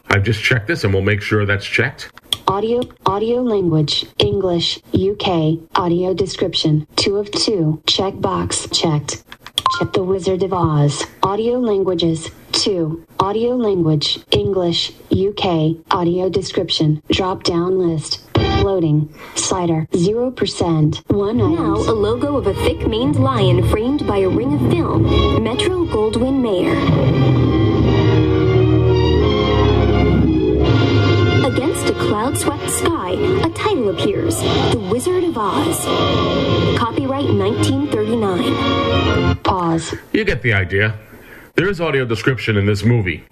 I've 0.09 0.23
just 0.23 0.43
checked 0.43 0.67
this 0.67 0.83
and 0.83 0.93
we'll 0.93 1.03
make 1.03 1.21
sure 1.21 1.45
that's 1.45 1.65
checked. 1.65 2.11
Audio, 2.45 2.81
audio 3.05 3.41
language, 3.41 4.05
English, 4.19 4.77
UK, 4.93 5.59
audio 5.75 6.13
description, 6.13 6.85
two 6.97 7.15
of 7.15 7.31
two, 7.31 7.81
check 7.87 8.19
box, 8.19 8.67
checked. 8.69 9.23
Check 9.55 9.93
the 9.93 10.03
Wizard 10.03 10.43
of 10.43 10.53
Oz, 10.53 11.05
audio 11.21 11.59
languages, 11.59 12.31
two, 12.51 13.05
audio 13.19 13.55
language, 13.55 14.19
English, 14.31 14.91
UK, 15.11 15.77
audio 15.91 16.29
description, 16.29 17.01
drop 17.11 17.43
down 17.43 17.77
list. 17.77 18.21
Loading. 18.63 19.13
Cider. 19.35 19.87
0%. 19.91 21.11
One 21.11 21.37
Now, 21.37 21.75
a 21.75 21.91
logo 21.93 22.37
of 22.37 22.47
a 22.47 22.53
thick 22.53 22.87
maned 22.87 23.17
lion 23.17 23.67
framed 23.69 24.07
by 24.07 24.19
a 24.19 24.29
ring 24.29 24.53
of 24.53 24.71
film. 24.71 25.43
Metro 25.43 25.85
Goldwyn 25.85 26.41
Mayer. 26.41 27.52
Against 31.93 32.05
a 32.05 32.09
cloud 32.09 32.37
swept 32.37 32.69
sky, 32.71 33.11
a 33.11 33.49
title 33.51 33.89
appears 33.89 34.39
The 34.39 34.89
Wizard 34.91 35.23
of 35.25 35.37
Oz. 35.37 35.85
Copyright 36.77 37.29
1939. 37.29 39.35
Pause. 39.43 39.95
You 40.11 40.23
get 40.23 40.41
the 40.41 40.53
idea. 40.53 40.97
There 41.55 41.69
is 41.69 41.79
audio 41.79 42.03
description 42.05 42.57
in 42.57 42.65
this 42.65 42.83
movie. 42.83 43.23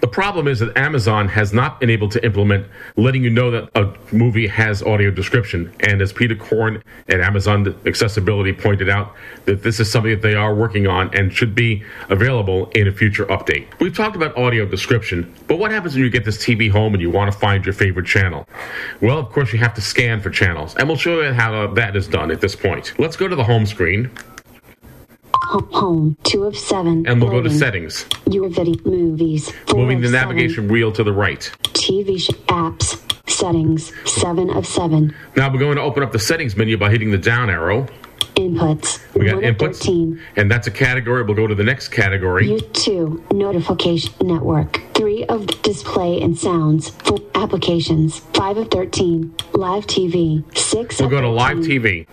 The 0.00 0.08
problem 0.08 0.48
is 0.48 0.60
that 0.60 0.76
Amazon 0.78 1.28
has 1.28 1.52
not 1.52 1.78
been 1.78 1.90
able 1.90 2.08
to 2.08 2.24
implement 2.24 2.66
letting 2.96 3.22
you 3.22 3.30
know 3.30 3.50
that 3.50 3.68
a 3.74 3.94
movie 4.14 4.46
has 4.46 4.82
audio 4.82 5.10
description. 5.10 5.72
And 5.80 6.00
as 6.00 6.12
Peter 6.12 6.34
Korn 6.34 6.82
at 7.08 7.20
Amazon 7.20 7.78
Accessibility 7.84 8.52
pointed 8.52 8.88
out, 8.88 9.14
that 9.44 9.62
this 9.62 9.78
is 9.78 9.90
something 9.90 10.10
that 10.10 10.22
they 10.22 10.34
are 10.34 10.54
working 10.54 10.86
on 10.86 11.14
and 11.14 11.32
should 11.32 11.54
be 11.54 11.84
available 12.08 12.70
in 12.70 12.88
a 12.88 12.92
future 12.92 13.26
update. 13.26 13.66
We've 13.78 13.94
talked 13.94 14.16
about 14.16 14.36
audio 14.38 14.64
description, 14.64 15.32
but 15.46 15.58
what 15.58 15.70
happens 15.70 15.94
when 15.94 16.04
you 16.04 16.10
get 16.10 16.24
this 16.24 16.38
TV 16.38 16.70
home 16.70 16.94
and 16.94 17.02
you 17.02 17.10
want 17.10 17.30
to 17.30 17.38
find 17.38 17.64
your 17.64 17.74
favorite 17.74 18.06
channel? 18.06 18.48
Well, 19.02 19.18
of 19.18 19.30
course, 19.30 19.52
you 19.52 19.58
have 19.58 19.74
to 19.74 19.82
scan 19.82 20.20
for 20.20 20.30
channels, 20.30 20.76
and 20.76 20.88
we'll 20.88 20.96
show 20.96 21.20
you 21.20 21.32
how 21.32 21.66
that 21.74 21.94
is 21.94 22.08
done 22.08 22.30
at 22.30 22.40
this 22.40 22.56
point. 22.56 22.94
Let's 22.98 23.16
go 23.16 23.28
to 23.28 23.36
the 23.36 23.44
home 23.44 23.66
screen. 23.66 24.10
Home, 25.50 26.16
two 26.22 26.44
of 26.44 26.56
seven. 26.56 27.04
And 27.08 27.20
we'll 27.20 27.30
go 27.30 27.42
to 27.42 27.50
settings. 27.50 28.06
Your 28.30 28.48
video 28.48 28.76
movies. 28.84 29.50
Four 29.66 29.80
Moving 29.80 30.00
the 30.00 30.08
seven. 30.08 30.36
navigation 30.36 30.68
wheel 30.68 30.92
to 30.92 31.02
the 31.02 31.12
right. 31.12 31.40
TV 31.64 32.20
sh- 32.20 32.30
apps. 32.46 33.00
Settings. 33.28 33.92
Seven 34.08 34.50
of 34.50 34.64
seven. 34.64 35.12
Now 35.34 35.52
we're 35.52 35.58
going 35.58 35.74
to 35.76 35.82
open 35.82 36.04
up 36.04 36.12
the 36.12 36.20
settings 36.20 36.56
menu 36.56 36.76
by 36.76 36.88
hitting 36.90 37.10
the 37.10 37.18
down 37.18 37.50
arrow. 37.50 37.86
Inputs. 38.36 39.00
We 39.14 39.26
got 39.26 39.42
inputs, 39.42 39.78
13. 39.78 40.20
and 40.36 40.48
that's 40.50 40.68
a 40.68 40.70
category. 40.70 41.24
We'll 41.24 41.34
go 41.34 41.48
to 41.48 41.54
the 41.54 41.64
next 41.64 41.88
category. 41.88 42.46
U2 42.46 43.32
notification 43.32 44.14
network. 44.20 44.80
3 44.94 45.24
of 45.26 45.46
display 45.62 46.20
and 46.22 46.38
sounds. 46.38 46.90
4 46.90 47.18
applications. 47.34 48.20
5 48.34 48.56
of 48.56 48.68
13. 48.70 49.34
Live 49.54 49.86
TV. 49.88 50.44
6 50.56 51.00
We'll 51.00 51.08
go 51.10 51.20
to 51.20 51.28
live 51.28 51.58
TV, 51.58 52.06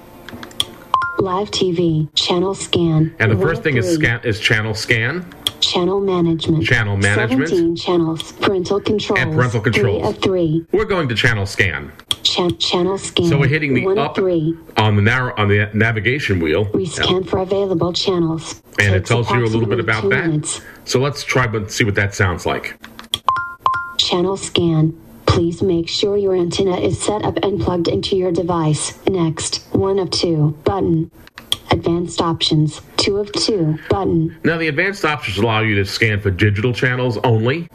Live 1.19 1.49
TV. 1.51 2.13
Channel 2.15 2.53
scan. 2.53 3.15
and 3.19 3.31
the 3.31 3.35
One 3.37 3.47
first 3.47 3.63
thing 3.63 3.77
is 3.77 3.91
scan 3.95 4.21
is 4.23 4.39
channel 4.39 4.73
scan. 4.73 5.25
Channel 5.59 5.99
management. 5.99 6.63
Channel 6.63 6.97
management. 6.97 7.49
17 7.49 7.75
channels. 7.75 8.31
Parental 8.33 8.79
controls. 8.79 9.19
And 9.19 9.33
parental 9.33 9.61
3 9.61 9.71
controls. 9.71 10.07
of 10.15 10.21
3. 10.21 10.65
We're 10.71 10.85
going 10.85 11.09
to 11.09 11.15
channel 11.15 11.45
scan. 11.47 11.91
Cha- 12.21 12.49
channel 12.51 12.97
scan. 12.99 13.25
So 13.27 13.39
we're 13.39 13.47
hitting 13.47 13.73
the 13.73 13.85
1 13.85 13.97
up 13.97 14.15
3. 14.15 14.55
on 14.77 14.95
the 14.95 15.01
narrow 15.01 15.33
on 15.37 15.47
the 15.47 15.69
navigation 15.73 16.39
wheel, 16.39 16.69
We 16.73 16.85
scan 16.85 17.23
for 17.23 17.39
available 17.39 17.91
channels. 17.93 18.61
and 18.79 18.93
it 18.95 19.05
tells 19.05 19.29
you 19.31 19.43
a 19.43 19.47
little 19.47 19.65
bit 19.67 19.79
about 19.79 20.07
that. 20.09 20.27
minutes. 20.27 20.61
So 20.85 20.99
let's 20.99 21.23
try 21.23 21.45
and 21.45 21.69
see 21.71 21.83
what 21.83 21.95
that 21.95 22.13
sounds 22.13 22.45
like. 22.45 22.77
Channel 23.97 24.37
scan. 24.37 24.93
Please 25.37 25.61
make 25.61 25.87
sure 25.87 26.17
your 26.17 26.35
antenna 26.35 26.77
is 26.77 26.99
set 26.99 27.23
up 27.23 27.37
and 27.43 27.61
plugged 27.61 27.87
into 27.87 28.15
your 28.15 28.31
device. 28.31 28.97
Next, 29.05 29.57
one 29.71 29.99
of 29.99 30.09
two 30.09 30.57
button. 30.63 31.11
Advanced 31.69 32.21
options, 32.21 32.81
two 32.97 33.17
of 33.17 33.31
two 33.33 33.77
button. 33.87 34.35
Now, 34.43 34.57
the 34.57 34.67
advanced 34.67 35.05
options 35.05 35.37
allow 35.37 35.59
you 35.59 35.75
to 35.75 35.85
scan 35.85 36.21
for 36.21 36.31
digital 36.31 36.73
channels 36.73 37.19
only, 37.23 37.69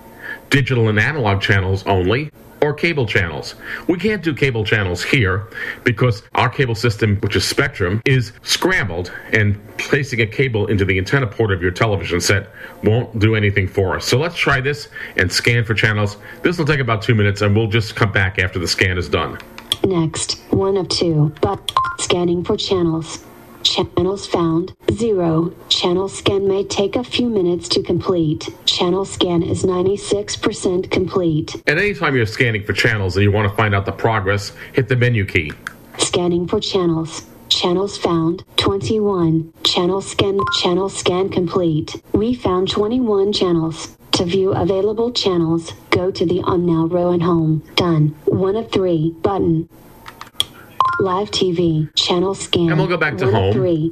digital 0.51 0.89
and 0.89 0.99
analog 0.99 1.41
channels 1.41 1.87
only, 1.87 2.33
or 2.63 2.73
cable 2.73 3.07
channels. 3.07 3.57
We 3.89 3.99
can't 3.99 4.23
do 4.23 4.33
cable 4.33 4.65
channels 4.65 5.03
here 5.03 5.49
because 5.85 6.23
our 6.35 6.49
cable 6.49 6.77
system, 6.77 7.17
which 7.17 7.37
is 7.37 7.45
Spectrum, 7.45 8.01
is 8.07 8.33
scrambled, 8.43 9.13
and 9.33 9.61
placing 9.77 10.21
a 10.21 10.27
cable 10.27 10.69
into 10.69 10.85
the 10.85 10.97
antenna 10.97 11.27
port 11.27 11.53
of 11.53 11.61
your 11.61 11.73
television 11.73 12.21
set 12.21 12.51
won't 12.85 13.19
do 13.19 13.35
anything 13.35 13.67
for 13.67 13.97
us. 13.97 14.07
So 14.07 14.19
let's 14.19 14.37
try 14.37 14.61
this 14.61 14.89
and 15.17 15.31
scan 15.31 15.65
for 15.65 15.75
channels. 15.75 16.17
This 16.43 16.57
will 16.57 16.65
take 16.65 16.81
about 16.81 17.03
two 17.03 17.15
minutes, 17.15 17.43
and 17.43 17.55
we'll 17.55 17.69
just 17.69 17.97
come 17.97 18.13
back 18.13 18.39
after 18.39 18.59
the 18.59 18.69
scan 18.69 18.97
is 18.97 19.09
done. 19.09 19.39
Next, 19.85 20.41
one 20.51 20.77
of 20.77 20.89
two 20.89 21.35
but 21.41 21.73
scanning 21.99 22.45
for 22.45 22.57
channels. 22.57 23.25
Channels 23.63 24.27
found, 24.27 24.75
zero. 24.91 25.55
Channel 25.69 26.09
scan 26.09 26.49
may 26.49 26.65
take 26.65 26.97
a 26.97 27.05
few 27.05 27.29
minutes 27.29 27.69
to 27.69 27.83
complete. 27.83 28.49
Channel 28.67 29.05
scan 29.05 29.43
is 29.43 29.63
96% 29.63 30.91
complete. 30.91 31.55
At 31.67 31.79
any 31.79 31.95
time 31.95 32.17
you're 32.17 32.27
scanning 32.27 32.65
for 32.65 32.73
channels 32.73 33.17
and 33.17 33.25
you 33.25 33.31
want 33.31 33.49
to 33.49 33.57
find 33.57 33.75
out 33.75 33.87
the 33.87 33.93
progress, 33.93 34.53
hit 34.73 34.89
the 34.89 34.97
menu 34.97 35.25
key. 35.25 35.53
Scanning 35.99 36.49
for 36.49 36.61
channels. 36.61 37.25
Channels 37.49 37.97
found 37.99 38.45
21. 38.57 39.53
Channel 39.63 40.01
scan 40.01 40.41
channel 40.61 40.89
scan 40.89 41.29
complete. 41.29 42.03
We 42.13 42.35
found 42.35 42.71
21 42.71 43.33
channels. 43.33 43.97
To 44.13 44.25
view 44.25 44.53
available 44.53 45.11
channels, 45.13 45.73
go 45.91 46.11
to 46.11 46.27
the 46.27 46.41
on 46.43 46.67
now 46.67 46.87
row 46.87 47.13
and 47.13 47.23
home. 47.23 47.63
Done. 47.77 48.15
One 48.25 48.57
of 48.57 48.71
three 48.71 49.11
button. 49.23 49.69
Live 51.01 51.31
TV 51.31 51.89
channel 51.97 52.35
scan. 52.35 52.69
And 52.70 52.78
we'll 52.78 52.89
go 52.89 52.97
back 52.97 53.16
to 53.19 53.31
home. 53.31 53.52
Three. 53.52 53.90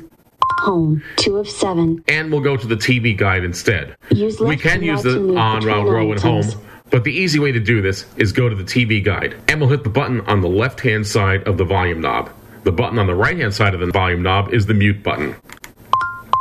Home. 0.60 1.02
Two 1.16 1.38
of 1.38 1.48
seven. 1.48 2.04
and 2.08 2.30
we'll 2.30 2.42
go 2.42 2.56
to 2.56 2.66
the 2.66 2.76
TV 2.76 3.16
guide 3.16 3.44
instead. 3.44 3.96
Use 4.10 4.38
we 4.40 4.56
can 4.56 4.82
use 4.82 5.02
the 5.02 5.36
on, 5.36 5.64
row, 5.64 5.82
row, 5.88 6.12
and 6.12 6.20
home, 6.20 6.44
but 6.90 7.04
the 7.04 7.12
easy 7.12 7.38
way 7.38 7.50
to 7.52 7.60
do 7.60 7.80
this 7.80 8.04
is 8.16 8.32
go 8.32 8.48
to 8.48 8.54
the 8.54 8.64
TV 8.64 9.02
guide, 9.02 9.34
and 9.48 9.60
we'll 9.60 9.70
hit 9.70 9.84
the 9.84 9.90
button 9.90 10.20
on 10.22 10.40
the 10.42 10.48
left 10.48 10.80
hand 10.80 11.06
side 11.06 11.42
of 11.48 11.56
the 11.56 11.64
volume 11.64 12.00
knob. 12.00 12.30
The 12.64 12.72
button 12.72 12.98
on 12.98 13.06
the 13.06 13.14
right 13.14 13.38
hand 13.38 13.54
side 13.54 13.72
of 13.72 13.80
the 13.80 13.90
volume 13.90 14.22
knob 14.22 14.52
is 14.52 14.66
the 14.66 14.74
mute 14.74 15.02
button. 15.02 15.34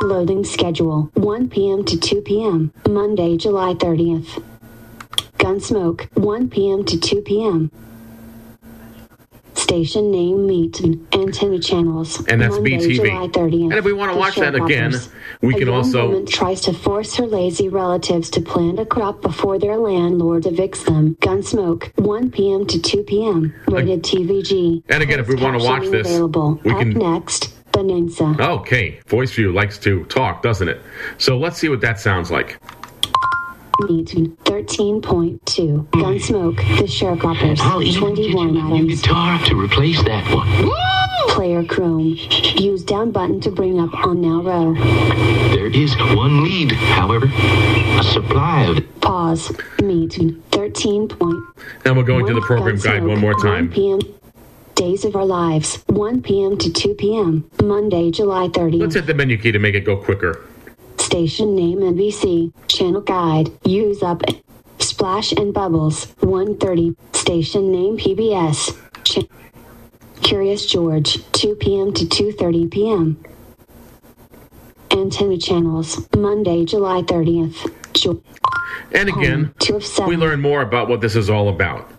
Loading 0.02 0.44
schedule 0.44 1.10
1 1.14 1.48
p.m. 1.48 1.84
to 1.84 1.98
2 1.98 2.20
p.m. 2.22 2.72
Monday, 2.88 3.36
July 3.38 3.72
30th. 3.74 4.42
Gunsmoke 5.38 6.14
1 6.16 6.50
p.m. 6.50 6.84
to 6.84 6.98
2 7.00 7.22
p.m. 7.22 7.70
Station 9.70 10.10
name 10.10 10.48
meet 10.48 10.80
antenna 11.14 11.60
channels. 11.60 12.26
And 12.26 12.40
that's 12.40 12.56
Monday, 12.56 12.76
BTV. 12.78 12.94
July 12.96 13.28
30th. 13.28 13.62
And 13.70 13.74
if 13.74 13.84
we 13.84 13.92
wanna 13.92 14.16
watch 14.16 14.34
that 14.34 14.56
again, 14.56 14.92
we 15.42 15.54
A 15.54 15.58
can 15.58 15.68
young 15.68 15.76
also- 15.76 16.08
woman 16.08 16.26
tries 16.26 16.60
to 16.62 16.72
force 16.72 17.14
her 17.14 17.24
lazy 17.24 17.68
relatives 17.68 18.30
to 18.30 18.40
plant 18.40 18.80
a 18.80 18.84
crop 18.84 19.22
before 19.22 19.60
their 19.60 19.76
landlord 19.76 20.42
evicts 20.42 20.84
them. 20.84 21.16
Gunsmoke 21.20 21.92
1 21.98 22.32
p.m. 22.32 22.66
to 22.66 22.80
2 22.82 23.04
p.m. 23.04 23.54
Rated 23.68 24.02
TVG. 24.02 24.82
And 24.88 25.04
again, 25.04 25.20
if 25.20 25.28
we 25.28 25.36
want 25.36 25.56
to 25.60 25.64
watch 25.64 25.86
this, 25.86 26.08
available. 26.08 26.58
we 26.64 26.72
Up 26.72 26.78
can. 26.80 26.90
next, 26.94 27.54
Bonanza. 27.70 28.34
Okay, 28.40 28.98
Voice 29.06 29.30
View 29.30 29.52
likes 29.52 29.78
to 29.78 30.02
talk, 30.06 30.42
doesn't 30.42 30.68
it? 30.68 30.80
So 31.18 31.38
let's 31.38 31.58
see 31.58 31.68
what 31.68 31.80
that 31.82 32.00
sounds 32.00 32.28
like. 32.32 32.58
MeTV 33.80 34.36
13.2. 34.44 35.90
Gunsmoke, 35.90 36.56
the 36.78 36.84
sharecroppers. 36.84 37.58
21 37.98 38.56
items. 38.56 39.00
guitar 39.00 39.38
to 39.46 39.60
replace 39.60 40.02
that 40.04 40.24
one. 40.34 40.70
Player 41.28 41.64
Chrome. 41.64 42.16
Use 42.56 42.82
down 42.84 43.10
button 43.12 43.40
to 43.40 43.50
bring 43.50 43.80
up 43.80 43.94
on 44.06 44.20
now 44.20 44.42
row. 44.42 44.74
There 45.54 45.66
is 45.66 45.96
one 46.14 46.44
lead, 46.44 46.72
however. 46.72 47.26
A 47.26 48.02
supply 48.02 48.64
of 48.64 49.00
Pause. 49.00 49.48
MeTV 49.78 50.40
13. 50.52 51.08
Point. 51.08 51.42
And 51.84 51.96
we'll 51.96 52.04
go 52.04 52.18
into 52.18 52.34
the 52.34 52.40
program 52.42 52.76
Gunsmoke, 52.76 52.84
guide 52.84 53.04
one 53.04 53.18
more 53.20 53.32
1 53.34 53.42
time. 53.42 53.70
p.m. 53.70 54.00
Days 54.74 55.04
of 55.04 55.16
Our 55.16 55.24
Lives. 55.24 55.82
1 55.86 56.22
p.m. 56.22 56.56
to 56.58 56.72
2 56.72 56.94
p.m. 56.94 57.50
Monday, 57.62 58.10
July 58.10 58.48
30th. 58.48 58.80
Let's 58.80 58.94
hit 58.94 59.06
the 59.06 59.14
menu 59.14 59.36
key 59.38 59.52
to 59.52 59.58
make 59.58 59.74
it 59.74 59.80
go 59.80 59.96
quicker. 59.96 60.44
Station 61.14 61.56
name 61.56 61.78
NBC. 61.80 62.52
Channel 62.68 63.00
guide. 63.00 63.50
Use 63.66 64.00
up. 64.00 64.22
Splash 64.78 65.32
and 65.32 65.52
Bubbles. 65.52 66.04
130. 66.20 66.94
Station 67.12 67.72
name 67.72 67.98
PBS. 67.98 68.70
Ch- 69.02 69.26
Curious 70.22 70.64
George. 70.66 71.18
2 71.32 71.56
p.m. 71.56 71.92
to 71.94 72.04
2:30 72.04 72.70
p.m. 72.70 73.20
Antenna 74.92 75.36
channels. 75.36 76.06
Monday, 76.16 76.64
July 76.64 77.02
30th. 77.02 77.56
Jo- 77.92 78.22
And 78.92 79.08
again, 79.08 79.52
two 79.58 79.74
of 79.74 79.84
seven. 79.84 80.10
we 80.10 80.16
learn 80.16 80.40
more 80.40 80.62
about 80.62 80.88
what 80.88 81.00
this 81.00 81.16
is 81.16 81.28
all 81.28 81.48
about. 81.48 81.90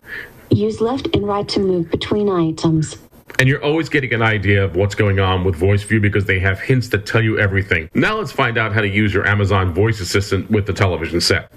Use 0.51 0.79
left 0.79 1.09
and 1.13 1.27
right 1.27 1.49
to 1.49 1.59
move 1.59 1.91
between 1.91 2.29
items. 2.29 2.95
And 3.39 3.47
you're 3.49 3.63
always 3.63 3.89
getting 3.89 4.13
an 4.13 4.21
idea 4.21 4.63
of 4.63 4.75
what's 4.75 4.95
going 4.95 5.19
on 5.19 5.43
with 5.43 5.55
Voice 5.55 5.83
View 5.83 5.99
because 5.99 6.25
they 6.25 6.39
have 6.39 6.59
hints 6.59 6.89
that 6.89 7.05
tell 7.05 7.23
you 7.23 7.39
everything. 7.39 7.89
Now 7.93 8.17
let's 8.17 8.31
find 8.31 8.57
out 8.57 8.73
how 8.73 8.81
to 8.81 8.87
use 8.87 9.13
your 9.13 9.25
Amazon 9.25 9.73
voice 9.73 9.99
assistant 9.99 10.49
with 10.51 10.67
the 10.67 10.73
television 10.73 11.21
set. 11.21 11.51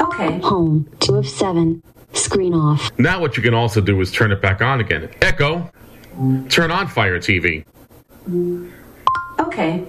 Okay. 0.00 0.38
Home. 0.40 0.88
Two 1.00 1.16
of 1.16 1.28
seven. 1.28 1.82
Screen 2.12 2.54
off. 2.54 2.90
Now 2.98 3.20
what 3.20 3.36
you 3.36 3.42
can 3.42 3.54
also 3.54 3.80
do 3.80 4.00
is 4.00 4.10
turn 4.10 4.32
it 4.32 4.40
back 4.40 4.62
on 4.62 4.80
again. 4.80 5.10
Echo. 5.22 5.70
Turn 6.48 6.70
on 6.70 6.88
Fire 6.88 7.18
TV. 7.18 7.64
Okay. 9.38 9.84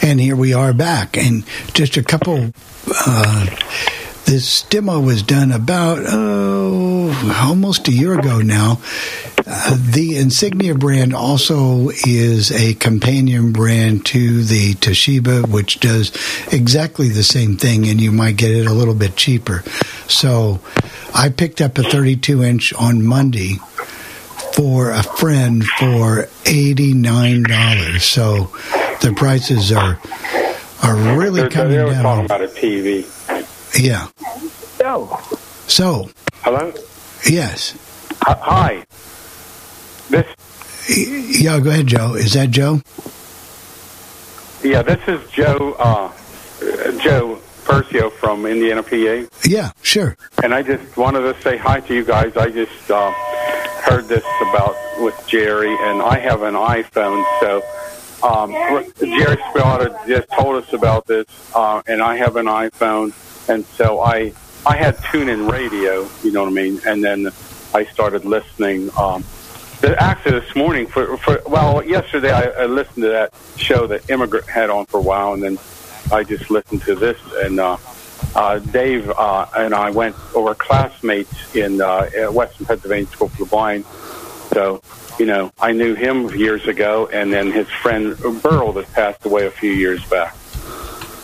And 0.01 0.19
here 0.19 0.35
we 0.35 0.53
are 0.53 0.73
back. 0.73 1.17
And 1.17 1.45
just 1.73 1.95
a 1.97 2.03
couple. 2.03 2.51
Uh, 2.89 3.45
this 4.25 4.63
demo 4.63 4.99
was 4.99 5.21
done 5.21 5.51
about 5.51 5.99
oh, 6.07 7.39
almost 7.43 7.87
a 7.87 7.91
year 7.91 8.17
ago 8.17 8.39
now. 8.39 8.79
Uh, 9.45 9.77
the 9.91 10.17
Insignia 10.17 10.73
brand 10.73 11.13
also 11.13 11.89
is 11.89 12.51
a 12.51 12.73
companion 12.75 13.51
brand 13.51 14.05
to 14.07 14.43
the 14.43 14.73
Toshiba, 14.75 15.47
which 15.49 15.79
does 15.81 16.11
exactly 16.53 17.09
the 17.09 17.23
same 17.23 17.57
thing, 17.57 17.85
and 17.87 17.99
you 17.99 18.11
might 18.11 18.37
get 18.37 18.51
it 18.51 18.65
a 18.65 18.73
little 18.73 18.95
bit 18.95 19.15
cheaper. 19.17 19.61
So 20.07 20.61
I 21.13 21.29
picked 21.29 21.59
up 21.61 21.77
a 21.77 21.83
32 21.83 22.41
inch 22.43 22.73
on 22.73 23.03
Monday 23.05 23.55
for 24.53 24.91
a 24.91 25.03
friend 25.03 25.63
for 25.65 26.27
$89. 26.45 28.01
So 28.01 28.49
the 29.05 29.13
prices 29.15 29.71
are 29.71 29.99
are 30.81 30.95
really 31.17 31.41
They're- 31.41 31.49
coming 31.49 31.77
they 31.77 31.83
were 31.83 31.91
down. 31.91 32.03
talking 32.03 32.25
about 32.25 32.41
a 32.43 32.47
TV. 32.47 33.05
Yeah. 33.77 34.07
Yo. 34.79 35.17
So, 35.67 36.09
Hello. 36.41 36.73
yes. 37.29 37.75
Hi. 38.21 38.85
This. 40.09 40.27
Yeah, 41.41 41.59
go 41.59 41.69
ahead, 41.69 41.87
Joe. 41.87 42.13
Is 42.15 42.33
that 42.33 42.51
Joe? 42.51 42.81
Yeah, 44.63 44.81
this 44.81 44.99
is 45.07 45.29
Joe. 45.31 45.73
Uh, 45.79 46.11
Joe 46.99 47.39
Percio 47.63 48.11
from 48.11 48.45
Indiana, 48.45 48.83
PA. 48.83 49.27
Yeah, 49.45 49.71
sure. 49.81 50.15
And 50.43 50.53
I 50.53 50.61
just 50.61 50.95
wanted 50.97 51.21
to 51.33 51.41
say 51.41 51.57
hi 51.57 51.79
to 51.81 51.93
you 51.93 52.03
guys. 52.05 52.35
I 52.37 52.49
just 52.49 52.91
uh, 52.91 53.11
heard 53.81 54.07
this 54.07 54.23
about 54.49 54.75
with 54.99 55.15
Jerry, 55.27 55.75
and 55.81 56.01
I 56.01 56.19
have 56.19 56.43
an 56.43 56.53
iPhone, 56.53 57.23
so 57.39 57.61
um, 58.25 58.51
Jerry 58.99 59.37
Spillata 59.37 60.05
just 60.07 60.29
told 60.31 60.63
us 60.63 60.71
about 60.73 61.07
this, 61.07 61.25
uh, 61.55 61.81
and 61.87 62.01
I 62.01 62.15
have 62.17 62.35
an 62.35 62.45
iPhone, 62.45 63.11
and 63.47 63.65
so 63.65 64.01
I 64.01 64.33
I 64.65 64.77
had 64.77 64.97
TuneIn 64.97 65.51
Radio, 65.51 66.07
you 66.23 66.31
know 66.31 66.43
what 66.43 66.49
I 66.49 66.53
mean, 66.53 66.81
and 66.85 67.03
then 67.03 67.29
I 67.73 67.85
started 67.85 68.25
listening. 68.25 68.89
Um, 68.97 69.23
actually, 69.83 70.39
this 70.39 70.55
morning 70.55 70.87
for 70.87 71.17
for 71.17 71.41
well, 71.45 71.83
yesterday 71.83 72.31
I, 72.31 72.63
I 72.63 72.65
listened 72.65 73.03
to 73.03 73.09
that 73.09 73.33
show 73.57 73.87
that 73.87 74.09
Immigrant 74.09 74.47
had 74.47 74.69
on 74.69 74.85
for 74.85 74.99
a 74.99 75.03
while, 75.03 75.33
and 75.33 75.43
then 75.43 75.57
I 76.11 76.23
just 76.23 76.49
listened 76.49 76.81
to 76.83 76.95
this 76.95 77.19
and. 77.43 77.59
uh 77.59 77.77
uh, 78.35 78.59
Dave 78.59 79.09
uh, 79.09 79.45
and 79.55 79.73
I 79.73 79.91
went 79.91 80.15
over 80.33 80.55
classmates 80.55 81.55
in 81.55 81.81
uh, 81.81 82.09
Western 82.31 82.65
Pennsylvania 82.65 83.07
School 83.07 83.27
for 83.29 83.43
the 83.43 83.49
Blind. 83.49 83.85
So, 84.53 84.81
you 85.19 85.25
know, 85.25 85.51
I 85.59 85.71
knew 85.71 85.93
him 85.95 86.29
years 86.29 86.67
ago, 86.67 87.09
and 87.11 87.31
then 87.31 87.51
his 87.51 87.67
friend 87.67 88.17
Burl 88.41 88.71
that 88.73 88.91
passed 88.93 89.25
away 89.25 89.45
a 89.45 89.51
few 89.51 89.71
years 89.71 90.03
back. 90.05 90.35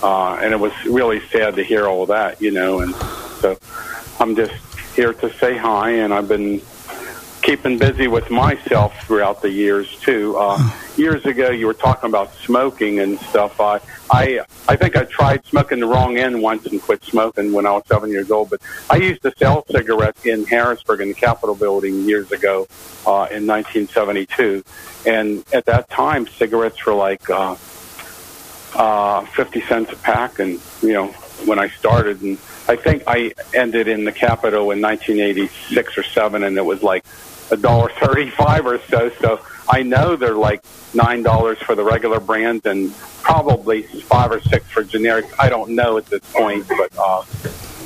Uh, 0.01 0.35
and 0.35 0.53
it 0.53 0.59
was 0.59 0.73
really 0.85 1.19
sad 1.27 1.55
to 1.55 1.63
hear 1.63 1.87
all 1.87 2.05
that, 2.05 2.41
you 2.41 2.51
know. 2.51 2.79
And 2.81 2.95
so, 3.41 3.57
I'm 4.19 4.35
just 4.35 4.53
here 4.95 5.13
to 5.13 5.33
say 5.35 5.57
hi, 5.57 5.91
and 5.91 6.13
I've 6.13 6.27
been 6.27 6.61
keeping 7.41 7.77
busy 7.77 8.07
with 8.07 8.29
myself 8.29 8.93
throughout 9.05 9.41
the 9.41 9.49
years 9.49 9.97
too. 10.01 10.35
Uh, 10.37 10.71
years 10.97 11.25
ago, 11.25 11.49
you 11.49 11.67
were 11.67 11.73
talking 11.73 12.09
about 12.09 12.33
smoking 12.35 12.99
and 12.99 13.19
stuff. 13.21 13.59
I, 13.59 13.79
I, 14.11 14.41
I 14.67 14.75
think 14.75 14.97
I 14.97 15.05
tried 15.05 15.45
smoking 15.45 15.79
the 15.79 15.87
wrong 15.87 16.17
end 16.17 16.41
once 16.41 16.65
and 16.65 16.81
quit 16.81 17.03
smoking 17.03 17.53
when 17.53 17.65
I 17.65 17.71
was 17.71 17.83
seven 17.87 18.09
years 18.09 18.29
old. 18.29 18.49
But 18.49 18.61
I 18.89 18.97
used 18.97 19.21
to 19.23 19.33
sell 19.37 19.65
cigarettes 19.71 20.25
in 20.25 20.45
Harrisburg 20.45 21.01
in 21.01 21.09
the 21.09 21.13
Capitol 21.13 21.55
building 21.55 22.03
years 22.03 22.31
ago, 22.31 22.67
uh, 23.05 23.27
in 23.31 23.47
1972. 23.47 24.63
And 25.05 25.43
at 25.53 25.65
that 25.65 25.89
time, 25.89 26.27
cigarettes 26.27 26.85
were 26.85 26.93
like, 26.93 27.29
uh, 27.29 27.55
uh, 28.75 29.25
50 29.25 29.61
cents 29.61 29.91
a 29.91 29.95
pack. 29.97 30.39
And, 30.39 30.59
you 30.81 30.93
know, 30.93 31.07
when 31.45 31.59
I 31.59 31.69
started, 31.69 32.21
and 32.21 32.37
I 32.67 32.75
think 32.75 33.03
I 33.07 33.33
ended 33.53 33.87
in 33.87 34.03
the 34.03 34.11
Capitol 34.11 34.71
in 34.71 34.81
1986 34.81 35.97
or 35.97 36.03
7, 36.03 36.43
and 36.43 36.57
it 36.57 36.65
was 36.65 36.83
like 36.83 37.05
a 37.51 37.57
dollar 37.57 37.89
35 37.99 38.65
or 38.65 38.79
so. 38.89 39.09
So 39.21 39.41
I 39.69 39.83
know 39.83 40.15
they're 40.15 40.33
like 40.33 40.63
$9 40.93 41.57
for 41.57 41.75
the 41.75 41.83
regular 41.83 42.19
brand 42.19 42.65
and 42.65 42.93
probably 43.21 43.83
5 43.83 44.31
or 44.31 44.41
6 44.41 44.65
for 44.67 44.83
generic. 44.83 45.25
I 45.39 45.49
don't 45.49 45.71
know 45.71 45.97
at 45.97 46.05
this 46.07 46.21
point, 46.31 46.67
but, 46.67 46.91
uh, 46.97 47.23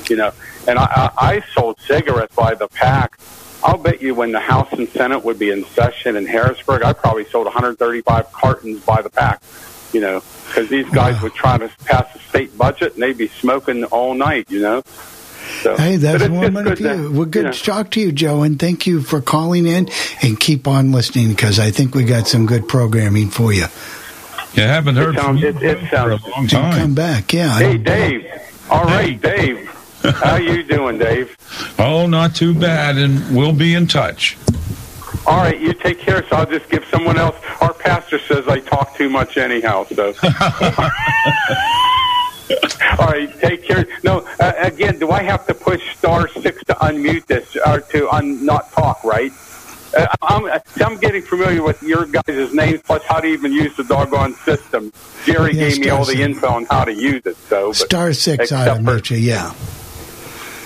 you 0.08 0.16
know, 0.16 0.32
and 0.66 0.78
I, 0.78 0.84
I, 0.84 1.34
I 1.34 1.44
sold 1.54 1.78
cigarettes 1.80 2.34
by 2.34 2.54
the 2.54 2.68
pack. 2.68 3.18
I'll 3.62 3.78
bet 3.78 4.02
you 4.02 4.14
when 4.14 4.32
the 4.32 4.40
House 4.40 4.70
and 4.72 4.88
Senate 4.90 5.24
would 5.24 5.38
be 5.38 5.50
in 5.50 5.64
session 5.64 6.16
in 6.16 6.26
Harrisburg, 6.26 6.82
I 6.82 6.92
probably 6.92 7.24
sold 7.24 7.46
135 7.46 8.30
cartons 8.32 8.84
by 8.84 9.00
the 9.00 9.08
pack. 9.08 9.42
You 9.94 10.00
know, 10.00 10.22
because 10.48 10.68
these 10.68 10.88
guys 10.90 11.20
would 11.22 11.34
try 11.34 11.56
to 11.56 11.70
pass 11.86 12.14
a 12.14 12.18
state 12.28 12.56
budget 12.58 12.94
and 12.94 13.02
they'd 13.02 13.16
be 13.16 13.28
smoking 13.28 13.84
all 13.84 14.12
night. 14.14 14.50
You 14.50 14.60
know. 14.60 14.82
So, 15.62 15.76
Hey, 15.76 15.96
that's 15.96 16.16
it's 16.16 16.22
just 16.24 16.32
warming 16.32 16.56
up 16.66 16.76
good 16.76 16.78
to- 16.78 16.96
you. 16.96 17.12
Well, 17.12 17.24
good 17.26 17.34
you 17.38 17.42
know. 17.44 17.52
to 17.52 17.62
talk 17.62 17.90
to 17.92 18.00
you, 18.00 18.12
Joe, 18.12 18.42
and 18.42 18.58
thank 18.58 18.86
you 18.86 19.02
for 19.02 19.20
calling 19.20 19.66
in 19.66 19.88
and 20.22 20.38
keep 20.38 20.66
on 20.66 20.90
listening 20.92 21.28
because 21.28 21.58
I 21.58 21.70
think 21.70 21.94
we 21.94 22.02
got 22.04 22.26
some 22.26 22.44
good 22.46 22.66
programming 22.68 23.28
for 23.30 23.52
you. 23.52 23.66
You 24.54 24.62
haven't 24.62 24.96
heard 24.96 25.14
It 25.16 25.20
from 25.20 25.38
sounds, 25.38 25.40
you 25.42 25.48
it, 25.48 25.62
it 25.62 25.78
for 25.78 25.84
a 25.86 25.88
sounds. 26.18 26.22
long 26.28 26.48
Come 26.48 26.70
time. 26.72 26.94
back, 26.94 27.32
yeah. 27.32 27.54
I 27.54 27.58
Hey, 27.62 27.72
don't- 27.78 27.84
Dave. 27.84 28.26
All 28.70 28.84
right, 28.84 29.20
Dave. 29.20 29.68
How 30.02 30.36
you 30.36 30.62
doing, 30.64 30.98
Dave? 30.98 31.36
Oh, 31.78 32.06
not 32.06 32.34
too 32.34 32.52
bad, 32.54 32.96
and 32.96 33.34
we'll 33.36 33.52
be 33.52 33.74
in 33.74 33.86
touch. 33.86 34.36
All 35.26 35.38
right, 35.38 35.58
you 35.58 35.72
take 35.72 35.98
care. 36.00 36.22
So 36.28 36.36
I'll 36.36 36.46
just 36.46 36.68
give 36.70 36.84
someone 36.90 37.18
else. 37.18 37.36
Our 37.60 37.72
pastor 37.72 38.18
says 38.18 38.46
I 38.46 38.60
talk 38.60 38.96
too 38.96 39.08
much 39.08 39.36
anyhow. 39.36 39.84
So. 39.94 40.12
All 42.98 43.06
right, 43.08 43.30
take 43.40 43.64
care. 43.64 43.86
No, 44.02 44.26
uh, 44.38 44.52
again, 44.58 44.98
do 44.98 45.10
I 45.10 45.22
have 45.22 45.46
to 45.46 45.54
push 45.54 45.82
star 45.96 46.28
six 46.28 46.62
to 46.64 46.74
unmute 46.74 47.26
this 47.26 47.56
or 47.66 47.80
to 47.80 48.08
un- 48.10 48.44
not 48.44 48.70
talk? 48.72 49.02
Right. 49.02 49.32
Uh, 49.96 50.06
I'm, 50.22 50.44
uh, 50.44 50.58
I'm 50.84 50.98
getting 50.98 51.22
familiar 51.22 51.62
with 51.62 51.82
your 51.82 52.04
guys' 52.06 52.52
names, 52.52 52.82
plus 52.82 53.02
how 53.04 53.20
to 53.20 53.26
even 53.28 53.52
use 53.52 53.74
the 53.76 53.84
doggone 53.84 54.34
system. 54.44 54.92
Jerry 55.24 55.54
Yeah, 55.54 55.68
gave 55.68 55.78
me 55.78 55.84
star 55.86 55.98
all 55.98 56.04
the 56.04 56.12
six. 56.12 56.20
info 56.20 56.48
on 56.48 56.66
how 56.66 56.84
to 56.84 56.92
use 56.92 57.24
it. 57.24 57.36
So 57.48 57.68
but 57.68 57.76
Star 57.76 58.12
six, 58.12 58.52
I 58.52 58.76
except 58.76 59.10
you, 59.10 59.16
yeah. 59.18 59.52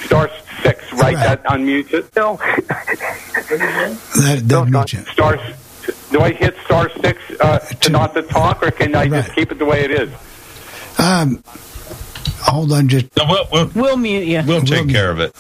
Star 0.05 0.31
six, 0.63 0.93
right? 0.93 1.15
That 1.17 1.45
unmutes 1.45 1.93
it. 1.93 2.15
No. 2.17 2.37
That, 3.47 4.43
that 4.45 4.69
mute 4.69 4.93
you. 4.93 5.01
Star. 5.13 5.39
Do 6.11 6.21
I 6.21 6.33
hit 6.33 6.57
star 6.65 6.91
six 7.01 7.21
uh, 7.41 7.59
to 7.59 7.91
not 7.91 8.15
to 8.15 8.23
talk, 8.23 8.63
or 8.63 8.71
can 8.71 8.95
I 8.95 9.09
just 9.09 9.35
keep 9.35 9.53
it 9.53 9.59
the 9.59 9.65
way 9.65 9.85
it 9.85 9.91
is? 9.91 10.11
Um, 10.99 11.43
hold 12.41 12.73
on, 12.73 12.89
just 12.89 13.07
we'll, 13.17 13.47
we'll, 13.53 13.71
we'll 13.75 13.97
mute 13.97 14.27
you. 14.27 14.43
We'll 14.47 14.63
take 14.63 14.89
care 14.89 15.11
of 15.11 15.21
it. 15.21 15.35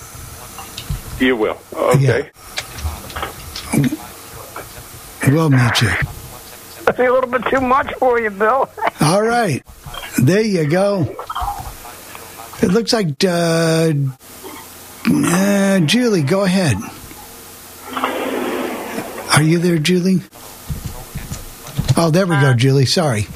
You 1.20 1.36
will. 1.36 1.58
Okay. 1.72 2.30
we'll 5.26 5.50
mute 5.50 5.82
you. 5.82 5.90
That's 6.84 6.98
a 6.98 7.10
little 7.10 7.30
bit 7.30 7.44
too 7.46 7.60
much 7.60 7.92
for 7.94 8.20
you, 8.20 8.30
Bill. 8.30 8.70
All 9.00 9.22
right, 9.22 9.62
there 10.18 10.42
you 10.42 10.66
go. 10.68 11.14
It 12.62 12.70
looks 12.70 12.92
like 12.92 13.24
uh, 13.24 13.92
uh, 15.10 15.80
Julie. 15.80 16.22
Go 16.22 16.44
ahead. 16.44 16.76
Are 19.34 19.42
you 19.42 19.58
there, 19.58 19.78
Julie? 19.78 20.20
Oh, 21.96 22.10
there 22.10 22.26
we 22.26 22.36
go, 22.36 22.54
Julie. 22.54 22.86
Sorry. 22.86 23.26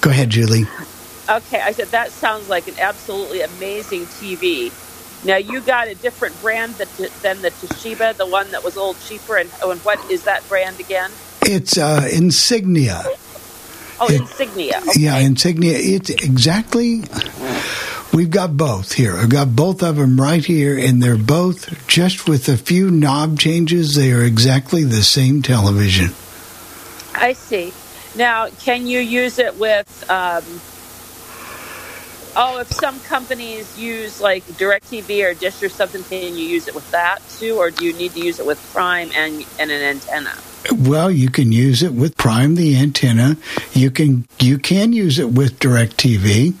Go 0.00 0.10
ahead, 0.10 0.30
Julie. 0.30 0.64
Okay, 1.28 1.60
I 1.60 1.72
said 1.72 1.88
that 1.88 2.10
sounds 2.10 2.48
like 2.48 2.68
an 2.68 2.74
absolutely 2.78 3.40
amazing 3.40 4.02
TV. 4.06 4.72
Now 5.24 5.36
you 5.36 5.60
got 5.60 5.88
a 5.88 5.94
different 5.96 6.40
brand 6.40 6.74
that, 6.74 6.88
than 7.22 7.42
the 7.42 7.50
Toshiba, 7.50 8.16
the 8.16 8.26
one 8.26 8.50
that 8.52 8.62
was 8.62 8.76
little 8.76 8.94
cheaper, 8.94 9.36
and, 9.36 9.50
oh, 9.62 9.72
and 9.72 9.80
what 9.80 9.98
is 10.10 10.24
that 10.24 10.46
brand 10.48 10.78
again? 10.78 11.10
It's 11.42 11.76
uh, 11.78 12.08
Insignia. 12.12 13.02
Oh, 13.98 14.08
Insignia. 14.08 14.78
Okay. 14.88 15.00
Yeah, 15.00 15.16
Insignia. 15.18 15.76
It's 15.76 16.10
exactly. 16.10 17.02
We've 18.12 18.30
got 18.30 18.56
both 18.56 18.92
here. 18.92 19.16
I've 19.16 19.28
got 19.28 19.54
both 19.54 19.82
of 19.82 19.96
them 19.96 20.20
right 20.20 20.44
here, 20.44 20.78
and 20.78 21.02
they're 21.02 21.16
both 21.16 21.86
just 21.86 22.28
with 22.28 22.48
a 22.48 22.56
few 22.56 22.90
knob 22.90 23.38
changes. 23.38 23.94
They 23.94 24.12
are 24.12 24.22
exactly 24.22 24.84
the 24.84 25.02
same 25.02 25.42
television. 25.42 26.14
I 27.14 27.32
see. 27.32 27.72
Now, 28.16 28.48
can 28.48 28.86
you 28.86 29.00
use 29.00 29.38
it 29.38 29.58
with? 29.58 30.10
Um, 30.10 30.44
oh, 32.36 32.58
if 32.60 32.70
some 32.72 33.00
companies 33.00 33.78
use 33.78 34.20
like 34.20 34.44
DirecTV 34.44 35.30
or 35.30 35.34
Dish 35.34 35.62
or 35.62 35.68
something, 35.68 36.02
can 36.04 36.36
you 36.36 36.44
use 36.44 36.68
it 36.68 36.74
with 36.74 36.90
that 36.92 37.20
too, 37.38 37.56
or 37.56 37.70
do 37.70 37.84
you 37.84 37.92
need 37.92 38.12
to 38.12 38.20
use 38.20 38.38
it 38.38 38.46
with 38.46 38.58
Prime 38.72 39.10
and 39.14 39.44
and 39.58 39.70
an 39.70 39.82
antenna? 39.82 40.34
Well, 40.72 41.10
you 41.10 41.30
can 41.30 41.52
use 41.52 41.82
it 41.82 41.92
with 41.92 42.16
Prime 42.16 42.54
the 42.54 42.76
antenna. 42.76 43.36
You 43.72 43.90
can 43.90 44.26
you 44.38 44.58
can 44.58 44.92
use 44.92 45.18
it 45.18 45.30
with 45.30 45.58
DirecTV. 45.58 46.54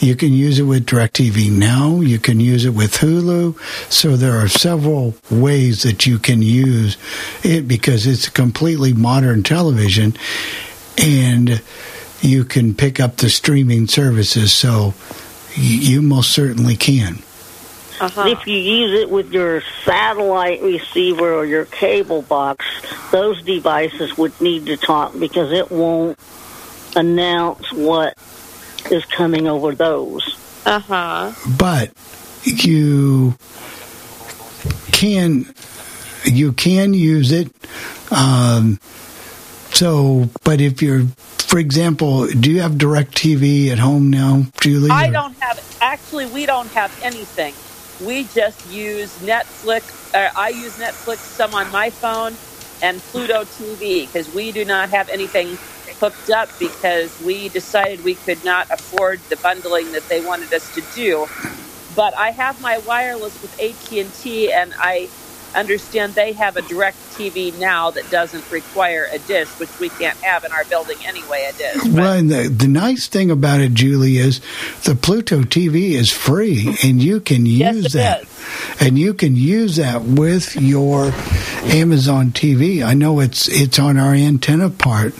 You 0.00 0.16
can 0.16 0.32
use 0.32 0.58
it 0.58 0.64
with 0.64 0.86
DirecTV 0.86 1.50
Now. 1.50 2.00
You 2.00 2.18
can 2.18 2.40
use 2.40 2.64
it 2.64 2.74
with 2.74 2.94
Hulu. 2.94 3.58
So 3.92 4.16
there 4.16 4.34
are 4.34 4.48
several 4.48 5.14
ways 5.30 5.82
that 5.82 6.06
you 6.06 6.18
can 6.18 6.42
use 6.42 6.96
it 7.42 7.68
because 7.68 8.06
it's 8.06 8.28
a 8.28 8.30
completely 8.30 8.92
modern 8.92 9.42
television, 9.42 10.14
and 10.96 11.62
you 12.20 12.44
can 12.44 12.74
pick 12.74 13.00
up 13.00 13.16
the 13.16 13.30
streaming 13.30 13.86
services. 13.88 14.52
So 14.52 14.94
you 15.54 16.02
most 16.02 16.30
certainly 16.32 16.76
can. 16.76 17.22
If 18.00 18.46
you 18.46 18.56
use 18.56 19.00
it 19.00 19.10
with 19.10 19.32
your 19.32 19.62
satellite 19.84 20.62
receiver 20.62 21.34
or 21.34 21.44
your 21.44 21.66
cable 21.66 22.22
box, 22.22 22.64
those 23.10 23.42
devices 23.42 24.16
would 24.16 24.38
need 24.40 24.66
to 24.66 24.76
talk 24.76 25.18
because 25.18 25.52
it 25.52 25.70
won't 25.70 26.18
announce 26.96 27.72
what 27.72 28.14
is 28.90 29.04
coming 29.04 29.46
over 29.46 29.74
those. 29.74 30.36
Uh 30.66 30.78
huh. 30.80 31.32
but 31.58 31.90
you 32.44 33.34
can 34.92 35.46
you 36.24 36.52
can 36.52 36.92
use 36.92 37.32
it 37.32 37.50
um, 38.10 38.78
so 39.70 40.28
but 40.44 40.60
if 40.60 40.82
you're 40.82 41.06
for 41.38 41.58
example 41.58 42.26
do 42.26 42.50
you 42.50 42.60
have 42.60 42.72
DirecTV 42.72 43.70
at 43.70 43.78
home 43.78 44.10
now 44.10 44.44
julie 44.60 44.90
I 44.90 45.08
or- 45.08 45.12
don't 45.12 45.36
have. 45.40 45.78
Actually, 45.80 46.26
we 46.26 46.44
don't 46.44 46.68
have 46.72 46.92
anything. 47.02 47.54
We 48.00 48.26
just 48.28 48.64
use 48.66 49.18
Netflix. 49.20 50.10
Uh, 50.14 50.28
I 50.36 50.50
use 50.50 50.78
Netflix 50.78 51.26
some 51.26 51.54
on 51.54 51.70
my 51.70 51.92
phone 51.92 52.38
and 52.82 53.04
Pluto 53.04 53.44
TV 53.46 54.06
because 54.06 54.30
we 54.30 54.52
do 54.52 54.66
not 54.66 54.90
have 54.90 55.08
anything 55.10 55.60
hooked 56.00 56.30
up 56.30 56.50
because 56.60 57.18
we 57.20 57.50
decided 57.50 58.02
we 58.02 58.16
could 58.16 58.44
not 58.44 58.68
afford 58.70 59.24
the 59.30 59.38
bundling 59.38 59.92
that 59.92 60.08
they 60.10 60.20
wanted 60.22 60.54
us 60.54 60.70
to 60.72 60.82
do. 60.82 61.28
But 61.90 62.14
I 62.18 62.32
have 62.32 62.60
my 62.60 62.78
wireless 62.78 63.40
with 63.42 63.54
AT 63.60 63.84
and 63.92 64.14
T, 64.14 64.52
and 64.52 64.74
I 64.80 65.12
understand 65.54 66.14
they 66.14 66.32
have 66.32 66.56
a 66.56 66.62
direct 66.62 66.96
TV 67.14 67.56
now 67.58 67.90
that 67.90 68.08
doesn't 68.10 68.50
require 68.50 69.08
a 69.10 69.18
dish, 69.18 69.48
which 69.58 69.78
we 69.80 69.88
can't 69.88 70.16
have 70.18 70.44
in 70.44 70.52
our 70.52 70.64
building 70.64 70.98
anyway. 71.04 71.50
A 71.50 71.52
dish. 71.52 71.84
well, 71.86 72.12
and 72.12 72.30
the, 72.30 72.48
the 72.48 72.68
nice 72.68 73.08
thing 73.08 73.30
about 73.30 73.60
it, 73.60 73.74
Julie, 73.74 74.18
is 74.18 74.40
the 74.84 74.94
Pluto 74.94 75.42
TV 75.42 75.92
is 75.92 76.10
free, 76.10 76.76
and 76.82 77.02
you 77.02 77.20
can 77.20 77.46
use 77.46 77.94
it 77.94 77.98
that, 77.98 78.24
and 78.80 78.98
you 78.98 79.14
can 79.14 79.36
use 79.36 79.76
that 79.76 80.02
with 80.02 80.56
your 80.56 81.12
Amazon 81.64 82.30
TV. 82.30 82.84
I 82.84 82.94
know 82.94 83.20
it's 83.20 83.48
it's 83.48 83.78
on 83.78 83.98
our 83.98 84.14
antenna 84.14 84.70
part, 84.70 85.14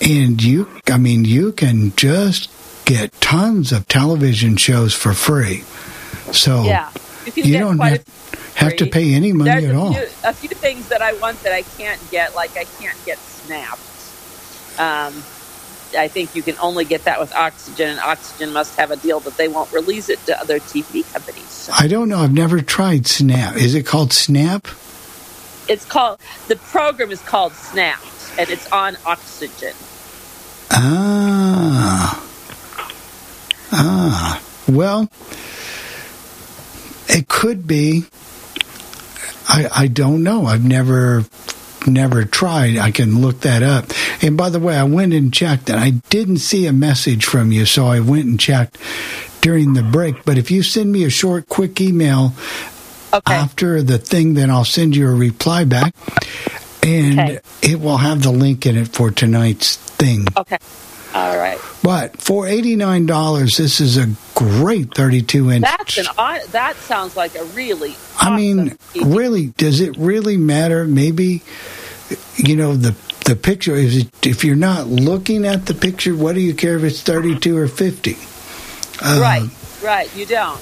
and 0.00 0.42
you, 0.42 0.68
I 0.86 0.98
mean, 0.98 1.24
you 1.24 1.52
can 1.52 1.94
just 1.96 2.50
get 2.84 3.12
tons 3.20 3.72
of 3.72 3.88
television 3.88 4.56
shows 4.56 4.94
for 4.94 5.14
free. 5.14 5.64
So 6.32 6.64
Yeah, 6.64 6.90
you 7.34 7.44
you 7.44 7.58
don't 7.58 7.78
have, 7.78 8.04
have 8.54 8.76
to 8.76 8.86
pay 8.86 9.14
any 9.14 9.32
money 9.32 9.50
There's 9.50 9.64
at 9.64 9.74
a 9.74 9.78
all. 9.78 9.92
Few, 9.92 10.08
a 10.24 10.32
few 10.32 10.48
things 10.50 10.88
that 10.88 11.02
I 11.02 11.12
want 11.14 11.42
that 11.42 11.52
I 11.52 11.62
can't 11.62 12.00
get, 12.10 12.34
like 12.34 12.56
I 12.56 12.64
can't 12.64 12.98
get 13.04 13.18
Snap. 13.18 13.78
Um, 14.78 15.22
I 15.96 16.08
think 16.08 16.34
you 16.34 16.42
can 16.42 16.56
only 16.58 16.84
get 16.84 17.04
that 17.04 17.20
with 17.20 17.34
Oxygen, 17.34 17.90
and 17.90 18.00
Oxygen 18.00 18.52
must 18.52 18.76
have 18.76 18.90
a 18.90 18.96
deal 18.96 19.20
that 19.20 19.36
they 19.36 19.48
won't 19.48 19.72
release 19.72 20.08
it 20.08 20.24
to 20.26 20.38
other 20.40 20.58
TV 20.58 21.10
companies. 21.12 21.70
I 21.78 21.86
don't 21.86 22.08
know. 22.08 22.18
I've 22.18 22.32
never 22.32 22.60
tried 22.60 23.06
Snap. 23.06 23.56
Is 23.56 23.74
it 23.74 23.84
called 23.86 24.12
Snap? 24.12 24.66
It's 25.68 25.84
called 25.84 26.18
the 26.48 26.56
program 26.56 27.10
is 27.10 27.20
called 27.20 27.52
Snap, 27.52 28.02
and 28.38 28.50
it's 28.50 28.70
on 28.72 28.96
Oxygen. 29.06 29.74
Ah. 30.70 32.26
Ah. 33.72 34.42
Well, 34.68 35.08
it 37.08 37.28
could 37.28 37.66
be. 37.66 38.04
I 39.48 39.68
I 39.74 39.86
don't 39.88 40.22
know. 40.22 40.46
I've 40.46 40.64
never 40.64 41.24
never 41.86 42.24
tried. 42.24 42.78
I 42.78 42.90
can 42.90 43.20
look 43.20 43.40
that 43.40 43.62
up. 43.62 43.86
And 44.22 44.36
by 44.36 44.50
the 44.50 44.60
way, 44.60 44.76
I 44.76 44.84
went 44.84 45.12
and 45.12 45.32
checked 45.32 45.68
and 45.68 45.78
I 45.78 45.90
didn't 46.08 46.38
see 46.38 46.66
a 46.66 46.72
message 46.72 47.24
from 47.24 47.52
you, 47.52 47.66
so 47.66 47.86
I 47.86 48.00
went 48.00 48.24
and 48.24 48.40
checked 48.40 48.78
during 49.42 49.74
the 49.74 49.82
break. 49.82 50.24
But 50.24 50.38
if 50.38 50.50
you 50.50 50.62
send 50.62 50.90
me 50.90 51.04
a 51.04 51.10
short 51.10 51.48
quick 51.48 51.80
email 51.80 52.32
after 53.26 53.82
the 53.82 53.98
thing, 53.98 54.34
then 54.34 54.50
I'll 54.50 54.64
send 54.64 54.96
you 54.96 55.08
a 55.08 55.14
reply 55.14 55.64
back. 55.64 55.94
And 56.82 57.40
it 57.62 57.80
will 57.80 57.96
have 57.96 58.22
the 58.22 58.30
link 58.30 58.66
in 58.66 58.76
it 58.76 58.88
for 58.88 59.10
tonight's 59.10 59.76
thing. 59.76 60.26
Okay. 60.36 60.58
All 61.14 61.38
right. 61.38 61.60
But 61.82 62.20
for 62.20 62.44
$89, 62.44 63.56
this 63.56 63.80
is 63.80 63.96
a 63.96 64.08
great 64.34 64.92
32 64.94 65.52
inch. 65.52 65.62
That's 65.62 65.98
an 65.98 66.06
that 66.50 66.74
sounds 66.76 67.16
like 67.16 67.36
a 67.36 67.44
really 67.44 67.94
I 68.18 68.36
mean, 68.36 68.76
really, 68.96 69.48
does 69.56 69.80
it 69.80 69.96
really 69.96 70.36
matter? 70.36 70.86
Maybe, 70.86 71.42
you 72.36 72.56
know, 72.56 72.74
the 72.74 72.96
the 73.26 73.36
picture 73.36 73.74
is 73.74 73.96
it, 73.96 74.26
if 74.26 74.44
you're 74.44 74.56
not 74.56 74.86
looking 74.86 75.46
at 75.46 75.66
the 75.66 75.74
picture, 75.74 76.14
what 76.14 76.34
do 76.34 76.40
you 76.40 76.54
care 76.54 76.76
if 76.76 76.84
it's 76.84 77.00
32 77.02 77.56
or 77.56 77.68
50? 77.68 78.16
Uh, 79.02 79.18
right, 79.20 79.48
right. 79.82 80.14
You 80.16 80.26
don't. 80.26 80.60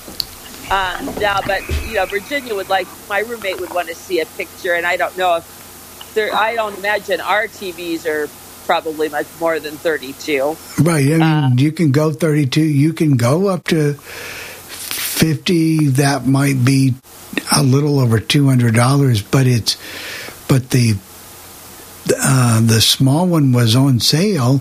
Um, 0.70 1.14
now, 1.20 1.40
but 1.44 1.62
you 1.86 1.94
know, 1.94 2.06
Virginia 2.06 2.54
would 2.54 2.68
like 2.68 2.86
my 3.08 3.20
roommate 3.20 3.60
would 3.60 3.74
want 3.74 3.88
to 3.88 3.94
see 3.94 4.20
a 4.20 4.26
picture, 4.26 4.74
and 4.74 4.86
I 4.86 4.96
don't 4.96 5.16
know 5.18 5.36
if 5.36 6.12
there. 6.14 6.34
I 6.34 6.54
don't 6.54 6.76
imagine 6.78 7.20
our 7.20 7.46
TVs 7.46 8.06
are 8.06 8.28
probably 8.66 9.08
much 9.08 9.26
more 9.40 9.58
than 9.60 9.76
thirty-two. 9.76 10.56
Right. 10.80 11.04
I 11.06 11.10
mean, 11.10 11.22
Uh, 11.22 11.50
you 11.56 11.72
can 11.72 11.90
go 11.92 12.12
32. 12.12 12.60
You 12.60 12.92
can 12.92 13.16
go 13.16 13.48
up 13.48 13.64
to 13.68 13.94
50. 13.94 15.88
That 15.88 16.26
might 16.26 16.64
be 16.64 16.94
a 17.56 17.62
little 17.62 18.00
over 18.00 18.18
$200, 18.18 19.30
but 19.30 19.46
it's, 19.46 19.76
but 20.48 20.70
the, 20.70 20.94
uh, 22.18 22.60
the 22.60 22.80
small 22.80 23.26
one 23.26 23.52
was 23.52 23.74
on 23.76 24.00
sale. 24.00 24.60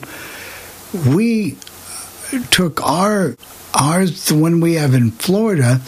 We 1.08 1.58
took 2.50 2.82
our, 2.86 3.36
ours, 3.74 4.26
the 4.26 4.36
one 4.36 4.60
we 4.62 4.76
have 4.76 4.94
in 4.94 5.12
Florida, 5.12 5.82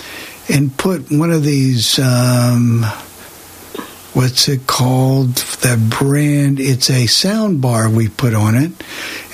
and 0.50 0.76
put 0.78 1.12
one 1.12 1.32
of 1.32 1.44
these, 1.44 2.00
um, 2.00 2.86
what's 4.14 4.48
it 4.48 4.68
called? 4.68 5.36
The 5.36 5.78
brand. 6.00 6.60
It's 6.60 6.90
a 6.90 7.08
sound 7.08 7.62
bar 7.62 7.90
we 7.90 8.10
put 8.10 8.34
on 8.34 8.56
it, 8.56 8.72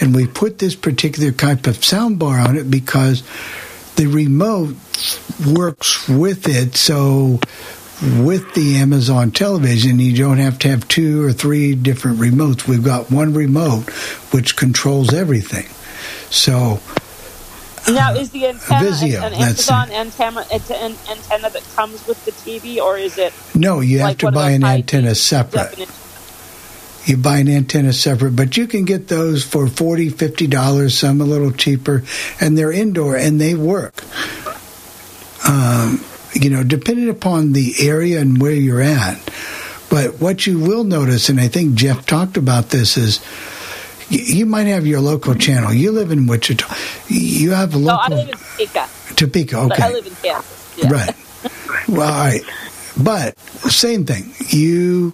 and 0.01 0.15
we 0.15 0.27
put 0.27 0.59
this 0.59 0.75
particular 0.75 1.31
type 1.31 1.67
of 1.67 1.83
sound 1.83 2.19
bar 2.19 2.39
on 2.39 2.57
it 2.57 2.69
because 2.69 3.23
the 3.95 4.07
remote 4.07 4.75
works 5.45 6.07
with 6.07 6.47
it. 6.47 6.75
So 6.75 7.39
with 8.01 8.53
the 8.53 8.77
Amazon 8.77 9.31
television, 9.31 9.99
you 9.99 10.15
don't 10.15 10.37
have 10.37 10.57
to 10.59 10.69
have 10.69 10.87
two 10.87 11.23
or 11.23 11.33
three 11.33 11.75
different 11.75 12.19
remotes. 12.19 12.67
We've 12.67 12.83
got 12.83 13.11
one 13.11 13.33
remote 13.33 13.89
which 14.31 14.55
controls 14.55 15.13
everything. 15.13 15.67
So 16.29 16.79
now, 17.93 18.13
is 18.13 18.29
the 18.31 18.47
antenna 18.47 18.89
Vizio, 18.89 19.17
an, 19.17 19.33
an 19.33 19.41
Amazon 19.41 19.91
antenna, 19.91 20.45
an- 20.51 20.95
antenna 21.09 21.49
that 21.49 21.63
comes 21.75 22.05
with 22.07 22.23
the 22.25 22.31
TV, 22.31 22.77
or 22.77 22.97
is 22.97 23.17
it 23.17 23.33
no, 23.55 23.79
you 23.79 23.99
have 23.99 24.17
to 24.19 24.31
buy 24.31 24.51
an 24.51 24.63
antenna 24.63 25.15
separate. 25.15 25.87
You 27.05 27.17
buy 27.17 27.37
an 27.37 27.49
antenna 27.49 27.93
separate, 27.93 28.35
but 28.35 28.55
you 28.55 28.67
can 28.67 28.85
get 28.85 29.07
those 29.07 29.43
for 29.43 29.65
$40, 29.65 30.11
$50, 30.11 30.91
some 30.91 31.21
a 31.21 31.23
little 31.23 31.51
cheaper, 31.51 32.03
and 32.39 32.57
they're 32.57 32.71
indoor 32.71 33.15
and 33.15 33.41
they 33.41 33.55
work. 33.55 34.03
Um, 35.47 36.03
you 36.33 36.49
know, 36.49 36.63
depending 36.63 37.09
upon 37.09 37.53
the 37.53 37.73
area 37.79 38.19
and 38.21 38.39
where 38.39 38.51
you're 38.51 38.81
at. 38.81 39.17
But 39.89 40.21
what 40.21 40.45
you 40.45 40.59
will 40.59 40.83
notice, 40.83 41.29
and 41.29 41.39
I 41.39 41.47
think 41.47 41.73
Jeff 41.75 42.05
talked 42.05 42.37
about 42.37 42.69
this, 42.69 42.95
is 42.95 43.19
you 44.09 44.45
might 44.45 44.67
have 44.67 44.85
your 44.87 45.01
local 45.01 45.35
channel. 45.35 45.71
You 45.73 45.91
live 45.91 46.11
in 46.11 46.27
Wichita. 46.27 46.73
You 47.07 47.51
have 47.51 47.75
a 47.75 47.79
No, 47.79 47.89
I 47.95 48.07
local 48.07 48.17
live 48.17 48.29
in 48.29 48.37
Topeka. 48.37 48.89
Topeka. 49.15 49.55
But 49.67 49.71
Okay, 49.79 49.83
I 49.83 49.91
live 49.91 50.07
in 50.07 50.15
Kansas. 50.15 50.73
Yeah. 50.77 50.89
Right. 50.91 51.15
Well, 51.87 52.01
all 52.11 52.17
right. 52.25 52.41
But 52.97 53.37
same 53.39 54.05
thing. 54.05 54.33
You 54.49 55.13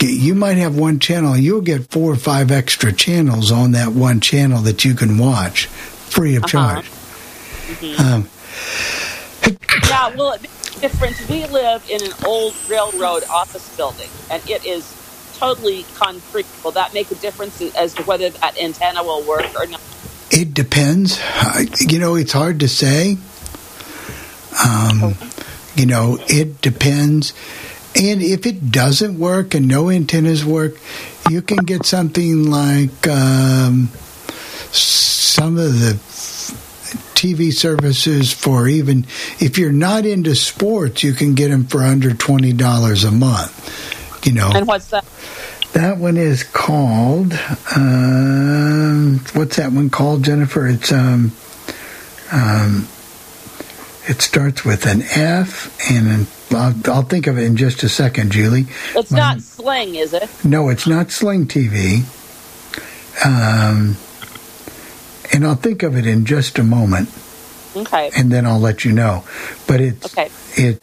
you 0.00 0.34
might 0.34 0.56
have 0.56 0.76
one 0.76 0.98
channel. 0.98 1.36
You'll 1.36 1.60
get 1.60 1.90
four 1.90 2.12
or 2.12 2.16
five 2.16 2.50
extra 2.50 2.92
channels 2.92 3.50
on 3.52 3.72
that 3.72 3.90
one 3.92 4.20
channel 4.20 4.60
that 4.62 4.84
you 4.84 4.94
can 4.94 5.18
watch 5.18 5.66
free 5.66 6.36
of 6.36 6.44
Uh-huh. 6.44 6.48
charge. 6.82 6.86
Mhm. 7.80 8.00
Um, 8.00 8.28
it 9.42 9.58
make 9.60 10.80
difference? 10.80 11.28
We 11.28 11.46
live 11.46 11.82
in 11.90 12.02
an 12.02 12.12
old 12.24 12.54
railroad 12.68 13.24
office 13.30 13.68
building, 13.76 14.10
and 14.30 14.42
it 14.48 14.64
is 14.66 14.84
totally 15.38 15.84
concrete. 15.94 16.46
Will 16.64 16.72
that 16.72 16.92
make 16.94 17.10
a 17.10 17.14
difference 17.16 17.60
as 17.76 17.94
to 17.94 18.02
whether 18.04 18.30
that 18.30 18.58
antenna 18.60 19.02
will 19.02 19.22
work 19.22 19.46
or 19.58 19.66
not? 19.66 19.80
it 20.30 20.52
depends. 20.54 21.20
I- 21.22 21.68
You 21.80 21.98
know, 22.00 22.16
it's 22.16 22.32
hard 22.32 22.60
to 22.60 22.68
say. 22.68 23.16
Um, 24.64 25.14
you 25.76 25.86
know, 25.86 26.18
it 26.28 26.60
depends. 26.60 27.32
And 27.94 28.22
if 28.22 28.44
it 28.46 28.70
doesn't 28.72 29.18
work 29.18 29.54
and 29.54 29.68
no 29.68 29.88
antennas 29.90 30.44
work, 30.44 30.76
you 31.30 31.42
can 31.42 31.58
get 31.58 31.86
something 31.86 32.50
like 32.50 33.06
um, 33.06 33.88
some 34.72 35.58
of 35.58 35.78
the 35.80 35.92
TV 37.14 37.52
services 37.52 38.32
for 38.32 38.68
even 38.68 39.06
if 39.40 39.56
you're 39.58 39.72
not 39.72 40.04
into 40.04 40.34
sports, 40.34 41.02
you 41.02 41.12
can 41.12 41.34
get 41.34 41.50
them 41.50 41.64
for 41.64 41.82
under 41.82 42.12
twenty 42.12 42.52
dollars 42.52 43.04
a 43.04 43.10
month. 43.10 43.52
You 44.24 44.32
know, 44.32 44.50
And 44.54 44.66
what's 44.66 44.88
that? 44.88 45.04
that 45.72 45.98
one 45.98 46.16
is 46.16 46.42
called. 46.42 47.32
Um, 47.76 49.20
what's 49.34 49.56
that 49.56 49.72
one 49.72 49.90
called, 49.90 50.24
Jennifer? 50.24 50.66
It's 50.66 50.90
um, 50.92 51.32
um, 52.32 52.88
it 54.08 54.20
starts 54.22 54.64
with 54.64 54.86
an 54.86 55.02
F, 55.02 55.76
and 55.90 56.08
an, 56.08 56.26
I'll, 56.52 56.74
I'll 56.92 57.02
think 57.02 57.26
of 57.26 57.38
it 57.38 57.42
in 57.44 57.56
just 57.56 57.82
a 57.82 57.88
second, 57.88 58.32
Julie. 58.32 58.66
It's 58.94 59.10
My- 59.10 59.18
not 59.18 59.40
Sling, 59.42 59.94
is 59.96 60.12
it? 60.12 60.28
No, 60.44 60.68
it's 60.70 60.86
not 60.86 61.10
Sling 61.10 61.46
TV. 61.46 62.02
Um, 63.24 63.96
and 65.32 65.46
I'll 65.46 65.54
think 65.56 65.82
of 65.82 65.96
it 65.96 66.06
in 66.06 66.24
just 66.24 66.58
a 66.58 66.62
moment, 66.64 67.08
Okay. 67.76 68.10
and 68.16 68.30
then 68.32 68.46
I'll 68.46 68.60
let 68.60 68.84
you 68.84 68.92
know. 68.92 69.24
But 69.66 69.80
it's 69.80 70.06
Okay. 70.16 70.30
it. 70.56 70.82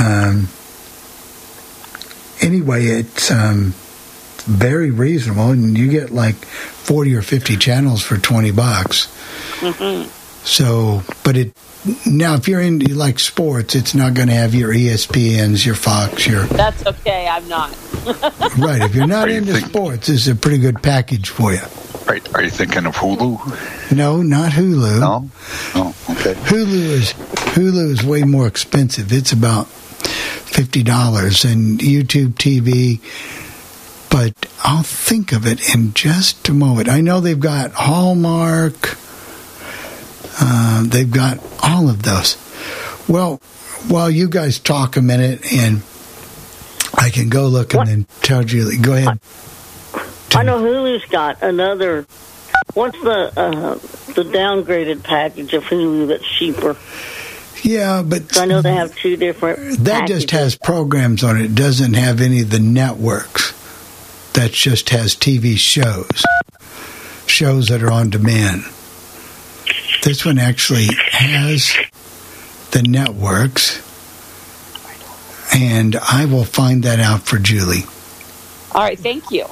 Um, 0.00 0.48
anyway, 2.44 2.86
it's 2.86 3.30
um, 3.30 3.74
very 4.44 4.90
reasonable, 4.90 5.50
and 5.50 5.76
you 5.76 5.90
get 5.90 6.10
like 6.10 6.36
forty 6.36 7.14
or 7.14 7.22
fifty 7.22 7.56
channels 7.56 8.02
for 8.02 8.16
twenty 8.18 8.50
bucks. 8.50 9.06
hmm 9.60 10.04
So, 10.44 11.02
but 11.24 11.36
it 11.36 11.56
now 12.06 12.34
if 12.34 12.48
you're 12.48 12.60
into 12.60 12.94
like 12.94 13.18
sports, 13.18 13.74
it's 13.74 13.94
not 13.94 14.14
going 14.14 14.28
to 14.28 14.34
have 14.34 14.54
your 14.54 14.72
ESPNs, 14.72 15.64
your 15.64 15.74
Fox, 15.74 16.26
your 16.26 16.44
That's 16.44 16.86
okay. 16.86 17.28
I'm 17.28 17.46
not. 17.48 17.70
right. 18.58 18.82
If 18.82 18.94
you're 18.94 19.06
not 19.06 19.30
into 19.30 19.54
sports, 19.56 20.06
this 20.06 20.22
is 20.22 20.28
a 20.28 20.34
pretty 20.34 20.58
good 20.58 20.82
package 20.82 21.28
for 21.28 21.52
you. 21.52 21.60
Are, 22.06 22.18
are 22.34 22.42
you 22.42 22.50
thinking 22.50 22.86
of 22.86 22.94
Hulu? 22.96 23.92
No, 23.96 24.22
not 24.22 24.52
Hulu. 24.52 25.00
No. 25.00 25.30
Oh, 25.74 25.94
okay. 26.10 26.34
Hulu 26.34 26.90
is 26.90 27.12
Hulu 27.54 27.90
is 27.92 28.02
way 28.04 28.22
more 28.24 28.46
expensive. 28.46 29.12
It's 29.12 29.32
about 29.32 29.68
fifty 30.54 30.84
dollars, 30.84 31.44
and 31.44 31.80
YouTube 31.80 32.34
TV. 32.34 33.00
But 34.08 34.46
I'll 34.62 34.84
think 34.84 35.32
of 35.32 35.44
it 35.46 35.74
in 35.74 35.92
just 35.92 36.48
a 36.48 36.54
moment. 36.54 36.88
I 36.88 37.00
know 37.00 37.20
they've 37.20 37.38
got 37.38 37.72
Hallmark. 37.72 38.96
Uh, 40.40 40.84
they've 40.86 41.10
got 41.10 41.40
all 41.62 41.88
of 41.88 42.04
those. 42.04 42.36
Well, 43.08 43.38
while 43.88 44.08
you 44.08 44.28
guys 44.28 44.60
talk 44.60 44.96
a 44.96 45.02
minute, 45.02 45.52
and 45.52 45.82
I 46.96 47.10
can 47.10 47.28
go 47.28 47.48
look 47.48 47.74
and 47.74 47.88
then 47.88 48.06
tell 48.22 48.44
Julie. 48.44 48.78
Go 48.78 48.94
ahead. 48.94 49.18
I 50.34 50.42
know 50.44 50.58
Hulu's 50.58 51.04
got 51.06 51.42
another. 51.42 52.06
What's 52.74 53.00
the 53.02 53.32
uh, 53.36 53.74
the 54.14 54.24
downgraded 54.24 55.02
package 55.02 55.52
of 55.54 55.64
Hulu 55.64 56.08
that's 56.08 56.26
cheaper? 56.26 56.76
Yeah, 57.62 58.02
but 58.02 58.38
I 58.38 58.44
know 58.46 58.60
they 58.62 58.74
have 58.74 58.94
two 58.96 59.16
different. 59.16 59.84
That 59.84 60.08
just 60.08 60.30
has 60.32 60.56
programs 60.56 61.22
on 61.24 61.38
it. 61.38 61.46
It 61.46 61.54
doesn't 61.54 61.94
have 61.94 62.20
any 62.20 62.42
of 62.42 62.50
the 62.50 62.58
networks. 62.58 63.52
That 64.32 64.50
just 64.52 64.90
has 64.90 65.14
TV 65.14 65.56
shows, 65.56 66.24
shows 67.26 67.68
that 67.68 67.82
are 67.82 67.90
on 67.90 68.10
demand. 68.10 68.64
This 70.02 70.24
one 70.24 70.38
actually 70.38 70.88
has 71.12 71.72
the 72.72 72.82
networks, 72.82 73.80
and 75.54 75.96
I 75.96 76.26
will 76.26 76.44
find 76.44 76.82
that 76.82 77.00
out 77.00 77.22
for 77.22 77.38
Julie. 77.38 77.84
All 78.72 78.82
right. 78.82 78.98
Thank 78.98 79.30
you. 79.30 79.46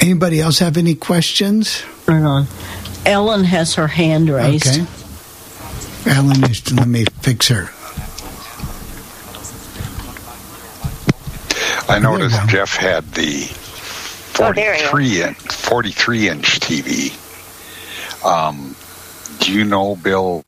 Anybody 0.00 0.40
else 0.40 0.58
have 0.60 0.76
any 0.76 0.94
questions? 0.94 1.82
Hang 2.06 2.24
on. 2.24 2.46
Ellen 3.06 3.44
has 3.44 3.74
her 3.74 3.86
hand 3.86 4.28
raised. 4.28 4.66
Okay. 4.66 4.86
Ellen, 6.06 6.44
is, 6.44 6.72
let 6.72 6.88
me 6.88 7.04
fix 7.20 7.48
her. 7.48 7.68
I 11.92 11.98
noticed 11.98 12.48
Jeff 12.48 12.76
had 12.76 13.04
the 13.12 13.50
Oh, 14.42 14.52
there 14.54 14.74
43 14.74 15.22
inch, 15.22 15.36
43 15.36 16.28
inch 16.28 16.60
TV. 16.60 17.12
Um, 18.24 18.74
do 19.40 19.52
you 19.52 19.64
know, 19.64 19.96
Bill, 19.96 20.44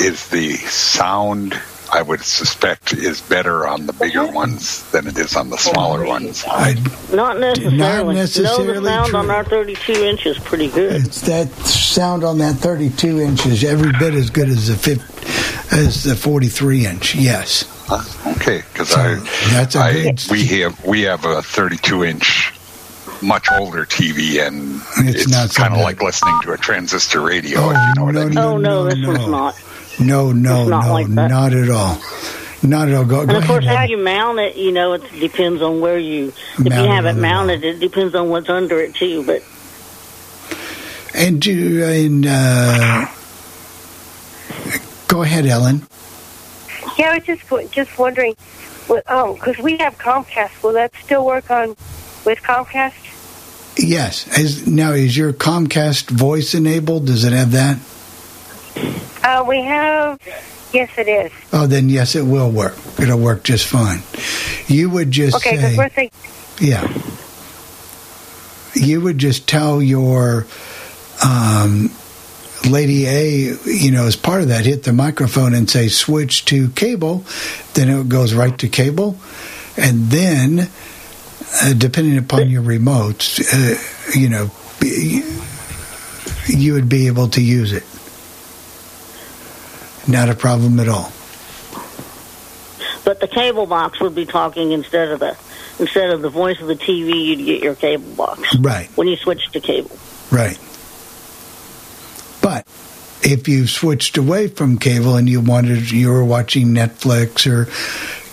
is 0.00 0.28
the 0.28 0.54
sound 0.54 1.60
I 1.94 2.02
would 2.02 2.22
suspect 2.22 2.92
is 2.92 3.20
better 3.20 3.68
on 3.68 3.86
the 3.86 3.92
bigger 3.92 4.26
ones 4.26 4.82
than 4.90 5.06
it 5.06 5.16
is 5.16 5.36
on 5.36 5.48
the 5.50 5.56
smaller 5.56 6.04
ones. 6.04 6.44
Not 7.12 7.38
necessarily. 7.38 7.76
Not 7.76 8.04
No, 8.06 8.10
necessarily 8.12 8.80
the 8.80 8.84
sound 8.84 9.14
on 9.14 9.24
true. 9.26 9.34
our 9.34 9.44
32 9.44 9.92
inch 10.04 10.26
is 10.26 10.36
pretty 10.40 10.68
good. 10.68 11.04
It's 11.06 11.20
that 11.22 11.48
sound 11.66 12.24
on 12.24 12.38
that 12.38 12.56
32 12.56 13.20
inch 13.20 13.46
is 13.46 13.62
every 13.62 13.92
bit 13.92 14.12
as 14.14 14.28
good 14.30 14.48
as 14.48 14.66
the 14.66 14.74
50, 14.74 15.76
as 15.76 16.02
the 16.02 16.16
43 16.16 16.84
inch. 16.86 17.14
Yes. 17.14 17.70
Okay, 18.38 18.62
because 18.72 18.92
I 18.92 19.14
that's 19.52 19.76
a 19.76 19.78
I, 19.80 19.92
good- 19.92 20.24
we 20.30 20.44
have 20.62 20.84
we 20.84 21.02
have 21.02 21.24
a 21.24 21.42
32 21.42 22.02
inch 22.04 22.52
much 23.22 23.46
older 23.52 23.84
TV 23.86 24.44
and 24.44 24.82
It's 25.08 25.26
it's, 25.26 25.56
kind 25.56 25.72
of 25.72 25.78
good. 25.78 25.84
like 25.84 26.02
listening 26.02 26.38
to 26.42 26.52
a 26.52 26.58
transistor 26.58 27.20
radio. 27.20 27.70
if 27.70 27.76
oh, 27.76 27.86
you 27.88 27.94
know 27.94 28.04
what 28.04 28.16
I 28.16 28.24
mean. 28.24 28.38
oh, 28.38 28.56
no, 28.58 28.84
this 28.84 29.06
one's 29.06 29.26
not. 29.28 29.54
No, 30.00 30.32
no, 30.32 30.62
It's 30.62 30.70
not 30.70 30.86
no, 30.86 30.92
like 30.92 31.06
that. 31.08 31.28
not 31.30 31.52
at 31.52 31.70
all. 31.70 31.98
Not 32.62 32.88
at 32.88 32.94
all. 32.94 33.04
Go, 33.04 33.20
And 33.20 33.30
go 33.30 33.38
of 33.38 33.44
course, 33.46 33.64
ahead. 33.64 33.76
how 33.76 33.84
you 33.84 33.98
mount 33.98 34.38
it, 34.38 34.56
you 34.56 34.72
know, 34.72 34.94
it 34.94 35.02
depends 35.20 35.60
on 35.62 35.80
where 35.80 35.98
you. 35.98 36.28
If 36.28 36.58
Mount 36.60 36.82
you 36.82 36.88
have 36.90 37.04
it 37.04 37.10
on 37.10 37.14
the 37.16 37.20
mounted, 37.22 37.64
it 37.64 37.78
depends 37.78 38.14
on 38.14 38.28
what's 38.30 38.48
under 38.48 38.80
it 38.80 38.94
too. 38.94 39.24
But 39.24 39.42
And 41.14 41.40
do 41.40 41.84
and 41.84 42.26
uh, 42.26 43.06
go 45.08 45.22
ahead, 45.22 45.46
Ellen. 45.46 45.86
Yeah, 46.98 47.10
I 47.10 47.18
was 47.18 47.26
just 47.26 47.72
just 47.72 47.98
wondering, 47.98 48.34
what- 48.86 49.08
um, 49.10 49.34
because 49.34 49.58
we 49.58 49.76
have 49.78 49.98
Comcast. 49.98 50.62
Will 50.62 50.72
that 50.72 50.92
still 51.04 51.24
work 51.24 51.50
on 51.50 51.70
with 52.24 52.38
Comcast? 52.42 52.94
Yes. 53.76 54.26
Is, 54.38 54.66
now, 54.68 54.92
is 54.92 55.16
your 55.16 55.32
Comcast 55.32 56.08
voice 56.10 56.54
enabled? 56.54 57.06
Does 57.06 57.24
it 57.24 57.32
have 57.32 57.50
that? 57.52 57.78
Uh, 59.22 59.44
we 59.46 59.62
have. 59.62 60.18
Yes, 60.72 60.90
it 60.98 61.08
is. 61.08 61.30
Oh, 61.52 61.66
then 61.66 61.88
yes, 61.88 62.14
it 62.16 62.22
will 62.22 62.50
work. 62.50 62.76
It'll 62.98 63.18
work 63.18 63.44
just 63.44 63.66
fine. 63.66 64.02
You 64.66 64.90
would 64.90 65.10
just 65.10 65.36
Okay, 65.36 65.56
because 65.56 65.76
we're 65.78 65.88
thinking. 65.88 66.20
yeah. 66.60 66.86
You 68.74 69.00
would 69.02 69.18
just 69.18 69.46
tell 69.48 69.80
your 69.80 70.46
um, 71.24 71.90
Lady 72.68 73.06
A, 73.06 73.56
you 73.66 73.92
know, 73.92 74.06
as 74.06 74.16
part 74.16 74.42
of 74.42 74.48
that, 74.48 74.66
hit 74.66 74.82
the 74.82 74.92
microphone 74.92 75.54
and 75.54 75.70
say 75.70 75.86
switch 75.88 76.44
to 76.46 76.70
cable. 76.70 77.24
Then 77.74 77.88
it 77.88 78.08
goes 78.08 78.34
right 78.34 78.58
to 78.58 78.68
cable, 78.68 79.16
and 79.76 80.06
then 80.10 80.68
uh, 81.62 81.72
depending 81.74 82.18
upon 82.18 82.50
your 82.50 82.62
remotes, 82.62 83.38
uh, 83.52 84.18
you 84.18 84.28
know, 84.28 84.50
you 86.48 86.72
would 86.74 86.88
be 86.88 87.06
able 87.06 87.28
to 87.28 87.40
use 87.40 87.72
it. 87.72 87.84
Not 90.06 90.28
a 90.28 90.34
problem 90.34 90.78
at 90.80 90.88
all. 90.88 91.10
but 93.04 93.20
the 93.20 93.28
cable 93.28 93.66
box 93.66 94.00
would 94.00 94.14
be 94.14 94.24
talking 94.26 94.72
instead 94.72 95.08
of 95.10 95.20
the 95.20 95.36
instead 95.78 96.10
of 96.10 96.22
the 96.22 96.28
voice 96.30 96.60
of 96.60 96.66
the 96.68 96.76
TV. 96.76 97.26
You'd 97.26 97.44
get 97.44 97.62
your 97.62 97.74
cable 97.74 98.10
box 98.14 98.54
Right. 98.58 98.88
when 98.96 99.08
you 99.08 99.16
switch 99.16 99.50
to 99.52 99.60
cable. 99.60 99.96
Right. 100.30 100.58
But 102.40 102.66
if 103.22 103.48
you 103.48 103.66
switched 103.66 104.16
away 104.18 104.48
from 104.48 104.78
cable 104.78 105.16
and 105.16 105.28
you 105.28 105.40
wanted 105.40 105.90
you 105.90 106.10
were 106.10 106.24
watching 106.24 106.68
Netflix 106.68 107.46
or 107.50 107.68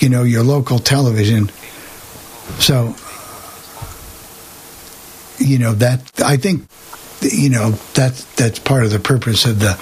you 0.03 0.09
know 0.09 0.23
your 0.23 0.43
local 0.43 0.79
television, 0.79 1.49
so 2.59 2.95
you 5.39 5.57
know 5.59 5.73
that 5.73 6.11
I 6.23 6.37
think 6.37 6.67
you 7.21 7.49
know 7.49 7.71
that's 7.93 8.23
that's 8.35 8.59
part 8.59 8.83
of 8.83 8.91
the 8.91 8.99
purpose 8.99 9.45
of 9.45 9.59
the 9.59 9.73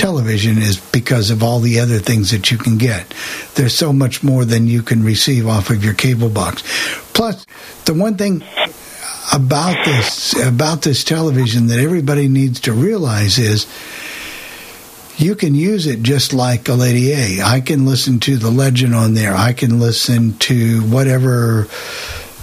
television 0.00 0.56
is 0.56 0.78
because 0.92 1.30
of 1.30 1.42
all 1.42 1.60
the 1.60 1.78
other 1.78 1.98
things 1.98 2.30
that 2.30 2.50
you 2.50 2.56
can 2.56 2.78
get. 2.78 3.14
There's 3.54 3.74
so 3.74 3.92
much 3.92 4.22
more 4.22 4.46
than 4.46 4.66
you 4.66 4.82
can 4.82 5.04
receive 5.04 5.46
off 5.46 5.68
of 5.68 5.84
your 5.84 5.92
cable 5.92 6.30
box. 6.30 6.62
Plus, 7.12 7.44
the 7.84 7.92
one 7.92 8.16
thing 8.16 8.42
about 9.32 9.84
this 9.84 10.34
about 10.42 10.82
this 10.82 11.04
television 11.04 11.66
that 11.66 11.78
everybody 11.78 12.28
needs 12.28 12.60
to 12.60 12.72
realize 12.72 13.38
is 13.38 13.66
you 15.18 15.34
can 15.34 15.54
use 15.54 15.86
it 15.86 16.02
just 16.02 16.32
like 16.32 16.68
a 16.68 16.72
Lady 16.72 17.12
A. 17.12 17.42
I 17.44 17.60
can 17.60 17.84
listen 17.84 18.20
to 18.20 18.38
the 18.38 18.50
legend 18.50 18.94
on 18.94 19.12
there. 19.12 19.34
I 19.34 19.52
can 19.52 19.78
listen 19.78 20.38
to 20.38 20.80
whatever 20.84 21.68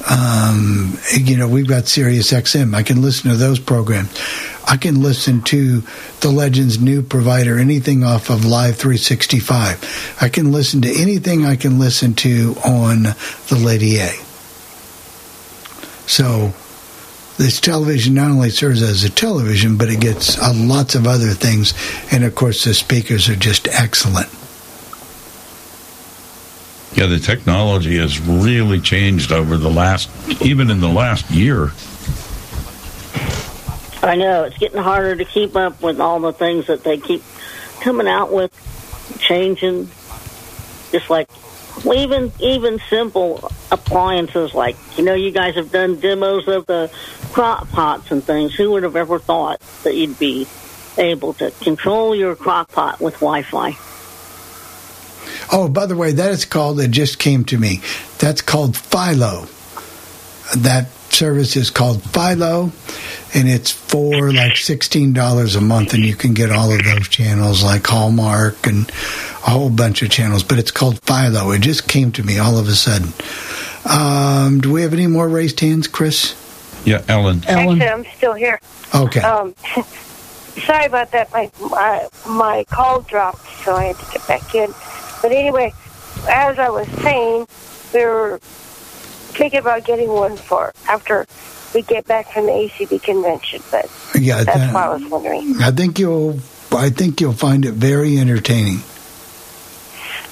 um, 0.09 0.97
you 1.11 1.35
know, 1.37 1.47
we've 1.47 1.67
got 1.67 1.87
Sirius 1.87 2.31
XM. 2.31 2.73
I 2.73 2.83
can 2.83 3.01
listen 3.01 3.31
to 3.31 3.35
those 3.35 3.59
programs. 3.59 4.15
I 4.67 4.75
can 4.77 5.01
listen 5.01 5.41
to 5.43 5.81
the 6.19 6.29
Legends 6.29 6.79
new 6.79 7.01
provider, 7.01 7.57
anything 7.57 8.03
off 8.03 8.29
of 8.29 8.45
Live 8.45 8.75
365. 8.75 10.17
I 10.21 10.27
can 10.27 10.51
listen 10.51 10.81
to 10.81 10.89
anything 10.89 11.45
I 11.45 11.55
can 11.55 11.79
listen 11.79 12.13
to 12.15 12.55
on 12.65 13.03
the 13.03 13.57
Lady 13.57 13.97
A. 13.99 14.11
So 16.05 16.53
this 17.37 17.61
television 17.61 18.15
not 18.15 18.31
only 18.31 18.49
serves 18.49 18.81
as 18.81 19.03
a 19.03 19.09
television, 19.09 19.77
but 19.77 19.89
it 19.89 20.01
gets 20.01 20.37
uh, 20.37 20.51
lots 20.55 20.95
of 20.95 21.07
other 21.07 21.29
things. 21.29 21.73
And 22.11 22.23
of 22.23 22.35
course, 22.35 22.63
the 22.63 22.73
speakers 22.73 23.29
are 23.29 23.35
just 23.35 23.67
excellent. 23.69 24.27
Yeah, 26.97 27.05
the 27.05 27.19
technology 27.19 27.97
has 27.97 28.19
really 28.19 28.81
changed 28.81 29.31
over 29.31 29.55
the 29.55 29.69
last, 29.69 30.09
even 30.41 30.71
in 30.71 30.81
the 30.81 30.89
last 30.89 31.29
year. 31.29 31.71
I 34.07 34.15
know 34.15 34.43
it's 34.43 34.57
getting 34.57 34.81
harder 34.81 35.15
to 35.15 35.25
keep 35.25 35.55
up 35.55 35.81
with 35.81 35.99
all 35.99 36.19
the 36.19 36.33
things 36.33 36.67
that 36.67 36.83
they 36.83 36.97
keep 36.97 37.23
coming 37.81 38.07
out 38.07 38.31
with, 38.31 38.51
changing. 39.19 39.89
Just 40.91 41.09
like, 41.09 41.29
well, 41.83 41.97
even 41.97 42.31
even 42.39 42.79
simple 42.89 43.51
appliances, 43.71 44.53
like 44.53 44.75
you 44.97 45.03
know, 45.03 45.13
you 45.13 45.31
guys 45.31 45.55
have 45.55 45.71
done 45.71 45.99
demos 45.99 46.47
of 46.47 46.65
the 46.65 46.91
crock 47.33 47.69
pots 47.69 48.11
and 48.11 48.23
things. 48.23 48.55
Who 48.55 48.71
would 48.71 48.83
have 48.83 48.95
ever 48.95 49.19
thought 49.19 49.59
that 49.83 49.95
you'd 49.95 50.17
be 50.17 50.47
able 50.97 51.33
to 51.35 51.51
control 51.51 52.15
your 52.15 52.35
crock 52.35 52.71
pot 52.71 52.99
with 52.99 53.15
Wi-Fi? 53.15 53.75
Oh, 55.51 55.69
by 55.69 55.85
the 55.85 55.95
way, 55.95 56.11
that 56.11 56.31
is 56.31 56.45
called, 56.45 56.79
it 56.79 56.91
just 56.91 57.19
came 57.19 57.45
to 57.45 57.57
me. 57.57 57.81
That's 58.19 58.41
called 58.41 58.75
Philo. 58.75 59.47
That 60.57 60.87
service 61.17 61.55
is 61.55 61.71
called 61.71 62.01
Philo, 62.03 62.71
and 63.33 63.49
it's 63.49 63.71
for 63.71 64.31
like 64.31 64.53
$16 64.53 65.57
a 65.57 65.61
month, 65.61 65.93
and 65.93 66.05
you 66.05 66.15
can 66.15 66.33
get 66.33 66.51
all 66.51 66.71
of 66.71 66.83
those 66.83 67.07
channels 67.09 67.63
like 67.63 67.85
Hallmark 67.87 68.67
and 68.67 68.87
a 68.89 69.49
whole 69.49 69.71
bunch 69.71 70.03
of 70.03 70.11
channels, 70.11 70.43
but 70.43 70.59
it's 70.59 70.69
called 70.69 70.99
Philo. 71.01 71.51
It 71.51 71.61
just 71.61 71.87
came 71.87 72.11
to 72.13 72.23
me 72.23 72.37
all 72.37 72.59
of 72.59 72.67
a 72.67 72.75
sudden. 72.75 73.13
Um, 73.89 74.61
do 74.61 74.71
we 74.71 74.83
have 74.83 74.93
any 74.93 75.07
more 75.07 75.27
raised 75.27 75.59
hands, 75.59 75.87
Chris? 75.87 76.35
Yeah, 76.85 77.03
Ellen. 77.07 77.43
Actually, 77.47 77.87
I'm 77.87 78.05
still 78.15 78.33
here. 78.33 78.59
Okay. 78.93 79.21
Um, 79.21 79.55
sorry 80.65 80.85
about 80.85 81.11
that. 81.11 81.31
My, 81.31 81.51
my 81.59 82.07
my 82.27 82.63
call 82.65 83.01
dropped, 83.01 83.45
so 83.63 83.75
I 83.75 83.85
had 83.85 83.97
to 83.97 84.11
get 84.11 84.27
back 84.27 84.53
in. 84.53 84.73
But 85.21 85.31
anyway, 85.31 85.73
as 86.29 86.59
I 86.59 86.69
was 86.69 86.87
saying, 87.01 87.47
we 87.93 88.05
were 88.05 88.39
thinking 89.37 89.59
about 89.59 89.85
getting 89.85 90.09
one 90.09 90.35
for 90.35 90.73
after 90.89 91.25
we 91.73 91.81
get 91.83 92.05
back 92.07 92.31
from 92.31 92.45
the 92.47 92.51
ACB 92.51 93.01
convention. 93.03 93.61
But 93.71 93.89
Yeah, 94.19 94.43
that's 94.43 94.57
that- 94.57 94.73
why 94.73 94.85
I 94.85 94.89
was 94.93 95.05
wondering. 95.05 95.55
I 95.61 95.71
think 95.71 95.99
you'll, 95.99 96.39
I 96.71 96.89
think 96.89 97.21
you'll 97.21 97.33
find 97.33 97.65
it 97.65 97.73
very 97.73 98.17
entertaining. 98.17 98.81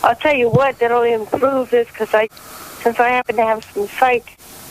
I'll 0.04 0.16
tell 0.16 0.36
you 0.36 0.50
what, 0.50 0.78
that'll 0.80 1.04
improve 1.04 1.70
this 1.72 1.88
because 1.88 2.14
I, 2.14 2.28
since 2.84 3.00
I 3.00 3.10
happen 3.10 3.36
to 3.38 3.44
have 3.44 3.64
some 3.74 3.88
sight, 3.88 4.24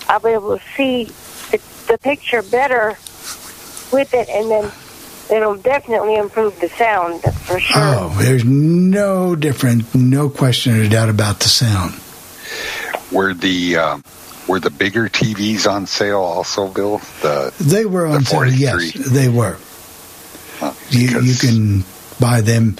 I'll 0.08 0.20
be 0.20 0.30
able 0.30 0.58
to 0.58 0.64
see 0.76 1.04
the, 1.50 1.60
the 1.88 1.98
picture 1.98 2.42
better 2.42 2.90
with 3.92 4.14
it, 4.14 4.28
and 4.28 4.50
then 4.50 4.70
it'll 5.30 5.56
definitely 5.56 6.14
improve 6.16 6.58
the 6.60 6.68
sound 6.70 7.22
for 7.22 7.58
sure. 7.58 7.82
Oh, 7.82 8.16
there's 8.20 8.44
no 8.44 9.34
different, 9.34 9.92
no 9.94 10.28
question 10.28 10.78
or 10.78 10.88
doubt 10.88 11.08
about 11.08 11.40
the 11.40 11.48
sound. 11.48 11.94
Were 13.10 13.34
the 13.34 13.76
uh, 13.76 13.98
were 14.48 14.60
the 14.60 14.70
bigger 14.70 15.08
TVs 15.08 15.70
on 15.70 15.86
sale 15.86 16.20
also, 16.20 16.68
Bill? 16.68 16.98
The 17.22 17.52
They 17.60 17.84
were 17.84 18.06
on 18.06 18.24
sale. 18.24 18.46
Yes, 18.52 18.92
they 18.92 19.28
were. 19.28 19.56
You, 20.90 21.20
you 21.20 21.34
can 21.34 21.84
buy 22.20 22.40
them. 22.40 22.76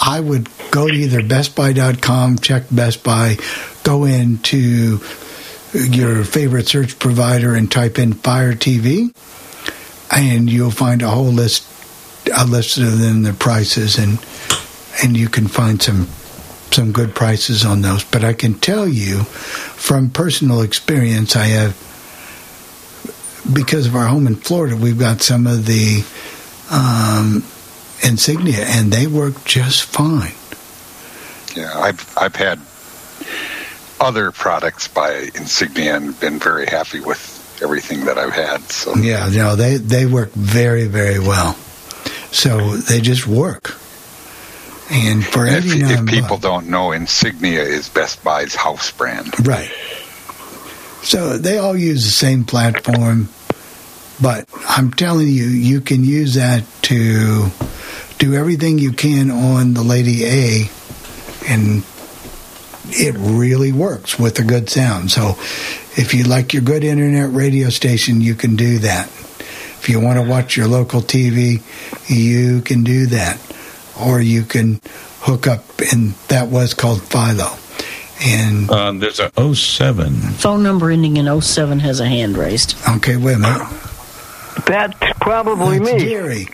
I 0.00 0.20
would 0.20 0.48
go 0.70 0.88
to 0.88 0.94
either 0.94 1.20
BestBuy.com, 1.20 2.38
check 2.38 2.64
Best 2.70 3.04
Buy, 3.04 3.36
go 3.82 4.04
into 4.04 5.00
your 5.72 6.24
favorite 6.24 6.68
search 6.68 6.98
provider 6.98 7.54
and 7.54 7.70
type 7.70 7.98
in 7.98 8.12
Fire 8.12 8.52
TV, 8.52 9.14
and 10.10 10.50
you'll 10.50 10.70
find 10.70 11.02
a 11.02 11.10
whole 11.10 11.32
list, 11.32 11.66
a 12.36 12.46
list 12.46 12.78
of 12.78 12.98
them, 12.98 13.22
their 13.22 13.32
prices, 13.32 13.98
and 13.98 14.24
and 15.02 15.16
you 15.16 15.28
can 15.28 15.48
find 15.48 15.82
some 15.82 16.06
some 16.74 16.92
good 16.92 17.14
prices 17.14 17.64
on 17.64 17.82
those. 17.82 18.04
But 18.04 18.24
I 18.24 18.32
can 18.32 18.54
tell 18.54 18.88
you 18.88 19.22
from 19.24 20.10
personal 20.10 20.60
experience, 20.60 21.36
I 21.36 21.46
have 21.46 21.80
because 23.52 23.86
of 23.86 23.94
our 23.94 24.06
home 24.06 24.26
in 24.26 24.36
Florida, 24.36 24.76
we've 24.76 24.98
got 24.98 25.20
some 25.20 25.46
of 25.46 25.66
the 25.66 26.04
um, 26.70 27.44
insignia, 28.02 28.64
and 28.64 28.92
they 28.92 29.06
work 29.06 29.44
just 29.44 29.84
fine. 29.84 30.34
Yeah, 31.54 31.78
I've 31.78 32.12
I've 32.16 32.34
had 32.34 32.58
other 34.00 34.32
products 34.32 34.88
by 34.88 35.30
Insignia 35.34 35.96
and 35.96 36.18
been 36.18 36.38
very 36.38 36.66
happy 36.66 37.00
with 37.00 37.30
everything 37.62 38.06
that 38.06 38.18
I've 38.18 38.32
had. 38.32 38.60
So 38.72 38.94
Yeah, 38.96 39.28
no, 39.28 39.54
they 39.56 39.76
they 39.76 40.06
work 40.06 40.30
very 40.32 40.86
very 40.86 41.18
well. 41.18 41.54
So 42.32 42.76
they 42.76 43.00
just 43.00 43.26
work. 43.26 43.76
And 44.90 45.24
for 45.24 45.46
if, 45.46 45.64
eighty 45.64 45.80
if 45.82 46.06
people 46.06 46.36
don't 46.36 46.68
know, 46.68 46.92
Insignia 46.92 47.62
is 47.62 47.88
Best 47.88 48.22
Buy's 48.22 48.54
house 48.54 48.90
brand. 48.90 49.46
Right. 49.46 49.70
So 51.02 51.38
they 51.38 51.58
all 51.58 51.76
use 51.76 52.04
the 52.04 52.10
same 52.10 52.44
platform, 52.44 53.28
but 54.20 54.48
I'm 54.68 54.92
telling 54.92 55.28
you, 55.28 55.44
you 55.44 55.80
can 55.80 56.04
use 56.04 56.34
that 56.34 56.64
to 56.82 57.50
do 58.18 58.34
everything 58.34 58.78
you 58.78 58.92
can 58.92 59.30
on 59.30 59.74
the 59.74 59.82
Lady 59.82 60.24
A, 60.24 60.70
and 61.48 61.82
it 62.88 63.14
really 63.18 63.72
works 63.72 64.18
with 64.18 64.38
a 64.38 64.44
good 64.44 64.70
sound. 64.70 65.10
So 65.10 65.36
if 65.96 66.14
you 66.14 66.24
like 66.24 66.52
your 66.52 66.62
good 66.62 66.84
internet 66.84 67.32
radio 67.32 67.70
station, 67.70 68.20
you 68.20 68.34
can 68.34 68.56
do 68.56 68.78
that. 68.80 69.06
If 69.06 69.88
you 69.88 70.00
want 70.00 70.18
to 70.18 70.26
watch 70.26 70.56
your 70.56 70.68
local 70.68 71.02
TV, 71.02 71.62
you 72.08 72.62
can 72.62 72.84
do 72.84 73.06
that. 73.06 73.38
Or 74.00 74.20
you 74.20 74.42
can 74.42 74.80
hook 75.20 75.46
up, 75.46 75.64
and 75.92 76.14
that 76.28 76.48
was 76.48 76.74
called 76.74 77.02
Philo. 77.02 77.56
And 78.24 78.70
Uh, 78.70 78.92
there's 78.92 79.20
a 79.20 79.30
07. 79.54 80.12
Phone 80.38 80.62
number 80.62 80.90
ending 80.90 81.16
in 81.16 81.26
07 81.40 81.80
has 81.80 82.00
a 82.00 82.06
hand 82.06 82.36
raised. 82.36 82.76
Okay, 82.96 83.16
wait 83.16 83.34
a 83.34 83.38
minute. 83.38 83.66
That's 84.66 84.96
probably 85.20 85.78
That's 85.78 85.92
me. 85.92 85.98
Jerry. 85.98 86.48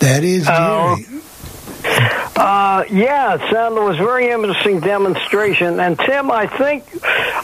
That 0.00 0.24
is 0.24 0.46
Oh. 0.48 0.96
Jerry. 0.98 1.08
Uh, 2.36 2.84
yeah, 2.90 3.34
it 3.34 3.40
sounded 3.52 3.80
it 3.80 3.84
was 3.84 3.98
a 4.00 4.04
very 4.04 4.28
interesting 4.30 4.80
demonstration. 4.80 5.78
And 5.80 5.98
Tim, 5.98 6.30
I 6.30 6.46
think, 6.46 6.84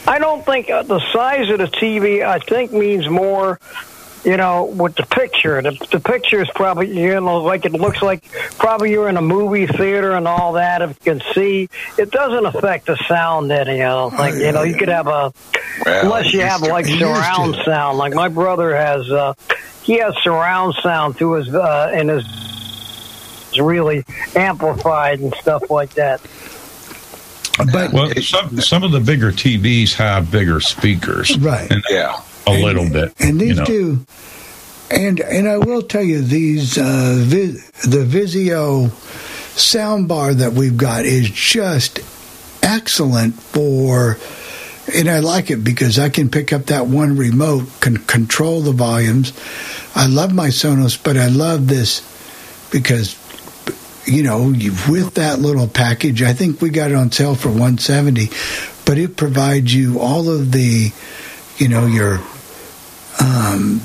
I 0.07 0.19
don't 0.19 0.45
think 0.45 0.71
uh, 0.71 0.83
the 0.83 1.01
size 1.13 1.51
of 1.51 1.59
the 1.59 1.67
TV, 1.67 2.25
I 2.25 2.39
think, 2.39 2.73
means 2.73 3.09
more. 3.09 3.59
You 4.29 4.37
know, 4.37 4.65
with 4.67 4.95
the 4.97 5.05
picture, 5.05 5.63
the, 5.63 5.71
the 5.91 6.01
picture 6.01 6.43
is 6.43 6.51
probably 6.55 6.89
you 7.01 7.19
know 7.19 7.39
like 7.43 7.65
it 7.65 7.73
looks 7.73 8.03
like 8.03 8.31
probably 8.59 8.91
you're 8.91 9.09
in 9.09 9.17
a 9.17 9.23
movie 9.23 9.67
theater 9.67 10.13
and 10.13 10.29
all 10.29 10.53
that. 10.53 10.83
If 10.83 10.91
you 10.91 11.15
can 11.15 11.23
see, 11.35 11.69
it 11.97 12.11
doesn't 12.11 12.45
affect 12.45 12.87
the 12.89 12.97
sound 13.09 13.51
any. 13.51 13.83
I 13.83 13.89
don't 13.89 14.15
think. 14.15 14.37
You 14.37 14.53
know, 14.53 14.65
you 14.65 14.77
could 14.77 14.91
have 14.91 15.07
a 15.07 15.33
Well, 15.87 16.05
unless 16.05 16.35
you 16.35 16.43
have 16.43 16.61
to- 16.63 16.69
like 16.69 16.85
it 16.89 16.91
used 16.91 17.01
to. 17.01 17.07
surround 17.15 17.57
sound. 17.65 17.97
Like 17.97 18.13
my 18.13 18.29
brother 18.29 18.77
has, 18.77 19.11
uh, 19.11 19.33
he 19.83 19.99
has 20.01 20.15
surround 20.23 20.75
sound 20.83 21.17
through 21.17 21.33
his 21.45 21.55
uh, 21.55 21.91
in 21.95 22.09
his 22.09 22.25
it's 23.49 23.59
really 23.59 24.05
amplified 24.37 25.21
and 25.21 25.33
stuff 25.37 25.71
like 25.71 25.95
that. 25.95 26.21
But 27.73 27.93
well, 27.95 28.13
some 28.21 28.61
some 28.61 28.85
of 28.85 28.93
the 28.93 29.01
bigger 29.01 29.33
TVs 29.33 29.95
have 29.95 30.31
bigger 30.31 30.61
speakers, 30.61 31.37
Right. 31.39 31.71
And 31.71 31.83
yeah, 31.91 32.21
a 32.47 32.53
little 32.53 32.89
bit. 32.89 33.15
And 33.21 33.41
these 33.41 33.51
you 33.51 33.55
know. 33.55 33.65
two, 33.65 34.07
and 34.91 35.21
and 35.21 35.49
I 35.49 35.59
will 35.59 35.83
tell 35.83 36.03
you, 36.03 36.23
these 36.23 36.79
uh, 36.79 37.15
vi- 37.19 37.59
the 37.87 38.05
Vizio 38.05 38.89
soundbar 39.57 40.35
that 40.35 40.53
we've 40.53 40.77
got 40.77 41.05
is 41.05 41.31
just 41.31 42.01
excellent 42.63 43.35
for. 43.35 44.19
And 44.95 45.11
I 45.11 45.19
like 45.19 45.51
it 45.51 45.63
because 45.63 45.99
I 45.99 46.09
can 46.09 46.31
pick 46.31 46.51
up 46.51 46.67
that 46.67 46.87
one 46.87 47.19
remote, 47.19 47.69
can 47.81 47.99
control 47.99 48.63
the 48.63 48.73
volumes. 48.73 49.35
I 49.95 50.07
love 50.07 50.33
my 50.33 50.49
Sonos, 50.49 51.03
but 51.03 51.19
I 51.19 51.29
love 51.29 51.69
this 51.69 52.01
because 52.71 53.15
you 54.09 54.23
know, 54.23 54.47
with 54.89 55.15
that 55.15 55.39
little 55.39 55.69
package, 55.69 56.23
I 56.23 56.33
think 56.33 56.61
we 56.61 56.71
got 56.71 56.91
it 56.91 56.95
on 56.95 57.13
sale 57.13 57.35
for 57.35 57.49
170, 57.49 58.29
but 58.87 58.99
it 58.99 59.17
provides 59.17 59.75
you 59.75 60.01
all 60.01 60.31
of 60.31 60.51
the, 60.51 60.91
you 61.59 61.69
know, 61.69 61.87
your 61.87 62.21
um, 63.21 63.83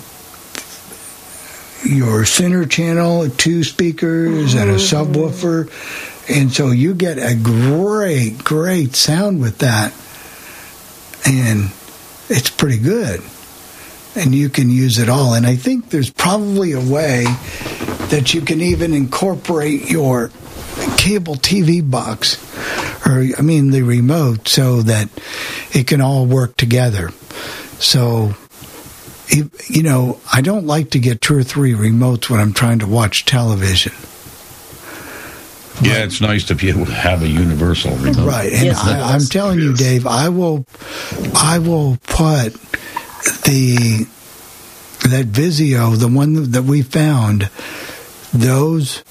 your 1.84 2.26
center 2.26 2.66
channel, 2.66 3.30
two 3.30 3.64
speakers, 3.64 4.54
and 4.54 4.70
a 4.70 4.76
subwoofer, 4.76 5.70
and 6.30 6.52
so 6.52 6.72
you 6.72 6.94
get 6.94 7.18
a 7.18 7.36
great, 7.36 8.44
great 8.44 8.96
sound 8.96 9.42
with 9.42 9.58
that, 9.60 9.94
and 11.26 11.72
it's 12.30 12.50
pretty 12.50 12.78
good. 12.78 13.22
And 14.16 14.36
you 14.36 14.50
can 14.50 14.70
use 14.70 15.00
it 15.00 15.10
all. 15.10 15.34
And 15.34 15.44
I 15.44 15.56
think 15.56 15.90
there's 15.90 16.12
probably 16.12 16.74
a 16.74 16.80
way 16.80 17.24
that 18.12 18.32
you 18.36 18.42
can 18.42 18.62
even 18.62 18.94
incorporate 18.94 19.90
your 19.90 20.30
cable 20.98 21.36
TV 21.36 21.88
box, 21.88 22.38
or 23.08 23.24
I 23.38 23.42
mean 23.42 23.72
the 23.72 23.84
remote, 23.84 24.48
so 24.48 24.82
that 24.84 25.10
it 25.72 25.88
can 25.88 26.02
all 26.02 26.26
work 26.26 26.56
together. 26.58 27.10
So, 27.80 28.36
you, 29.28 29.52
you 29.68 29.84
know, 29.84 30.20
I 30.32 30.42
don't 30.42 30.66
like 30.66 30.92
to 30.92 31.00
get 31.00 31.22
two 31.22 31.36
or 31.36 31.44
three 31.44 31.74
remotes 31.74 32.30
when 32.30 32.40
I'm 32.40 32.54
trying 32.54 32.80
to 32.80 32.88
watch 32.88 33.26
television. 33.26 33.94
Yeah, 35.82 36.04
it's 36.04 36.22
nice 36.22 36.46
to 36.46 36.56
be 36.56 36.70
able 36.70 36.86
to 36.86 36.94
have 36.94 37.24
a 37.24 37.28
universal 37.28 37.96
remote. 37.96 38.28
Right, 38.28 38.54
and 38.54 38.76
I, 38.78 39.14
I'm 39.14 39.22
telling 39.22 39.60
you, 39.60 39.74
Dave, 39.74 40.06
I 40.06 40.30
will, 40.30 40.66
I 41.36 41.60
will 41.60 41.98
put 42.04 42.54
the 43.44 44.08
that 45.10 45.26
Vizio, 45.28 45.98
the 46.00 46.08
one 46.08 46.52
that 46.52 46.64
we 46.64 46.82
found, 46.82 47.50
those, 48.34 49.04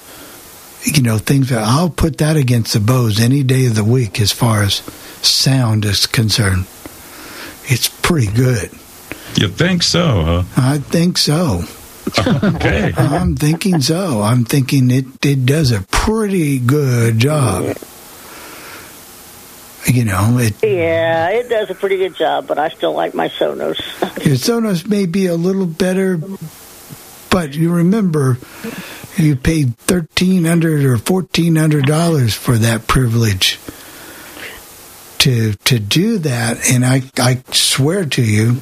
you 0.85 1.01
know, 1.01 1.17
things 1.17 1.49
that 1.49 1.63
I'll 1.63 1.89
put 1.89 2.17
that 2.17 2.37
against 2.37 2.73
the 2.73 2.79
Bose 2.79 3.19
any 3.19 3.43
day 3.43 3.65
of 3.67 3.75
the 3.75 3.83
week 3.83 4.19
as 4.19 4.31
far 4.31 4.63
as 4.63 4.75
sound 5.21 5.85
is 5.85 6.05
concerned. 6.05 6.65
It's 7.65 7.87
pretty 7.87 8.31
good. 8.31 8.71
You 9.35 9.47
think 9.47 9.83
so, 9.83 10.23
huh? 10.23 10.43
I 10.57 10.77
think 10.79 11.17
so. 11.17 11.63
okay. 12.19 12.91
I'm 12.95 13.35
thinking 13.35 13.81
so. 13.81 14.21
I'm 14.21 14.43
thinking 14.43 14.91
it, 14.91 15.05
it 15.25 15.45
does 15.45 15.71
a 15.71 15.81
pretty 15.81 16.59
good 16.59 17.19
job. 17.19 17.77
You 19.85 20.05
know, 20.05 20.37
it 20.37 20.55
Yeah, 20.61 21.29
it 21.29 21.49
does 21.49 21.69
a 21.69 21.75
pretty 21.75 21.97
good 21.97 22.15
job, 22.15 22.47
but 22.47 22.57
I 22.57 22.69
still 22.69 22.93
like 22.93 23.13
my 23.13 23.29
Sonos. 23.29 23.79
Your 24.25 24.35
Sonos 24.35 24.87
may 24.87 25.05
be 25.05 25.27
a 25.27 25.35
little 25.35 25.65
better, 25.65 26.19
but 27.29 27.53
you 27.53 27.73
remember 27.73 28.37
you 29.17 29.35
paid 29.35 29.77
thirteen 29.77 30.45
hundred 30.45 30.85
or 30.85 30.97
fourteen 30.97 31.55
hundred 31.55 31.85
dollars 31.85 32.33
for 32.33 32.57
that 32.57 32.87
privilege 32.87 33.59
to 35.19 35.53
to 35.53 35.79
do 35.79 36.17
that, 36.19 36.69
and 36.71 36.85
I 36.85 37.03
I 37.17 37.41
swear 37.51 38.05
to 38.05 38.21
you, 38.21 38.57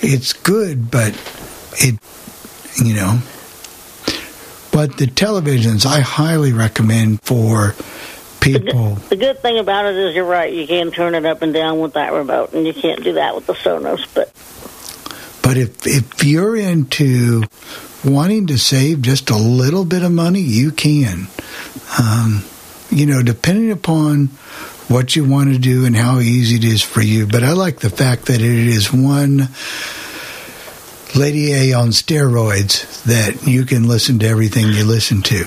it's 0.00 0.32
good, 0.32 0.90
but 0.90 1.12
it 1.74 1.98
you 2.82 2.94
know. 2.94 3.18
But 4.72 4.96
the 4.98 5.06
televisions 5.06 5.84
I 5.84 6.00
highly 6.00 6.52
recommend 6.52 7.22
for 7.22 7.74
people. 8.40 8.94
The 8.94 9.16
good 9.16 9.40
thing 9.40 9.58
about 9.58 9.86
it 9.86 9.96
is 9.96 10.14
you're 10.14 10.24
right. 10.24 10.52
You 10.52 10.66
can 10.66 10.90
turn 10.92 11.14
it 11.14 11.26
up 11.26 11.42
and 11.42 11.52
down 11.52 11.80
with 11.80 11.94
that 11.94 12.12
remote, 12.12 12.52
and 12.52 12.66
you 12.66 12.72
can't 12.72 13.02
do 13.02 13.14
that 13.14 13.34
with 13.34 13.46
the 13.46 13.54
Sonos. 13.54 14.06
But 14.14 14.32
But 15.42 15.56
if 15.58 15.86
if 15.86 16.24
you're 16.24 16.56
into 16.56 17.42
wanting 18.04 18.46
to 18.48 18.58
save 18.58 19.02
just 19.02 19.30
a 19.30 19.36
little 19.36 19.84
bit 19.84 20.02
of 20.02 20.12
money, 20.12 20.40
you 20.40 20.70
can. 20.70 21.28
Um, 21.98 22.44
you 22.90 23.06
know, 23.06 23.22
depending 23.22 23.70
upon 23.70 24.26
what 24.88 25.14
you 25.14 25.24
want 25.24 25.52
to 25.52 25.58
do 25.58 25.86
and 25.86 25.94
how 25.94 26.18
easy 26.18 26.56
it 26.56 26.64
is 26.64 26.82
for 26.82 27.00
you. 27.00 27.26
But 27.26 27.44
I 27.44 27.52
like 27.52 27.78
the 27.78 27.90
fact 27.90 28.26
that 28.26 28.40
it 28.40 28.42
is 28.42 28.92
one 28.92 29.48
Lady 31.14 31.52
A 31.52 31.72
on 31.74 31.88
steroids 31.88 33.02
that 33.04 33.46
you 33.46 33.64
can 33.64 33.86
listen 33.86 34.18
to 34.20 34.26
everything 34.26 34.68
you 34.68 34.84
listen 34.84 35.22
to. 35.22 35.44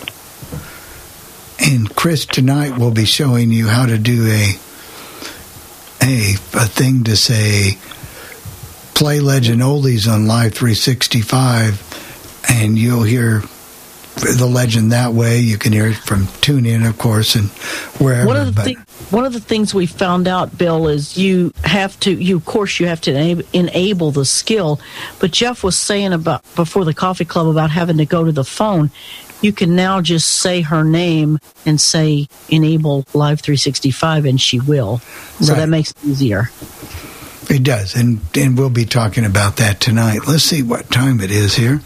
And 1.59 1.93
Chris 1.95 2.25
tonight 2.25 2.77
will 2.77 2.91
be 2.91 3.05
showing 3.05 3.51
you 3.51 3.67
how 3.67 3.85
to 3.85 3.97
do 3.97 4.27
a 4.27 4.55
a 6.01 6.33
a 6.53 6.67
thing 6.67 7.05
to 7.05 7.15
say 7.15 7.77
play 8.93 9.19
Legend 9.19 9.61
Oldies 9.61 10.11
on 10.11 10.27
Live 10.27 10.53
365, 10.53 11.92
and 12.49 12.77
you'll 12.77 13.03
hear 13.03 13.41
the 14.15 14.45
legend 14.45 14.91
that 14.91 15.13
way. 15.13 15.39
You 15.39 15.57
can 15.57 15.73
hear 15.73 15.87
it 15.87 15.95
from 15.97 16.25
TuneIn, 16.25 16.87
of 16.87 16.97
course, 16.97 17.35
and 17.35 17.49
wherever. 17.99 18.27
One 18.27 18.37
of 18.37 18.55
the 18.55 18.75
one 19.09 19.25
of 19.25 19.33
the 19.33 19.39
things 19.39 19.73
we 19.73 19.85
found 19.85 20.27
out, 20.27 20.57
Bill, 20.57 20.87
is 20.87 21.17
you 21.17 21.51
have 21.63 21.99
to. 22.01 22.11
You 22.11 22.37
of 22.37 22.45
course 22.45 22.79
you 22.79 22.87
have 22.87 23.01
to 23.01 23.11
enable, 23.11 23.43
enable 23.53 24.11
the 24.11 24.25
skill. 24.25 24.79
But 25.19 25.31
Jeff 25.31 25.63
was 25.63 25.77
saying 25.77 26.13
about 26.13 26.43
before 26.55 26.85
the 26.85 26.93
coffee 26.93 27.25
club 27.25 27.47
about 27.47 27.71
having 27.71 27.97
to 27.97 28.05
go 28.05 28.23
to 28.23 28.31
the 28.31 28.43
phone. 28.43 28.91
You 29.41 29.51
can 29.51 29.75
now 29.75 29.99
just 29.99 30.29
say 30.29 30.61
her 30.61 30.85
name 30.85 31.37
and 31.65 31.81
say 31.81 32.27
enable 32.49 33.05
Live 33.13 33.41
365, 33.41 34.25
and 34.25 34.39
she 34.39 34.59
will. 34.61 34.99
So 35.41 35.51
Right. 35.51 35.59
that 35.61 35.69
makes 35.69 35.91
it 35.91 35.97
easier. 36.05 36.49
it 37.49 37.61
does, 37.63 37.93
and 37.95 38.21
and 38.35 38.57
we'll 38.57 38.69
be 38.69 38.85
talking 38.85 39.25
about 39.25 39.57
that 39.57 39.81
tonight. 39.81 40.21
Let's 40.27 40.43
see 40.45 40.63
what 40.63 40.89
time 40.91 41.19
it 41.19 41.29
is 41.29 41.55
here. 41.55 41.81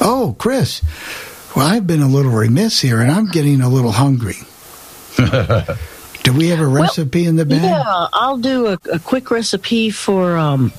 Oh, 0.00 0.34
Chris. 0.38 0.82
Well, 1.54 1.66
I've 1.66 1.86
been 1.86 2.02
a 2.02 2.08
little 2.08 2.32
remiss 2.32 2.80
here, 2.80 3.00
and 3.00 3.10
I'm 3.10 3.26
getting 3.26 3.60
a 3.60 3.68
little 3.68 3.92
hungry. 3.92 4.36
Do 6.22 6.34
we 6.34 6.48
have 6.48 6.60
a 6.60 6.66
recipe 6.66 7.26
in 7.26 7.36
the 7.36 7.44
bag? 7.44 7.62
Yeah, 7.62 8.06
I'll 8.12 8.36
do 8.36 8.66
a, 8.66 8.78
a 8.92 8.98
quick 8.98 9.30
recipe 9.30 9.90
for 9.90 10.36
um, 10.36 10.70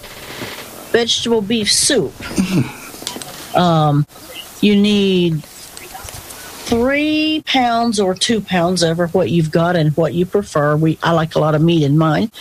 vegetable 0.91 1.41
beef 1.41 1.71
soup. 1.71 2.13
Um, 3.55 4.05
you 4.61 4.75
need 4.75 5.43
three 5.43 7.43
pounds 7.45 7.99
or 7.99 8.15
two 8.15 8.39
pounds, 8.39 8.83
over 8.83 9.07
what 9.07 9.29
you've 9.29 9.51
got 9.51 9.75
and 9.75 9.95
what 9.97 10.13
you 10.13 10.25
prefer. 10.25 10.77
We 10.77 10.97
I 11.03 11.11
like 11.11 11.35
a 11.35 11.39
lot 11.39 11.55
of 11.55 11.61
meat 11.61 11.83
in 11.83 11.97
mine 11.97 12.31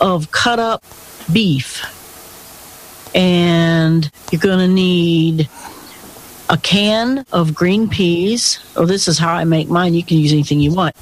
of 0.00 0.30
cut 0.32 0.58
up 0.58 0.84
beef, 1.32 1.84
and 3.14 4.10
you're 4.30 4.40
going 4.40 4.58
to 4.58 4.68
need 4.68 5.48
a 6.50 6.58
can 6.58 7.24
of 7.32 7.54
green 7.54 7.88
peas. 7.88 8.58
Oh, 8.74 8.84
this 8.84 9.06
is 9.06 9.18
how 9.18 9.32
I 9.32 9.44
make 9.44 9.68
mine. 9.68 9.94
You 9.94 10.02
can 10.02 10.18
use 10.18 10.32
anything 10.32 10.58
you 10.58 10.74
want. 10.74 10.96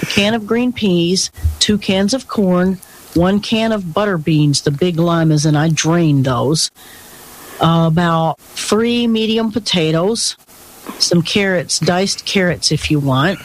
A 0.00 0.06
can 0.06 0.32
of 0.32 0.46
green 0.46 0.72
peas, 0.72 1.32
two 1.58 1.76
cans 1.76 2.14
of 2.14 2.28
corn, 2.28 2.78
one 3.14 3.40
can 3.40 3.72
of 3.72 3.92
butter 3.92 4.16
beans, 4.16 4.62
the 4.62 4.70
big 4.70 5.00
limas, 5.00 5.44
and 5.44 5.58
I 5.58 5.70
drain 5.70 6.22
those. 6.22 6.70
Uh, 7.60 7.88
about 7.90 8.38
three 8.38 9.08
medium 9.08 9.50
potatoes, 9.50 10.36
some 11.00 11.20
carrots, 11.20 11.80
diced 11.80 12.24
carrots 12.24 12.70
if 12.70 12.88
you 12.88 13.00
want, 13.00 13.40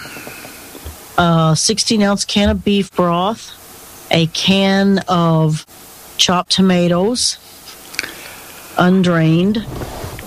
a 1.18 1.56
16 1.58 2.04
ounce 2.04 2.24
can 2.24 2.50
of 2.50 2.64
beef 2.64 2.96
broth, 2.96 3.52
a 4.12 4.28
can 4.28 5.00
of 5.08 5.66
chopped 6.18 6.52
tomatoes, 6.52 7.40
undrained, 8.78 9.66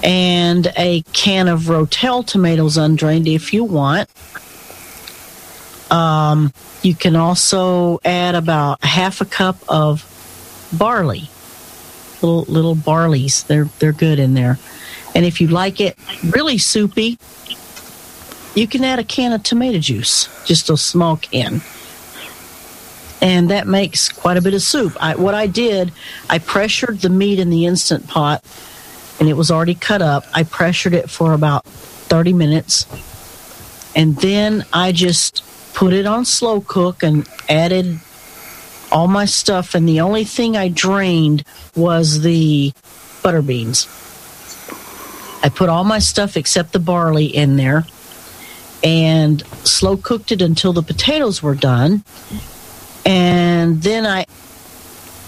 and 0.03 0.73
a 0.77 1.03
can 1.13 1.49
of 1.49 1.63
Rotel 1.63 2.27
tomatoes 2.27 2.77
undrained 2.77 3.29
if 3.29 3.53
you 3.53 3.65
want. 3.65 4.09
Um, 5.91 6.53
you 6.83 6.95
can 6.95 7.17
also 7.17 7.99
add 8.05 8.35
about 8.35 8.83
half 8.85 9.21
a 9.21 9.25
cup 9.25 9.57
of 9.69 10.07
barley, 10.73 11.29
little 12.23 12.45
little 12.45 12.77
barleys. 12.77 13.47
They're 13.47 13.69
they're 13.81 13.93
good 13.93 14.19
in 14.19 14.35
there. 14.35 14.59
And 15.15 15.25
if 15.25 15.41
you 15.41 15.49
like 15.49 15.81
it 15.81 15.99
really 16.23 16.59
soupy, 16.59 17.19
you 18.55 18.67
can 18.69 18.85
add 18.85 18.99
a 18.99 19.05
can 19.05 19.33
of 19.33 19.43
tomato 19.43 19.79
juice, 19.79 20.29
just 20.47 20.71
a 20.71 20.77
small 20.77 21.17
can. 21.17 21.61
And 23.23 23.51
that 23.51 23.67
makes 23.67 24.09
quite 24.09 24.37
a 24.37 24.41
bit 24.41 24.55
of 24.55 24.63
soup. 24.63 24.97
I, 25.01 25.15
what 25.15 25.35
I 25.35 25.47
did, 25.47 25.93
I 26.31 26.39
pressured 26.39 27.01
the 27.01 27.11
meat 27.11 27.39
in 27.39 27.51
the 27.51 27.67
instant 27.67 28.09
pot, 28.09 28.43
and 29.21 29.29
it 29.29 29.35
was 29.35 29.51
already 29.51 29.75
cut 29.75 30.03
up. 30.03 30.25
I 30.35 30.43
pressured 30.43 30.95
it 30.95 31.09
for 31.09 31.35
about 31.35 31.65
30 31.65 32.33
minutes, 32.33 32.87
and 33.95 34.17
then 34.17 34.65
I 34.73 34.91
just 34.93 35.45
put 35.75 35.93
it 35.93 36.07
on 36.07 36.25
slow 36.25 36.61
cook 36.61 37.03
and 37.03 37.29
added 37.49 38.01
all 38.91 39.07
my 39.07 39.27
stuff. 39.27 39.75
And 39.75 39.89
the 39.89 40.01
only 40.01 40.25
thing 40.25 40.57
I 40.57 40.69
drained 40.69 41.45
was 41.77 42.23
the 42.23 42.73
butter 43.23 43.43
beans. 43.43 43.87
I 45.43 45.49
put 45.49 45.69
all 45.69 45.85
my 45.85 46.01
stuff 46.01 46.37
except 46.37 46.73
the 46.73 46.81
barley 46.81 47.27
in 47.27 47.57
there 47.57 47.85
and 48.83 49.43
slow 49.65 49.97
cooked 49.97 50.33
it 50.33 50.43
until 50.43 50.73
the 50.73 50.83
potatoes 50.83 51.43
were 51.43 51.55
done. 51.55 52.03
And 53.05 53.83
then 53.83 54.07
I, 54.07 54.27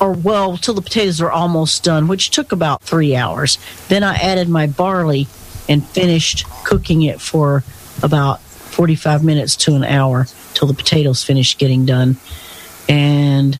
or 0.02 0.12
well, 0.12 0.56
till 0.56 0.74
the 0.74 0.82
potatoes 0.82 1.20
were 1.20 1.30
almost 1.30 1.84
done, 1.84 2.08
which 2.08 2.30
took 2.30 2.50
about 2.50 2.82
three 2.82 3.14
hours. 3.14 3.56
Then 3.86 4.02
I 4.02 4.16
added 4.16 4.48
my 4.48 4.66
barley 4.66 5.28
and 5.68 5.86
finished 5.86 6.44
cooking 6.64 7.02
it 7.02 7.20
for 7.20 7.62
about 8.02 8.40
45 8.40 9.22
minutes 9.22 9.54
to 9.56 9.76
an 9.76 9.84
hour 9.84 10.26
till 10.54 10.66
the 10.66 10.74
potatoes 10.74 11.22
finished 11.22 11.56
getting 11.60 11.86
done. 11.86 12.16
And 12.88 13.56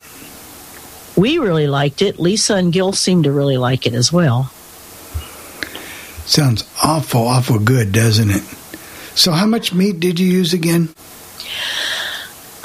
we 1.15 1.37
really 1.37 1.67
liked 1.67 2.01
it. 2.01 2.19
Lisa 2.19 2.55
and 2.55 2.73
Gil 2.73 2.91
seemed 2.91 3.23
to 3.23 3.31
really 3.31 3.57
like 3.57 3.87
it 3.87 3.93
as 3.93 4.11
well. 4.11 4.51
Sounds 6.25 6.69
awful, 6.83 7.21
awful 7.21 7.59
good, 7.59 7.93
doesn't 7.93 8.29
it? 8.29 8.43
So, 9.15 9.31
how 9.31 9.45
much 9.45 9.73
meat 9.73 10.01
did 10.01 10.19
you 10.19 10.27
use 10.27 10.51
again? 10.51 10.89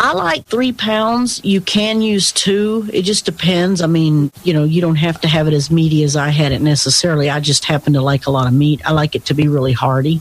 I 0.00 0.12
like 0.12 0.46
three 0.46 0.72
pounds. 0.72 1.40
You 1.44 1.60
can 1.60 2.00
use 2.00 2.30
two. 2.30 2.88
It 2.92 3.02
just 3.02 3.24
depends. 3.24 3.82
I 3.82 3.88
mean, 3.88 4.30
you 4.44 4.52
know, 4.52 4.62
you 4.62 4.80
don't 4.80 4.96
have 4.96 5.20
to 5.22 5.28
have 5.28 5.48
it 5.48 5.54
as 5.54 5.70
meaty 5.72 6.04
as 6.04 6.14
I 6.14 6.28
had 6.28 6.52
it 6.52 6.62
necessarily. 6.62 7.28
I 7.28 7.40
just 7.40 7.64
happen 7.64 7.94
to 7.94 8.00
like 8.00 8.26
a 8.26 8.30
lot 8.30 8.46
of 8.46 8.52
meat. 8.52 8.80
I 8.86 8.92
like 8.92 9.16
it 9.16 9.24
to 9.26 9.34
be 9.34 9.48
really 9.48 9.72
hearty. 9.72 10.20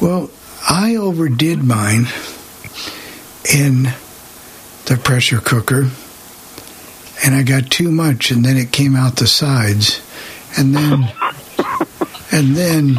Well, 0.00 0.30
I 0.68 0.96
overdid 0.96 1.64
mine 1.64 2.06
in 3.52 3.84
the 4.86 5.00
pressure 5.02 5.40
cooker, 5.40 5.88
and 7.24 7.34
I 7.34 7.42
got 7.42 7.70
too 7.70 7.90
much, 7.90 8.30
and 8.30 8.44
then 8.44 8.56
it 8.56 8.72
came 8.72 8.94
out 8.94 9.16
the 9.16 9.26
sides, 9.26 10.02
and 10.58 10.74
then, 10.74 11.08
and 12.30 12.56
then 12.56 12.96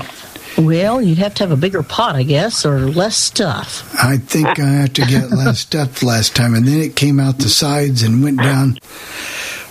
Well, 0.58 1.02
you'd 1.02 1.18
have 1.18 1.34
to 1.36 1.44
have 1.44 1.52
a 1.52 1.58
bigger 1.58 1.82
pot, 1.84 2.16
I 2.16 2.24
guess, 2.24 2.66
or 2.66 2.80
less 2.82 3.18
stuff. 3.18 3.92
I 4.02 4.18
think 4.18 4.60
I 4.60 4.66
had 4.70 4.96
to 4.96 5.06
get 5.06 5.32
less 5.32 5.60
stuff 5.68 6.04
last 6.04 6.36
time, 6.36 6.54
and 6.54 6.68
then 6.68 6.80
it 6.80 6.96
came 6.96 7.20
out 7.20 7.40
the 7.40 7.50
sides 7.50 8.04
and 8.04 8.24
went 8.24 8.38
down. 8.38 8.78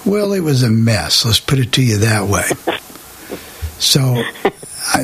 Well, 0.04 0.32
it 0.32 0.40
was 0.40 0.62
a 0.64 0.70
mess. 0.70 1.24
Let's 1.24 1.38
put 1.38 1.60
it 1.60 1.72
to 1.72 1.82
you 1.82 1.98
that 1.98 2.26
way. 2.28 2.48
So 3.78 4.22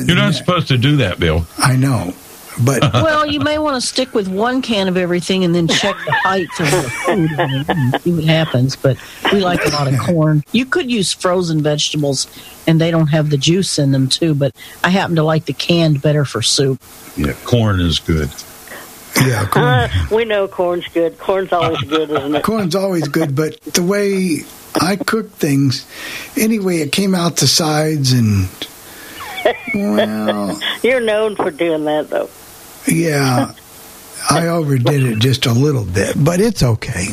You're 0.05 0.15
not 0.15 0.33
supposed 0.33 0.67
to 0.69 0.77
do 0.77 0.97
that, 0.97 1.19
Bill. 1.19 1.45
I 1.57 1.75
know, 1.77 2.13
but 2.63 2.81
well, 2.93 3.25
you 3.25 3.39
may 3.39 3.57
want 3.57 3.75
to 3.75 3.81
stick 3.87 4.13
with 4.13 4.27
one 4.27 4.61
can 4.61 4.87
of 4.87 4.97
everything 4.97 5.43
and 5.43 5.53
then 5.55 5.67
check 5.67 5.95
the 6.05 6.11
height 6.11 6.47
of 6.59 6.71
the 6.71 6.89
food 7.05 7.29
and 7.69 8.01
see 8.01 8.11
what 8.13 8.23
happens. 8.23 8.75
But 8.75 8.97
we 9.31 9.39
like 9.39 9.65
a 9.65 9.69
lot 9.69 9.87
of 9.91 9.99
corn. 9.99 10.43
You 10.51 10.65
could 10.65 10.89
use 10.91 11.13
frozen 11.13 11.61
vegetables, 11.61 12.27
and 12.67 12.79
they 12.79 12.91
don't 12.91 13.07
have 13.07 13.29
the 13.29 13.37
juice 13.37 13.79
in 13.79 13.91
them 13.91 14.07
too. 14.09 14.33
But 14.33 14.55
I 14.83 14.89
happen 14.89 15.15
to 15.15 15.23
like 15.23 15.45
the 15.45 15.53
canned 15.53 16.01
better 16.01 16.25
for 16.25 16.41
soup. 16.41 16.81
Yeah, 17.15 17.33
corn 17.45 17.79
is 17.79 17.99
good. 17.99 18.29
Yeah, 19.25 19.49
Uh, 19.53 19.89
we 20.11 20.23
know 20.23 20.47
corn's 20.47 20.87
good. 20.89 21.17
Corn's 21.17 21.51
always 21.51 21.81
good, 21.81 22.09
isn't 22.11 22.35
it? 22.35 22.43
corn's 22.43 22.75
always 22.75 23.07
good. 23.07 23.35
But 23.35 23.59
the 23.61 23.83
way 23.83 24.41
I 24.75 24.95
cook 24.97 25.31
things, 25.31 25.85
anyway, 26.37 26.77
it 26.77 26.91
came 26.91 27.15
out 27.15 27.37
the 27.37 27.47
sides, 27.47 28.13
and 28.13 28.47
well, 29.73 30.59
You're 30.83 30.99
known 31.01 31.35
for 31.35 31.51
doing 31.51 31.85
that, 31.85 32.09
though. 32.09 32.29
Yeah, 32.87 33.53
I 34.29 34.47
overdid 34.47 35.03
it 35.03 35.19
just 35.19 35.45
a 35.45 35.53
little 35.53 35.85
bit, 35.85 36.15
but 36.23 36.39
it's 36.39 36.63
okay. 36.63 37.07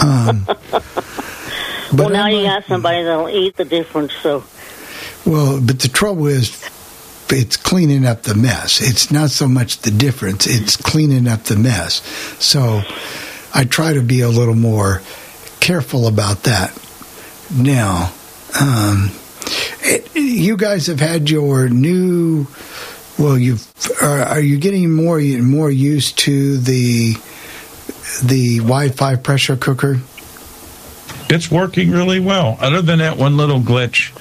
Um, 0.00 0.46
well, 1.92 2.10
now 2.10 2.26
you 2.26 2.42
got 2.42 2.64
somebody 2.64 3.02
that'll 3.02 3.28
eat 3.28 3.56
the 3.56 3.64
difference. 3.64 4.12
So 4.14 4.44
Well, 5.26 5.60
but 5.60 5.80
the 5.80 5.88
trouble 5.88 6.26
is, 6.26 6.50
it's 7.30 7.56
cleaning 7.56 8.06
up 8.06 8.22
the 8.22 8.34
mess. 8.34 8.80
It's 8.80 9.10
not 9.10 9.30
so 9.30 9.48
much 9.48 9.78
the 9.78 9.90
difference; 9.90 10.46
it's 10.46 10.76
cleaning 10.76 11.26
up 11.28 11.44
the 11.44 11.56
mess. 11.56 12.02
So, 12.42 12.82
I 13.54 13.64
try 13.64 13.94
to 13.94 14.02
be 14.02 14.20
a 14.20 14.28
little 14.28 14.54
more 14.54 15.02
careful 15.60 16.06
about 16.06 16.42
that. 16.44 16.78
Now, 17.54 18.12
um, 18.60 19.10
it, 19.80 20.14
you 20.14 20.56
guys 20.56 20.86
have 20.88 21.00
had 21.00 21.30
your 21.30 21.68
new. 21.68 22.46
Well, 23.18 23.38
you 23.38 23.58
are, 24.02 24.22
are 24.22 24.40
you 24.40 24.58
getting 24.58 24.92
more 24.92 25.20
more 25.20 25.70
used 25.70 26.18
to 26.20 26.58
the 26.58 27.14
the 28.22 28.58
Wi-Fi 28.58 29.16
pressure 29.16 29.56
cooker? 29.56 30.00
It's 31.30 31.50
working 31.50 31.90
really 31.90 32.20
well. 32.20 32.58
Other 32.60 32.82
than 32.82 32.98
that 32.98 33.16
one 33.16 33.36
little 33.36 33.60
glitch, 33.60 34.12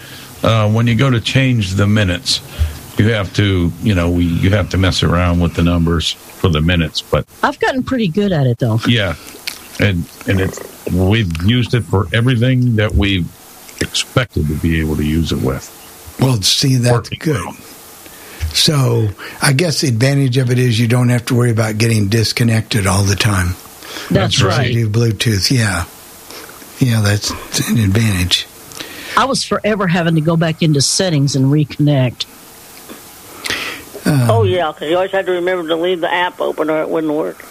uh, 0.44 0.72
when 0.72 0.88
you 0.88 0.96
go 0.96 1.10
to 1.10 1.20
change 1.20 1.74
the 1.74 1.88
minutes, 1.88 2.40
you 2.98 3.10
have 3.10 3.34
to, 3.36 3.72
you 3.82 3.96
know, 3.96 4.12
we 4.12 4.26
you 4.26 4.52
have 4.52 4.70
to 4.70 4.78
mess 4.78 5.04
around 5.04 5.40
with 5.40 5.56
the 5.56 5.64
numbers 5.64 6.12
for 6.12 6.50
the 6.50 6.62
minutes. 6.62 7.02
But 7.02 7.26
I've 7.42 7.60
gotten 7.60 7.84
pretty 7.84 8.08
good 8.08 8.32
at 8.32 8.46
it, 8.48 8.60
though. 8.60 8.80
yeah, 8.88 9.16
and 9.80 10.08
and 10.28 10.40
it 10.40 10.58
we've 10.92 11.42
used 11.44 11.74
it 11.74 11.82
for 11.82 12.08
everything 12.14 12.76
that 12.76 12.94
we 12.94 13.26
expected 13.82 14.48
to 14.48 14.56
be 14.56 14.80
able 14.80 14.96
to 14.98 15.04
use 15.04 15.32
it 15.32 15.42
with. 15.42 15.80
Well, 16.20 16.42
see, 16.42 16.76
that's 16.76 17.10
good. 17.10 17.42
So, 18.54 19.10
I 19.42 19.54
guess 19.54 19.82
the 19.82 19.88
advantage 19.88 20.38
of 20.38 20.52
it 20.52 20.60
is 20.60 20.80
you 20.80 20.88
don't 20.88 21.10
have 21.10 21.26
to 21.26 21.36
worry 21.36 21.52
about 21.52 21.78
getting 21.78 22.08
disconnected 22.08 22.86
all 22.86 23.04
the 23.04 23.16
time. 23.16 23.56
That's 24.12 24.42
right. 24.42 24.72
you 24.72 24.90
do 24.90 24.90
Bluetooth, 24.90 25.50
yeah, 25.52 25.86
yeah, 26.80 27.02
that's 27.02 27.32
an 27.70 27.80
advantage. 27.80 28.48
I 29.18 29.26
was 29.26 29.44
forever 29.44 29.88
having 29.88 30.16
to 30.16 30.22
go 30.22 30.38
back 30.38 30.62
into 30.62 30.82
settings 30.82 31.36
and 31.36 31.46
reconnect. 31.46 32.26
oh 34.06 34.44
yeah, 34.44 34.72
because 34.72 34.90
you 34.90 34.96
always 34.96 35.12
had 35.12 35.26
to 35.28 35.34
remember 35.34 35.68
to 35.68 35.76
leave 35.76 36.02
the 36.02 36.12
app 36.12 36.42
open 36.42 36.70
or 36.70 36.82
it 36.82 36.90
wouldn't 36.90 37.14
work. 37.14 37.46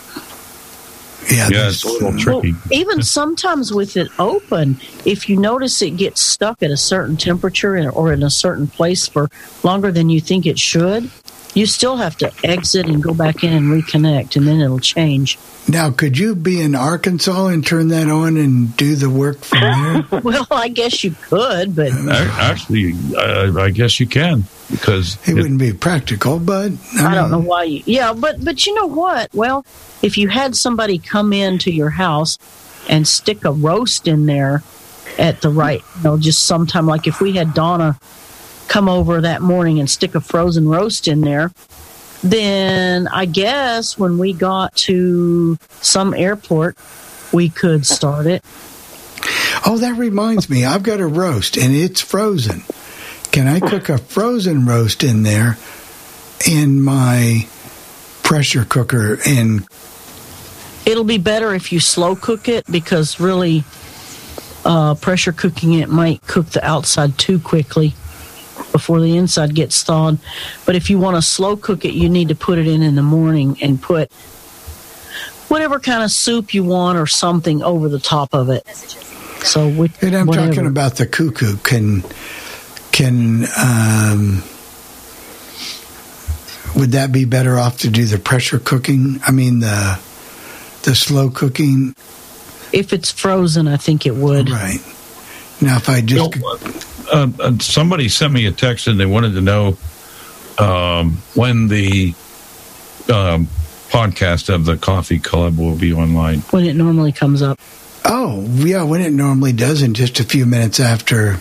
Yeah, 1.30 1.48
yeah, 1.50 1.68
it's 1.68 1.84
a 1.84 1.88
little 1.88 2.18
tricky. 2.18 2.54
Even 2.70 3.02
sometimes 3.02 3.72
with 3.72 3.96
it 3.96 4.08
open, 4.18 4.78
if 5.04 5.28
you 5.28 5.36
notice 5.38 5.80
it 5.82 5.96
gets 5.96 6.20
stuck 6.20 6.62
at 6.62 6.70
a 6.70 6.76
certain 6.76 7.16
temperature 7.16 7.90
or 7.90 8.12
in 8.12 8.22
a 8.22 8.30
certain 8.30 8.66
place 8.66 9.06
for 9.06 9.28
longer 9.62 9.90
than 9.90 10.10
you 10.10 10.20
think 10.20 10.46
it 10.46 10.58
should, 10.58 11.10
You 11.54 11.66
still 11.66 11.96
have 11.96 12.16
to 12.18 12.32
exit 12.44 12.86
and 12.86 13.02
go 13.02 13.12
back 13.12 13.44
in 13.44 13.52
and 13.52 13.66
reconnect, 13.66 14.36
and 14.36 14.48
then 14.48 14.60
it'll 14.60 14.78
change. 14.78 15.38
Now, 15.68 15.90
could 15.90 16.18
you 16.18 16.34
be 16.34 16.60
in 16.60 16.74
Arkansas 16.74 17.46
and 17.48 17.64
turn 17.64 17.88
that 17.88 18.08
on 18.08 18.36
and 18.36 18.76
do 18.76 18.96
the 18.96 19.10
work 19.10 19.38
from 19.44 19.60
there? 19.60 20.20
well, 20.22 20.46
I 20.50 20.68
guess 20.68 21.04
you 21.04 21.14
could, 21.22 21.76
but 21.76 21.92
Actually, 21.92 22.94
I, 23.16 23.52
I 23.56 23.70
guess 23.70 24.00
you 24.00 24.06
can 24.06 24.44
because 24.70 25.16
It 25.28 25.34
wouldn't 25.34 25.60
be 25.60 25.72
practical, 25.72 26.38
but 26.38 26.72
I 26.98 27.14
don't 27.14 27.30
know 27.30 27.38
why 27.38 27.64
you. 27.64 27.82
Yeah, 27.84 28.12
but 28.14 28.42
but 28.44 28.66
you 28.66 28.74
know 28.74 28.86
what? 28.86 29.32
Well, 29.34 29.64
if 30.00 30.18
you 30.18 30.28
had 30.28 30.56
somebody 30.56 30.98
come 30.98 31.32
into 31.32 31.70
your 31.70 31.90
house 31.90 32.38
and 32.88 33.06
stick 33.06 33.44
a 33.44 33.52
roast 33.52 34.08
in 34.08 34.26
there 34.26 34.62
at 35.18 35.42
the 35.42 35.50
right, 35.50 35.82
you 35.96 36.02
know, 36.02 36.18
just 36.18 36.46
sometime 36.46 36.86
like 36.86 37.06
if 37.06 37.20
we 37.20 37.32
had 37.32 37.54
Donna 37.54 37.98
come 38.72 38.88
over 38.88 39.20
that 39.20 39.42
morning 39.42 39.78
and 39.78 39.90
stick 39.90 40.14
a 40.14 40.20
frozen 40.20 40.66
roast 40.66 41.06
in 41.06 41.20
there, 41.20 41.52
then 42.24 43.06
I 43.06 43.26
guess 43.26 43.98
when 43.98 44.16
we 44.16 44.32
got 44.32 44.74
to 44.76 45.58
some 45.82 46.14
airport, 46.14 46.78
we 47.34 47.50
could 47.50 47.84
start 47.84 48.26
it. 48.26 48.42
Oh, 49.66 49.76
that 49.78 49.98
reminds 49.98 50.48
me. 50.48 50.64
I've 50.64 50.82
got 50.82 51.00
a 51.00 51.06
roast 51.06 51.58
and 51.58 51.74
it's 51.74 52.00
frozen. 52.00 52.62
Can 53.30 53.46
I 53.46 53.60
cook 53.60 53.90
a 53.90 53.98
frozen 53.98 54.64
roast 54.64 55.04
in 55.04 55.22
there 55.22 55.58
in 56.48 56.80
my 56.80 57.46
pressure 58.22 58.64
cooker 58.64 59.18
and 59.26 59.66
It'll 60.86 61.04
be 61.04 61.18
better 61.18 61.54
if 61.54 61.72
you 61.72 61.78
slow 61.78 62.16
cook 62.16 62.48
it 62.48 62.64
because 62.70 63.20
really, 63.20 63.64
uh, 64.64 64.94
pressure 64.94 65.32
cooking 65.32 65.74
it 65.74 65.90
might 65.90 66.26
cook 66.26 66.46
the 66.46 66.64
outside 66.64 67.18
too 67.18 67.38
quickly 67.38 67.94
before 68.70 69.00
the 69.00 69.16
inside 69.16 69.54
gets 69.54 69.82
thawed. 69.82 70.18
But 70.64 70.76
if 70.76 70.90
you 70.90 70.98
want 70.98 71.16
to 71.16 71.22
slow 71.22 71.56
cook 71.56 71.84
it, 71.84 71.94
you 71.94 72.08
need 72.08 72.28
to 72.28 72.34
put 72.34 72.58
it 72.58 72.66
in 72.66 72.82
in 72.82 72.94
the 72.94 73.02
morning 73.02 73.56
and 73.62 73.80
put 73.80 74.12
whatever 75.48 75.80
kind 75.80 76.02
of 76.02 76.10
soup 76.10 76.54
you 76.54 76.64
want 76.64 76.98
or 76.98 77.06
something 77.06 77.62
over 77.62 77.88
the 77.88 77.98
top 77.98 78.32
of 78.34 78.48
it. 78.48 78.66
So, 79.44 79.68
with, 79.68 80.02
and 80.02 80.14
I'm 80.16 80.26
whatever. 80.26 80.48
talking 80.48 80.66
about 80.66 80.96
the 80.96 81.06
cuckoo 81.06 81.56
can 81.58 82.02
can 82.92 83.44
um 83.58 84.42
would 86.76 86.92
that 86.92 87.10
be 87.12 87.24
better 87.24 87.58
off 87.58 87.78
to 87.78 87.90
do 87.90 88.04
the 88.04 88.18
pressure 88.18 88.58
cooking? 88.58 89.20
I 89.26 89.32
mean 89.32 89.60
the 89.60 89.98
the 90.84 90.94
slow 90.94 91.28
cooking 91.30 91.94
If 92.72 92.92
it's 92.92 93.10
frozen, 93.10 93.68
I 93.68 93.76
think 93.76 94.06
it 94.06 94.14
would. 94.14 94.48
Right. 94.50 94.80
Now, 95.60 95.76
if 95.76 95.88
I 95.88 96.00
just 96.00 96.36
uh, 97.10 97.58
somebody 97.58 98.08
sent 98.08 98.32
me 98.32 98.46
a 98.46 98.52
text 98.52 98.86
and 98.86 98.98
they 98.98 99.06
wanted 99.06 99.34
to 99.34 99.40
know 99.40 99.76
um, 100.58 101.18
when 101.34 101.68
the 101.68 102.14
um, 103.12 103.46
podcast 103.88 104.52
of 104.52 104.64
the 104.64 104.76
Coffee 104.76 105.18
Club 105.18 105.58
will 105.58 105.76
be 105.76 105.92
online. 105.92 106.40
when 106.50 106.64
it 106.64 106.74
normally 106.74 107.12
comes 107.12 107.42
up. 107.42 107.58
Oh, 108.04 108.44
yeah, 108.54 108.82
when 108.82 109.00
it 109.00 109.12
normally 109.12 109.52
does 109.52 109.82
in 109.82 109.94
just 109.94 110.18
a 110.20 110.24
few 110.24 110.44
minutes 110.46 110.80
after 110.80 111.38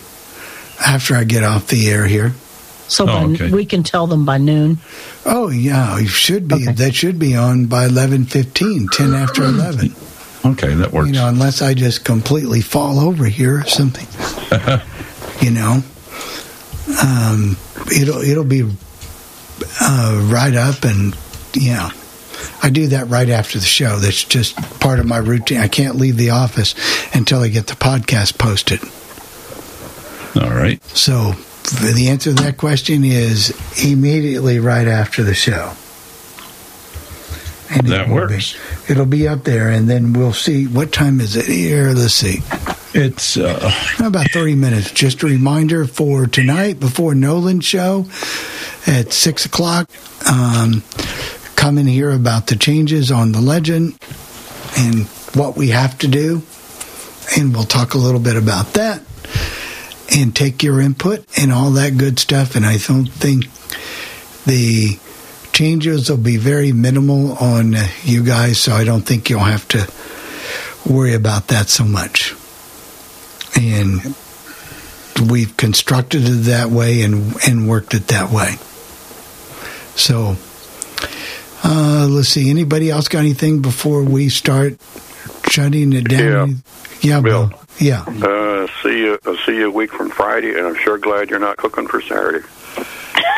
after 0.84 1.14
I 1.14 1.24
get 1.24 1.44
off 1.44 1.66
the 1.66 1.88
air 1.90 2.06
here. 2.06 2.34
So 2.88 3.06
by, 3.06 3.24
we 3.50 3.64
can 3.64 3.82
tell 3.84 4.06
them 4.06 4.24
by 4.26 4.38
noon. 4.38 4.78
Oh, 5.24 5.48
yeah, 5.48 5.98
you 5.98 6.08
should 6.08 6.46
be. 6.46 6.66
That 6.66 6.94
should 6.94 7.18
be 7.18 7.34
on 7.36 7.66
by 7.66 7.88
11:15, 7.88 8.90
10 8.90 9.14
after 9.14 9.44
11. 9.44 9.94
Okay, 10.44 10.74
that 10.74 10.92
works. 10.92 11.06
You 11.06 11.14
know, 11.14 11.28
unless 11.28 11.62
I 11.62 11.74
just 11.74 12.04
completely 12.04 12.60
fall 12.60 13.00
over 13.00 13.24
here 13.26 13.60
or 13.60 13.66
something. 13.66 14.06
you 15.42 15.50
know, 15.50 15.82
um, 17.02 17.56
it'll 17.94 18.22
it'll 18.22 18.44
be 18.44 18.62
uh, 19.80 20.28
right 20.32 20.54
up, 20.54 20.84
and 20.84 21.16
yeah, 21.54 21.90
I 22.62 22.70
do 22.70 22.88
that 22.88 23.08
right 23.08 23.28
after 23.28 23.58
the 23.58 23.64
show. 23.64 23.98
That's 23.98 24.24
just 24.24 24.56
part 24.80 25.00
of 25.00 25.06
my 25.06 25.18
routine. 25.18 25.58
I 25.58 25.68
can't 25.68 25.96
leave 25.96 26.16
the 26.16 26.30
office 26.30 26.74
until 27.14 27.40
I 27.40 27.48
get 27.48 27.66
the 27.66 27.74
podcast 27.74 28.38
posted. 28.38 28.80
All 30.40 30.54
right. 30.56 30.82
So 30.84 31.32
the 31.80 32.08
answer 32.08 32.34
to 32.34 32.42
that 32.42 32.56
question 32.56 33.04
is 33.04 33.52
immediately 33.84 34.58
right 34.58 34.86
after 34.86 35.22
the 35.22 35.34
show. 35.34 35.72
And 37.70 37.88
That 37.88 38.08
it 38.08 38.12
works. 38.12 38.52
Be, 38.86 38.92
it'll 38.92 39.06
be 39.06 39.26
up 39.28 39.44
there, 39.44 39.70
and 39.70 39.88
then 39.88 40.12
we'll 40.12 40.32
see. 40.34 40.66
What 40.66 40.92
time 40.92 41.20
is 41.20 41.36
it 41.36 41.46
here? 41.46 41.92
Let's 41.92 42.14
see. 42.14 42.40
It's 42.94 43.38
uh, 43.38 43.72
about 44.04 44.30
30 44.32 44.54
minutes. 44.54 44.90
Just 44.90 45.22
a 45.22 45.26
reminder 45.26 45.86
for 45.86 46.26
tonight 46.26 46.78
before 46.78 47.14
Nolan's 47.14 47.64
show 47.64 48.06
at 48.86 49.12
6 49.12 49.46
o'clock. 49.46 49.90
Um, 50.30 50.82
come 51.56 51.78
and 51.78 51.88
hear 51.88 52.10
about 52.10 52.48
the 52.48 52.56
changes 52.56 53.10
on 53.10 53.32
the 53.32 53.40
legend 53.40 53.98
and 54.76 55.06
what 55.34 55.56
we 55.56 55.68
have 55.68 55.96
to 55.98 56.08
do. 56.08 56.42
And 57.38 57.54
we'll 57.54 57.64
talk 57.64 57.94
a 57.94 57.98
little 57.98 58.20
bit 58.20 58.36
about 58.36 58.74
that 58.74 59.02
and 60.14 60.36
take 60.36 60.62
your 60.62 60.78
input 60.78 61.24
and 61.38 61.50
all 61.50 61.70
that 61.70 61.96
good 61.96 62.18
stuff. 62.18 62.56
And 62.56 62.66
I 62.66 62.76
don't 62.76 63.06
think 63.06 63.46
the 64.44 64.98
changes 65.52 66.10
will 66.10 66.18
be 66.18 66.36
very 66.36 66.72
minimal 66.72 67.38
on 67.38 67.74
you 68.02 68.22
guys, 68.22 68.58
so 68.58 68.72
I 68.72 68.84
don't 68.84 69.02
think 69.02 69.30
you'll 69.30 69.40
have 69.40 69.66
to 69.68 69.90
worry 70.86 71.14
about 71.14 71.48
that 71.48 71.70
so 71.70 71.84
much. 71.84 72.34
And 73.62 74.14
we've 75.30 75.56
constructed 75.56 76.22
it 76.24 76.42
that 76.46 76.70
way 76.70 77.02
and 77.02 77.34
and 77.46 77.68
worked 77.68 77.94
it 77.94 78.08
that 78.08 78.30
way. 78.30 78.54
So 79.96 80.36
uh, 81.64 82.06
let's 82.10 82.28
see. 82.28 82.50
Anybody 82.50 82.90
else 82.90 83.08
got 83.08 83.20
anything 83.20 83.60
before 83.62 84.02
we 84.02 84.28
start 84.28 84.74
shutting 85.48 85.92
it 85.92 86.08
down? 86.08 86.62
Yeah, 87.02 87.20
Bill. 87.20 87.52
Yeah. 87.78 88.02
Uh, 88.02 88.66
see 88.82 88.98
you. 88.98 89.18
I'll 89.26 89.36
see 89.46 89.56
you 89.56 89.68
a 89.68 89.70
week 89.70 89.92
from 89.92 90.10
Friday, 90.10 90.56
and 90.56 90.66
I'm 90.66 90.76
sure 90.76 90.98
glad 90.98 91.30
you're 91.30 91.38
not 91.38 91.56
cooking 91.56 91.86
for 91.86 92.00
Saturday. 92.00 92.44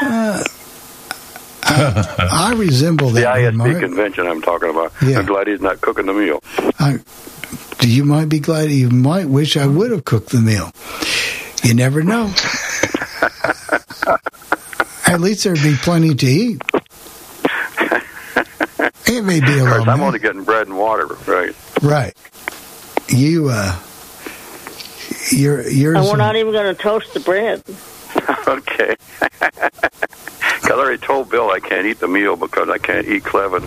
Uh, 0.02 0.42
I, 1.66 2.28
I 2.30 2.55
resemble 2.56 3.10
The 3.10 3.22
that. 3.22 3.36
ISB 3.38 3.46
remark. 3.52 3.80
convention 3.80 4.26
I'm 4.26 4.42
talking 4.42 4.70
about. 4.70 4.92
Yeah. 5.02 5.18
I'm 5.18 5.26
glad 5.26 5.46
he's 5.48 5.60
not 5.60 5.80
cooking 5.80 6.06
the 6.06 6.12
meal. 6.12 6.42
I, 6.78 6.98
you 7.81 8.05
might 8.05 8.28
be 8.28 8.39
glad. 8.40 8.70
You 8.70 8.90
might 8.90 9.28
wish 9.28 9.56
I 9.56 9.66
would 9.66 9.90
have 9.90 10.05
cooked 10.05 10.31
the 10.31 10.40
meal. 10.40 10.70
You 11.62 11.74
never 11.74 12.02
know. 12.02 12.26
At 15.06 15.20
least 15.20 15.44
there'd 15.44 15.62
be 15.62 15.76
plenty 15.76 16.14
to 16.14 16.26
eat. 16.26 16.62
It 19.06 19.22
may 19.22 19.39
be 19.40 19.47
a 19.59 19.62
Of 19.64 19.68
course, 19.68 19.78
little 19.81 19.90
I'm 19.90 20.01
only 20.01 20.18
getting 20.18 20.44
bread 20.44 20.66
and 20.66 20.76
water, 20.78 21.06
right? 21.26 21.55
right. 21.82 22.14
You 23.09 23.48
uh, 23.51 23.78
you're 25.31 25.68
you're. 25.68 25.94
And 25.94 26.05
we're 26.06 26.16
not 26.16 26.36
even 26.36 26.52
going 26.52 26.74
to 26.74 26.82
toast 26.82 27.12
the 27.14 27.20
bread. 27.20 27.62
okay. 28.48 28.97
Because 30.64 30.78
I 30.78 30.82
already 30.82 30.98
told 30.98 31.28
Bill 31.28 31.51
I 31.51 31.60
can't 31.60 31.86
eat 31.86 31.98
the 32.01 32.09
meal 32.09 32.36
because 32.36 32.70
I 32.70 32.78
can't 32.78 33.06
eat 33.06 33.22
clove 33.22 33.52
and 33.52 33.66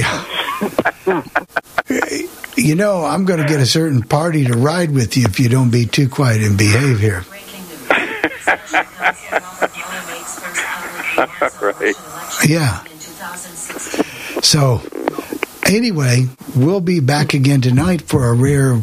hook. 0.00 1.24
You 2.54 2.74
know, 2.74 3.04
I'm 3.04 3.24
going 3.24 3.40
to 3.40 3.46
get 3.46 3.60
a 3.60 3.66
certain 3.66 4.02
party 4.02 4.44
to 4.44 4.52
ride 4.52 4.90
with 4.90 5.16
you 5.16 5.24
if 5.24 5.40
you 5.40 5.48
don't 5.48 5.70
be 5.70 5.86
too 5.86 6.08
quiet 6.08 6.42
and 6.42 6.56
behave 6.56 7.00
here. 7.00 7.24
right. 11.60 11.94
Yeah. 12.48 12.82
So, 14.42 14.82
anyway, 15.66 16.26
we'll 16.56 16.80
be 16.80 17.00
back 17.00 17.34
again 17.34 17.60
tonight 17.60 18.02
for 18.02 18.28
a 18.28 18.32
rare 18.34 18.82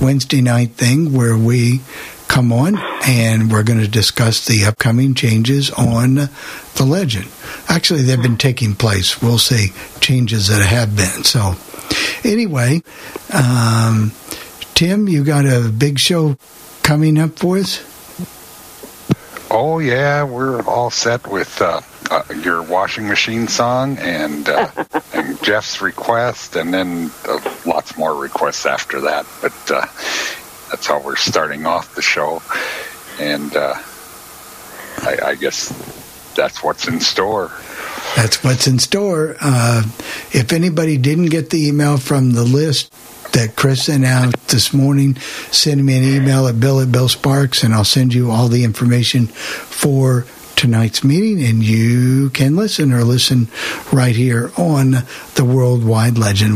Wednesday 0.00 0.40
night 0.40 0.72
thing 0.72 1.12
where 1.12 1.36
we 1.36 1.80
come 2.28 2.52
on 2.52 2.78
and 3.06 3.50
we're 3.50 3.62
going 3.62 3.80
to 3.80 3.88
discuss 3.88 4.46
the 4.46 4.64
upcoming 4.64 5.14
changes 5.14 5.70
on 5.70 6.14
the 6.14 6.84
legend. 6.84 7.28
Actually, 7.68 8.02
they've 8.02 8.20
been 8.20 8.36
taking 8.36 8.74
place. 8.74 9.22
We'll 9.22 9.38
see 9.38 9.72
changes 10.00 10.48
that 10.48 10.64
have 10.64 10.96
been. 10.96 11.24
So, 11.24 11.54
anyway, 12.24 12.82
um, 13.32 14.12
Tim, 14.74 15.08
you 15.08 15.24
got 15.24 15.46
a 15.46 15.68
big 15.68 15.98
show 15.98 16.36
coming 16.82 17.18
up 17.18 17.38
for 17.38 17.58
us? 17.58 17.82
Oh 19.50 19.78
yeah, 19.78 20.24
we're 20.24 20.62
all 20.62 20.90
set 20.90 21.28
with 21.28 21.62
uh, 21.62 21.80
uh, 22.10 22.22
your 22.42 22.62
washing 22.62 23.06
machine 23.06 23.46
song 23.46 23.98
and 23.98 24.48
uh, 24.48 24.68
and 25.12 25.40
Jeff's 25.44 25.80
request, 25.80 26.56
and 26.56 26.74
then 26.74 27.10
uh, 27.28 27.38
lots 27.64 27.96
more 27.96 28.14
requests 28.14 28.66
after 28.66 29.02
that. 29.02 29.26
But 29.40 29.70
uh, 29.70 29.86
that's 30.70 30.86
how 30.86 31.00
we're 31.00 31.16
starting 31.16 31.66
off 31.66 31.94
the 31.94 32.02
show, 32.02 32.42
and 33.20 33.54
uh, 33.56 33.74
I, 35.02 35.18
I 35.30 35.34
guess 35.34 35.68
that's 36.34 36.62
what's 36.62 36.88
in 36.88 37.00
store. 37.00 37.50
That's 38.16 38.42
what's 38.44 38.66
in 38.66 38.78
store. 38.78 39.36
Uh, 39.40 39.82
if 40.32 40.52
anybody 40.52 40.96
didn't 40.98 41.26
get 41.26 41.50
the 41.50 41.68
email 41.68 41.96
from 41.96 42.32
the 42.32 42.44
list 42.44 42.92
that 43.32 43.56
Chris 43.56 43.84
sent 43.84 44.04
out 44.04 44.34
this 44.48 44.72
morning, 44.72 45.16
send 45.50 45.84
me 45.84 45.96
an 45.96 46.04
email 46.04 46.46
at 46.46 46.60
bill 46.60 46.80
at 46.80 46.92
Bill 46.92 47.08
Sparks, 47.08 47.62
and 47.64 47.74
I'll 47.74 47.84
send 47.84 48.14
you 48.14 48.30
all 48.30 48.48
the 48.48 48.64
information 48.64 49.26
for 49.26 50.26
tonight's 50.56 51.02
meeting, 51.02 51.44
and 51.44 51.62
you 51.62 52.30
can 52.30 52.56
listen 52.56 52.92
or 52.92 53.02
listen 53.02 53.48
right 53.92 54.14
here 54.14 54.52
on 54.56 54.92
the 55.34 55.44
Worldwide 55.44 56.16
Legend. 56.16 56.52